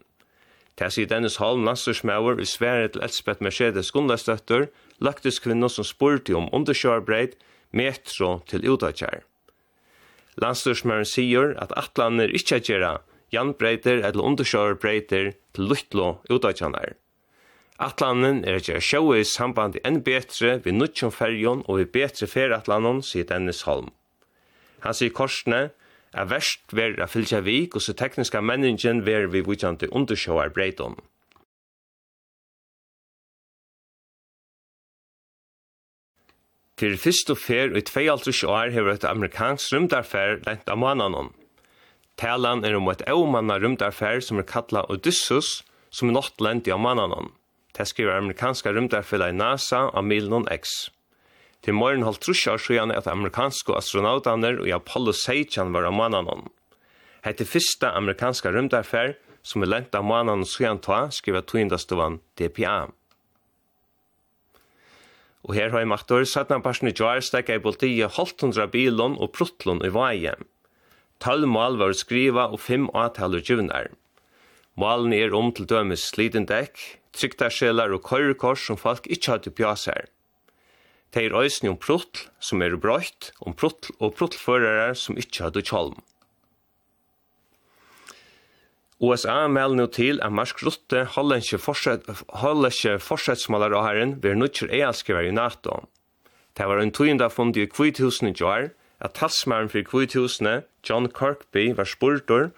Det 0.80 0.90
sier 0.90 1.10
Dennis 1.10 1.38
Holm, 1.38 1.66
landstorsmauer, 1.68 2.40
i 2.42 2.46
Sverige 2.50 2.94
til 2.96 3.04
Elspeth 3.06 3.44
Mercedes 3.46 3.92
Gundastøtter, 3.94 4.68
laktis 5.00 5.38
kvinner 5.44 5.70
som 5.70 5.86
spurte 5.86 6.34
om 6.34 6.50
underkjørbreit, 6.54 7.38
metro 7.72 8.40
til 8.50 8.66
utakjær. 8.70 9.22
Landstorsmauren 10.42 11.06
sier 11.06 11.54
at 11.62 11.74
atlaner 11.78 12.34
ikke 12.34 12.60
gjør 12.66 13.04
janbreiter 13.34 14.02
eller 14.02 14.26
underkjørbreyter 14.26 15.34
til 15.54 15.70
luttlo 15.70 16.16
utakjørnar. 16.30 16.96
Atlanen 17.82 18.44
er 18.46 18.62
ikke 18.62 18.82
sjøy 18.82 19.20
i 19.20 19.26
samband 19.28 19.80
enn 19.86 20.02
betre 20.06 20.60
ved 20.66 20.78
nutjom 20.78 21.14
ferjon 21.14 21.64
og 21.68 21.82
ved 21.82 21.94
betre 21.94 22.30
feratlanen, 22.30 23.02
sier 23.02 23.26
Dennis 23.30 23.64
Holm. 23.68 23.90
Han 24.86 24.98
sier 24.98 25.14
korsene 25.14 25.72
er 26.14 26.30
verst 26.30 26.74
ver 26.74 27.00
a 27.02 27.08
fylgja 27.10 27.42
vi 27.46 27.66
og 27.74 27.82
så 27.82 27.96
tekniska 27.98 28.42
menningen 28.42 29.04
ver 29.06 29.28
vi 29.34 29.42
vujtjante 29.46 29.90
undersjåar 29.92 30.54
breiton. 30.54 30.96
Fyrir 36.80 36.98
fyrst 37.00 37.30
og 37.32 37.38
fer 37.40 37.72
og 37.72 37.78
i 37.80 37.86
22 37.86 38.50
år 38.50 38.74
hefur 38.74 38.92
et 38.92 39.06
amerikansk 39.08 39.76
rymdarfer 39.76 40.42
lent 40.48 40.70
av 40.70 40.82
mananon. 40.82 41.30
Talan 42.20 42.66
er 42.66 42.76
om 42.78 42.90
et 42.92 43.06
eumanna 43.10 43.60
rymdarfer 43.62 44.20
som 44.22 44.42
er 44.42 44.50
kalla 44.50 44.84
Odysseus, 44.92 45.62
som 45.94 46.10
er 46.10 46.18
nått 46.18 46.42
lent 46.42 46.68
av 46.68 46.82
mananon. 46.82 47.32
Det 47.74 47.88
skriver 47.90 48.18
amerikanska 48.18 48.74
rymdarfer 48.74 49.24
i 49.30 49.32
NASA 49.34 49.88
av 49.94 50.06
Milnon 50.06 50.46
X 50.52 50.92
til 51.64 51.78
morgen 51.78 52.04
halvt 52.04 52.26
trusja 52.26 52.58
sjøen 52.60 52.92
at 52.92 53.08
amerikanske 53.08 53.76
astronautaner 53.78 54.60
og 54.60 54.72
Apollo 54.76 55.14
16 55.16 55.72
var 55.76 55.88
av 55.88 55.96
månaden. 55.96 56.50
Hette 57.24 57.48
fyrsta 57.48 57.94
amerikanska 57.96 58.52
rymdarfær 58.52 59.16
som 59.48 59.64
er 59.64 59.72
lent 59.72 59.96
av 59.96 60.04
månaden 60.08 60.44
sjøen 60.48 60.82
ta, 60.84 61.08
skriver 61.12 61.46
toindastovan 61.48 62.20
DPA. 62.40 62.92
Og 65.44 65.56
her 65.58 65.74
har 65.74 65.84
jeg 65.84 65.92
makt 65.92 66.12
år, 66.16 66.26
satt 66.28 66.52
han 66.56 66.64
parsen 66.64 66.88
i 66.88 66.96
Joar 66.96 67.20
stekka 67.24 67.58
i 67.58 67.64
politiet 67.64 68.16
halvtundra 68.16 68.68
bilon 68.72 69.18
og 69.20 69.34
pruttlon 69.36 69.84
i 69.84 69.92
vaje. 69.92 70.36
Tall 71.24 71.48
mål 71.48 71.80
var 71.80 71.96
skriva 71.96 72.48
og 72.52 72.60
fem 72.64 72.90
avtaler 72.96 73.44
juvnar. 73.44 73.92
Målen 74.80 75.14
er 75.16 75.36
om 75.36 75.52
til 75.56 75.68
dømes 75.70 76.08
sliten 76.12 76.48
dekk, 76.50 76.80
trykta 77.14 77.52
og 77.52 78.02
køyrekors 78.04 78.66
som 78.68 78.80
folk 78.80 79.08
ikkje 79.08 79.32
hadde 79.32 79.52
pjasar. 79.52 80.13
Det 81.14 81.28
er 81.28 81.36
øyne 81.38 81.70
om 81.70 81.78
prutl 81.78 82.26
som 82.42 82.62
er 82.66 82.74
brøyt, 82.82 83.32
om 83.46 83.54
prutl 83.54 83.94
og 84.00 84.16
pruttlførere 84.18 84.96
som 84.98 85.18
ikke 85.18 85.44
hadde 85.46 85.62
kjolm. 85.62 86.00
USA 89.04 89.48
melder 89.48 89.76
nå 89.78 89.86
til 89.94 90.22
at 90.24 90.34
Marsk 90.34 90.64
Rutte 90.64 91.04
hollandske 91.14 91.60
forsettsmåler 93.04 93.76
av 93.76 93.86
herren 93.86 94.16
ved 94.24 94.40
nødvendig 94.40 94.80
eierskriver 94.80 95.28
i 95.28 95.36
NATO. 95.36 95.84
Det 96.58 96.66
var 96.66 96.82
en 96.82 96.94
tøyende 96.94 97.30
fund 97.30 97.58
i 97.58 97.68
kvitthusene 97.68 98.34
i 98.34 98.44
år, 98.44 98.72
at 99.04 99.14
talsmæren 99.14 99.70
for 99.70 99.86
kvitthusene, 99.86 100.64
John 100.90 101.10
Kirkby, 101.12 101.76
var 101.78 101.90
spurtor 101.90 102.50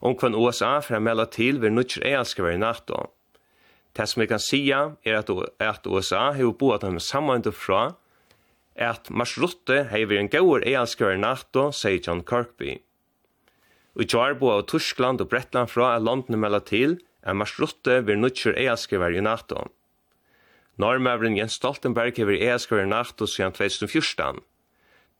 om 0.00 0.18
hva 0.18 0.34
USA 0.36 0.80
for 0.80 0.98
å 0.98 1.00
melde 1.00 1.28
til 1.32 1.62
ved 1.62 1.72
nødvendig 1.72 2.04
eierskriver 2.12 2.58
i 2.58 2.60
NATO. 2.60 3.06
Det 3.96 4.08
som 4.08 4.20
vi 4.20 4.26
kan 4.26 4.40
sija 4.40 4.82
er 5.04 5.20
at, 5.20 5.30
at 5.60 5.86
USA 5.86 6.32
har 6.32 6.52
boet 6.58 6.82
dem 6.82 6.98
sammenhånd 7.00 7.52
fra 7.54 7.94
at 8.76 9.10
marsrutte 9.10 9.84
hei 9.92 10.04
vi 10.08 10.18
en 10.18 10.30
gaur 10.32 10.64
eanskjør 10.64 11.18
NATO, 11.20 11.70
sier 11.76 12.00
John 12.00 12.22
Kirkby. 12.24 12.78
Og 13.98 14.08
tjar 14.08 14.38
bo 14.40 14.50
av 14.54 14.66
Tyskland 14.72 15.20
og 15.20 15.28
Bretland 15.32 15.68
fra 15.68 15.92
er 15.94 16.04
landene 16.04 16.40
melda 16.40 16.62
til 16.64 16.96
at 17.22 17.36
marsrutte 17.36 18.00
vil 18.06 18.20
nutjer 18.22 18.56
eanskjør 18.56 19.18
i 19.18 19.24
NATO. 19.24 19.68
Normøvren 20.80 21.36
Jens 21.36 21.58
Stoltenberg 21.60 22.16
hever 22.16 22.40
eanskjør 22.40 22.86
i 22.86 22.88
NATO 22.88 23.28
siden 23.28 23.52
2014. 23.52 24.40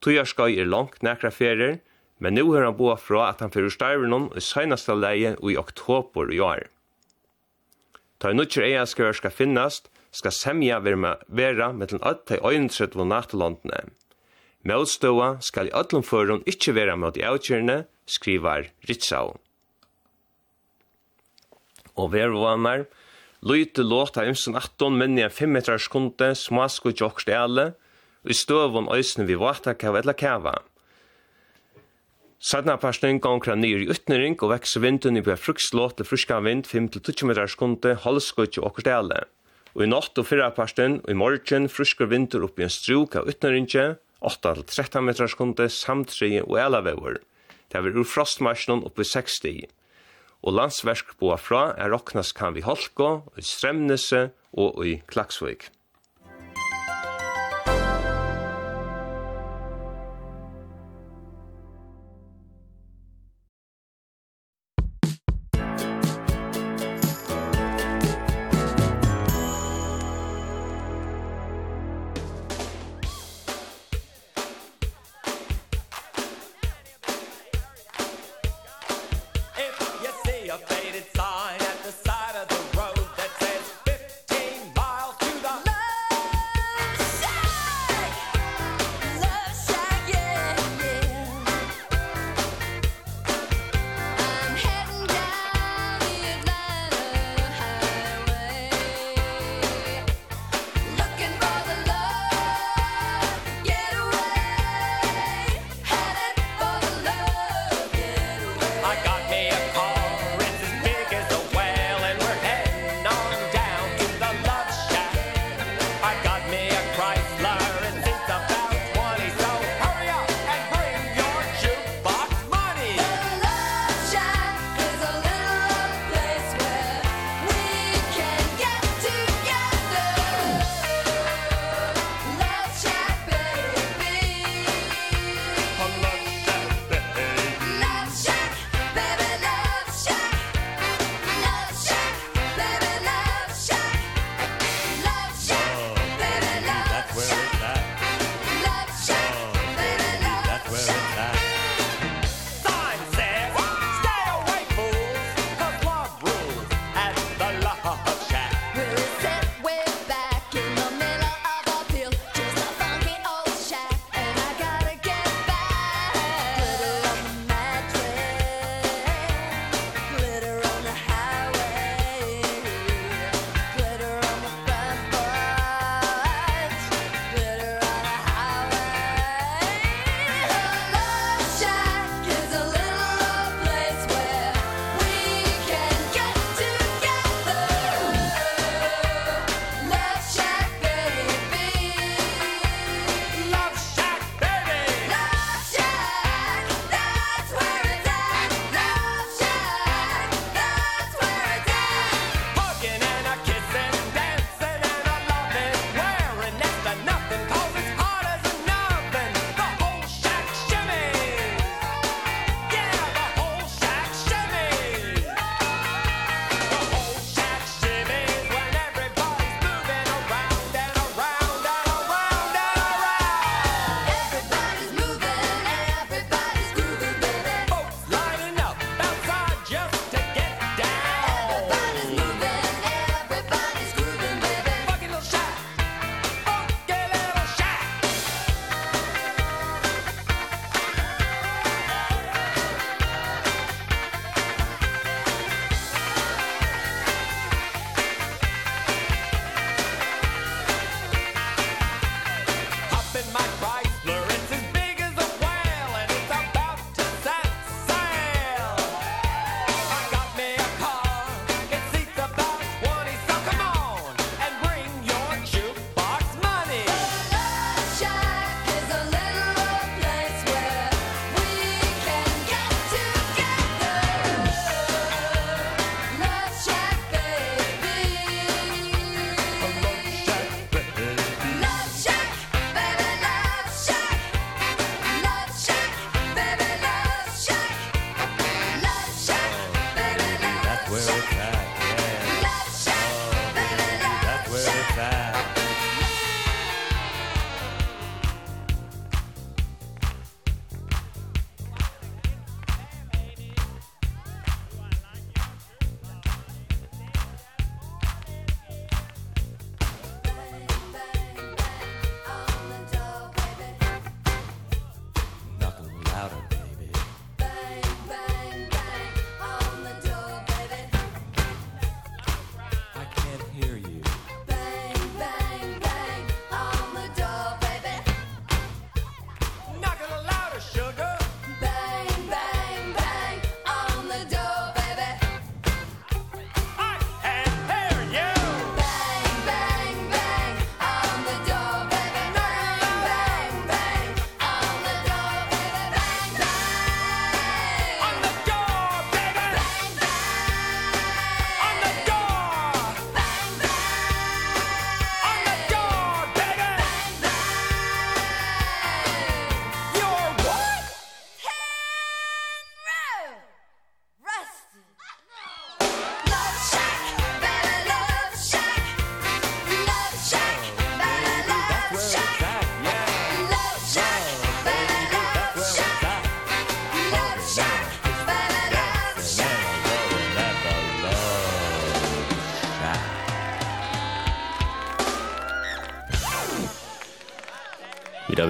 Tujarskøy 0.02 0.56
er 0.56 0.70
langt 0.70 1.04
nekra 1.04 1.30
ferier, 1.30 1.78
men 2.18 2.38
nå 2.38 2.46
har 2.54 2.64
han 2.64 2.78
boa 2.78 2.96
fra 2.96 3.28
at 3.28 3.42
han 3.44 3.52
fyrir 3.52 3.70
starvenon 3.70 4.30
i 4.38 4.42
søgnaste 4.42 4.96
leie 4.96 5.36
i 5.36 5.58
oktober 5.60 6.32
i 6.32 6.40
år. 6.40 6.64
Ta 8.22 8.32
nutjer 8.32 8.64
eanskjør 8.70 9.18
skal 9.18 9.34
finnast, 9.34 9.91
skal 10.12 10.34
semja 10.36 10.78
vera 10.84 11.72
mellom 11.72 12.02
öll 12.04 12.20
tei 12.28 12.38
øyntret 12.44 12.96
von 12.96 13.08
nattelåndene. 13.08 13.88
Møtståa 14.62 15.40
skal 15.42 15.70
i 15.70 15.74
öllum 15.74 16.04
førun 16.06 16.44
ikkje 16.46 16.76
vera 16.76 16.94
mot 16.96 17.16
i 17.18 17.24
avkjørene, 17.26 17.82
skrivar 18.06 18.68
Ritsau. 18.86 19.38
Og 21.98 22.12
vervanar, 22.12 22.86
lyte 23.42 23.82
låta 23.82 24.26
ymsen 24.28 24.54
18 24.54 24.98
minni 24.98 25.24
en 25.24 25.34
5 25.34 25.50
meter 25.50 25.80
skunde 25.82 26.34
smasko 26.38 26.92
jokst 26.94 27.28
alle, 27.28 27.72
og 28.22 28.30
i 28.30 28.38
støvun 28.38 28.92
øysene 28.94 29.26
vi 29.26 29.34
vata 29.34 29.74
kava 29.74 29.98
eller 29.98 30.14
kava. 30.14 30.54
Sadna 32.42 32.76
parsten 32.76 33.20
gongra 33.22 33.54
nyr 33.54 33.84
i 33.84 33.90
utnering 33.90 34.34
og 34.42 34.50
vekse 34.50 34.80
vindun 34.82 35.18
i 35.18 35.22
bøy 35.22 35.36
frukslåt 35.38 35.96
til 35.98 36.06
fruska 36.06 36.40
vind 36.42 36.66
5-20 36.66 37.26
meter 37.26 37.46
skunde, 37.46 37.96
halsko 38.02 38.46
og 38.62 38.74
kordele. 38.78 39.24
Og 39.72 39.84
i 39.86 39.88
natt 39.88 40.18
og 40.20 40.26
fyrra 40.28 40.50
parsten, 40.52 41.00
og 41.00 41.10
i 41.12 41.16
morgen 41.16 41.68
frusker 41.72 42.10
vinter 42.10 42.44
oppi 42.44 42.66
en 42.66 42.72
struk 42.72 43.16
av 43.16 43.28
utnøringe, 43.30 43.96
8-13 44.22 45.02
meter 45.02 45.30
sekunde, 45.30 45.68
samtreie 45.72 46.42
og 46.44 46.58
elavever. 46.62 47.20
Det 47.72 47.80
er 47.80 47.96
ur 47.96 48.06
frostmarsjonen 48.06 48.84
oppi 48.86 49.06
i 49.06 49.08
60. 49.08 49.70
Og 50.42 50.56
landsversk 50.58 51.14
boa 51.20 51.38
fra 51.40 51.70
er 51.80 51.92
roknas 51.94 52.34
kan 52.36 52.54
vi 52.56 52.64
holko, 52.66 53.12
og 53.30 53.38
i 53.40 53.46
Stremnese 53.46 54.28
og 54.52 54.82
i 54.84 54.98
Klaksvik. 55.08 55.70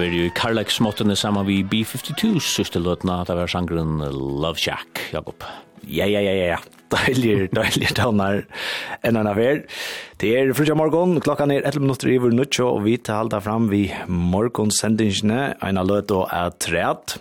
var 0.03 0.11
jo 0.11 0.25
i 0.27 0.31
Karlaksmåttene 0.35 1.15
sammen 1.15 1.45
vi 1.47 1.61
B-52, 1.63 2.35
sørste 2.43 2.81
løtene, 2.83 3.21
det 3.23 3.37
var 3.37 3.47
sangren 3.51 4.01
Love 4.03 4.59
Shack, 4.59 4.99
Jakob. 5.13 5.45
Ja, 5.87 6.07
ja, 6.09 6.19
ja, 6.19 6.33
ja, 6.35 6.47
ja. 6.53 6.57
Deilig, 6.93 7.47
deilig 7.55 7.93
tøvnar 7.95 8.41
enn 9.07 9.17
en 9.17 9.29
affær. 9.31 9.63
Det 10.19 10.33
er 10.35 10.51
frutja 10.57 10.75
morgon, 10.75 11.15
klokkan 11.23 11.55
er 11.55 11.63
11 11.63 11.85
minutter 11.85 12.11
i 12.11 12.19
vår 12.19 12.35
nødt, 12.35 12.59
og 12.65 12.83
vi 12.83 12.97
tar 12.99 13.21
halda 13.21 13.39
fram 13.43 13.71
vi 13.71 13.85
morgonsendingene, 14.11 15.53
en 15.63 15.79
av 15.79 15.87
løt 15.87 16.11
og 16.11 16.27
er 16.35 16.51
treat. 16.59 17.17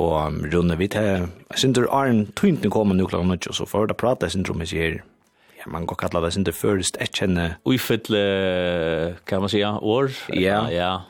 Og 0.00 0.40
runde 0.50 0.80
vi 0.80 0.88
til, 0.90 1.28
jeg 1.28 1.60
synes 1.60 1.76
det 1.76 1.86
er 1.86 2.10
en 2.10 2.26
tøyntene 2.40 2.72
kommer 2.72 2.96
nu 2.96 3.04
klokkan 3.06 3.34
nødt, 3.36 3.52
så 3.52 3.68
får 3.68 3.84
vi 3.84 3.92
da 3.92 4.00
prate, 4.00 4.30
jeg 4.30 4.38
synes 4.38 4.48
det 4.72 4.80
er 4.80 5.02
ja, 5.60 5.70
man 5.70 5.86
kan 5.86 6.06
kalla 6.06 6.24
det 6.24 6.32
sin 6.34 6.44
det 6.44 6.56
først, 6.56 6.96
jeg 7.00 7.12
kjenner... 7.14 7.58
Uifytle, 7.64 9.16
kan 9.26 9.40
man 9.40 9.48
säga, 9.48 9.78
år? 9.80 10.10
Ja, 10.32 10.68
ja. 10.72 11.04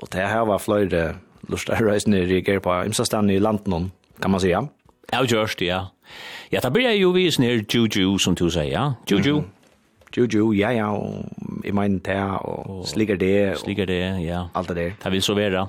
Og 0.00 0.08
det 0.12 0.28
her 0.28 0.44
var 0.48 0.58
flere 0.58 1.14
lustar 1.48 1.80
reisende 1.84 2.24
reagerer 2.26 2.60
på 2.64 2.82
imsastan 2.86 3.30
i 3.30 3.38
landen, 3.38 3.92
kan 4.22 4.30
man 4.30 4.40
säga. 4.40 4.68
Ja, 5.12 5.24
just 5.24 5.60
ja. 5.60 5.90
Ja, 6.52 6.60
da 6.60 6.70
blir 6.70 6.88
jeg 6.88 7.00
jo 7.02 7.10
vis 7.14 7.38
nere 7.38 7.64
juju, 7.74 8.18
som 8.18 8.34
du 8.34 8.48
sier, 8.50 8.70
ja? 8.70 8.92
Juju? 9.10 9.42
Juju, 10.16 10.52
ja, 10.58 10.70
ja, 10.74 10.88
og 10.90 11.24
jeg 11.64 11.74
mener 11.74 12.00
det, 12.02 12.22
og 12.42 12.86
slikker 12.86 13.16
det. 13.16 13.58
Slikker 13.58 13.86
det, 13.86 14.02
ja. 14.24 14.48
Alt 14.54 14.68
det 14.68 14.76
der. 14.76 14.96
Det 15.04 15.12
vil 15.12 15.22
så 15.22 15.34
være. 15.34 15.66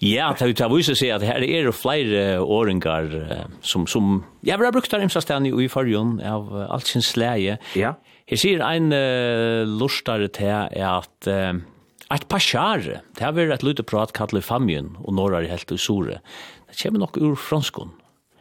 Ja, 0.00 0.32
det 0.38 0.48
vil 0.48 0.76
vise 0.76 0.94
seg 0.96 1.14
at 1.14 1.22
her 1.24 1.44
er 1.44 1.68
det 1.68 1.74
flere 1.74 2.40
åringar 2.40 3.06
som, 3.60 3.86
som 3.86 4.24
jeg 4.44 4.56
har 4.56 4.72
brukt 4.72 4.90
der 4.92 5.04
imsastan 5.04 5.46
i 5.46 5.68
fargen 5.68 6.18
av 6.20 6.52
alt 6.70 6.88
sin 6.88 7.04
slæge. 7.04 7.58
Ja. 7.76 7.94
Her 8.28 8.40
sier 8.40 8.64
en 8.64 8.92
uh, 8.92 9.64
lustare 9.68 10.28
til 10.28 10.52
at... 10.52 11.28
Uh, 11.28 11.62
Et 12.14 12.24
pasjare, 12.30 13.00
det 13.18 13.24
har 13.24 13.34
vært 13.34 13.56
et 13.56 13.64
lute 13.66 13.82
prat 13.82 14.12
kallet 14.14 14.44
famien, 14.46 14.92
og 15.02 15.16
norra 15.18 15.40
i 15.42 15.50
helt 15.50 15.72
usore. 15.74 16.20
Det 16.70 16.78
kommer 16.78 17.02
nok 17.02 17.16
ur 17.18 17.34
franskon. 17.34 17.90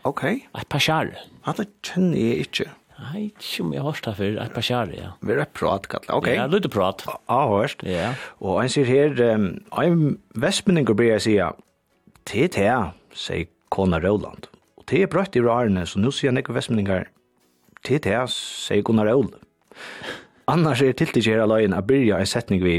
Ok. 0.05 0.23
Et 0.29 0.67
pasjare. 0.69 1.17
det 1.57 1.65
kjenner 1.81 2.19
jeg 2.19 2.45
ikke. 2.45 2.67
Nei, 2.95 3.23
ikke 3.33 3.63
om 3.63 3.73
jeg 3.73 3.81
har 3.81 3.89
hørt 3.89 4.05
det 4.05 4.13
før, 4.19 4.35
et 4.39 4.53
pasjare, 4.55 4.93
ja. 4.95 5.09
Vi 5.19 5.33
er 5.33 5.41
et 5.43 5.55
prat 5.57 5.87
kallet, 5.91 6.11
ok. 6.13 6.27
Ja, 6.31 6.45
lute 6.47 6.69
prat. 6.71 7.03
Ja, 7.09 7.39
hørt. 7.51 7.81
Ja. 7.83 8.13
Og 8.39 8.61
han 8.61 8.69
sier 8.71 8.87
her, 8.87 9.17
en 9.25 10.05
vestmenninger 10.37 10.95
blir 10.95 11.15
jeg 11.15 11.25
sier, 11.25 11.57
til 12.29 12.47
til 12.53 12.93
sier 13.17 13.49
Kona 13.73 13.99
Røland. 13.99 14.47
Og 14.77 14.85
til 14.87 15.03
er 15.03 15.11
brøtt 15.11 15.35
i 15.35 15.43
rarene, 15.43 15.83
så 15.89 15.99
nå 15.99 16.13
sier 16.13 16.31
han 16.31 16.39
ikke 16.39 16.55
vestmenninger, 16.55 17.09
til 17.83 17.99
til 18.05 18.29
sier 18.31 18.85
Kona 18.85 19.03
Røland. 19.09 19.41
Annars 20.47 20.85
er 20.85 20.93
tiltikjera 20.93 21.49
løgn 21.49 21.73
a 21.73 21.81
byrja 21.81 22.21
en 22.21 22.29
setning 22.29 22.61
vi 22.63 22.77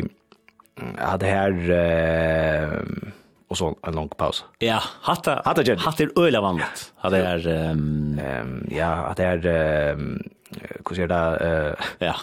Ja, 0.77 1.17
det 1.17 1.29
her 1.29 1.53
uh, 1.53 2.81
og 3.49 3.57
så 3.57 3.71
en 3.87 3.95
lang 3.95 4.11
pause. 4.19 4.45
Ja, 4.61 4.79
hatta 5.03 5.41
hatta 5.45 5.63
jag. 5.63 5.79
Hatta 5.79 6.03
är 6.03 6.19
öliga 6.19 6.41
vanligt. 6.41 6.93
Ja, 7.03 7.11
det 7.11 7.47
um, 7.47 8.19
ehm 8.19 8.49
um, 8.49 8.69
ja, 8.71 8.93
att 8.93 9.17
det 9.17 9.25
är 9.25 9.47
ehm 9.47 10.23
hur 10.89 10.95
ser 10.95 11.07
det 11.07 11.37
eh 11.41 12.07
ja, 12.07 12.15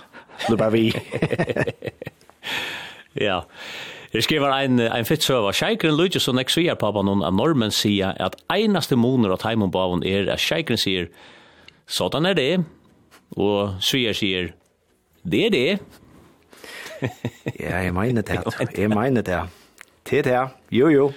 nu 0.49 0.55
bare 0.55 0.71
vi. 0.71 0.93
Ja. 3.13 3.41
Jeg 4.13 4.23
skriver 4.23 4.51
ein, 4.51 4.79
ein 4.79 5.05
fitt 5.05 5.23
søva. 5.23 5.51
Sjeikren 5.53 5.95
lyder 5.97 6.21
så 6.21 6.33
nek 6.33 6.49
svier 6.49 6.75
på 6.77 6.91
noen 7.01 7.23
av 7.25 7.33
normen 7.33 7.71
sier 7.73 8.13
at 8.21 8.35
einaste 8.53 8.95
moner 8.95 9.33
av 9.33 9.41
teimen 9.41 9.71
på 9.73 9.81
avon 9.81 10.03
er 10.05 10.29
at 10.33 10.41
sjeikren 10.41 10.77
sier 10.77 11.09
sånn 11.89 12.25
er 12.29 12.37
det, 12.37 12.51
og 13.37 13.81
svier 13.81 14.13
sier 14.13 14.51
det 15.23 15.45
er 15.47 15.53
det, 15.53 15.79
ja, 17.59 17.77
jeg 17.83 17.93
mener 17.93 18.21
det. 18.21 18.39
Jeg 18.77 18.89
mener 18.89 19.21
det. 19.21 19.41
Til 20.05 20.23
det. 20.23 20.39
Jo, 20.71 20.89
jo. 20.89 21.11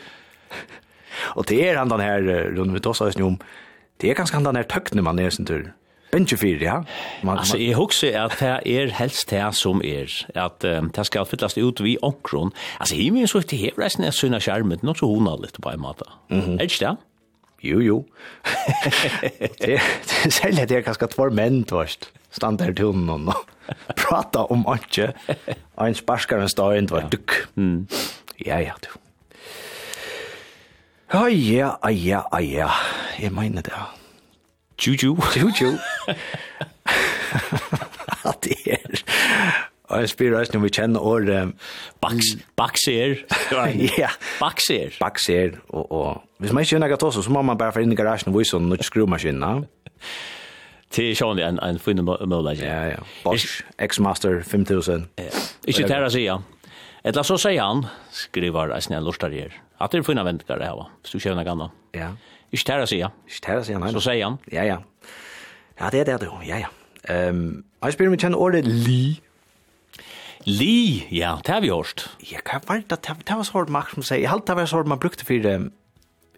Og 1.35 1.49
det 1.49 1.63
er 1.69 1.79
han 1.79 1.91
den 1.91 2.01
her, 2.01 2.23
rundt 2.59 2.75
vi 2.75 2.81
tås 2.81 3.01
om, 3.01 3.39
det 4.01 4.11
er 4.11 4.15
ganske 4.15 4.37
han 4.37 4.45
den 4.45 4.57
her 4.57 4.69
tøkne 4.69 5.03
man 5.03 5.19
er 5.19 5.31
sin 5.31 5.47
tur. 5.47 5.73
Bunch 6.13 6.37
fyr, 6.39 6.61
ja. 6.63 6.77
Man, 7.23 7.39
altså, 7.39 7.59
jeg 7.59 7.75
husker 7.75 8.15
at 8.21 8.37
det 8.39 8.77
er 8.77 8.93
helst 8.95 9.31
det 9.31 9.43
som 9.59 9.83
er, 9.85 10.13
at 10.39 10.65
um, 10.65 10.91
det 10.91 11.07
skal 11.07 11.27
fyllast 11.27 11.59
ut 11.59 11.83
vi 11.83 11.97
omkron. 12.03 12.53
Altså, 12.81 12.97
jeg 12.97 13.13
minns 13.13 13.35
jo 13.35 13.43
ikke 13.43 13.59
her, 13.59 13.75
resten 13.79 14.07
er 14.07 14.15
sønne 14.15 14.41
skjermet, 14.41 14.85
noe 14.87 14.97
så 14.97 15.09
hun 15.11 15.27
har 15.27 15.43
litt 15.43 15.59
på 15.61 15.73
en 15.73 15.83
måte. 15.83 16.07
Mm 16.31 16.41
-hmm. 16.41 16.55
Er 16.55 16.57
det 16.57 16.73
ikke 16.73 16.87
det? 16.87 16.97
Jo, 17.63 17.81
jo. 17.81 18.05
det, 19.61 19.81
det, 20.25 20.33
selv 20.33 20.59
er 20.59 20.67
det 20.67 20.85
ganske 20.85 21.07
tvær 21.07 21.31
menn, 21.31 21.65
tvørst. 21.65 22.11
Standardtunen 22.31 23.09
og 23.11 23.21
noe. 23.21 23.56
prata 24.03 24.47
om 24.53 24.67
anke. 24.71 25.13
Ein 25.81 25.95
sparskar 25.99 26.43
en 26.43 26.53
stad 26.53 26.79
inn 26.79 26.91
var 26.91 27.09
dukk. 27.13 27.35
Ja, 28.45 28.61
ja, 28.61 28.75
du. 28.85 28.91
Ja, 31.13 31.27
ja, 31.27 31.77
ja, 31.91 32.23
ja. 32.33 32.41
ja. 32.41 32.71
Jeg 33.19 33.33
mener 33.33 33.63
det. 33.63 33.73
Juju. 34.87 35.17
Juju. 35.37 35.79
At 38.29 38.45
det 38.45 38.57
er... 38.67 39.03
Og 39.87 40.01
jeg 40.03 40.09
spyr 40.11 40.35
oss 40.35 40.51
når 40.51 40.65
vi 40.65 40.71
kjenner 40.75 41.01
året... 41.01 41.53
Baks, 42.03 42.33
bakser. 42.59 43.21
Ja. 44.01 44.11
Bakser. 44.41 44.97
Bakser. 45.01 45.61
Og, 45.69 45.93
og. 45.93 46.23
Hvis 46.39 46.53
man 46.53 46.67
ikke 46.67 46.75
kjenner 46.75 46.91
gatt 46.91 47.07
også, 47.07 47.23
så 47.23 47.31
må 47.31 47.43
man 47.47 47.59
bare 47.59 47.73
få 47.73 47.85
inn 47.87 47.95
i 47.95 47.99
garasjen 47.99 48.33
og 48.33 48.41
vise 48.41 48.59
noen 48.59 48.83
skrumaskiner. 48.83 49.63
Ja. 49.63 50.01
Det 50.95 51.03
är 51.11 51.15
sjön 51.15 51.39
en 51.39 51.59
en 51.59 51.79
fin 51.79 52.05
mål 52.05 52.59
Ja 52.59 52.87
ja. 52.87 52.99
Bosch 53.25 53.65
X-Master 53.79 54.43
5000. 54.43 55.09
Ja. 55.17 55.25
Inte 55.67 55.83
där 55.83 56.09
så 56.09 56.19
ja. 56.19 56.43
Eller 57.03 57.23
så 57.23 57.39
säger 57.39 57.63
han 57.63 57.87
skriver 58.11 58.69
en 58.69 58.83
snäll 58.83 59.05
lustar 59.05 59.31
här. 59.31 59.63
Att 59.79 59.91
det 59.91 60.03
finna 60.03 60.25
väntgar 60.25 60.59
det 60.59 60.65
här. 60.65 60.87
Så 61.03 61.19
kör 61.19 61.37
jag 61.37 61.45
gamla. 61.45 61.71
Ja. 61.93 62.17
Inte 62.51 62.73
där 62.77 62.87
så 62.87 62.97
ja. 62.97 63.11
Inte 63.27 63.53
där 63.53 63.63
så 63.63 63.73
ja. 63.73 63.93
Så 63.93 64.01
säger 64.01 64.25
han. 64.25 64.39
Ja 64.45 64.65
ja. 64.65 64.83
Ja 65.79 65.89
det 65.91 66.01
är 66.01 66.05
det 66.05 66.19
då. 66.19 66.41
Ja 66.45 66.59
ja. 66.59 66.69
Ehm, 67.15 67.65
jag 67.81 67.93
spelar 67.93 68.11
med 68.11 68.21
känner 68.21 68.39
ordet 68.39 68.65
Lee. 68.67 69.17
Li, 70.45 71.07
ja, 71.11 71.41
det 71.45 71.53
har 71.53 71.61
vi 71.61 71.71
hørt. 71.71 72.09
Ja, 72.19 72.39
hva 72.45 72.61
var 72.67 72.83
det? 72.89 73.03
Det 73.27 73.35
var 73.35 73.43
så 73.43 73.53
hård 73.53 73.69
makt 73.69 73.95
som 73.95 74.03
sier. 74.03 74.21
Jeg 74.21 74.31
halte 74.31 74.53
det 74.53 74.61
var 74.61 74.67
så 74.67 74.77
hård 74.77 74.87
man 74.87 74.99
brukte 75.03 75.25
for 75.27 75.47
um, 75.47 75.73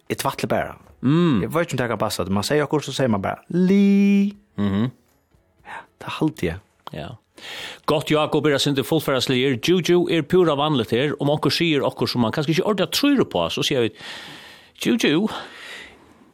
Et 0.09 0.23
vattlebæra. 0.25 0.77
Mm. 1.01 1.41
Jeg 1.41 1.53
vet 1.53 1.61
ikke 1.61 1.73
om 1.73 1.77
det 1.77 1.89
kan 1.89 1.97
passe. 1.97 2.25
Man 2.29 2.43
sier 2.43 2.63
akkurat 2.63 2.83
så 2.83 2.93
sier 2.93 3.07
man 3.07 3.21
bare, 3.21 3.43
li. 3.49 4.33
Mhm. 4.57 4.65
Mm 4.73 4.89
ja, 5.69 5.81
det 5.99 6.05
är 6.05 6.13
alltid. 6.21 6.53
Ja. 6.91 7.07
Gott 7.85 8.11
Jakob 8.11 8.45
er 8.45 8.57
sin 8.57 8.75
til 8.75 8.83
fullfærdslier. 8.83 9.59
Juju 9.67 10.07
er 10.11 10.21
pura 10.21 10.55
vanligt 10.55 10.91
her. 10.91 11.13
Om 11.21 11.29
okkur 11.29 11.49
sier 11.49 11.85
okkur 11.85 12.07
som 12.07 12.21
man 12.21 12.31
kanskje 12.31 12.57
ikke 12.57 12.65
ordentlig 12.65 12.91
tror 12.91 13.23
på, 13.31 13.49
så 13.49 13.63
sier 13.63 13.81
vi 13.87 13.91
Juju. 14.85 15.27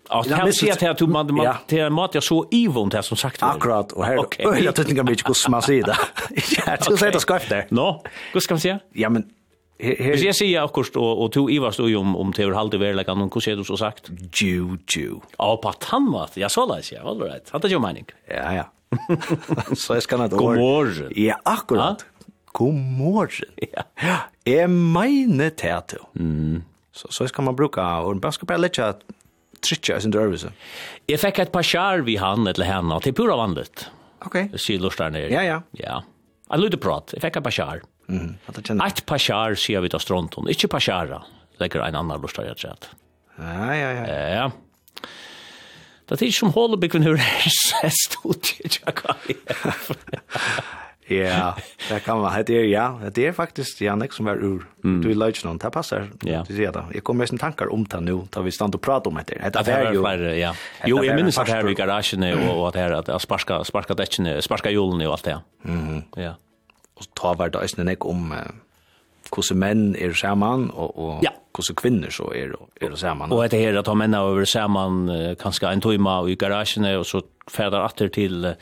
Ja, 0.09 0.21
det 0.21 0.35
här 0.35 0.51
ser 0.51 0.67
jag 0.67 0.91
att 0.91 0.97
du 0.97 1.07
man 1.07 1.33
man 1.33 1.55
det 1.67 1.79
en 1.79 1.93
mat 1.93 2.13
jag 2.13 2.23
så 2.23 2.45
ivont 2.51 2.93
här 2.93 3.01
som 3.01 3.17
sagt. 3.17 3.43
Akkurat 3.43 3.91
och 3.91 4.05
här 4.05 4.15
jag 4.63 4.75
tycker 4.75 4.89
inte 4.89 5.03
mycket 5.03 5.27
hur 5.27 5.49
man 5.49 5.61
säger 5.61 5.83
det. 5.83 5.97
Jag 6.67 6.79
tror 6.79 7.11
det 7.11 7.19
ska 7.19 7.39
skrifta. 7.39 7.63
Nå, 7.69 8.03
hur 8.33 8.39
ska 8.39 8.53
man 8.53 8.59
säga? 8.59 8.79
Ja 8.93 9.09
men 9.09 9.23
Hvis 9.75 10.23
jeg 10.23 10.35
sier 10.37 10.63
akkurat, 10.63 10.95
og, 10.95 11.25
og 11.25 11.31
to 11.35 11.45
ivast 11.51 11.81
og 11.83 11.91
om, 11.99 12.13
om 12.15 12.31
teor 12.35 12.55
halde 12.55 12.79
verlegan, 12.79 13.25
hva 13.27 13.41
sier 13.43 13.59
du 13.59 13.65
så 13.67 13.75
sagt? 13.79 14.07
Ju, 14.31 14.77
ju. 14.87 15.17
Å, 15.35 15.49
på 15.59 15.73
tannmat, 15.83 16.37
ja, 16.39 16.47
så 16.51 16.63
leis, 16.69 16.93
ja, 16.93 17.03
all 17.03 17.19
right. 17.19 17.49
Han 17.51 17.63
tar 17.63 17.73
jo 17.73 17.81
mening. 17.83 18.07
Ja, 18.31 18.47
ja. 18.55 18.65
så 19.83 19.97
jeg 19.97 20.05
skal 20.05 20.23
ha 20.23 20.29
et 20.29 20.37
år. 20.37 20.39
God 20.39 20.61
morgen. 20.61 21.11
Ja, 21.19 21.35
akkurat. 21.49 22.05
God 22.55 22.79
morgen. 22.79 23.51
Ja. 23.67 23.83
Jeg 24.47 24.71
mener 24.71 25.51
det 25.51 25.75
til. 25.91 26.07
Mm. 26.15 26.63
Så, 26.95 27.11
så 27.11 27.27
skal 27.27 27.49
man 27.49 27.57
bruka, 27.59 27.83
og 28.07 28.21
man 28.23 28.35
skal 28.35 28.47
bare 28.47 28.63
lette 28.63 28.85
at 28.95 29.03
i 29.65 29.75
sin 29.81 30.13
dørvise. 30.13 30.51
Jeg 31.09 31.19
fikk 31.19 31.39
et 31.41 31.51
par 31.51 31.65
kjær 31.65 32.05
vi 32.05 32.19
han, 32.21 32.45
eller 32.47 32.67
henne, 32.69 32.99
til 33.01 33.15
pura 33.17 33.35
vandet. 33.39 33.87
Ok. 34.25 34.37
Sylorsterne. 34.61 35.25
Ja, 35.31 35.41
ja. 35.43 35.59
Ja. 35.79 35.99
Jeg 36.45 36.61
lydde 36.61 36.79
prat, 36.79 37.11
jeg 37.15 37.23
fikk 37.23 37.41
et 37.41 37.47
par 37.47 37.55
skjær. 37.55 37.81
Ja. 37.81 37.94
Mm. 38.07 38.35
Att 38.79 39.05
pasjar 39.05 39.55
sier 39.57 39.81
vi 39.81 39.89
til 39.89 39.99
stronton, 39.99 40.49
ikke 40.51 40.69
pasjara, 40.71 41.23
legger 41.59 41.85
en 41.87 41.97
annan 42.01 42.21
lust 42.21 42.39
av 42.39 42.45
hjert. 42.45 42.89
Ja, 43.37 43.73
ja, 43.73 43.91
ja. 43.91 44.05
Ja. 44.35 44.49
Det 46.05 46.15
er 46.21 46.27
ikke 46.29 46.39
som 46.39 46.53
hålebyggen 46.55 47.03
hur 47.03 47.17
er 47.17 47.89
studiet, 47.89 48.81
Ja, 51.07 51.53
det 51.89 51.99
kan 51.99 52.17
man. 52.17 52.43
Det 52.47 52.65
ja, 52.65 52.99
det 53.13 53.27
är 53.27 53.31
faktiskt 53.31 53.81
Jannik 53.81 54.13
som 54.13 54.27
är 54.27 54.35
ur. 54.35 54.67
Mm. 54.83 55.01
Du 55.01 55.11
är 55.11 55.15
löjt 55.15 55.43
någon, 55.43 55.57
det 55.57 55.69
passar. 55.69 56.09
Ja. 56.21 56.45
Du 56.47 56.55
ser 56.55 56.71
det. 56.71 56.83
Jag 56.93 57.03
kommer 57.03 57.17
med 57.17 57.29
sin 57.29 57.37
tankar 57.37 57.73
om 57.73 57.83
det 57.83 57.99
nu, 57.99 58.21
tar 58.29 58.41
vi 58.41 58.51
stann 58.51 58.73
och 58.73 58.81
pratar 58.81 59.11
om 59.11 59.19
det. 59.27 59.51
Det 59.53 59.71
är 59.71 59.93
ju... 59.93 60.03
Färre, 60.03 60.37
ja. 60.37 60.55
Jo, 60.85 61.03
jag 61.03 61.15
minns 61.15 61.37
att 61.37 61.49
här 61.49 61.69
i 61.69 61.73
garagen 61.73 62.49
och, 62.49 62.59
och 62.59 62.67
att 62.67 62.75
här 62.75 62.91
att 62.91 63.21
sparska, 63.21 63.63
sparska 63.63 63.93
däcken, 63.93 64.41
sparska 64.41 64.69
julen 64.71 65.07
och 65.07 65.13
allt 65.13 65.23
det. 65.23 65.39
Mm. 65.65 66.01
Ja 66.15 66.35
og 66.95 67.09
ta 67.17 67.33
var 67.35 67.51
det 67.51 67.61
eisne 67.63 67.85
nek 67.87 68.05
om 68.07 68.31
uh, 68.31 68.43
hvordan 69.33 69.59
menn 69.59 69.85
er 69.99 70.13
saman, 70.17 70.69
og, 70.73 70.93
og 70.95 71.23
ja. 71.25 71.33
hvordan 71.55 71.79
kvinner 71.79 72.13
så 72.13 72.29
er, 72.35 72.53
er 72.81 72.95
saman. 72.99 73.33
Og 73.33 73.45
etter 73.45 73.61
her 73.61 73.79
at 73.79 73.89
han 73.91 73.99
menn 73.99 74.17
er 74.17 74.45
saman 74.49 75.01
uh, 75.11 75.31
kanskje 75.41 75.71
en 75.71 75.83
tøyma 75.83 76.21
i 76.29 76.37
garasjene, 76.39 76.95
og 76.99 77.07
så 77.09 77.23
färdar 77.51 77.85
atter 77.87 78.11
til 78.13 78.51
uh, 78.53 78.55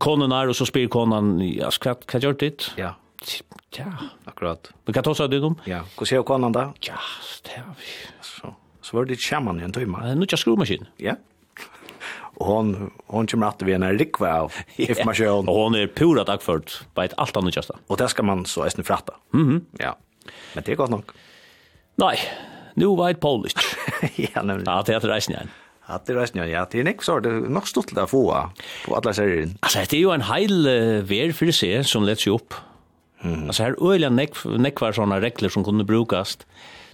konunar, 0.00 0.48
og 0.48 0.56
så 0.56 0.66
spyr 0.68 0.88
konan, 0.92 1.38
ja, 1.44 1.70
hva, 1.82 1.94
hva 1.94 2.22
gjør 2.22 2.38
dit. 2.40 2.72
Ja. 2.80 2.96
Ja, 3.76 3.90
akkurat. 4.24 4.70
Men 4.86 4.96
kan 4.96 5.04
tås 5.04 5.20
av 5.20 5.28
ditt 5.30 5.44
om? 5.44 5.58
Ja, 5.68 5.82
hur 5.98 6.08
ser 6.08 6.22
konan 6.26 6.54
då? 6.56 6.62
Ja, 6.88 6.96
det 7.44 7.58
er 7.60 7.66
vi. 7.78 7.90
Så, 8.24 8.54
så 8.82 8.96
var 8.96 9.04
det 9.04 9.20
ikke 9.20 9.36
i 9.36 9.64
en 9.64 9.72
timme. 9.76 10.00
Uh, 10.00 10.14
Nå 10.16 10.26
er 10.26 10.40
skrumaskin. 10.40 10.88
Ja 10.98 11.20
hon 12.40 12.90
hon 13.06 13.26
kommer 13.26 13.46
att 13.46 13.62
vi 13.62 13.72
en 13.72 13.98
rikva 13.98 14.40
av 14.40 14.52
information. 14.76 15.48
Och 15.48 15.54
hon 15.54 15.74
är 15.74 15.86
pura 15.86 16.24
dagfört 16.24 16.80
på 16.94 17.02
ett 17.02 17.14
allt 17.16 17.36
annat 17.36 17.56
just. 17.56 17.70
Och 17.86 17.96
det 17.96 18.08
ska 18.08 18.22
man 18.22 18.46
så 18.46 18.64
äsna 18.64 18.84
fratta. 18.84 19.14
Mhm. 19.32 19.48
Mm 19.48 19.64
ja. 19.78 19.98
Men 20.54 20.64
det 20.66 20.74
går 20.74 20.88
nog. 20.88 21.02
Nej. 21.96 22.18
Nu 22.74 22.86
var 22.86 23.08
det 23.08 23.14
Polish. 23.14 23.54
ja, 24.16 24.42
nämligen. 24.42 24.74
Ja, 24.74 24.82
det 24.86 24.92
är 24.94 25.00
reisen 25.00 25.34
igen. 25.34 25.48
Ja, 25.88 26.02
det 26.06 26.14
reisen. 26.14 26.50
Ja, 26.50 26.66
det 26.70 26.80
är 26.80 26.84
nick 26.84 27.02
så 27.02 27.20
det 27.20 27.28
är 27.28 27.32
nog 27.32 27.68
stort 27.68 27.94
där 27.94 28.06
få 28.06 28.50
på 28.86 28.96
alla 28.96 29.12
serien. 29.12 29.58
Alltså 29.60 29.78
det 29.78 29.92
är 29.92 30.00
ju 30.00 30.14
en 30.14 30.22
hel 30.22 30.66
uh, 30.66 31.02
ver 31.02 31.32
för 31.32 31.52
sig 31.52 31.84
som 31.84 32.04
läggs 32.04 32.26
ju 32.26 32.30
upp. 32.34 32.54
Mm. 33.22 33.46
Alltså 33.46 33.62
här 33.62 33.92
öliga 33.92 34.10
neck 34.10 34.44
neck 34.44 34.80
var 34.80 34.92
såna 34.92 35.20
regler 35.20 35.48
som 35.48 35.64
kunde 35.64 35.84
brukas. 35.84 36.38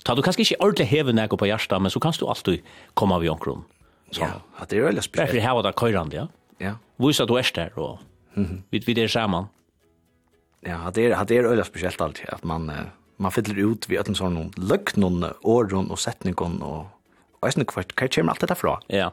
Ta 0.05 0.15
du 0.15 0.23
kanske 0.23 0.43
inte 0.43 0.57
ordentligt 0.59 0.89
häven 0.89 1.15
näko 1.15 1.37
på 1.37 1.47
hjärta, 1.47 1.79
men 1.79 1.91
så 1.91 2.01
kanst 2.01 2.21
du 2.21 2.27
alltid 2.27 2.61
komma 2.95 3.19
vid 3.19 3.31
omkring. 3.31 3.65
Så 4.11 4.21
ja. 4.21 4.65
det 4.69 4.77
är 4.79 4.83
väl 4.83 5.03
speciellt. 5.03 5.33
Därför 5.33 5.49
har 5.49 5.63
det 5.63 5.73
kyrande, 5.81 6.17
ja. 6.17 6.29
Ja. 6.59 6.73
Visa 6.97 7.27
du 7.27 7.39
är 7.39 7.55
där 7.55 7.79
och 7.79 7.99
vi 8.71 8.79
vi 8.79 8.95
det 8.95 9.09
samman. 9.09 9.47
Ja, 10.61 10.91
det 10.95 11.07
är 11.07 11.25
det 11.25 11.37
är 11.37 11.45
öliga 11.45 11.65
speciellt 11.65 12.01
alltid, 12.01 12.29
att 12.29 12.45
man 12.45 12.73
man 13.17 13.33
fyller 13.33 13.73
ut 13.73 13.89
vid 13.89 13.99
att 13.99 14.09
en 14.09 14.15
sån 14.15 14.53
löknon 14.57 15.25
ordon 15.43 15.91
och 15.91 15.99
sättningon 15.99 16.63
och 16.63 16.87
Och 17.41 17.53
sen 17.53 17.65
kvart 17.65 17.95
kan 17.95 18.09
kommer 18.09 18.31
allt 18.31 18.41
det 18.41 18.47
därifrån. 18.47 18.81
Ja. 18.87 19.13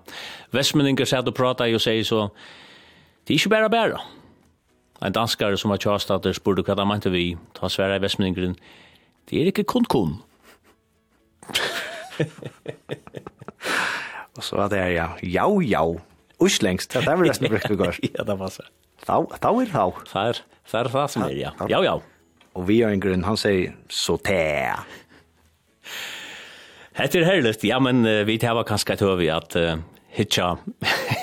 Västmänningar 0.51 1.05
säger 1.05 1.23
du 1.23 1.31
prater 1.31 1.73
og 1.75 1.81
sier 1.81 2.03
så 2.03 2.29
det 3.27 3.33
er 3.33 3.39
ikke 3.39 3.49
bare 3.49 3.69
bare. 3.69 3.97
En 5.01 5.13
danskare 5.13 5.57
som 5.57 5.69
har 5.69 5.77
tjast 5.77 6.11
at 6.11 6.23
det 6.23 6.35
spurte 6.35 6.63
hva 6.63 6.75
han 6.77 6.87
mente 6.87 7.09
vi 7.11 7.37
ta 7.53 7.69
svære 7.69 7.95
i 7.95 8.01
Vestmenningeren, 8.01 8.55
Det 9.29 9.41
er 9.41 9.45
ikke 9.45 9.63
kun 9.63 9.85
kun. 9.85 10.21
Och 14.37 14.43
så 14.43 14.55
var 14.55 14.69
det 14.69 14.91
ja, 14.91 15.09
ja, 15.21 15.61
ja. 15.61 15.95
Uslängs, 16.39 16.87
det 16.87 17.05
där 17.05 17.15
var 17.15 17.23
det 17.23 17.33
som 17.33 17.47
brukt 17.47 17.69
vi 17.69 17.75
går. 17.75 17.95
ja, 18.13 18.23
det 18.23 18.35
var 18.35 18.49
så. 18.49 18.63
Tau, 19.05 19.27
tau 19.39 19.59
er 19.61 19.69
tau. 19.71 19.93
Fær, 20.07 20.39
fær 20.65 20.89
fær 20.91 21.07
som 21.11 21.25
er, 21.27 21.35
ja. 21.37 21.51
Ja, 21.69 21.81
ja. 21.83 21.97
Og 22.53 22.67
vi 22.67 22.81
har 22.81 22.93
en 22.93 23.01
grunn, 23.01 23.25
han 23.27 23.37
sier, 23.39 23.73
så 23.91 24.17
te. 24.21 24.39
Hette 26.93 27.19
er 27.19 27.27
herligt, 27.27 27.65
ja, 27.65 27.79
men 27.83 28.05
uh, 28.05 28.21
vi 28.29 28.37
tar 28.41 28.59
kanskje 28.67 28.95
et 28.95 29.03
høy 29.03 29.27
at 29.33 29.57
uh, 29.59 29.75
hitja, 30.13 30.53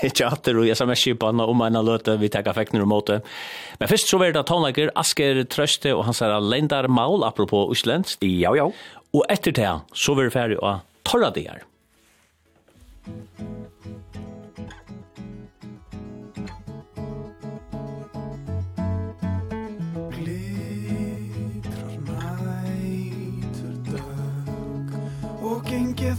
hitja 0.03 0.31
atter 0.35 0.59
og 0.61 0.70
sms-kipan 0.74 1.43
og 1.43 1.55
om 1.55 1.65
en 1.66 1.81
løte, 1.87 2.19
vi 2.20 2.31
tar 2.32 2.47
effekten 2.51 2.82
og 2.82 2.91
måte. 2.91 3.20
Men 3.81 3.91
først 3.91 4.11
så 4.11 4.20
var 4.20 4.35
det 4.35 4.45
tonleikere, 4.51 4.95
Asker 4.99 5.43
Trøste 5.51 5.95
og 5.97 6.05
han 6.09 6.16
sier 6.16 6.37
Lendar 6.43 6.91
Maul, 6.91 7.24
apropos 7.27 7.70
Østlendst. 7.74 8.23
Ja, 8.27 8.55
ja. 8.59 8.70
Og 9.11 9.27
etter 9.32 9.55
det, 9.57 9.73
så 9.97 10.15
var 10.15 10.28
det 10.28 10.37
ferdig 10.37 10.61
å 10.62 10.78
torra 11.07 11.32
det 11.35 11.49
her. 11.49 11.65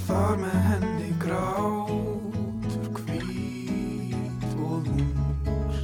Þar 0.01 0.37
með 0.41 0.55
henni 0.65 1.09
grátur 1.21 2.87
kvít 2.97 4.55
og 4.65 4.87
húr 4.89 5.77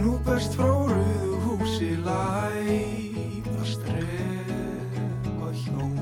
Nú 0.00 0.16
berst 0.26 0.56
frá 0.58 0.72
rauðu 0.90 1.38
húsi 1.44 1.92
læfast 2.04 3.78
strefa 3.78 5.52
hjón 5.62 5.94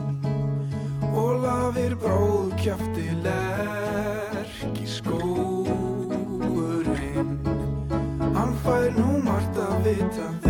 Og 1.13 1.33
lafir 1.45 1.95
bróð 2.01 2.57
kjöfti 2.65 3.09
lef 3.27 4.30
fær 8.71 8.95
nú 8.99 9.19
margt 9.27 9.59
að 9.59 9.83
vita. 9.89 10.50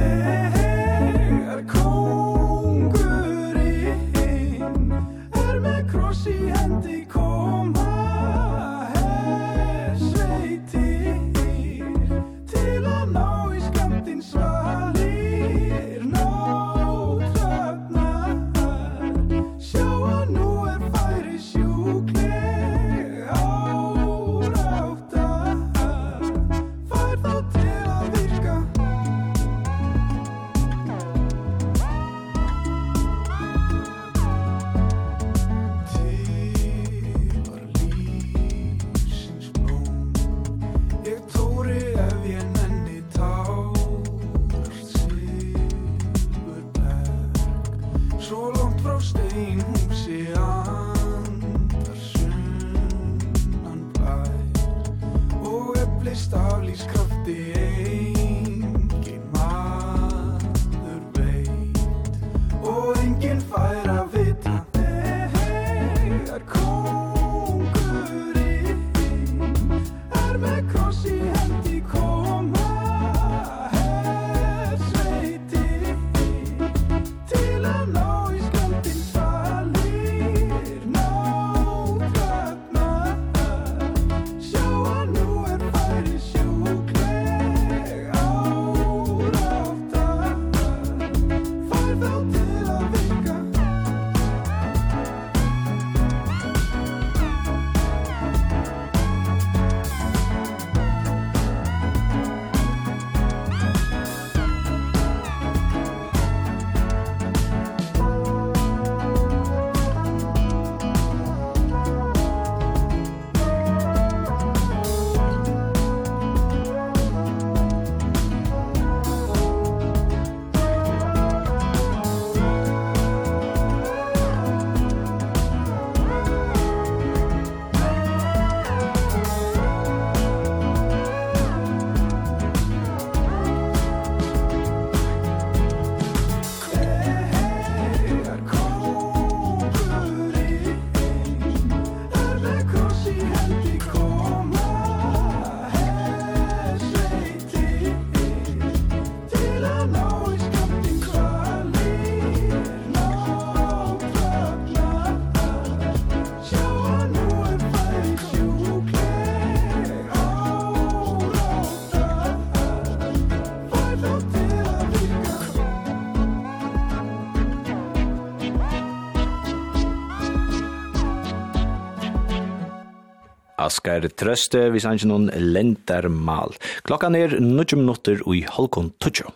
Askar 173.81 174.05
Trøste, 174.12 174.66
vi 174.74 174.81
sanns 174.82 175.07
noen 175.09 175.31
lendermal. 175.32 176.52
Klokkan 176.85 177.15
er 177.16 177.32
90 177.32 177.78
minutter 177.81 178.19
og 178.27 178.35
i 178.36 178.43
halvkon 178.44 178.90
tutsjo. 179.01 179.31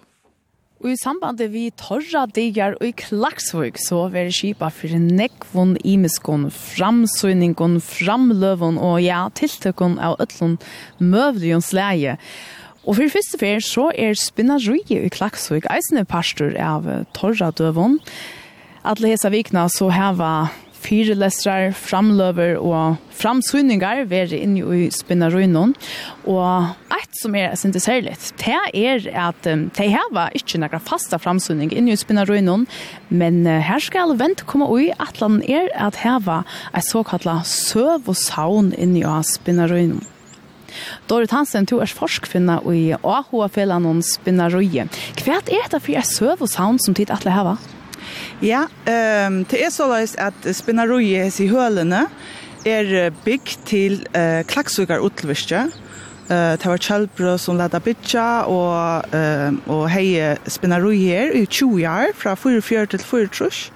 Og 0.84 0.90
i 0.92 0.98
sambandet 1.00 1.48
vi 1.54 1.70
torra 1.80 2.26
digar 2.28 2.76
og 2.76 2.84
i 2.84 2.92
Klaksvøk 2.92 3.80
så 3.80 4.02
veri 4.12 4.34
skipa 4.36 4.68
fyrir 4.68 5.00
nekvun 5.00 5.78
imiskon, 5.80 6.50
framsøyningon, 6.52 7.78
framløvun 7.80 8.76
og 8.76 8.98
ja, 9.00 9.22
tiltøkon 9.32 9.96
av 9.96 10.18
ötlun 10.20 10.58
møvligjons 11.00 11.72
leie. 11.72 12.18
Og 12.84 12.98
for 12.98 13.14
første 13.16 13.40
fyr 13.40 13.64
så 13.64 13.88
er 13.96 14.12
spinna 14.12 14.58
i 14.60 15.08
Klaksvøk 15.08 15.70
eisende 15.72 16.04
pastor 16.04 16.52
av 16.60 16.84
torra 17.16 17.48
døvun. 17.48 17.96
Atle 18.84 19.08
hesa 19.08 19.32
vikna 19.32 19.70
så 19.72 19.88
heva 19.88 20.50
fire 20.84 21.16
lestrar, 21.16 21.72
framløver 21.76 22.58
og 22.60 22.98
framsynningar 23.14 24.04
være 24.10 24.38
inne 24.38 24.64
i 24.76 24.88
spinnarunnen. 24.92 25.74
Og 26.28 26.94
eit 26.94 27.20
som 27.20 27.36
er 27.38 27.54
sinte 27.58 27.80
særligt, 27.82 28.32
det 28.42 28.56
er 28.74 29.08
at 29.28 29.48
um, 29.50 29.68
de 29.76 29.88
heva 29.90 30.28
ikkje 30.36 30.60
nekra 30.62 30.80
fasta 30.82 31.18
framsynning 31.20 31.72
inne 31.72 31.94
i 31.94 32.00
spinnarunnen, 32.00 32.66
men 33.08 33.44
uh, 33.46 33.60
her 33.64 33.82
skal 33.82 34.16
vent 34.20 34.44
komme 34.50 34.68
ui 34.68 34.90
at 34.98 35.20
land 35.22 35.42
er 35.48 35.70
at 35.74 36.02
heva 36.04 36.42
eit 36.74 36.88
såkalla 36.90 37.40
søv 37.48 38.10
og 38.10 38.18
saun 38.18 38.74
inne 38.76 39.04
i 39.04 39.22
spinnarunnen. 39.28 40.02
Dorit 41.06 41.30
Hansen, 41.30 41.68
du 41.70 41.76
er 41.78 41.86
forskfinna 41.86 42.58
i 42.66 42.96
AHA-fellanon 42.98 44.02
Spinnaroje. 44.02 44.88
Hva 45.22 45.38
er 45.38 45.70
det 45.70 45.80
for 45.84 45.94
er 45.94 46.08
søv 46.08 46.42
og 46.42 46.50
saun 46.50 46.82
som 46.82 46.98
tid 46.98 47.14
atle 47.14 47.30
heva? 47.30 47.54
Ja. 47.60 47.73
Ja, 48.44 48.66
ehm 48.84 49.44
det 49.50 49.64
är 49.64 49.70
så 49.70 49.92
att 50.18 50.56
spinnaroje 50.56 51.30
i 51.38 51.46
hölene 51.48 52.06
er 52.64 53.10
bygg 53.24 53.54
til 53.64 54.06
eh, 54.14 54.38
uh, 54.38 54.44
klaksugar 54.44 55.00
utlviske. 55.00 55.56
Eh, 55.56 56.36
uh, 56.36 56.52
det 56.52 56.66
var 56.66 56.76
chalbro 56.76 57.38
som 57.38 57.56
leda 57.56 57.78
bitcha 57.78 58.44
og, 58.44 59.04
eh, 59.14 59.48
uh, 59.48 59.54
og 59.68 59.90
heie 59.90 60.36
spinneroi 60.48 60.98
her 60.98 61.32
i 61.32 61.46
20 61.46 61.88
år, 61.88 62.12
fra 62.14 62.34
44 62.34 62.86
til 62.86 62.98
43. 62.98 63.72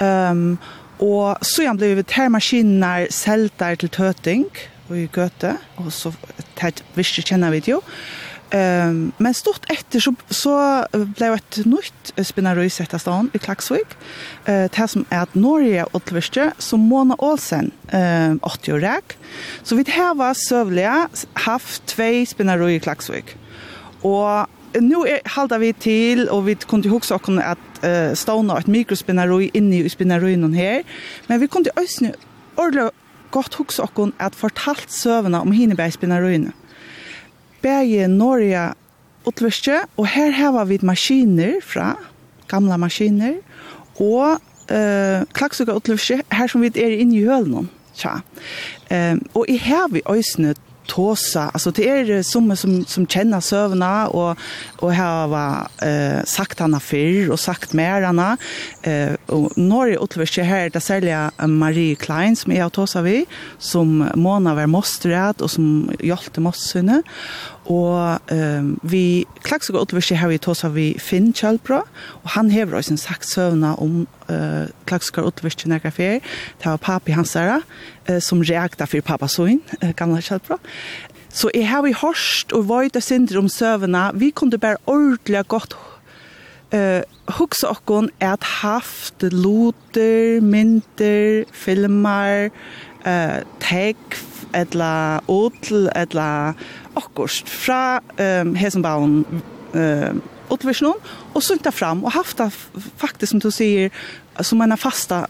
Ehm 0.00 0.58
og 1.00 1.38
så 1.42 1.62
igjen 1.62 1.78
ble 1.80 1.94
vi 1.96 2.02
termaskiner 2.02 3.06
selter 3.10 3.74
til 3.74 3.88
tøting 3.88 4.46
og 4.90 4.98
i 4.98 5.06
Gøte, 5.06 5.56
og 5.76 5.92
så 5.92 6.12
det 6.60 6.82
visst 6.94 7.24
kjenner 7.24 7.50
vi 7.50 7.60
det 7.60 7.72
jo. 7.72 7.80
Ehm 8.50 9.12
men 9.18 9.34
stort 9.34 9.70
efter 9.70 10.00
så 10.00 10.14
så 10.30 10.84
blev 10.92 11.34
ett 11.34 11.56
nytt 11.64 12.26
spinnaröj 12.26 12.70
sätta 12.70 12.98
stan 12.98 13.30
i 13.32 13.38
Klaxvik. 13.38 13.86
Eh 14.44 14.70
det 14.70 14.88
som 14.88 15.04
är 15.10 15.22
att 15.22 15.34
Norge 15.34 15.84
och 15.84 16.04
Tvärste 16.04 16.52
som 16.58 16.80
Mona 16.80 17.14
Olsen 17.18 17.70
eh 17.92 18.34
80 18.42 18.72
år 18.72 18.80
räk. 18.80 19.18
Så 19.62 19.76
vi 19.76 19.84
här 19.88 20.14
var 20.14 20.34
sövliga 20.34 21.08
haft 21.32 21.86
två 21.86 22.26
spinnaröj 22.26 22.74
i 22.74 22.80
Klaxvik. 22.80 23.36
Och 24.02 24.46
nu 24.80 24.96
er, 25.06 25.18
halda 25.24 25.58
vi 25.58 25.72
til, 25.72 26.28
og 26.30 26.46
vi 26.46 26.54
kunne 26.54 26.88
huske 26.88 27.14
okken 27.14 27.38
at 27.38 27.58
uh, 27.82 28.14
stående 28.14 28.54
et 28.58 28.68
mikrospinnerøy 28.68 29.50
inne 29.54 29.82
i 29.82 29.88
spinnerøyen 29.88 30.54
her, 30.54 30.82
men 31.28 31.40
vi 31.40 31.46
kunne 31.46 31.70
også 31.76 32.12
ordentlig 32.56 32.90
godt 33.30 33.54
huske 33.54 33.82
okken 33.82 34.12
at 34.18 34.34
fortalt 34.34 34.92
søvende 34.92 35.40
om 35.40 35.52
hinebeispinnerøyene. 35.52 36.52
Mm 36.54 36.69
bæje 37.62 38.08
Norge 38.08 38.72
utverste, 39.26 39.80
og 39.96 40.06
her 40.06 40.30
har 40.30 40.64
vi 40.64 40.78
maskiner 40.82 41.60
fra, 41.62 41.94
gamla 42.48 42.76
maskiner, 42.76 43.38
og 44.00 44.40
eh, 44.70 45.26
klaksuga 45.36 45.76
utverste, 45.76 46.22
her 46.32 46.46
som 46.50 46.64
vi 46.64 46.72
er 46.74 46.96
inne 47.00 47.18
i 47.18 47.24
hølen. 47.24 47.68
Tja. 47.94 48.20
Um, 48.90 49.20
og 49.34 49.44
i 49.50 49.58
her 49.60 49.88
vi 49.92 50.00
øysnet 50.08 50.58
tåsa. 50.90 51.50
Alltså 51.54 51.70
det 51.70 51.88
är 51.88 52.22
som 52.22 52.56
som 52.56 52.84
som 52.84 53.06
känner 53.06 53.40
sövna 53.40 54.08
och 54.08 54.38
och 54.76 54.94
har 54.94 55.68
eh 55.82 56.24
sagt 56.24 56.60
henne 56.60 56.80
før 56.80 57.30
och 57.30 57.40
sagt 57.40 57.72
mer 57.72 58.02
henne. 58.02 58.36
eh 58.82 59.14
och 59.26 59.58
Norge 59.58 59.98
utlöser 60.02 60.42
här 60.42 60.70
det 60.70 60.80
sälja 60.80 61.30
Marie 61.46 61.94
Klein 61.94 62.36
som 62.36 62.52
är 62.52 62.68
tåsa 62.68 63.02
vi 63.02 63.26
som 63.58 64.08
Mona 64.14 64.54
var 64.54 64.66
mostrat 64.66 65.40
och 65.40 65.50
som 65.50 65.90
hjälpte 66.00 66.40
mossene 66.40 67.02
Og 67.70 68.32
um, 68.34 68.70
vi 68.82 69.24
klaks 69.46 69.70
godt 69.70 69.92
utversi 69.92 70.16
har 70.18 70.30
vi 70.32 70.40
tås 70.42 70.64
av 70.66 70.74
vi 70.74 70.88
Finn 70.98 71.30
Kjølbro, 71.36 71.84
og 72.24 72.32
han 72.34 72.50
hever 72.50 72.80
også 72.80 72.96
en 72.96 73.00
sagt 73.00 73.28
søvna 73.30 73.76
om 73.78 74.08
uh, 74.30 74.66
klaks 74.90 75.12
og 75.14 75.28
utversi 75.30 75.70
nærkere 75.70 75.94
fer, 75.94 76.18
det 76.58 76.66
var 76.66 76.80
papi 76.82 77.14
hans 77.14 77.36
der, 77.38 77.62
uh, 78.08 78.18
som 78.18 78.42
reakta 78.42 78.88
for 78.90 79.06
pappa 79.06 79.28
søvn, 79.30 79.62
uh, 79.84 79.92
gamle 79.94 80.22
Kjølbro. 80.24 80.58
Så 81.30 81.52
jeg 81.54 81.68
har 81.70 81.84
vi 81.86 81.94
hørst 81.94 82.52
og 82.52 82.66
vøyde 82.68 83.00
synder 83.00 83.38
om 83.38 83.48
søvna, 83.48 84.10
vi 84.14 84.32
kunne 84.34 84.58
bare 84.58 84.82
ordentlig 84.90 85.44
godt 85.46 85.76
uh, 86.74 87.02
hugsa 87.38 87.70
okkon 87.70 88.10
at 88.20 88.42
haft 88.62 89.22
loter, 89.22 90.40
mynter, 90.42 91.46
filmer, 91.54 92.50
uh, 93.06 93.38
tekf, 93.62 94.26
etla 94.58 95.20
odl, 95.30 95.86
etla 95.94 96.30
akkurst 96.98 97.48
fra 97.50 98.00
um, 98.18 98.54
Hesenbaun 98.58 99.24
uh, 99.74 100.14
utvisjonen, 100.50 100.98
og 101.34 101.44
sunta 101.46 101.70
fram, 101.70 102.04
og 102.04 102.14
haft 102.16 102.40
det 102.40 102.50
faktisk, 102.98 103.32
som 103.32 103.42
du 103.42 103.50
sier, 103.54 103.94
som 104.42 104.60
en 104.64 104.76
fasta 104.78 105.26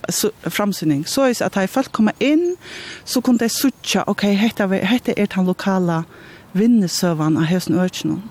framsynning, 0.46 1.06
Så 1.08 1.28
er 1.28 1.44
at 1.44 1.56
jeg 1.56 1.68
folk 1.68 1.92
kommer 1.92 2.12
inn, 2.20 2.56
så 3.04 3.20
kunne 3.20 3.42
jeg 3.42 3.50
sutja, 3.50 4.04
ok, 4.06 4.22
hette, 4.22 4.66
hette 4.66 5.14
er 5.16 5.26
den 5.26 5.46
lokala 5.46 6.04
vinnesøvan 6.52 7.36
av 7.36 7.48
Hesen 7.50 7.78
Øtjenån. 7.78 8.22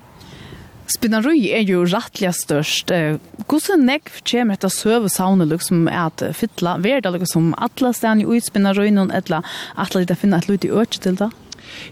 Spinnarøy 0.90 1.52
er 1.54 1.68
jo 1.70 1.84
rattliga 1.86 2.32
størst. 2.34 2.90
Hvordan 3.46 3.84
nekv 3.86 4.24
kommer 4.26 4.58
etter 4.58 4.72
søvesavnet 4.74 5.52
liksom 5.52 5.86
at 5.88 6.24
fytla? 6.34 6.80
Hva 6.82 6.96
det 7.06 7.12
liksom 7.20 7.52
alle 7.62 7.92
stedene 7.94 8.26
i 8.26 8.42
Spinnarøy 8.42 8.90
noen, 8.96 9.14
etla 9.14 9.44
at 9.78 9.94
det 9.94 10.18
finna 10.18 10.42
et 10.42 10.50
lyd 10.50 10.66
i 10.66 10.74
Øtjenån 10.74 11.06
til 11.06 11.20
det? 11.22 11.30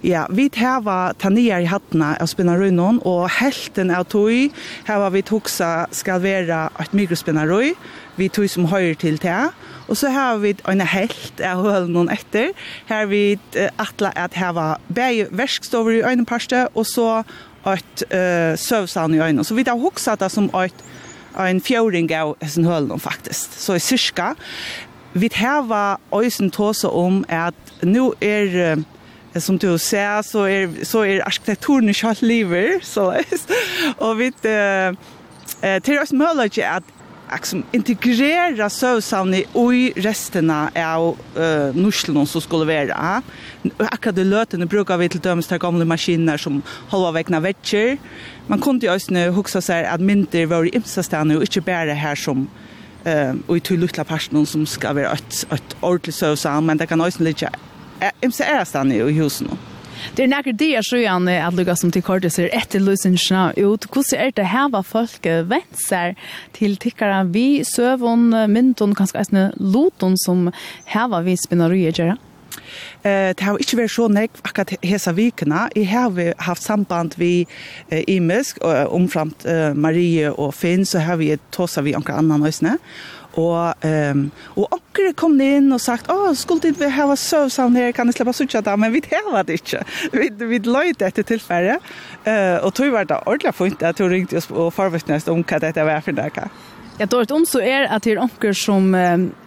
Ja, 0.03 0.25
vi 0.29 0.49
hava 0.57 1.13
tanier 1.19 1.63
i 1.63 1.69
hattene 1.69 2.13
av 2.21 2.29
spinnarunnen, 2.31 3.01
og 3.07 3.27
helten 3.39 3.91
av 3.93 4.07
tog 4.11 4.53
hava 4.87 5.09
vi 5.13 5.23
toksa 5.25 5.87
skal 5.95 6.21
være 6.23 6.67
et 6.81 6.93
mikrospinnarøy, 6.97 7.73
vi 8.17 8.29
tog 8.33 8.49
som 8.49 8.69
høyre 8.71 8.95
til 8.97 9.19
det, 9.21 9.49
og 9.87 9.97
så 9.97 10.11
har 10.11 10.39
vi 10.41 10.55
en 10.67 10.81
helt 10.81 11.41
av 11.43 11.63
hølen 11.63 11.93
noen 11.95 12.11
etter, 12.11 12.53
her 12.89 13.05
vi 13.11 13.37
atle 13.79 14.11
at 14.17 14.35
hava 14.35 14.75
bæg 14.93 15.27
verkstover 15.31 15.99
i 15.99 16.03
øyneparste, 16.03 16.67
og 16.75 16.87
så 16.89 17.21
et 17.67 18.03
uh, 18.11 18.55
søvsavn 18.59 19.13
i 19.13 19.19
øynene. 19.19 19.43
Så 19.43 19.55
vi 19.55 19.65
har 19.67 19.79
hoksa 19.79 20.15
det 20.15 20.31
som 20.31 20.49
et 20.55 20.85
en 21.37 21.59
fjøring 21.61 22.09
av 22.17 22.33
hessen 22.41 22.65
hølen 22.65 22.99
faktisk. 22.99 23.53
Så 23.59 23.75
i 23.77 23.83
cirka, 23.83 24.31
vi 25.13 25.29
hava 25.35 25.97
øysen 26.15 26.49
tåse 26.51 26.89
om 26.89 27.23
at 27.29 27.53
nu 27.83 28.13
er 28.21 28.77
uh, 28.77 28.83
som 29.39 29.57
du 29.57 29.77
ser 29.77 30.21
så 30.21 30.43
är 30.43 30.85
så 30.85 31.05
är 31.05 31.25
arkitekturen 31.25 31.93
själv 31.93 32.17
lever 32.21 32.79
så 32.83 33.15
och 33.97 34.21
vi 34.21 34.27
eh 35.61 35.79
till 35.81 35.99
oss 35.99 36.11
möjligt 36.11 36.63
att 36.63 36.83
liksom 37.31 37.63
integrera 37.71 38.69
sövsavni 38.69 39.45
i 39.73 39.93
resterna 39.95 40.71
av 40.75 41.17
uh, 41.37 41.75
nuslon 41.75 42.27
som 42.27 42.41
skulle 42.41 42.65
vara. 42.65 43.21
Akkurat 43.77 44.15
det 44.15 44.23
lötene 44.23 44.65
brukar 44.65 44.97
vi 44.97 45.09
till 45.09 45.19
dömes 45.19 45.47
till 45.47 45.57
gamla 45.57 45.85
maskiner 45.85 46.37
som 46.37 46.61
håller 46.89 47.11
väckna 47.11 47.39
vetcher. 47.39 47.97
Man 48.47 48.61
kunde 48.61 48.85
ju 48.85 48.95
också 48.95 49.13
huxa 49.13 49.61
sig 49.61 49.85
att 49.85 50.01
mynter 50.01 50.45
var 50.45 50.65
i 50.65 50.69
imsastan 50.69 51.31
och 51.31 51.41
inte 51.41 51.61
bara 51.61 51.93
här 51.93 52.15
som 52.15 52.47
uh, 53.07 53.35
och 53.47 53.57
i 53.57 53.59
till 53.59 53.79
lilla 53.79 54.03
personen 54.03 54.45
som 54.45 54.65
ska 54.65 54.93
vara 54.93 55.11
ett, 55.11 55.47
ett 55.51 55.75
ordentligt 55.79 56.15
sövsavn, 56.15 56.65
men 56.65 56.77
det 56.77 56.87
kan 56.87 57.01
också 57.01 57.23
ligga 57.23 57.51
imse 58.25 58.45
er 58.45 58.63
stanna 58.67 58.95
i 58.97 59.17
husen. 59.17 59.49
Det 60.15 60.23
er 60.23 60.29
nekker 60.29 60.53
det 60.57 60.83
så 60.85 60.99
gjerne 61.01 61.33
at 61.41 61.55
lukka 61.57 61.75
som 61.77 61.91
til 61.91 62.03
kortet 62.05 62.33
ser 62.35 62.51
etter 62.55 62.83
løsningsene 62.83 63.57
ut. 63.57 63.87
Hvordan 63.89 64.21
er 64.21 64.35
det 64.37 64.45
her 64.51 64.69
hva 64.73 64.83
folk 64.85 65.25
vent 65.49 65.81
seg 65.81 66.17
til 66.57 66.77
tikkere 66.81 67.23
vi 67.33 67.63
søvån, 67.65 68.29
myndon, 68.53 68.95
kanskje 68.97 69.23
eisne 69.23 69.49
loton 69.57 70.17
som 70.21 70.49
her 70.93 71.09
hva 71.11 71.23
vi 71.25 71.37
spinner 71.39 71.73
og 71.73 71.81
gjør? 71.81 72.17
Eh, 73.03 73.33
det 73.33 73.43
har 73.45 73.59
ikke 73.61 73.79
vært 73.81 73.93
så 73.93 74.07
nek 74.11 74.39
akkurat 74.43 74.73
hesa 74.85 75.13
vikene. 75.15 75.67
Jeg 75.75 75.89
har 75.91 76.17
haft 76.47 76.65
samband 76.65 77.17
vi 77.19 77.45
eh, 77.89 78.03
Imisk, 78.07 78.61
og 78.65 78.93
omframt 78.95 79.45
eh, 79.47 79.73
Marie 79.77 80.31
og 80.31 80.53
Finn, 80.57 80.85
så 80.85 81.03
har 81.05 81.21
vi 81.21 81.33
tåsa 81.51 81.81
vi 81.85 81.95
omkring 81.95 82.17
annan 82.17 82.45
øsne. 82.47 82.77
Og 82.77 82.85
Og, 83.37 83.85
um, 83.85 84.23
og 84.57 84.71
onkere 84.79 85.13
kom 85.17 85.35
inn 85.43 85.69
og 85.75 85.81
sagt, 85.83 86.09
åh, 86.09 86.31
skulle 86.37 86.73
vi 86.73 86.89
hava 86.89 87.15
søvsavn 87.19 87.77
her, 87.77 87.91
kan 87.93 88.09
jeg 88.09 88.17
slippe 88.17 88.33
suttja 88.33 88.63
da, 88.65 88.73
men 88.79 88.93
vi 88.95 89.03
hava 89.11 89.43
det 89.45 89.59
ikke. 89.61 89.83
Vi, 90.13 90.31
vi 90.49 90.61
løyde 90.65 91.05
etter 91.05 91.25
tilfære, 91.27 91.77
uh, 92.25 92.57
og 92.65 92.73
tog 92.77 92.95
var 92.95 93.05
det 93.09 93.19
ordentlig 93.25 93.53
fint 93.57 93.85
at 93.85 94.01
hun 94.01 94.09
ringte 94.13 94.39
oss 94.41 94.49
og 94.49 94.73
forvittne 94.73 95.19
om 95.29 95.45
hva 95.45 95.61
dette 95.61 95.85
var 95.85 96.01
for 96.05 96.17
deg. 96.17 96.41
Ja, 96.97 97.05
dårlig 97.05 97.35
om 97.35 97.45
så 97.45 97.61
er 97.61 97.85
at 97.93 98.07
det 98.07 98.15
er 98.15 98.23
onker 98.23 98.55
som, 98.57 98.89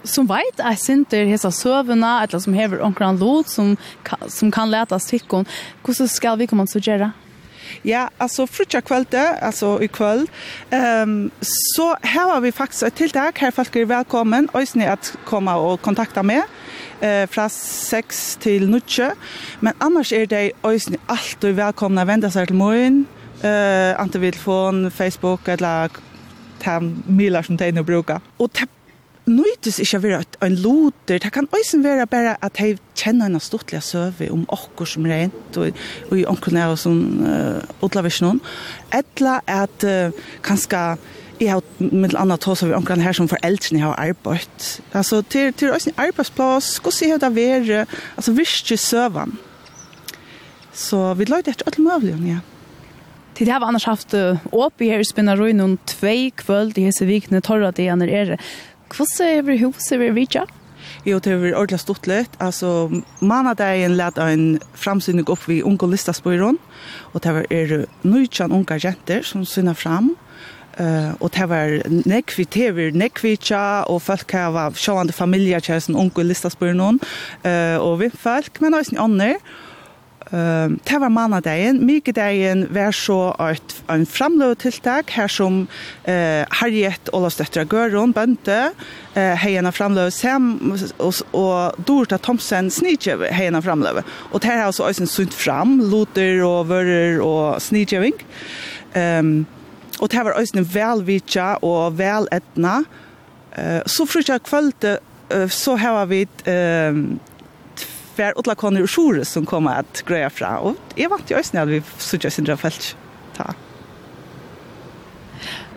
som 0.07 0.29
vet 0.29 0.61
at 0.63 0.79
sinter 0.79 1.27
hesa 1.27 1.51
søvna, 1.51 2.21
eller 2.23 2.39
som 2.39 2.55
hever 2.55 2.79
onkeren 2.85 3.19
lot, 3.19 3.51
som, 3.51 3.73
som 4.31 4.53
kan 4.55 4.71
leta 4.71 4.95
av 4.95 5.03
stikken. 5.03 5.43
Hvordan 5.83 6.07
skal 6.07 6.39
vi 6.39 6.47
komme 6.47 6.63
til 6.71 6.79
å 6.79 6.85
gjøre? 6.87 7.11
Ja, 7.81 8.09
alltså 8.17 8.47
frutja 8.47 8.81
kvällte, 8.81 9.35
alltså 9.41 9.81
i 9.81 9.87
kväll. 9.87 10.27
Ehm 10.69 11.09
um, 11.09 11.31
så 11.39 11.95
här 12.01 12.33
har 12.33 12.41
vi 12.41 12.51
faktiskt 12.51 12.83
ett 12.83 12.95
tilltag 12.95 13.31
här 13.35 13.51
folk 13.51 13.75
är 13.75 13.85
välkommen 13.85 14.49
ösni 14.53 14.85
att 14.85 15.17
komma 15.25 15.55
och 15.55 15.81
kontakta 15.81 16.23
med 16.23 16.43
eh 17.01 17.27
från 17.27 17.49
6 17.49 18.37
till 18.41 18.69
9. 18.69 18.81
Men 19.59 19.73
annars 19.77 20.13
är 20.13 20.25
det 20.25 20.51
ösni 20.63 20.97
alltid 21.05 21.55
välkomna 21.55 22.05
vända 22.05 22.31
sig 22.31 22.45
till 22.45 22.55
morgon. 22.55 23.05
Eh 23.41 24.01
antingen 24.01 24.31
telefon, 24.31 24.91
Facebook 24.91 25.47
eller 25.47 25.89
tam 26.59 27.03
milar 27.07 27.41
som 27.43 27.57
de 27.57 27.71
nu 27.71 27.83
brukar. 27.83 28.21
Och 28.37 28.53
nøytes 29.31 29.79
ikke 29.81 29.99
å 29.99 30.03
være 30.03 30.19
en 30.45 30.57
loter, 30.63 31.21
det 31.23 31.31
kan 31.33 31.47
også 31.51 31.81
være 31.83 32.07
bare 32.11 32.35
at 32.43 32.59
jeg 32.59 32.79
kjenner 32.99 33.31
en 33.31 33.41
stortliga 33.41 33.81
søve 33.83 34.29
om 34.33 34.43
okkur 34.51 34.89
som 34.89 35.07
rent, 35.09 35.57
og, 35.57 35.81
og 36.09 36.13
i 36.19 36.27
onkerne 36.29 36.67
og 36.71 36.77
som 36.81 36.99
uh, 37.23 37.59
utlavisjonen, 37.85 38.41
etla 38.95 39.39
at 39.49 39.87
uh, 39.87 40.23
kanskje 40.45 40.83
jeg 41.41 41.49
har 41.49 41.63
med 41.81 42.13
andre 42.13 42.37
tås 42.37 42.61
av 42.61 42.75
omkring 42.77 43.01
her 43.01 43.15
som 43.17 43.29
foreldrene 43.31 43.81
har 43.81 43.97
arbeidt. 43.97 44.75
Altså, 44.93 45.23
til, 45.25 45.49
til 45.57 45.73
også 45.73 45.89
en 45.89 46.03
arbeidsplass, 46.03 46.75
hvordan 46.85 47.15
har 47.15 47.23
det 47.23 47.31
vært, 47.33 47.97
altså, 48.13 48.35
virkelig 48.37 48.77
søvann. 48.83 49.39
Så 50.71 51.01
vi 51.17 51.25
løyde 51.25 51.49
etter 51.51 51.67
alt 51.67 51.81
mulig, 51.81 52.13
ja. 52.29 52.43
Tid 53.41 53.49
har 53.49 53.61
vi 53.63 53.71
annars 53.71 53.87
haft 53.87 54.13
åp 54.13 54.81
i 54.83 54.91
her 54.91 55.01
i 55.01 55.07
Spinnaroy 55.07 55.53
noen 55.55 55.77
tvei 55.89 56.29
kvöld 56.37 56.75
i 56.77 56.83
hese 56.85 57.07
vikene 57.07 57.39
torra 57.41 57.71
det 57.73 57.87
han 57.89 58.03
er 58.03 58.35
Hvordan 58.91 59.27
er 59.27 59.45
vi 59.47 59.61
hos 59.63 59.91
vi 59.91 60.05
det 60.05 60.15
vidtja? 60.15 60.47
Jo, 61.05 61.19
det 61.19 61.37
var 61.39 61.55
ordentlig 61.57 61.79
stort 61.81 62.07
litt. 62.09 62.33
Altså, 62.39 62.89
manadagen 63.21 63.95
lät 63.97 64.17
en 64.17 64.59
framsynning 64.73 65.29
opp 65.29 65.47
vid 65.49 65.63
unge 65.63 65.87
listasbøyron, 65.89 66.59
og 67.13 67.23
det 67.23 67.33
var 67.33 67.47
er 67.49 67.85
nøytjan 68.03 68.51
unge 68.51 68.77
jenter 68.83 69.23
som 69.25 69.45
synner 69.45 69.77
fram, 69.77 70.15
Uh, 70.79 71.11
og 71.19 71.33
det 71.35 71.49
var 71.51 71.73
nekvi 72.07 72.45
TV, 72.47 72.85
nekvi 72.95 73.33
tja, 73.35 73.83
og 73.91 73.99
folk 74.05 74.31
her 74.31 74.53
var 74.55 74.77
sjående 74.79 75.11
familier 75.11 75.59
tja, 75.59 75.75
unge 75.91 76.23
listasbøyron, 76.23 76.99
uh, 77.43 77.77
og 77.83 77.99
vi 77.99 78.07
folk, 78.15 78.61
men 78.63 78.77
også 78.77 78.95
andre, 78.95 79.33
Um, 80.31 80.79
det 80.87 80.99
var 80.99 81.09
mandagen. 81.11 81.81
Mykedagen 81.85 82.63
var 82.71 82.93
så 82.95 83.33
et, 83.49 83.73
en 83.91 84.05
framløvetiltak 84.07 85.11
her 85.11 85.27
som 85.27 85.65
uh, 86.07 86.43
Harriet 86.55 87.09
Olavsdøttra 87.11 87.65
Gøron, 87.67 88.13
Bønte, 88.15 88.59
uh, 89.17 89.33
heierne 89.43 89.73
framløv, 89.75 90.07
Sam 90.15 90.53
og, 90.99 91.19
og 91.35 91.75
Dorta 91.87 92.15
Thomsen 92.15 92.69
Snidjøv 92.71 93.25
heierne 93.27 93.59
framløve. 93.61 94.05
Og 94.31 94.39
det 94.39 94.53
er 94.53 94.63
altså 94.69 94.87
også 94.87 95.09
sunt 95.11 95.35
fram, 95.35 95.81
loter 95.91 96.39
og 96.47 96.69
vører 96.69 97.19
og 97.19 97.59
snidjøving. 97.61 98.15
Um, 98.95 99.45
og 99.99 100.11
det 100.11 100.23
var 100.23 100.39
også 100.39 100.63
velvitja 100.63 101.49
og 101.59 101.97
veletna. 101.99 102.77
Uh, 103.51 103.81
så 103.83 104.07
frutja 104.07 104.39
kvølte 104.39 104.95
uh, 105.35 105.49
så 105.51 105.75
har 105.75 106.07
vi 106.07 106.23
uh, 106.47 107.03
för 108.15 108.39
utla 108.39 108.55
koner 108.55 108.83
och 108.83 108.89
sjure 108.89 109.25
som 109.25 109.45
kommer 109.45 109.79
att 109.79 110.01
greja 110.05 110.29
fra. 110.29 110.59
Och 110.59 110.75
jag 110.95 111.09
vant 111.09 111.31
ju 111.31 111.35
ösn 111.35 111.57
när 111.57 111.65
vi 111.65 111.83
såg 111.97 112.25
jag 112.25 112.33
sindra 112.33 112.57
fält. 112.57 112.97
Ta. 113.37 113.53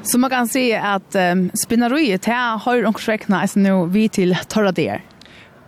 Så 0.02 0.18
man 0.18 0.30
kan 0.30 0.48
se 0.48 0.76
att 0.76 1.14
um, 1.14 1.50
spinneriet 1.64 2.24
här 2.24 2.58
har 2.58 2.74
ju 2.74 2.86
också 2.86 3.10
räknat 3.10 3.54
nu 3.54 3.86
vi 3.86 4.08
till 4.08 4.36
torra 4.48 4.72
där. 4.72 5.04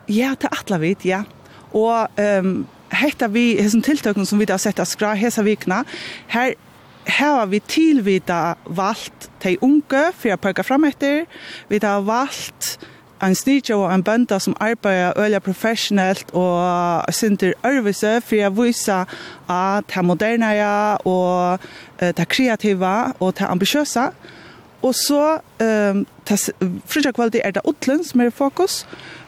Ja, 0.06 0.36
det 0.40 0.48
atla 0.48 0.78
vid, 0.78 0.98
ja. 1.02 1.24
Och 1.70 2.20
ehm 2.20 2.47
um, 2.47 2.66
hetta 2.88 3.28
vi 3.28 3.56
hesen 3.60 3.82
tiltøkken 3.82 4.26
som 4.26 4.38
vi 4.38 4.47
har 4.51 4.59
sett 4.59 4.78
av 4.78 4.88
skra 4.88 5.14
hesa 5.18 5.43
vikna, 5.43 5.84
her 6.28 6.55
har 7.18 7.47
vi 7.47 7.60
tilvita 7.60 8.56
valgt 8.64 9.28
til 9.43 9.59
unge 9.62 10.02
for 10.18 10.34
å 10.34 10.40
pøke 10.40 10.64
frem 10.66 10.86
etter. 10.88 11.26
Vi 11.70 11.80
har 11.82 12.05
valgt 12.06 12.76
en 13.22 13.34
snitja 13.34 13.76
og 13.76 13.94
en 13.94 14.05
bønda 14.05 14.38
som 14.38 14.56
arbeider 14.60 15.16
øyla 15.16 15.38
professionelt 15.38 16.30
og 16.32 17.14
synder 17.14 17.52
ærvise 17.64 18.20
for 18.20 18.36
jeg 18.36 18.56
viser 18.56 19.05
at 19.48 19.84
det 19.94 20.05
moderne 20.05 20.47
ja, 20.47 20.97
og 21.05 21.59
det 22.01 22.28
kreativa 22.28 23.12
og 23.20 23.38
det 23.38 23.47
ambisjøse. 23.48 24.10
Og 24.82 24.94
så 24.94 25.38
um, 25.60 26.06
frysa 26.86 27.10
kvalitet 27.10 27.40
er 27.44 27.56
det 27.56 27.64
utlen 27.64 28.05
som 28.05 28.20
er 28.20 28.30
fokus. 28.30 28.84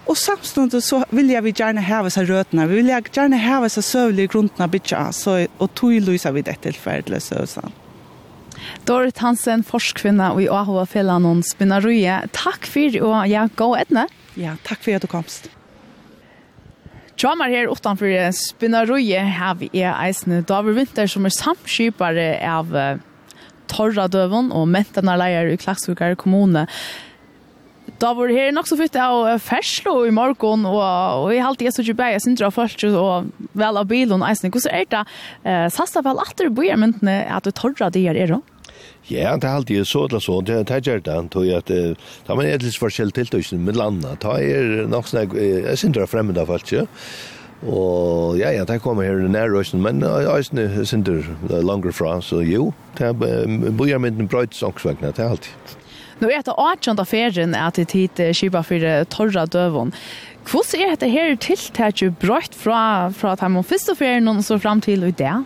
Og 0.08 0.16
samståndet 0.16 0.84
så 0.84 1.02
vil 1.10 1.32
jeg 1.32 1.44
vi 1.44 1.52
gjerne 1.52 1.84
heve 1.84 2.10
seg 2.12 2.30
røtene. 2.30 2.68
Vi 2.68 2.80
vil 2.80 2.92
gjerne 3.12 3.40
heve 3.42 3.68
seg 3.72 3.84
søvlig 3.84 4.30
grunden 4.32 4.64
av 4.64 4.72
bytja. 4.72 5.10
Så, 5.12 5.42
og 5.58 5.74
tog 5.76 5.98
lyser 6.04 6.32
vi 6.36 6.44
det 6.46 6.56
tilferdelig 6.64 7.22
søvsene. 7.26 7.87
Dorit 8.88 9.18
Hansen, 9.22 9.64
forskvinna 9.66 10.32
og 10.34 10.42
i 10.44 10.48
Åhova 10.52 10.86
Fellanon 10.88 11.42
Spinnaruie. 11.46 12.20
Takk 12.36 12.68
for, 12.68 12.98
og 13.04 13.28
ja, 13.30 13.46
gå 13.58 13.70
etne. 13.78 14.06
Ja, 14.38 14.56
takk 14.66 14.84
for 14.84 14.96
at 14.96 15.04
du 15.04 15.10
komst. 15.10 15.50
Tjamar 17.18 17.50
her 17.50 17.66
utanfor 17.66 18.12
Spinnaruie 18.36 19.24
har 19.38 19.58
vi 19.58 19.72
er 19.74 19.96
eisne 20.06 20.44
David 20.46 20.78
Winter 20.78 21.10
som 21.10 21.26
er 21.26 21.34
samskipare 21.34 22.28
av 22.46 22.70
Torradøvon 23.68 24.52
og 24.54 24.68
Mentanarleier 24.70 25.50
i 25.50 25.58
Klaksvukar 25.60 26.14
kommune. 26.20 26.68
Takk 26.68 27.07
Da 27.98 28.12
var 28.14 28.30
det 28.30 28.36
her 28.38 28.52
nok 28.54 28.68
så 28.70 28.76
fyrt 28.78 28.94
av 29.02 29.24
ferslo 29.42 30.04
i 30.06 30.12
morgen, 30.14 30.62
og, 30.70 30.78
og 30.78 31.32
jeg 31.34 31.42
halte 31.42 31.66
jeg 31.66 31.74
så 31.74 31.82
ikke 31.82 31.96
bare, 31.98 32.14
jeg 32.14 32.22
synes 32.22 32.38
det 32.38 32.46
var 32.46 32.54
først, 32.54 32.84
og 32.94 33.48
vel 33.58 33.80
av 33.80 33.88
bilen 33.90 34.22
og 34.22 34.28
eisen. 34.28 34.52
Hvordan 34.54 34.76
er 34.76 34.86
det 34.92 35.00
eh, 35.42 35.64
sasta 35.74 36.02
vel 36.06 36.22
at 36.22 36.38
du 36.38 36.46
bor 36.54 36.78
myntene 36.78 37.24
at 37.26 37.48
du 37.48 37.50
torra 37.50 37.90
det 37.90 38.04
her 38.06 38.18
er 38.18 38.36
da? 38.36 38.38
Ja, 39.08 39.32
det 39.34 39.48
er 39.48 39.56
alltid 39.56 39.88
så 39.88 40.04
eller 40.06 40.22
så. 40.22 40.36
Det 40.46 40.60
er 40.60 40.84
gjerne 40.84 41.02
det, 41.02 41.16
antog 41.16 41.48
jeg 41.48 41.58
at 41.58 41.72
det 41.72 41.96
er 41.96 42.44
en 42.44 42.62
litt 42.62 42.78
forskjell 42.78 43.10
tiltøysen 43.16 43.64
med 43.66 43.80
landet. 43.80 44.22
Det 44.22 44.46
er 44.46 44.86
nok 44.86 45.10
sånn, 45.10 45.34
jeg 45.34 45.80
synes 45.80 45.96
det 45.96 46.04
er 46.04 46.12
fremmede 46.12 46.46
folk, 46.46 46.70
ja. 46.70 46.86
Og 47.66 48.38
ja, 48.38 48.52
ja, 48.54 48.62
det 48.68 48.78
kommer 48.84 49.08
her 49.08 49.18
nær 49.18 49.32
nærrøysen, 49.34 49.82
men 49.82 50.04
eisen 50.06 50.60
synes 50.60 50.68
det 50.68 50.78
er 50.78 50.90
sinder 50.92 51.66
langer 51.66 51.96
fra, 51.96 52.20
så 52.22 52.44
jo, 52.46 52.70
det 53.00 53.10
er 53.10 53.18
bøyermynden 53.74 54.30
brøyt 54.30 54.54
sånn, 54.54 54.78
det 55.02 55.16
er 55.16 55.32
alltid. 55.32 55.74
Nå 56.18 56.30
er 56.34 56.42
det 56.42 56.56
åttjende 56.58 57.04
ferien 57.06 57.54
at 57.54 57.76
det 57.78 57.90
tid 57.92 58.22
kipa 58.34 58.64
for 58.66 59.04
torra 59.12 59.44
døvån. 59.46 59.92
Hvordan 60.48 60.80
er 60.82 60.96
dette 60.96 61.10
her 61.12 61.36
tiltaket 61.38 62.18
brøtt 62.18 62.56
fra, 62.56 63.10
fra 63.14 63.36
at 63.36 63.44
man 63.46 63.66
første 63.66 63.94
ferien 63.94 64.30
og 64.30 64.42
så 64.42 64.58
frem 64.58 64.80
til 64.82 65.06
i 65.06 65.12
det? 65.14 65.36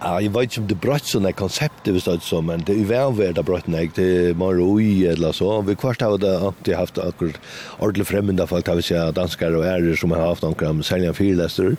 Ja, 0.00 0.14
jeg 0.16 0.32
vet 0.32 0.48
ikke 0.48 0.62
om 0.62 0.68
det 0.68 0.78
brøtt 0.80 1.08
sånne 1.08 1.30
konseptet, 1.36 1.90
hvis 1.92 2.06
det 2.08 2.14
er 2.14 2.22
sånn, 2.24 2.46
men 2.48 2.62
det 2.64 2.72
er 2.72 2.86
uvenverd 2.86 3.36
det 3.36 3.44
brøtt 3.44 3.66
nek, 3.68 3.92
det 3.98 4.06
er 4.08 4.38
mer 4.40 4.56
ui 4.56 5.04
eller 5.08 5.36
så. 5.36 5.58
Vi 5.64 5.76
kvart 5.76 6.00
har 6.04 6.16
det 6.20 6.30
alltid 6.38 6.76
haft 6.78 7.00
akkurat 7.00 7.36
ordentlig 7.78 8.08
fremmende 8.08 8.46
folk, 8.48 8.64
det 8.64 8.78
vil 8.80 8.88
si 8.88 9.02
danskere 9.16 9.60
og 9.60 9.68
ærer 9.68 10.00
som 10.00 10.16
har 10.16 10.24
haft 10.24 10.44
noen 10.46 10.80
særlig 10.84 11.12
fyrlester. 11.20 11.76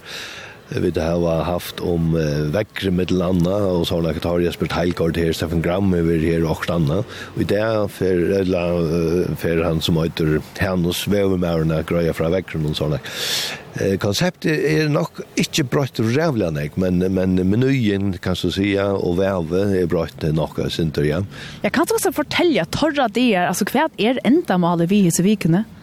Vi 0.72 0.91
har 0.95 1.43
haft 1.43 1.81
om 1.84 2.14
uh, 2.15 2.48
vekkere 2.53 2.93
mittel 2.95 3.22
anna, 3.26 3.57
og 3.73 3.88
så 3.88 3.98
har 3.98 4.14
vi 4.15 4.23
har 4.23 4.43
Jesper 4.45 4.69
Teilgaard 4.72 5.18
her, 5.19 5.34
Steffen 5.35 5.64
Gram 5.65 5.91
er 5.93 6.07
her 6.23 6.45
og 6.48 6.64
anna. 6.72 7.02
Og 7.35 7.41
i 7.43 7.48
det 7.48 7.64
fer, 7.91 8.22
eller, 8.39 9.27
fer 9.41 9.64
han 9.65 9.81
som 9.84 9.99
heter 9.99 10.39
Hanus 10.61 11.03
Vevemærene 11.11 11.81
grøya 11.88 12.15
fra 12.15 12.31
vekkere 12.31 12.64
og 12.69 12.77
sånn. 12.80 12.95
Eh, 13.80 13.98
konseptet 13.99 14.64
er 14.68 14.89
nok 14.91 15.22
ikke 15.39 15.68
brøtt 15.72 15.99
rævlig 15.99 16.49
nok, 16.56 16.80
men, 16.80 17.03
men 17.15 17.35
menyen, 17.48 18.15
kan 18.23 18.39
du 18.39 18.52
si, 18.52 18.73
og 18.80 19.19
veve 19.19 19.65
er 19.80 19.91
brøtt 19.91 20.23
nok, 20.35 20.60
synes 20.72 20.99
jeg. 21.03 21.27
Jeg 21.64 21.76
kan 21.76 21.88
også 21.88 22.15
fortelle, 22.15 22.68
torra 22.72 23.07
det 23.11 23.30
er, 23.35 23.49
altså 23.52 23.68
hva 23.68 23.89
er 23.98 24.19
enda 24.23 24.52
endamålet 24.52 24.89
vi 24.91 25.06
i 25.07 25.14
Sevikene? 25.14 25.65
Ja. 25.68 25.81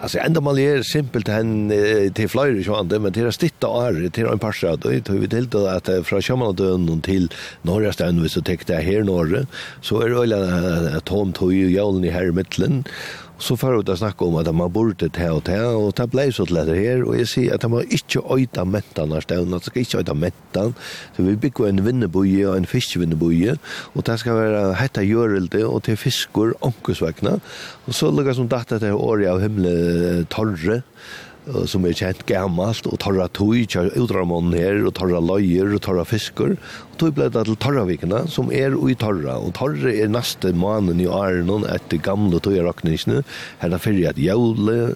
Alltså 0.00 0.18
ända 0.18 0.40
man 0.40 0.58
är 0.58 0.82
simpelt 0.82 1.28
hen 1.28 1.72
till 2.14 2.28
flyger 2.28 2.72
ju 2.72 2.74
ändå 2.74 2.98
men 2.98 3.12
till 3.12 3.26
att 3.26 3.34
stitta 3.34 3.66
är 3.86 4.08
till 4.08 4.26
en 4.26 4.38
par 4.38 4.76
då 4.76 4.88
det 4.88 5.08
vi 5.10 5.28
till 5.28 5.48
då 5.48 5.66
att 5.66 5.88
från 6.04 6.22
Sjömanadön 6.22 7.00
till 7.00 7.32
norra 7.62 7.92
stan 7.92 8.22
vi 8.22 8.28
så 8.28 8.42
täckte 8.42 8.74
här 8.74 9.02
norr 9.02 9.46
så 9.80 10.00
är 10.00 10.08
det 10.08 10.20
väl 10.20 10.32
att 10.96 11.08
hon 11.08 11.32
tog 11.32 11.52
ju 11.52 11.70
jorden 11.70 12.04
i 12.04 12.10
här 12.10 12.24
i 12.24 12.32
mitten 12.32 12.84
så 13.38 13.56
får 13.56 13.80
ut 13.80 13.88
att 13.88 13.98
snacka 13.98 14.24
om 14.24 14.36
att 14.36 14.54
man 14.54 14.72
borde 14.72 15.08
ta 15.08 15.32
och 15.32 15.44
ta 15.44 15.66
och 15.68 15.94
ta 15.94 16.06
blev 16.06 16.30
så 16.30 16.44
lätt 16.44 16.68
här 16.68 17.02
och 17.02 17.16
jag 17.16 17.28
ser 17.28 17.54
att 17.54 17.70
man 17.70 17.82
inte 17.82 18.18
öta 18.18 18.64
mättan 18.64 19.10
där 19.10 19.20
ställen 19.20 19.54
att 19.54 19.64
ska 19.64 19.78
inte 19.78 19.98
öta 19.98 20.14
mättan 20.14 20.74
så 21.16 21.22
vi 21.22 21.36
bygger 21.36 21.68
en 21.68 21.84
vinneboje 21.84 22.48
och 22.48 22.56
en 22.56 22.66
fiskvinneboje 22.66 23.56
och 23.66 24.02
det 24.02 24.18
ska 24.18 24.34
vara 24.34 24.72
hetta 24.72 25.02
görelde 25.02 25.64
och 25.64 25.82
till 25.82 25.96
fiskor 25.96 26.54
onkusvägna 26.60 27.40
och 27.84 27.94
så 27.94 28.10
lukar 28.10 28.32
som 28.32 28.48
datta 28.48 28.78
det 28.78 28.92
året 28.92 29.30
av 29.30 29.40
himle 29.40 30.24
torre 30.24 30.82
som 31.68 31.84
er 31.84 31.96
kjent 31.96 32.24
gammalt, 32.28 32.86
og 32.88 32.98
torra 33.02 33.26
tøy, 33.28 33.64
utrar 34.00 34.26
månen 34.28 34.56
her, 34.56 34.80
og 34.86 34.94
torra 34.98 35.20
løyer, 35.20 35.74
og 35.76 35.82
torra 35.84 36.04
fisker. 36.08 36.56
Og 36.56 36.98
tøy 37.00 37.12
ble 37.16 37.28
det 37.32 37.44
til 37.48 37.58
torravikene, 37.60 38.24
som 38.32 38.52
er 38.54 38.76
ui 38.76 38.96
torra. 38.98 39.36
Og 39.38 39.54
torra 39.58 39.92
er 39.92 40.12
neste 40.12 40.54
manen 40.56 41.02
i 41.02 41.08
Arnon 41.10 41.66
etter 41.68 42.00
gamle 42.04 42.40
tøyerakningene. 42.44 43.24
Her 43.62 43.74
er 43.76 43.82
fyrir 43.82 44.12
at 44.12 44.20
jævle, 44.20 44.94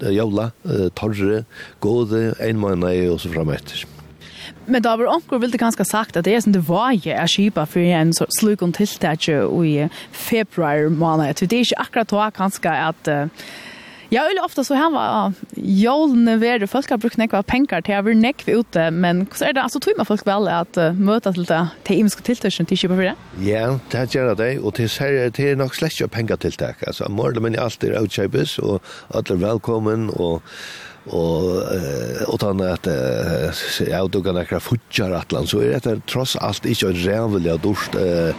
jævla, 0.00 0.50
torre, 0.98 1.44
gåde, 1.80 2.34
ein 2.40 2.60
måned 2.60 3.10
og 3.10 3.20
så 3.20 3.32
fram 3.32 3.50
etter. 3.54 3.86
Men 4.70 4.82
da 4.84 4.92
var 4.98 5.08
onkur 5.10 5.40
vildi 5.42 5.58
ganske 5.58 5.84
sagt 5.86 6.18
at 6.18 6.26
det 6.26 6.34
er 6.36 6.42
som 6.44 6.54
det 6.54 6.62
var 6.68 6.92
jeg 6.94 7.16
er 7.16 7.30
kipa 7.30 7.64
for 7.66 7.82
en 7.82 8.12
slukon 8.38 8.74
tiltak 8.76 9.26
i 9.26 9.88
februar 10.12 10.90
måned. 10.90 11.42
Det 11.42 11.52
er 11.52 11.66
ikke 11.66 11.82
akkurat 11.82 12.14
da 12.14 12.30
ganske 12.36 12.70
at 12.70 13.10
Ja, 14.12 14.30
eller 14.30 14.44
ofta 14.44 14.64
så 14.64 14.74
han 14.74 14.92
var 14.92 15.32
jolne 15.56 16.36
värde 16.36 16.66
folk 16.66 16.90
har 16.90 16.98
brukt 16.98 17.16
några 17.16 17.42
pengar 17.42 17.80
till 17.80 17.94
över 17.94 18.14
neck 18.14 18.42
vi 18.44 18.52
ute 18.52 18.90
men 18.90 19.26
så 19.34 19.44
är 19.44 19.52
det 19.52 19.62
alltså 19.62 19.80
tror 19.80 19.96
man 19.96 20.06
folk 20.06 20.26
väl 20.26 20.48
att 20.48 20.76
uh, 20.76 20.92
möta 20.92 21.32
till 21.32 21.44
det 21.44 21.68
till 21.82 21.98
imska 21.98 22.22
tilltag 22.22 22.52
som 22.52 22.66
tillköpa 22.66 22.94
för 22.94 23.02
det. 23.02 23.14
Ja, 23.50 23.78
det 23.90 24.14
gör 24.14 24.34
det. 24.34 24.58
Och 24.58 24.74
till 24.74 24.84
är 24.84 25.30
det 25.30 25.38
er 25.38 25.56
nog 25.56 25.74
släcka 25.74 26.08
pengar 26.08 26.36
tilltag 26.36 26.74
alltså 26.86 27.08
mer 27.08 27.28
eller 27.30 27.40
mindre 27.40 27.62
allt 27.62 27.84
är 27.84 28.00
outshapes 28.00 28.58
och 28.58 28.82
alla 29.08 29.36
välkommen 29.36 30.10
och 30.10 30.42
og 31.06 31.56
eh 31.74 32.34
utan 32.34 32.60
att 32.60 32.86
ja 33.88 34.06
du 34.06 34.22
kan 34.22 34.34
några 34.34 34.60
futjar 34.60 35.10
atlan 35.10 35.46
så 35.46 35.60
är 35.60 35.80
det 35.80 36.06
trots 36.06 36.36
allt 36.36 36.66
inte 36.66 36.86
en 36.86 36.94
rävliga 36.94 37.56
durst 37.56 37.94
eh 37.94 38.34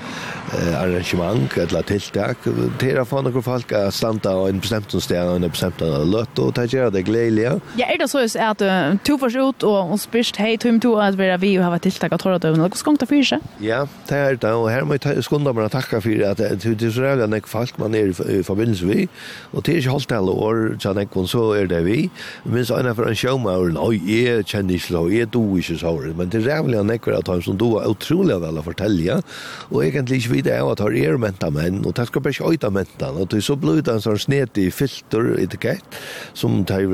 arrangemang 0.81 1.49
eller 1.55 1.81
tilltag 1.81 2.35
tera 2.79 3.05
för 3.05 3.21
några 3.21 3.41
folk 3.41 3.71
att 3.71 3.93
standa 3.93 4.35
och 4.35 4.49
en 4.49 4.59
bestämd 4.59 5.03
ställe 5.03 5.29
och 5.29 5.35
en 5.35 5.49
bestämd 5.49 6.07
lott 6.07 6.39
och 6.39 6.55
ta 6.55 6.65
gärna 6.65 6.89
det 6.89 7.01
glädje. 7.01 7.59
Ja, 7.75 7.85
är 7.85 7.97
det 7.97 8.07
så 8.07 8.39
att 8.39 8.61
två 9.05 9.17
förs 9.17 9.35
ut 9.35 9.63
och 9.63 9.91
och 9.91 9.99
spist 9.99 10.35
hej 10.35 10.57
tum 10.57 10.79
to 10.79 10.95
att 10.95 11.15
vi 11.15 11.37
vi 11.37 11.55
har 11.55 11.69
varit 11.69 11.81
tilltag 11.81 12.13
att 12.13 12.21
hålla 12.21 12.39
det 12.39 12.51
något 12.51 12.77
skonta 12.77 13.05
för 13.05 13.23
sig. 13.23 13.39
Ja, 13.59 13.87
det 14.07 14.15
är 14.15 14.35
det 14.35 14.53
och 14.53 14.69
här 14.69 14.81
måste 14.81 15.23
skunda 15.23 15.53
man 15.53 15.69
tacka 15.69 16.01
för 16.01 16.31
att 16.31 16.37
det 16.37 16.65
är 16.65 16.91
så 16.91 17.01
jävla 17.01 17.25
näck 17.27 17.47
folk 17.47 17.77
man 17.77 17.95
är 17.95 18.31
i 18.31 18.43
förbindelse 18.43 18.85
vi 18.85 19.07
och 19.51 19.63
det 19.63 19.71
är 19.71 19.81
ju 19.81 19.89
helt 19.89 20.11
alla 20.11 20.31
år 20.31 20.77
så 20.79 20.93
näck 20.93 21.09
så 21.27 21.53
är 21.53 21.65
det 21.65 21.81
vi. 21.81 22.09
Men 22.43 22.60
minns 22.61 22.71
en 22.71 22.95
för 22.95 23.05
en 23.05 23.15
showmauren, 23.15 23.77
oj, 23.79 24.25
jag 24.25 24.47
känner 24.47 24.73
inte 24.73 24.87
så, 24.87 25.09
är 25.09 25.25
du 25.25 25.57
inte 25.57 25.77
så, 25.77 25.93
men 26.15 26.29
det 26.29 26.37
är 26.37 26.41
jävligt 26.41 26.77
han 26.77 27.15
att 27.15 27.27
han 27.27 27.41
som 27.41 27.57
då 27.57 27.83
otroligt 27.85 28.37
väl 28.37 28.57
att 28.57 28.65
fortälja, 28.65 29.21
och 29.69 29.85
egentligen 29.85 30.21
inte 30.21 30.33
vidare 30.33 30.61
av 30.61 30.69
att 30.69 30.79
ha 30.79 30.91
er 30.91 31.17
menta 31.17 31.49
menn, 31.49 31.81
og 31.85 31.93
det 31.93 32.05
ska 32.05 32.19
bara 32.19 32.33
skjøyta 32.33 32.69
menta, 32.69 33.09
og 33.11 33.27
det 33.31 33.41
så 33.41 33.55
blod 33.55 33.89
en 33.89 34.01
sånn 34.01 34.19
snet 34.19 34.57
i 34.57 34.69
filter 34.71 35.33
etikett, 35.41 35.97
som 36.33 36.61
tar 36.65 36.85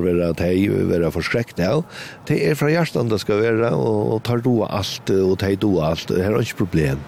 vera 0.00 0.32
teg, 0.34 0.70
vera 0.88 1.10
forskrekk 1.12 1.58
av, 1.60 1.84
det 2.28 2.40
er 2.48 2.56
fra 2.56 2.70
hjertan 2.72 3.12
det 3.12 3.20
skal 3.20 3.42
vara 3.42 3.74
og 3.76 4.22
tar 4.24 4.40
då 4.40 4.62
alt, 4.64 5.10
og 5.10 5.38
teg 5.38 5.60
då 5.60 5.76
alt, 5.80 6.08
det 6.08 6.24
er 6.24 6.40
ikke 6.40 6.64
problem. 6.64 7.02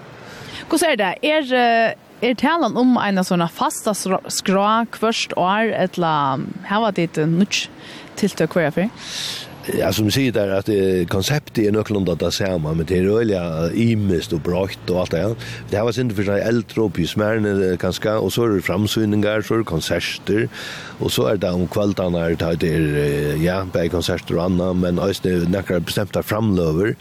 Hvordan 0.69 0.91
er 0.91 0.97
det? 0.97 1.15
Er, 1.23 1.95
er 2.25 2.37
talan 2.41 2.77
om 2.81 2.97
en 3.01 3.21
sånn 3.27 3.45
fasta 3.53 3.93
skra 3.95 4.69
kvørst 4.95 5.35
år, 5.41 5.73
er 5.77 5.99
her 6.69 6.85
var 6.85 6.95
det 6.97 7.11
et 7.11 7.21
nødt 7.29 7.67
tiltøk 8.17 8.57
hver 8.57 8.73
for? 8.75 9.05
Ja, 9.73 9.89
som 9.97 10.11
sier 10.13 10.33
der, 10.35 10.51
at 10.59 10.69
eh, 10.69 11.07
konseptet 11.09 11.63
er 11.65 11.73
nøklunda 11.73 12.13
det 12.21 12.35
samme, 12.37 12.75
men 12.77 12.85
det 12.85 12.99
er 12.99 13.07
øyelig 13.09 13.39
imest 13.81 14.35
og 14.37 14.43
brått 14.45 14.91
og 14.93 14.99
alt 15.01 15.15
det, 15.15 15.21
ja. 15.23 15.31
Det 15.71 15.79
her 15.79 15.87
var 15.89 15.95
sint 15.97 16.13
for 16.17 16.29
seg 16.29 16.43
eldre 16.45 16.83
og 16.85 16.91
pysmærene 16.99 17.71
kanskje, 17.81 18.13
og 18.21 18.33
så 18.35 18.45
er 18.45 18.59
det 18.59 18.67
framsynninger, 18.67 19.45
så 19.47 19.55
er 19.55 19.63
det 19.63 19.69
konserter, 19.71 20.43
og 21.01 21.13
så 21.15 21.29
er 21.31 21.41
det 21.41 21.53
om 21.57 21.65
kveldene 21.73 22.27
her, 22.27 22.37
det 22.61 22.73
er, 22.77 23.39
ja, 23.41 23.63
bare 23.65 23.89
konserter 23.93 24.37
og 24.37 24.43
annet, 24.51 24.83
men 24.83 25.01
også 25.01 25.25
det 25.25 25.33
er 25.39 25.47
nekker 25.55 25.81
bestemte 25.89 26.21
framløver, 26.23 26.93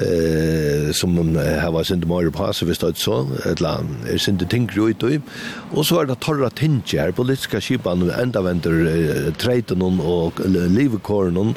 eh, 0.00 0.88
som 0.96 1.18
her 1.36 1.68
var 1.74 1.84
sint 1.84 2.06
mer 2.08 2.30
på, 2.32 2.48
så 2.56 2.68
hvis 2.68 2.80
det 2.80 2.94
er 2.94 3.02
så, 3.02 3.18
et 3.42 3.58
eller 3.58 3.82
annet, 3.82 4.08
er 4.14 4.22
sint 4.24 4.46
ting 4.48 4.70
ut 4.72 5.04
og 5.04 5.20
og 5.76 5.84
så 5.84 6.00
er 6.00 6.08
det 6.08 6.16
torra 6.24 6.48
tinger, 6.48 7.12
politiske 7.12 7.60
skipene 7.60 8.08
enda 8.22 8.40
venter 8.44 8.88
eh, 8.88 9.28
treiten 9.36 9.84
og 9.84 10.40
livekåren, 10.46 11.52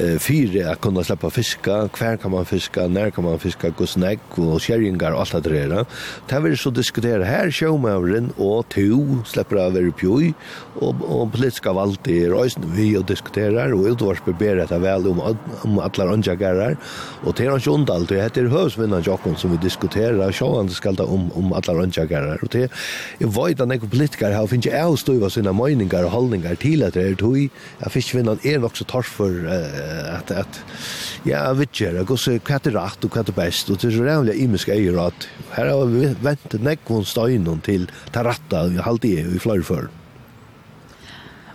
eh 0.00 0.18
fyra 0.18 0.70
att 0.72 0.80
kunna 0.80 1.04
släppa 1.04 1.30
fiska, 1.30 1.88
kvar 1.88 2.16
kan 2.16 2.30
man 2.30 2.44
fiska, 2.44 2.86
när 2.86 3.10
kan 3.10 3.24
man 3.24 3.38
fiska, 3.38 3.72
hur 3.78 3.98
näck 3.98 4.20
och 4.34 4.62
skärringar 4.62 5.12
och 5.12 5.20
allt 5.20 5.44
det 5.44 5.66
där. 5.68 5.86
Det 6.28 6.40
vill 6.40 6.58
så 6.58 6.70
diskutera 6.70 7.24
här 7.24 7.50
showmaveren 7.50 8.32
och 8.36 8.68
to 8.68 9.24
släpper 9.24 9.56
över 9.56 9.90
pjoj 9.90 10.34
och 10.80 10.94
och 11.08 11.32
politiska 11.32 11.72
valt 11.72 12.08
i 12.08 12.28
rösten 12.28 12.62
vi 12.76 12.96
och 12.96 13.04
diskuterar 13.04 13.72
och 13.72 13.86
utvars 13.86 14.24
beber 14.24 14.56
det 14.56 14.78
väl 14.78 15.06
om 15.06 15.36
om 15.62 15.78
alla 15.78 16.12
anjagarar 16.12 16.76
och 17.24 17.34
det 17.36 17.44
är 17.44 17.54
inte 17.54 17.70
ont 17.70 17.90
allt 17.90 18.08
det 18.08 18.22
heter 18.22 18.44
hövsvinnan 18.44 19.02
Jakob 19.06 19.38
som 19.38 19.50
vi 19.50 19.56
diskuterar 19.56 20.32
sjåan 20.32 20.68
ska 20.68 20.92
ta 20.92 21.04
om 21.04 21.32
om 21.32 21.52
alla 21.52 21.82
anjagarar 21.82 22.38
och 22.42 22.48
det 22.50 22.62
är 23.18 23.26
vad 23.26 23.56
den 23.56 23.80
politiker 23.80 24.32
har 24.32 24.46
finns 24.46 24.66
ju 24.66 24.76
avstöva 24.76 25.30
sina 25.30 25.52
meningar 25.52 26.04
och 26.04 26.10
hållningar 26.10 26.54
till 26.54 26.84
att 26.84 26.94
det 26.94 27.02
är 27.02 27.14
tog 27.14 27.48
jag 27.78 27.92
fiskvinnan 27.92 28.38
är 28.42 28.64
också 28.64 28.84
torr 28.84 29.02
för 29.02 29.32
at 30.18 30.30
at 30.30 30.60
ja 31.24 31.52
vet 31.52 31.72
du, 31.72 31.90
det 31.92 32.06
går 32.06 32.16
så 32.16 32.38
kvatt 32.38 32.66
rätt 32.66 33.04
och 33.04 33.12
kvatt 33.12 33.34
bäst 33.34 33.70
och 33.70 33.76
det 33.76 33.88
är 33.88 33.90
så 33.90 34.04
jävla 34.04 34.32
imiska 34.32 34.74
är 34.74 35.06
att 35.06 35.28
här 35.50 35.66
har 35.66 35.86
vi 35.86 36.14
väntat 36.20 36.62
näckvon 36.62 37.04
steinen 37.04 37.60
till 37.60 37.90
taratta 38.12 38.66
vi 38.66 38.78
halt 38.78 39.04
i 39.04 39.20
i 39.20 39.38
flyr 39.38 39.62
för 39.62 39.88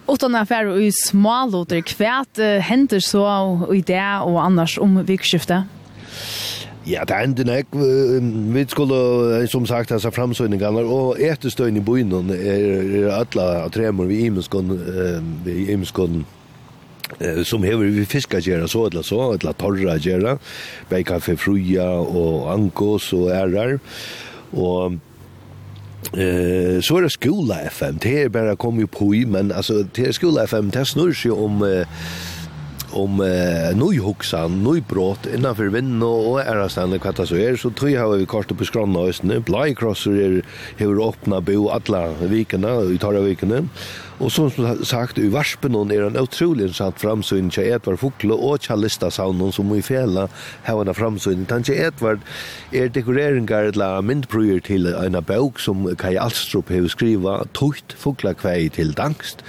Åttan 0.06 0.35
affär 0.35 0.65
och 0.65 0.81
i 0.81 0.91
smalåter 0.91 1.81
kvärt 1.81 2.38
händer 2.61 2.99
så 2.99 3.73
i 3.73 3.81
det 3.81 4.19
och 4.23 4.43
annars 4.43 4.80
om 4.80 5.06
vikskiftet. 5.06 5.64
Ja, 6.84 7.03
det 7.06 7.14
er 7.14 7.27
enda 7.27 7.43
nek. 7.45 7.68
Vi 8.56 8.65
skulle, 8.68 9.48
som 9.48 9.65
sagt, 9.65 9.91
hasa 9.93 10.10
framsøyningene, 10.10 10.81
og 10.81 11.19
etterstøyne 11.22 11.77
i 11.77 11.85
byen 11.85 12.31
er, 12.34 12.64
er 13.06 13.11
alle 13.19 13.69
tremor 13.69 14.10
vi 14.10 14.23
imenskånd, 14.26 14.73
vi 15.45 15.68
imenskånd, 15.72 16.23
eh, 17.19 17.43
som 17.43 17.63
hever 17.63 17.85
vi 17.85 18.05
fiska 18.05 18.39
gjerra 18.39 18.67
så, 18.67 18.88
eller 18.88 19.01
så, 19.01 19.21
eller 19.33 19.53
torra 19.53 19.97
gjerra, 19.97 20.38
beikaffe 20.89 21.38
fruja 21.38 21.88
og 21.99 22.51
angos 22.53 23.13
og 23.13 23.31
ærar, 23.35 23.79
og 24.51 24.99
Eh 26.11 26.81
så 26.81 26.97
er 26.97 27.01
det 27.05 27.11
skola 27.11 27.55
FM. 27.69 27.99
Det 28.03 28.21
er 28.21 28.29
bara 28.29 28.55
kom 28.55 28.79
ju 28.79 28.88
på 28.88 29.13
i 29.13 29.25
men 29.25 29.51
alltså 29.51 29.83
det 29.83 30.07
är 30.07 30.11
skola 30.11 30.43
FM 30.43 30.69
det 30.69 30.85
snurrar 30.85 31.13
sig 31.13 31.31
om 31.31 31.63
eh, 31.63 31.88
om 32.91 33.21
eh, 33.21 33.77
nyhuxan, 33.77 34.63
nybrott 34.63 35.25
innanför 35.35 35.65
vinn 35.65 36.03
och, 36.03 36.31
och 36.31 36.41
ärastan 36.41 36.93
och 36.93 37.01
kvatta 37.01 37.25
så 37.25 37.35
är 37.35 37.55
så 37.55 37.69
tror 37.69 37.91
jag 37.91 38.17
vi 38.17 38.25
kort 38.25 38.57
på 38.57 38.65
skrona 38.65 38.99
östne. 38.99 39.39
Blycrosser 39.39 40.11
är 40.11 40.41
hur 40.77 41.09
öppna 41.09 41.41
bo 41.41 41.69
alla 41.69 42.07
veckorna 42.07 42.79
vi 42.79 42.97
tar 42.97 43.13
av. 43.13 43.67
Og 44.22 44.30
som 44.30 44.52
sagt, 44.85 45.18
i 45.18 45.31
Varspenon 45.34 45.89
er 45.89 46.03
en 46.06 46.19
utrolig 46.19 46.68
intressant 46.68 46.99
framsyn 47.02 47.48
til 47.49 47.72
Edvard 47.73 47.98
Fokle 47.98 48.35
og 48.38 48.61
Kjallista 48.61 49.10
Saunon 49.10 49.53
som 49.56 49.72
i 49.73 49.81
fjella 49.81 50.27
har 50.68 50.81
en 50.84 50.93
framsyn. 50.93 51.48
Tanke 51.49 51.73
Edvard 51.73 52.22
er 52.69 52.91
dekoreringar 52.93 53.72
eller 53.72 54.06
myndbruyer 54.06 54.61
til 54.61 54.85
en 54.93 55.18
bøk 55.26 55.57
som 55.64 55.88
Kai 55.98 56.14
Alstrup 56.22 56.69
har 56.69 56.85
skriva 56.93 57.39
«Tukt 57.57 57.98
Fokla 57.98 58.35
kvei 58.38 58.69
til 58.69 58.93
dangst. 58.93 59.41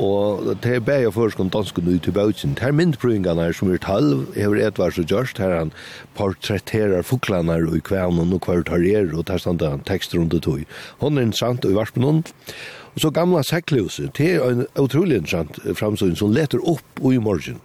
Og 0.00 0.52
det 0.62 0.76
er 0.76 0.84
bare 0.84 1.08
og 1.08 1.16
forskånd 1.16 1.50
dansken 1.52 1.88
ut 1.90 2.06
i 2.08 2.12
bøtjen. 2.14 2.54
Her 2.60 2.72
myndbrygingene 2.72 3.48
er 3.50 3.56
som 3.56 3.72
er 3.72 3.80
talv, 3.82 4.28
hever 4.36 4.60
Edvard 4.68 4.94
så 4.96 5.04
Gjørst, 5.04 5.40
her 5.42 5.56
han 5.56 5.72
portretterer 6.16 7.02
fuklene 7.04 7.58
i 7.74 7.82
kvevnen 7.84 8.32
og 8.36 8.44
kvartarer, 8.46 9.10
og 9.12 9.26
der 9.28 9.42
standa 9.42 9.74
han 9.74 9.84
tekster 9.88 10.22
under 10.22 10.40
tog. 10.40 10.62
Hun 11.02 11.18
er 11.18 11.26
interessant 11.26 11.66
og 11.66 11.74
i 11.74 11.76
varspenon, 11.80 12.22
og 12.22 12.79
Og 12.94 13.02
så 13.04 13.10
gamla 13.14 13.42
sekklehuset, 13.46 14.12
det 14.18 14.34
er 14.34 14.46
en 14.46 14.64
utrolig 14.80 15.20
interessant 15.20 15.60
framsyn 15.78 16.16
som 16.18 16.32
leter 16.34 16.62
opp 16.66 17.02
i 17.06 17.18
morgen. 17.22 17.60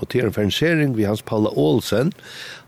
Og 0.00 0.08
det 0.08 0.20
er 0.20 0.28
en 0.28 0.34
fernsering 0.34 0.94
ved 0.96 1.10
hans 1.10 1.22
Paula 1.26 1.50
Olsen. 1.58 2.12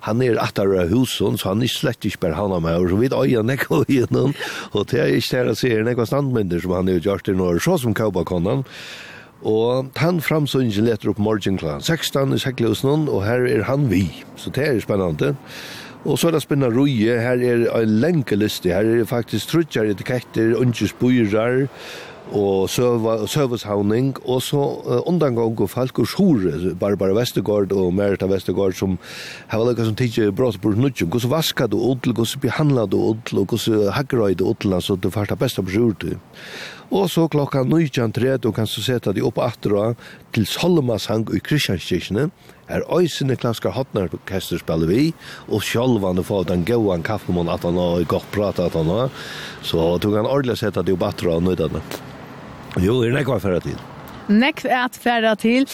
Han 0.05 0.21
er 0.25 0.41
atter 0.43 0.75
av 0.77 0.91
husen, 0.93 1.39
så 1.41 1.53
han 1.53 1.63
er 1.65 1.71
slett 1.73 2.05
ikke 2.05 2.27
bare 2.27 2.37
han 2.37 2.53
av 2.53 2.65
meg, 2.65 2.77
og 2.77 2.91
så 2.93 2.99
vidt 3.01 3.17
øya 3.17 3.45
nekka 3.47 3.79
og 3.79 3.93
gjennom. 3.93 4.35
Og 4.77 4.91
det 4.91 5.01
er 5.01 5.15
ikke 5.17 5.47
det 5.47 5.55
jeg 5.55 5.61
ser 5.63 5.87
nekka 5.87 6.07
standmynder 6.09 6.61
som 6.61 6.77
han 6.77 6.93
er 6.93 7.01
gjort 7.01 7.31
i 7.31 7.37
Norge, 7.39 7.65
så 7.65 7.79
som 7.81 7.97
Kaupakonnan. 7.97 8.67
Og 9.49 9.89
han 9.99 10.21
framsynning 10.23 10.75
leter 10.87 11.11
opp 11.11 11.19
morgen 11.23 11.57
kl. 11.59 11.79
16 11.81 12.37
i 12.37 12.43
sekklehusen, 12.43 13.09
og 13.11 13.25
her 13.27 13.47
er 13.49 13.65
han 13.67 13.89
vi. 13.91 14.05
Så 14.37 14.53
det 14.55 14.69
er 14.69 14.83
spennende. 14.85 15.33
Og 16.05 16.19
så 16.19 16.29
er 16.29 16.35
det 16.35 16.43
spennende 16.43 16.75
ruje, 16.75 17.15
her 17.23 17.43
er 17.47 17.69
en 17.79 17.99
lenge 18.03 18.35
liste, 18.37 18.73
her 18.75 18.89
er 18.91 19.05
faktisk 19.07 19.53
trutjar 19.53 19.87
etiketter, 19.93 20.57
unges 20.59 20.91
byrar, 20.99 21.69
og 22.33 22.71
søveshavning, 23.29 24.15
og 24.25 24.43
så 24.43 24.61
uh, 24.87 25.09
undangang 25.09 25.61
og 25.61 25.71
folk 25.71 25.99
og 25.99 26.09
sjore, 26.09 26.75
Barbara 26.81 27.13
Vestergaard 27.17 27.73
og 27.77 27.93
Merita 27.95 28.27
Vestergaard, 28.27 28.73
som 28.79 28.97
har 29.49 29.61
lukket 29.61 29.91
som 29.91 29.97
tidsi 29.99 30.31
brått 30.31 30.61
på 30.63 30.73
nudgen, 30.73 31.11
hvordan 31.13 31.33
vaskar 31.33 31.69
du 31.69 31.79
odl, 31.79 32.15
hvordan 32.17 32.43
behandlar 32.43 32.89
du 32.89 32.99
odl, 33.03 33.43
og 33.43 33.53
hvordan 33.53 33.93
haggrøy 33.99 34.37
du 34.39 34.47
odl, 34.49 34.79
så 34.81 34.97
du 34.97 35.11
fyrsta 35.13 35.37
besta 35.37 35.63
på 35.63 35.75
sjore 35.75 36.17
Og 36.91 37.11
så 37.11 37.29
klokka 37.29 37.65
19.30 37.65 38.53
kan 38.53 38.67
du 38.67 38.81
sette 38.83 39.13
deg 39.13 39.25
opp 39.25 39.39
atra 39.39 39.95
til 40.33 40.47
Solmasang 40.47 41.29
i 41.35 41.41
Kristianskirkene, 41.41 42.31
er 42.73 42.87
øysene 42.93 43.37
klaska 43.37 43.73
hotnar 43.75 44.13
orkester 44.13 44.61
spiller 44.61 44.91
vi, 44.91 45.11
og 45.49 45.65
sjálv 45.67 46.05
han 46.07 46.23
får 46.25 46.49
den 46.51 46.65
gåan 46.69 47.05
kaffemån 47.07 47.51
at 47.53 47.67
han 47.69 47.79
har 47.81 48.07
godt 48.11 48.31
prata 48.35 48.69
at 48.69 48.79
han 48.79 48.91
har, 48.93 49.11
så 49.63 49.93
tog 50.03 50.17
han 50.19 50.29
ordentlig 50.29 50.59
sett 50.63 50.79
at 50.79 50.89
det 50.89 50.97
er 50.97 51.03
batra 51.03 51.37
og 51.37 51.45
nøydene. 51.49 51.83
Jo, 52.81 53.03
er 53.05 53.13
nekva 53.13 53.37
færa 53.43 53.61
til. 53.65 53.77
Nekva 54.33 54.87
at 54.87 54.97
færa 54.97 55.35
til. 55.37 55.69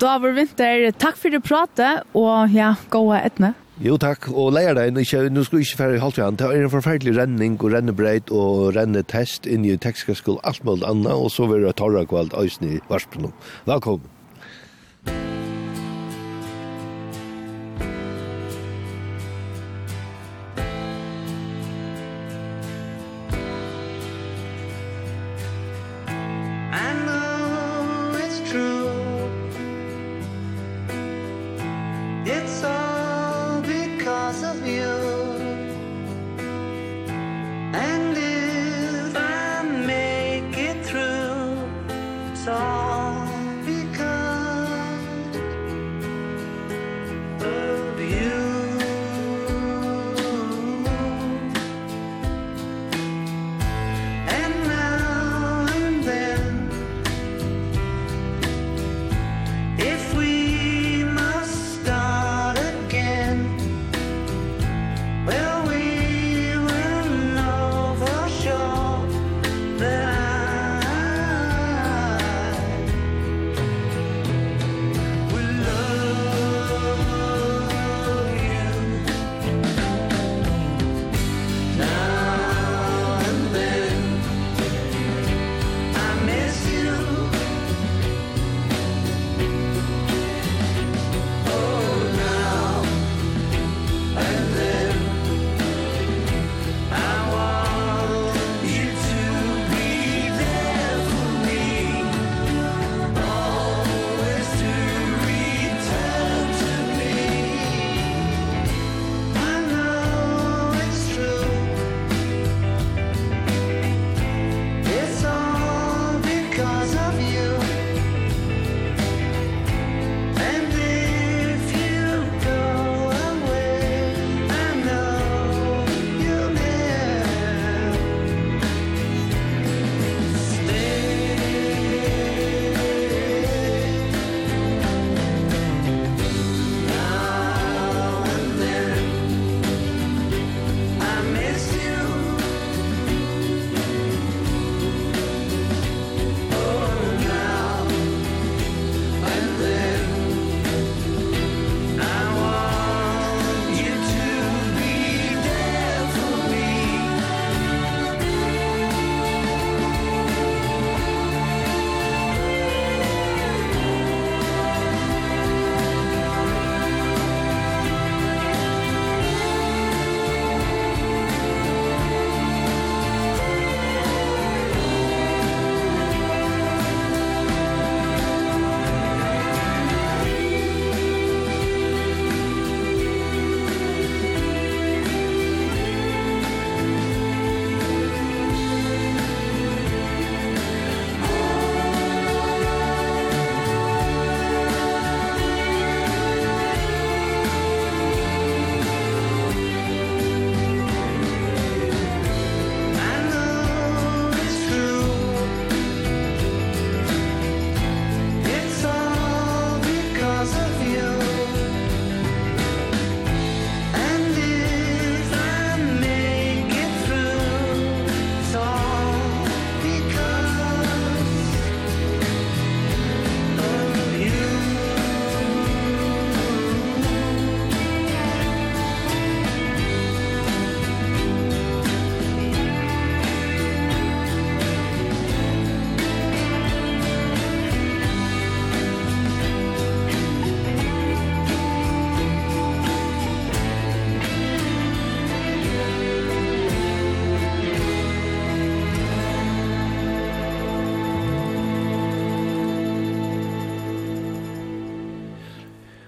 Davor 0.00 0.32
Vinter, 0.34 0.88
takk 0.98 1.18
for 1.20 1.30
det 1.30 1.44
pratet, 1.44 2.02
og 2.18 2.50
ja, 2.54 2.74
gåa 2.90 3.20
etne. 3.28 3.54
Jo 3.82 3.96
takk, 3.98 4.28
og 4.30 4.52
leier 4.54 4.76
deg, 4.78 4.92
nå 4.94 5.02
skal 5.02 5.58
vi 5.58 5.64
ikke 5.66 5.78
færre 5.80 5.96
i 5.96 6.02
halvtiden, 6.02 6.38
det 6.38 6.46
er 6.46 6.62
en 6.62 6.70
forferdelig 6.70 7.16
renning 7.18 7.56
og 7.58 7.72
rennebreit 7.74 8.30
og 8.30 8.76
rennetest 8.76 9.48
inn 9.50 9.66
i 9.66 9.74
tekniske 9.74 10.20
skole, 10.20 10.42
alt 10.46 10.62
mulig 10.66 10.86
annet, 10.86 11.10
og 11.10 11.30
så 11.34 11.50
vil 11.50 11.66
jeg 11.66 11.78
torre 11.82 12.06
kvalt 12.06 12.36
øyne 12.38 12.76
i 12.76 12.82
varspunnet. 12.90 13.34
Velkommen! 13.66 14.06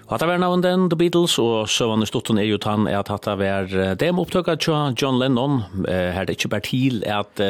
Og 0.07 0.13
hatt 0.15 0.23
av 0.23 0.29
navn 0.39 0.61
den 0.63 0.85
The 0.87 0.95
Beatles, 0.95 1.33
og 1.43 1.67
søvann 1.67 2.05
i 2.05 2.07
stotten 2.07 2.39
er 2.39 2.47
jo 2.47 2.59
tann 2.63 2.87
er 2.87 3.01
at 3.01 3.09
hatt 3.11 3.27
av 3.27 3.41
er 3.43 3.67
dem 3.99 4.21
John 4.95 5.19
Lennon, 5.19 5.63
her 5.83 6.21
er 6.21 6.25
det 6.25 6.37
ikke 6.37 6.49
bare 6.49 6.63
til 6.63 7.03
at 7.03 7.41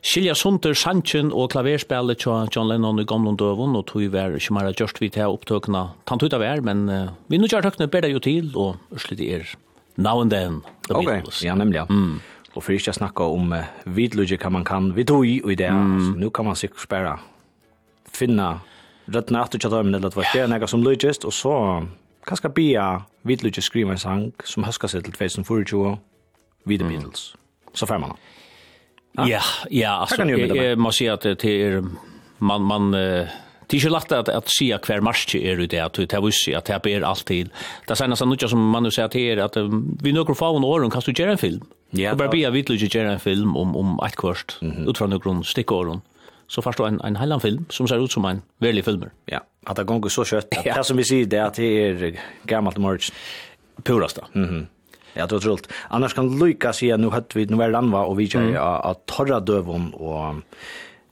Skilja 0.00 0.32
Sunter, 0.34 0.72
Sanchen 0.72 1.28
og 1.30 1.50
klaverspillet 1.52 2.16
til 2.16 2.48
John 2.48 2.68
Lennon 2.72 2.98
i 2.98 3.04
gamle 3.04 3.36
døven, 3.36 3.76
og 3.76 3.84
tog 3.86 4.08
var 4.08 4.32
ikke 4.32 4.54
mer 4.56 4.72
gjørst 4.72 5.02
vi 5.02 5.10
til 5.10 5.28
opptøkna 5.28 5.90
tant 6.08 6.22
ut 6.24 6.32
av 6.32 6.40
er, 6.40 6.64
men 6.64 6.88
vi 7.28 7.36
nu 7.36 7.44
gjør 7.44 7.68
tøkna 7.68 7.90
bedre 7.92 8.08
jo 8.08 8.24
til, 8.24 8.48
og 8.56 8.80
slitt 8.96 9.20
er 9.20 9.44
navn 10.00 10.32
den 10.32 10.62
The 10.88 10.96
Beatles. 10.96 11.42
ja, 11.44 11.54
nemlig, 11.54 11.82
ja. 11.82 11.84
Mm. 11.90 12.20
Og 12.54 12.64
for 12.64 12.74
ikke 12.74 12.96
snakke 12.96 13.22
om 13.22 13.52
uh, 13.52 13.68
vidlugje 13.84 14.38
kan 14.40 14.52
man 14.52 14.64
kan, 14.64 14.90
vi 14.96 15.04
tog 15.04 15.26
i 15.26 15.54
det, 15.54 15.70
mm. 15.70 16.00
så 16.00 16.18
nu 16.18 16.30
kan 16.30 16.48
man 16.48 16.56
sikkert 16.56 16.88
bare 16.88 17.18
finna 18.10 18.58
rødna 19.14 19.44
at 19.44 19.52
du 19.52 19.58
tjatt 19.58 19.74
armen 19.74 19.94
eller 19.94 20.08
at 20.08 20.34
det 20.34 20.42
er 20.42 20.50
nega 20.50 20.66
som 20.70 20.82
lydgist, 20.82 21.24
og 21.24 21.32
så 21.32 21.54
kanskje 22.26 22.52
bia 22.54 22.86
vidlydgist 23.26 23.70
skriva 23.70 23.92
en 23.94 23.98
sang 23.98 24.30
som 24.44 24.64
høska 24.64 24.88
seg 24.88 25.04
til 25.04 25.16
2024, 25.16 25.96
videre 26.64 26.88
Beatles. 26.88 27.34
Så 27.74 27.86
fær 27.86 28.02
man 28.02 28.16
Ja, 29.26 29.40
ja, 29.70 30.00
altså, 30.00 30.22
jeg 30.22 30.78
må 30.78 30.92
si 30.94 31.08
at 31.10 31.24
det 31.26 31.44
er, 31.44 31.80
man, 32.38 32.62
man, 32.62 32.92
Det 33.70 33.76
är 33.76 33.80
ju 33.80 33.90
lätt 33.90 34.12
att 34.12 34.28
att 34.28 34.48
se 34.48 34.78
kvar 34.82 35.00
marsch 35.00 35.34
är 35.34 35.56
det 35.56 35.78
att 35.78 35.92
det 35.92 36.12
har 36.12 36.22
visst 36.22 36.48
att 36.56 36.82
det 36.82 36.94
är 36.94 37.02
alltid. 37.02 37.50
Det 37.86 37.96
sen 37.96 38.16
så 38.16 38.26
mycket 38.26 38.50
som 38.50 38.70
man 38.70 38.82
nu 38.82 38.90
säger 38.90 39.08
till 39.08 39.20
er 39.20 39.36
att 39.36 39.56
vi 40.02 40.12
några 40.12 40.34
få 40.34 40.48
år 40.48 40.90
kan 40.90 41.02
du 41.06 41.12
göra 41.12 41.30
en 41.30 41.38
film. 41.38 41.60
Ja. 41.90 42.10
Och 42.10 42.16
bara 42.16 42.28
be 42.28 42.50
vill 42.50 42.64
du 42.64 42.74
göra 42.74 43.12
en 43.12 43.20
film 43.20 43.56
om 43.56 43.76
om 43.76 44.00
ett 44.06 44.16
kvart 44.16 44.58
utifrån 44.60 45.10
några 45.10 45.42
stickor 45.42 46.00
så 46.50 46.62
förstår 46.62 46.88
en 46.88 47.00
en 47.00 47.16
halvan 47.16 47.40
film 47.40 47.64
som 47.68 47.88
ser 47.88 48.04
ut 48.04 48.12
som 48.12 48.24
en 48.24 48.42
verklig 48.58 48.84
film. 48.84 49.04
Ja, 49.26 49.40
att 49.66 49.76
det 49.80 49.84
går 49.84 50.08
så 50.08 50.24
kött. 50.24 50.48
Ja. 50.64 50.74
Det 50.74 50.84
som 50.84 50.96
vi 50.96 51.04
ser 51.04 51.24
det 51.24 51.36
är 51.36 51.44
att 51.44 51.54
det 51.54 51.88
är 51.88 52.20
gammalt 52.44 52.78
merch 52.78 53.10
purasta. 53.84 54.26
Mhm. 54.32 54.44
Mm 54.44 54.66
ja, 55.14 55.26
det 55.26 55.34
var 55.34 55.40
trullt. 55.40 55.72
Annars 55.88 56.14
kan 56.14 56.38
Lucas 56.38 56.76
säga 56.76 56.96
nu 56.96 57.10
hade 57.10 57.26
vi 57.34 57.46
nu 57.46 57.56
var 57.56 57.70
Ranva 57.70 58.04
och 58.04 58.20
vi 58.20 58.28
kör 58.28 58.42
mm. 58.42 58.62
att 58.62 59.06
torra 59.06 59.40
dövon 59.40 59.94
och 59.94 60.34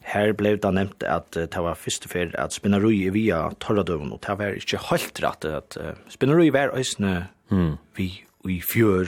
Her 0.08 0.32
ble 0.32 0.54
det 0.56 0.70
nevnt 0.72 1.04
at 1.04 1.36
det 1.36 1.60
var 1.60 1.76
første 1.76 2.08
fyr 2.08 2.30
at 2.40 2.54
Spinnerøy 2.56 3.10
via 3.12 3.50
Torradøven, 3.60 4.12
og 4.14 4.22
det 4.24 4.38
var 4.40 4.56
ikke 4.56 4.80
helt 4.88 5.20
rett 5.20 5.44
at 5.44 5.76
spinnarui 6.08 6.48
var 6.54 6.72
øsne 6.72 7.26
mm. 7.52 7.74
vi 7.98 8.06
i 8.48 8.60
fjør, 8.64 9.04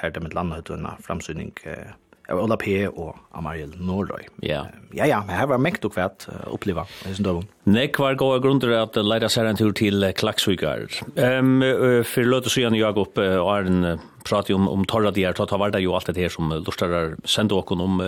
her 0.00 0.14
det 0.14 0.22
med 0.22 0.32
landhøttene, 0.32 0.94
framsyning 1.04 1.52
uh, 1.66 1.92
av 2.28 2.40
Ola 2.42 2.58
P. 2.60 2.74
og 2.88 3.16
Amariel 3.36 3.72
Norrøy. 3.80 4.26
Ja. 4.44 4.66
Ja, 4.96 5.06
ja, 5.08 5.20
men 5.24 5.36
her 5.36 5.48
var 5.50 5.60
mekt 5.62 5.86
og 5.88 5.94
kvært 5.94 6.26
uh, 6.28 6.44
oppleva 6.52 6.84
i 7.08 7.14
sin 7.16 7.26
døvun. 7.26 7.46
Nek 7.68 7.98
var 8.00 8.18
gode 8.20 8.42
grunder 8.44 8.74
at 8.78 8.98
leida 9.00 9.30
seg 9.32 9.48
en 9.48 9.60
tur 9.60 9.72
til 9.76 10.04
Klaksvikar. 10.16 10.86
Um, 11.16 11.62
for 12.08 12.28
løte 12.28 12.52
så 12.52 12.64
gjerne 12.64 12.80
jeg 12.80 13.00
opp 13.00 13.20
og 13.20 13.52
er 13.52 13.70
en 13.70 14.02
prat 14.28 14.50
om, 14.52 14.68
om 14.68 14.84
torra 14.88 15.12
dier, 15.14 15.36
ta 15.36 15.60
var 15.60 15.72
det 15.72 15.84
jo 15.84 15.94
alt 15.96 16.10
det 16.10 16.20
her 16.20 16.32
som 16.32 16.52
lustarar 16.52 17.16
sendte 17.28 17.56
åkken 17.56 17.84
om 17.84 18.02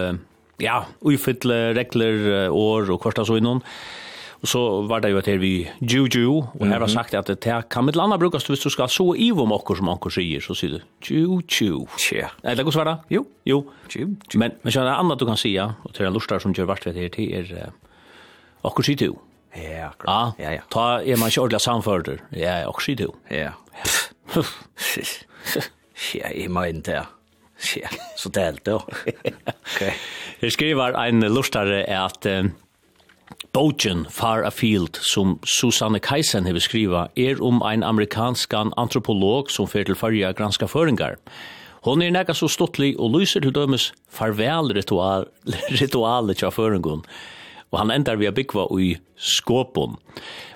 ja, 0.60 0.82
uifytle 1.01 1.70
regler, 1.76 2.51
år 2.52 2.92
og 2.92 3.01
kvartas 3.05 3.30
så 3.30 3.38
innan. 3.40 3.64
Og 4.41 4.49
så 4.49 4.61
var 4.89 5.03
det 5.05 5.11
jo 5.12 5.19
et 5.21 5.27
her 5.29 5.41
vi 5.41 5.69
juju, 5.85 6.41
og 6.57 6.62
her 6.65 6.81
har 6.81 6.89
sagt 6.89 7.15
at 7.15 7.29
det 7.29 7.45
her 7.45 7.67
kan 7.69 7.85
mitt 7.85 7.97
landa 7.97 8.17
brukast 8.17 8.49
hvis 8.49 8.62
du 8.65 8.71
skal 8.73 8.89
så 8.89 9.11
ivo 9.12 9.45
om 9.45 9.53
okkur 9.53 9.77
som 9.77 9.91
okkur 9.93 10.15
sier, 10.17 10.41
så 10.41 10.57
sier 10.57 10.79
du 10.79 10.81
juju. 11.05 11.83
Tja. 12.01 12.31
Er 12.43 12.57
det 12.57 12.65
gos 12.65 12.79
vera? 12.81 12.99
Jo. 13.12 13.27
Jo. 13.45 13.67
Men, 14.35 14.57
men 14.62 14.73
inte 14.73 14.87
annat 14.89 15.21
du 15.21 15.27
kan 15.29 15.37
säga 15.37 15.75
og 15.85 15.93
til 15.95 16.07
en 16.07 16.17
lustar 16.17 16.41
som 16.41 16.55
gjør 16.57 16.71
vart 16.73 16.87
vet 16.87 16.97
her 16.97 17.12
til 17.12 17.35
er 17.35 17.73
okkur 18.65 18.89
sier 18.89 18.97
du. 18.97 19.19
Ja, 19.57 19.91
akkurat. 19.91 20.39
Ja, 20.39 20.55
ja. 20.57 20.65
Ta 20.71 21.03
er 21.03 21.19
man 21.19 21.29
ikke 21.29 21.43
ordentlig 21.43 21.61
samfører. 21.61 22.25
Ja, 22.33 22.62
okkur 22.71 22.87
sier 22.89 22.97
du. 22.97 23.12
Ja. 23.31 23.53
Ja, 26.15 26.31
jeg 26.33 26.49
må 26.49 26.65
inn 26.65 26.81
til 26.87 27.03
Ja, 27.77 27.91
så 28.17 28.31
det 28.33 28.41
er 28.41 28.57
Okej. 28.73 29.95
Jag 30.41 30.53
skriver 30.53 30.97
en 30.97 31.21
lustare 31.35 31.85
at 31.85 32.27
Bogen 33.52 34.06
Far 34.10 34.44
Afield, 34.44 34.98
som 35.02 35.40
Susanne 35.43 35.98
Keisen 35.98 36.47
har 36.47 36.59
skriva, 36.62 37.09
er 37.18 37.40
om 37.43 37.59
ein 37.66 37.82
amerikanskan 37.82 38.70
antropolog 38.78 39.51
som 39.51 39.66
fer 39.66 39.89
til 39.89 39.98
farja 39.98 40.31
granska 40.39 40.68
føringar. 40.70 41.16
Hon 41.82 42.05
er 42.05 42.12
nega 42.14 42.31
så 42.36 42.47
stottlig 42.47 42.93
og 42.94 43.16
lyser 43.16 43.43
til 43.43 43.55
dømes 43.56 43.89
farvel 44.06 44.70
ritual, 44.77 45.27
ritualet 45.81 46.39
tja 46.39 46.52
føringun 46.55 47.02
og 47.70 47.78
han 47.78 47.92
endar 47.94 48.18
vi 48.18 48.28
a 48.28 48.34
byggva 48.34 48.66
i 48.82 48.94
skåpon. 49.20 49.97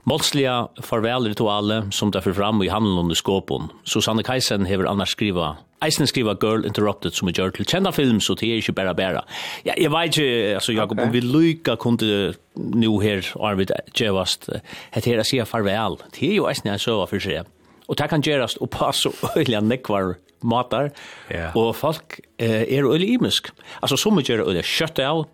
Målsliga 0.09 0.69
farvelrituale 0.83 1.85
som 1.95 2.11
det 2.13 2.25
fyrir 2.25 2.37
fram 2.41 2.63
i 2.63 2.73
handelen 2.73 3.07
under 3.07 3.19
skåpon. 3.19 3.71
Susanne 3.89 4.25
Kaisen 4.27 4.67
hever 4.67 4.91
annars 4.91 5.15
skriva 5.15 5.55
Eisen 5.85 6.09
skriva 6.09 6.35
Girl 6.41 6.65
Interrupted 6.65 7.17
som 7.17 7.29
er 7.29 7.37
gjør 7.37 7.53
til 7.57 7.67
kjenda 7.69 7.93
film, 7.93 8.21
så 8.23 8.37
det 8.39 8.49
er 8.49 8.61
ikke 8.63 8.77
bare 8.79 8.95
bare. 8.97 9.25
Ja, 9.67 9.75
jeg 9.77 9.93
vet 9.93 10.17
ikke, 10.17 10.55
altså 10.57 10.73
Jakob, 10.73 10.99
okay. 10.99 11.07
om 11.07 11.13
vi 11.13 11.21
lykka 11.21 11.75
kunde 11.77 12.35
nu 12.57 13.01
her, 13.03 13.27
Arvid 13.41 13.75
Djevast, 13.93 14.49
het 14.95 15.09
her 15.09 15.21
å 15.21 15.27
si 15.27 15.43
farvel. 15.45 15.99
Det 16.15 16.31
er 16.31 16.39
jo 16.39 16.49
eisen 16.49 16.71
jeg 16.71 16.85
søva 16.85 17.09
for 17.11 17.21
seg. 17.21 17.51
Og 17.85 17.99
det 18.01 18.09
kan 18.09 18.25
gjerast 18.25 18.63
og 18.65 18.71
passe 18.73 19.13
øyla 19.37 19.61
nekvar 19.61 20.15
matar, 20.45 20.91
yeah. 21.33 21.53
og 21.57 21.75
folk 21.77 22.19
eh, 22.39 22.65
er 22.65 22.85
øyla 22.89 23.05
imisk. 23.17 23.51
Altså, 23.83 23.99
som 24.01 24.21
gjør 24.21 24.47
øyla 24.49 24.65
kjøtt 24.65 25.03
av, 25.05 25.27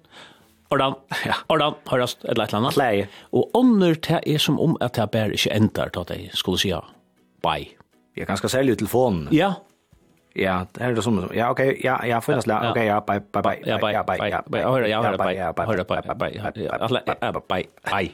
Ordan, 0.70 0.94
ja, 1.26 1.34
ordan, 1.50 1.74
hørast, 1.90 2.20
et 2.24 2.30
eller 2.36 2.54
annet. 2.54 2.76
Leie. 2.78 3.06
Og 3.34 3.50
ånder 3.58 3.96
til 3.98 4.20
er 4.22 4.38
som 4.38 4.60
om 4.62 4.76
at 4.84 5.00
jeg 5.00 5.10
bare 5.10 5.34
ikke 5.34 5.50
endar 5.56 5.90
til 5.90 6.04
at 6.04 6.12
jeg 6.14 6.30
skulle 6.38 6.60
si 6.62 6.70
ja. 6.70 6.78
Bye. 7.42 7.72
Jeg 8.16 8.28
kan 8.28 8.38
skal 8.38 8.52
selge 8.52 8.76
telefonen. 8.78 9.26
Ja. 9.34 9.56
Ja, 10.38 10.60
det 10.76 10.82
er 10.86 10.94
det 10.94 11.02
som, 11.02 11.16
ja, 11.34 11.48
ok, 11.50 11.60
ja, 11.82 11.96
ja, 12.06 12.20
finnes 12.22 12.46
det, 12.46 12.54
ok, 12.54 12.76
ja, 12.86 13.00
bye, 13.02 13.18
bye, 13.18 13.42
bye, 13.42 13.56
ja, 13.66 13.78
bye, 13.82 13.90
ja, 13.90 14.02
bye, 14.06 14.28
ja, 14.30 14.38
bye, 14.46 14.60
ja, 14.62 14.68
bye, 14.70 14.86
ja, 14.86 15.10
bye, 15.18 15.32
ja, 15.34 15.48
bye, 15.50 15.66
bye, 15.66 16.02
bye, 16.06 16.14
bye, 16.14 16.30
ja, 16.38 17.32
bye, 17.50 17.66
bye, 17.90 18.12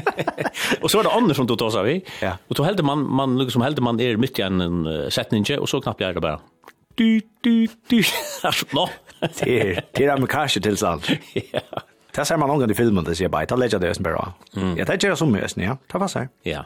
og 0.82 0.88
så 0.88 0.96
var 0.96 1.04
det 1.04 1.12
andre 1.12 1.36
som 1.36 1.46
tog 1.46 1.60
oss 1.66 1.76
av 1.76 1.88
i. 1.90 1.98
Ja. 2.24 2.32
Og 2.48 2.56
så 2.56 2.64
hällde 2.64 2.82
man, 2.82 3.04
man 3.04 3.36
liksom 3.36 3.60
hällde 3.60 3.84
man 3.84 4.00
er 4.00 4.16
midt 4.16 4.40
i 4.40 4.46
en 4.46 4.88
setning, 5.12 5.44
og 5.60 5.68
så 5.68 5.82
knappt 5.84 6.00
jeg 6.00 6.16
det 6.16 6.24
bare. 6.24 6.40
Du, 6.96 7.20
du, 7.44 7.68
du. 7.90 8.00
Altså, 8.48 8.64
nå. 8.72 8.88
det 9.40 9.60
är 9.60 9.84
det 9.92 10.04
är 10.04 10.08
amerikanska 10.08 10.60
tillstånd. 10.60 11.02
Ja. 11.52 11.60
Det 12.14 12.24
ser 12.24 12.36
man 12.36 12.48
någon 12.48 12.70
i 12.70 12.74
filmen 12.74 13.04
det 13.04 13.14
ser 13.14 13.28
bara 13.28 13.46
Ta 13.46 13.56
lägga 13.56 13.78
det 13.78 13.94
som 13.94 14.02
bara. 14.02 14.32
Ja, 14.76 14.84
det 14.84 15.02
gör 15.02 15.14
som 15.14 15.36
ösen, 15.36 15.62
ja. 15.62 15.76
Ta 15.86 15.98
var 15.98 16.08
så. 16.08 16.26
Ja. 16.42 16.64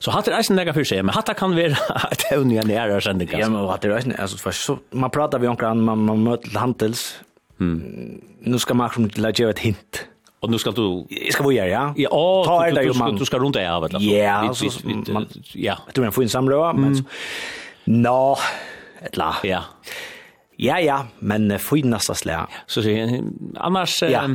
Så 0.00 0.10
hatt 0.10 0.28
er 0.28 0.32
eisen 0.32 0.56
snäga 0.56 0.72
för 0.74 0.84
sig, 0.84 1.02
men 1.02 1.14
hatt 1.14 1.36
kan 1.36 1.56
vara 1.56 1.76
att 1.88 2.22
hon 2.30 2.52
är 2.52 2.62
nära 2.62 3.00
sen 3.00 3.18
det. 3.18 3.32
Ja, 3.32 3.48
men 3.48 3.66
hatar 3.66 3.88
är 3.88 4.20
alltså 4.20 4.36
för 4.38 4.50
så 4.50 4.78
man 4.90 5.10
pratar 5.10 5.38
vi 5.38 5.48
om 5.48 5.56
kan 5.56 5.80
man 5.80 6.04
man 6.04 6.22
möter 6.22 6.58
handels. 6.58 7.20
Mm. 7.60 8.20
Nu 8.40 8.58
ska 8.58 8.74
man 8.74 8.90
som 8.90 9.10
lägga 9.14 9.50
ett 9.50 9.58
hint. 9.58 10.04
Och 10.40 10.50
nu 10.50 10.58
ska 10.58 10.70
du 10.70 11.06
Jag 11.08 11.32
ska 11.32 11.42
vara 11.42 11.54
ja. 11.54 11.94
Ja, 11.96 12.08
och 12.08 12.46
ta 12.46 12.70
det 12.70 12.82
du, 12.82 12.92
man. 12.98 13.16
Du 13.16 13.24
ska 13.24 13.38
runt 13.38 13.54
där 13.54 13.80
vet 13.80 13.94
alltså. 13.94 14.10
Ja, 14.10 14.54
så 14.54 14.88
man 15.12 15.26
ja, 15.52 15.78
du 15.94 16.00
men 16.00 16.12
får 16.12 16.22
en 16.22 16.28
samröra 16.28 16.72
men. 16.72 16.96
så 16.96 17.02
Nå. 17.84 18.38
Etla. 19.00 19.36
Ja. 19.42 19.64
Ja, 20.60 20.80
ja, 20.80 21.06
men 21.18 21.58
finast 21.58 22.10
att 22.10 22.18
slä. 22.18 22.46
Så 22.66 22.82
säger 22.82 23.22
annars 23.56 24.02
ja. 24.02 24.28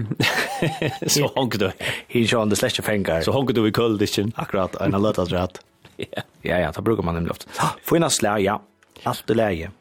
så 1.07 1.27
honk 1.27 1.59
du. 1.59 1.71
He 2.07 2.19
John 2.19 2.49
the 2.49 2.55
slash 2.55 2.81
finger. 2.81 3.21
Så 3.21 3.31
honk 3.31 3.55
du 3.55 3.67
i 3.67 3.71
köldischen. 3.71 4.31
Akkurat, 4.35 4.75
en 4.75 4.91
låt 4.91 5.31
rätt. 5.31 5.59
Ja, 6.41 6.59
ja, 6.59 6.71
då 6.75 6.81
brukar 6.81 7.03
man 7.03 7.15
den 7.15 7.23
luft. 7.23 7.47
Finast 7.81 8.15
slä, 8.15 8.39
ja. 8.39 8.61
Allt 9.03 9.27
det 9.27 9.33
läge. 9.33 9.71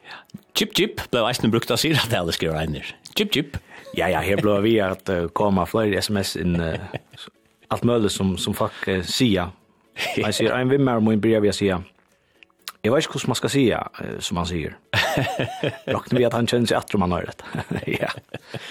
Chip 0.55 0.77
chip, 0.77 1.10
blev 1.10 1.24
eisen 1.24 1.51
brukt 1.51 1.70
att 1.70 1.81
säga 1.81 1.97
att 1.97 2.10
det 2.10 2.16
ska 2.16 2.32
skriva 2.32 2.64
in 2.64 2.82
Chip 3.16 3.35
chip. 3.35 3.56
Ja, 3.94 4.09
ja, 4.09 4.20
här 4.20 4.36
blir 4.36 4.60
vi 4.60 4.81
att 4.81 5.10
komma 5.32 5.66
fler 5.66 5.93
sms 5.93 6.36
in 6.36 6.62
allt 7.73 7.82
möjligt 7.82 8.12
som, 8.12 8.39
som 8.39 8.55
folk 8.55 8.89
uh, 8.89 9.02
säger. 9.02 9.48
Jag 10.16 10.35
säger, 10.35 10.52
en 10.52 10.69
vimmer 10.69 10.97
om 10.97 11.05
min 11.05 11.20
brev 11.20 11.47
jag 11.47 11.55
säger, 11.55 11.82
Jag 12.82 12.92
vet 12.92 13.04
inte 13.04 13.18
hur 13.18 13.28
man 13.28 13.34
ska 13.34 13.48
säga 13.48 13.88
som 14.18 14.36
han 14.36 14.46
säger. 14.46 14.76
Rocknar 15.86 16.18
vi 16.18 16.24
att 16.24 16.32
han 16.32 16.46
känner 16.46 16.66
sig 16.66 16.76
att 16.76 16.94
man 16.94 17.12
har 17.12 17.22
rätt. 17.22 17.42
ja. 17.86 18.09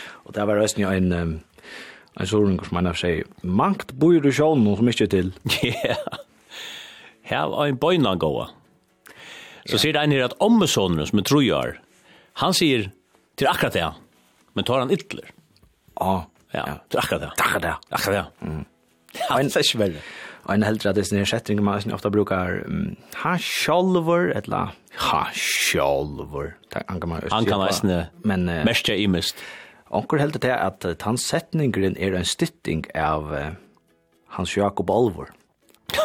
Och 0.07 0.33
det 0.33 0.45
var 0.45 0.55
röst 0.55 0.77
ni 0.77 0.83
en 0.83 1.41
en 2.13 2.27
sån 2.27 2.57
som 2.57 2.67
man 2.71 2.85
har 2.85 2.93
sig 2.93 3.23
«Mangt 3.41 3.91
bor 3.91 4.21
du 4.21 4.31
sjön 4.31 4.75
som 4.75 4.85
mycket 4.85 5.09
till. 5.09 5.33
Ja. 5.63 5.95
Her 7.23 7.47
Här 7.55 7.67
en 7.67 7.77
bøyna 7.77 8.15
gåa. 8.15 8.49
Så 9.65 9.77
sier 9.77 9.93
det 9.93 10.01
en 10.03 10.11
her 10.11 10.25
at 10.25 10.33
ommesonen 10.39 11.07
som 11.07 11.23
tror 11.23 11.43
jag 11.43 11.77
han 12.33 12.53
sier 12.53 12.89
til 13.38 13.47
akkurat 13.47 13.73
det. 13.73 13.93
Men 14.53 14.65
tar 14.65 14.79
han 14.79 14.91
ytler. 14.91 15.31
Ja. 15.99 16.25
Ja, 16.51 16.65
til 16.89 16.99
akkurat 16.99 17.21
det. 17.21 17.31
Akkurat 17.38 17.61
det. 17.61 17.75
Akkurat 17.89 18.15
det. 18.17 18.47
Mm. 18.47 18.65
Ja, 19.13 19.38
det 19.38 19.55
er 19.55 19.59
ikke 19.59 19.83
är 19.83 20.01
en 20.53 20.63
helt 20.63 20.85
rett 20.85 21.07
sin 21.07 21.25
setting 21.25 21.63
man 21.63 21.93
ofta 21.93 22.09
brukar 22.09 22.63
um, 22.65 22.95
ha 23.23 23.37
sjolver 23.37 24.29
eller 24.37 24.69
ha 24.97 25.27
sjolver. 25.33 26.55
Han 26.87 26.99
kan 27.01 27.09
man 27.09 27.21
Han 27.31 27.45
kan 27.45 27.59
man 27.59 28.03
men 28.23 28.49
uh, 28.49 28.65
mest 28.65 28.87
jag 28.87 28.97
imist. 28.97 29.35
Onkel 29.89 30.19
helt 30.19 30.41
det 30.41 30.55
at 30.55 30.85
uh, 30.85 30.95
hans 31.01 31.27
sättningen 31.27 31.97
är 31.97 32.13
en 32.13 32.25
stytting 32.25 32.85
av 32.95 33.33
uh, 33.33 33.47
Hans 34.27 34.57
Jakob 34.57 34.91
Alvor. 34.91 35.33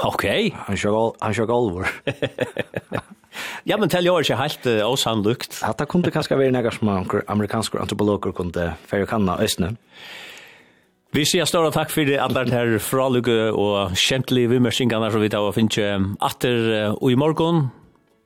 Okej. 0.04 0.46
Okay. 0.48 0.50
Han 0.66 0.76
kör 0.76 1.12
han 1.18 1.34
kör 1.34 1.58
Alvor. 1.58 1.86
ja, 3.62 3.76
men 3.78 3.88
tell 3.88 4.06
jag 4.06 4.20
inte 4.20 4.34
helt 4.34 4.66
uh, 4.66 4.90
osannolikt. 4.90 5.60
Att 5.62 5.78
det 5.78 5.86
kunde 5.86 6.10
kanske 6.10 6.36
vara 6.36 6.50
några 6.50 6.70
små 6.70 7.04
amerikanska 7.26 7.78
antropologer 7.78 8.32
kunde 8.32 8.74
färja 8.86 9.06
kanna 9.06 9.38
östnen. 9.38 9.76
Vi 11.14 11.24
sier 11.24 11.46
større 11.48 11.70
takk 11.72 11.92
for 11.92 12.04
det 12.04 12.18
alle 12.20 12.44
her 12.50 12.76
fralukke 12.82 13.52
og 13.54 13.94
kjentlige 13.96 14.50
vimmersingene 14.50 15.10
som 15.12 15.22
vi 15.22 15.30
tar 15.32 15.46
og 15.46 15.54
finner 15.56 16.10
atter 16.20 16.96
og 16.98 17.08
i 17.12 17.16
morgen. 17.16 17.68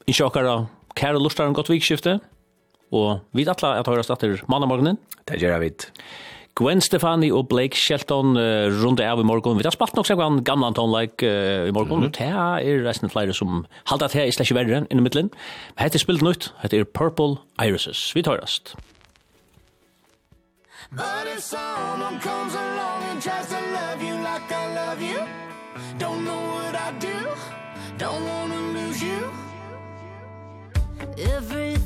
Ikke 0.08 0.26
akkurat 0.26 0.48
da, 0.48 0.56
kære 0.98 1.20
luster 1.22 1.46
en 1.46 1.54
godt 1.54 1.70
vikskifte. 1.70 2.18
Og 2.90 3.20
vi 3.36 3.44
tar 3.46 3.60
alle 3.62 3.84
at 3.84 3.86
høres 3.86 4.10
atter 4.10 4.40
mannamorgenen. 4.50 4.98
Det 5.28 5.38
gjør 5.38 5.60
vi. 5.62 5.70
Gwen 6.58 6.82
Stefani 6.82 7.30
og 7.32 7.46
Blake 7.48 7.78
Shelton 7.78 8.34
uh, 8.36 8.68
runde 8.82 9.06
av 9.06 9.20
i 9.22 9.24
morgen. 9.24 9.56
Vi 9.58 9.64
har 9.64 9.74
spalt 9.74 9.94
nok 9.96 10.08
sånn 10.08 10.42
gamle 10.44 10.68
Anton-like 10.68 11.24
uh, 11.24 11.68
i 11.70 11.72
morgen. 11.72 12.02
Mm 12.02 12.10
-hmm. 12.10 12.60
Er 12.60 12.84
resten 12.84 13.06
av 13.06 13.12
flere 13.12 13.32
som 13.32 13.66
halda 13.86 14.04
at 14.04 14.12
det 14.12 14.20
er 14.20 14.42
ikke 14.42 14.54
verre 14.54 14.86
enn 14.90 14.98
i 14.98 15.02
middelen. 15.02 15.30
Spilt 15.96 16.22
nytt. 16.22 16.52
Dette 16.62 16.76
er 16.76 16.84
Purple 16.84 17.38
Irises. 17.62 18.12
Vi 18.14 18.22
tar 18.22 18.40
rast. 18.40 18.74
But 20.92 21.28
if 21.28 21.40
someone 21.40 22.18
comes 22.18 22.54
along 22.54 23.02
and 23.04 23.22
tries 23.22 23.46
to 23.46 23.60
love 23.72 24.02
you 24.02 24.14
like 24.14 24.50
I 24.50 24.74
love 24.74 25.00
you 25.00 25.20
Don't 25.98 26.24
know 26.24 26.40
what 26.54 26.74
I 26.74 26.90
do. 26.98 27.16
Don't 27.96 28.24
wanna 28.26 28.60
lose 28.72 29.00
you. 29.02 29.30
Everything 31.16 31.79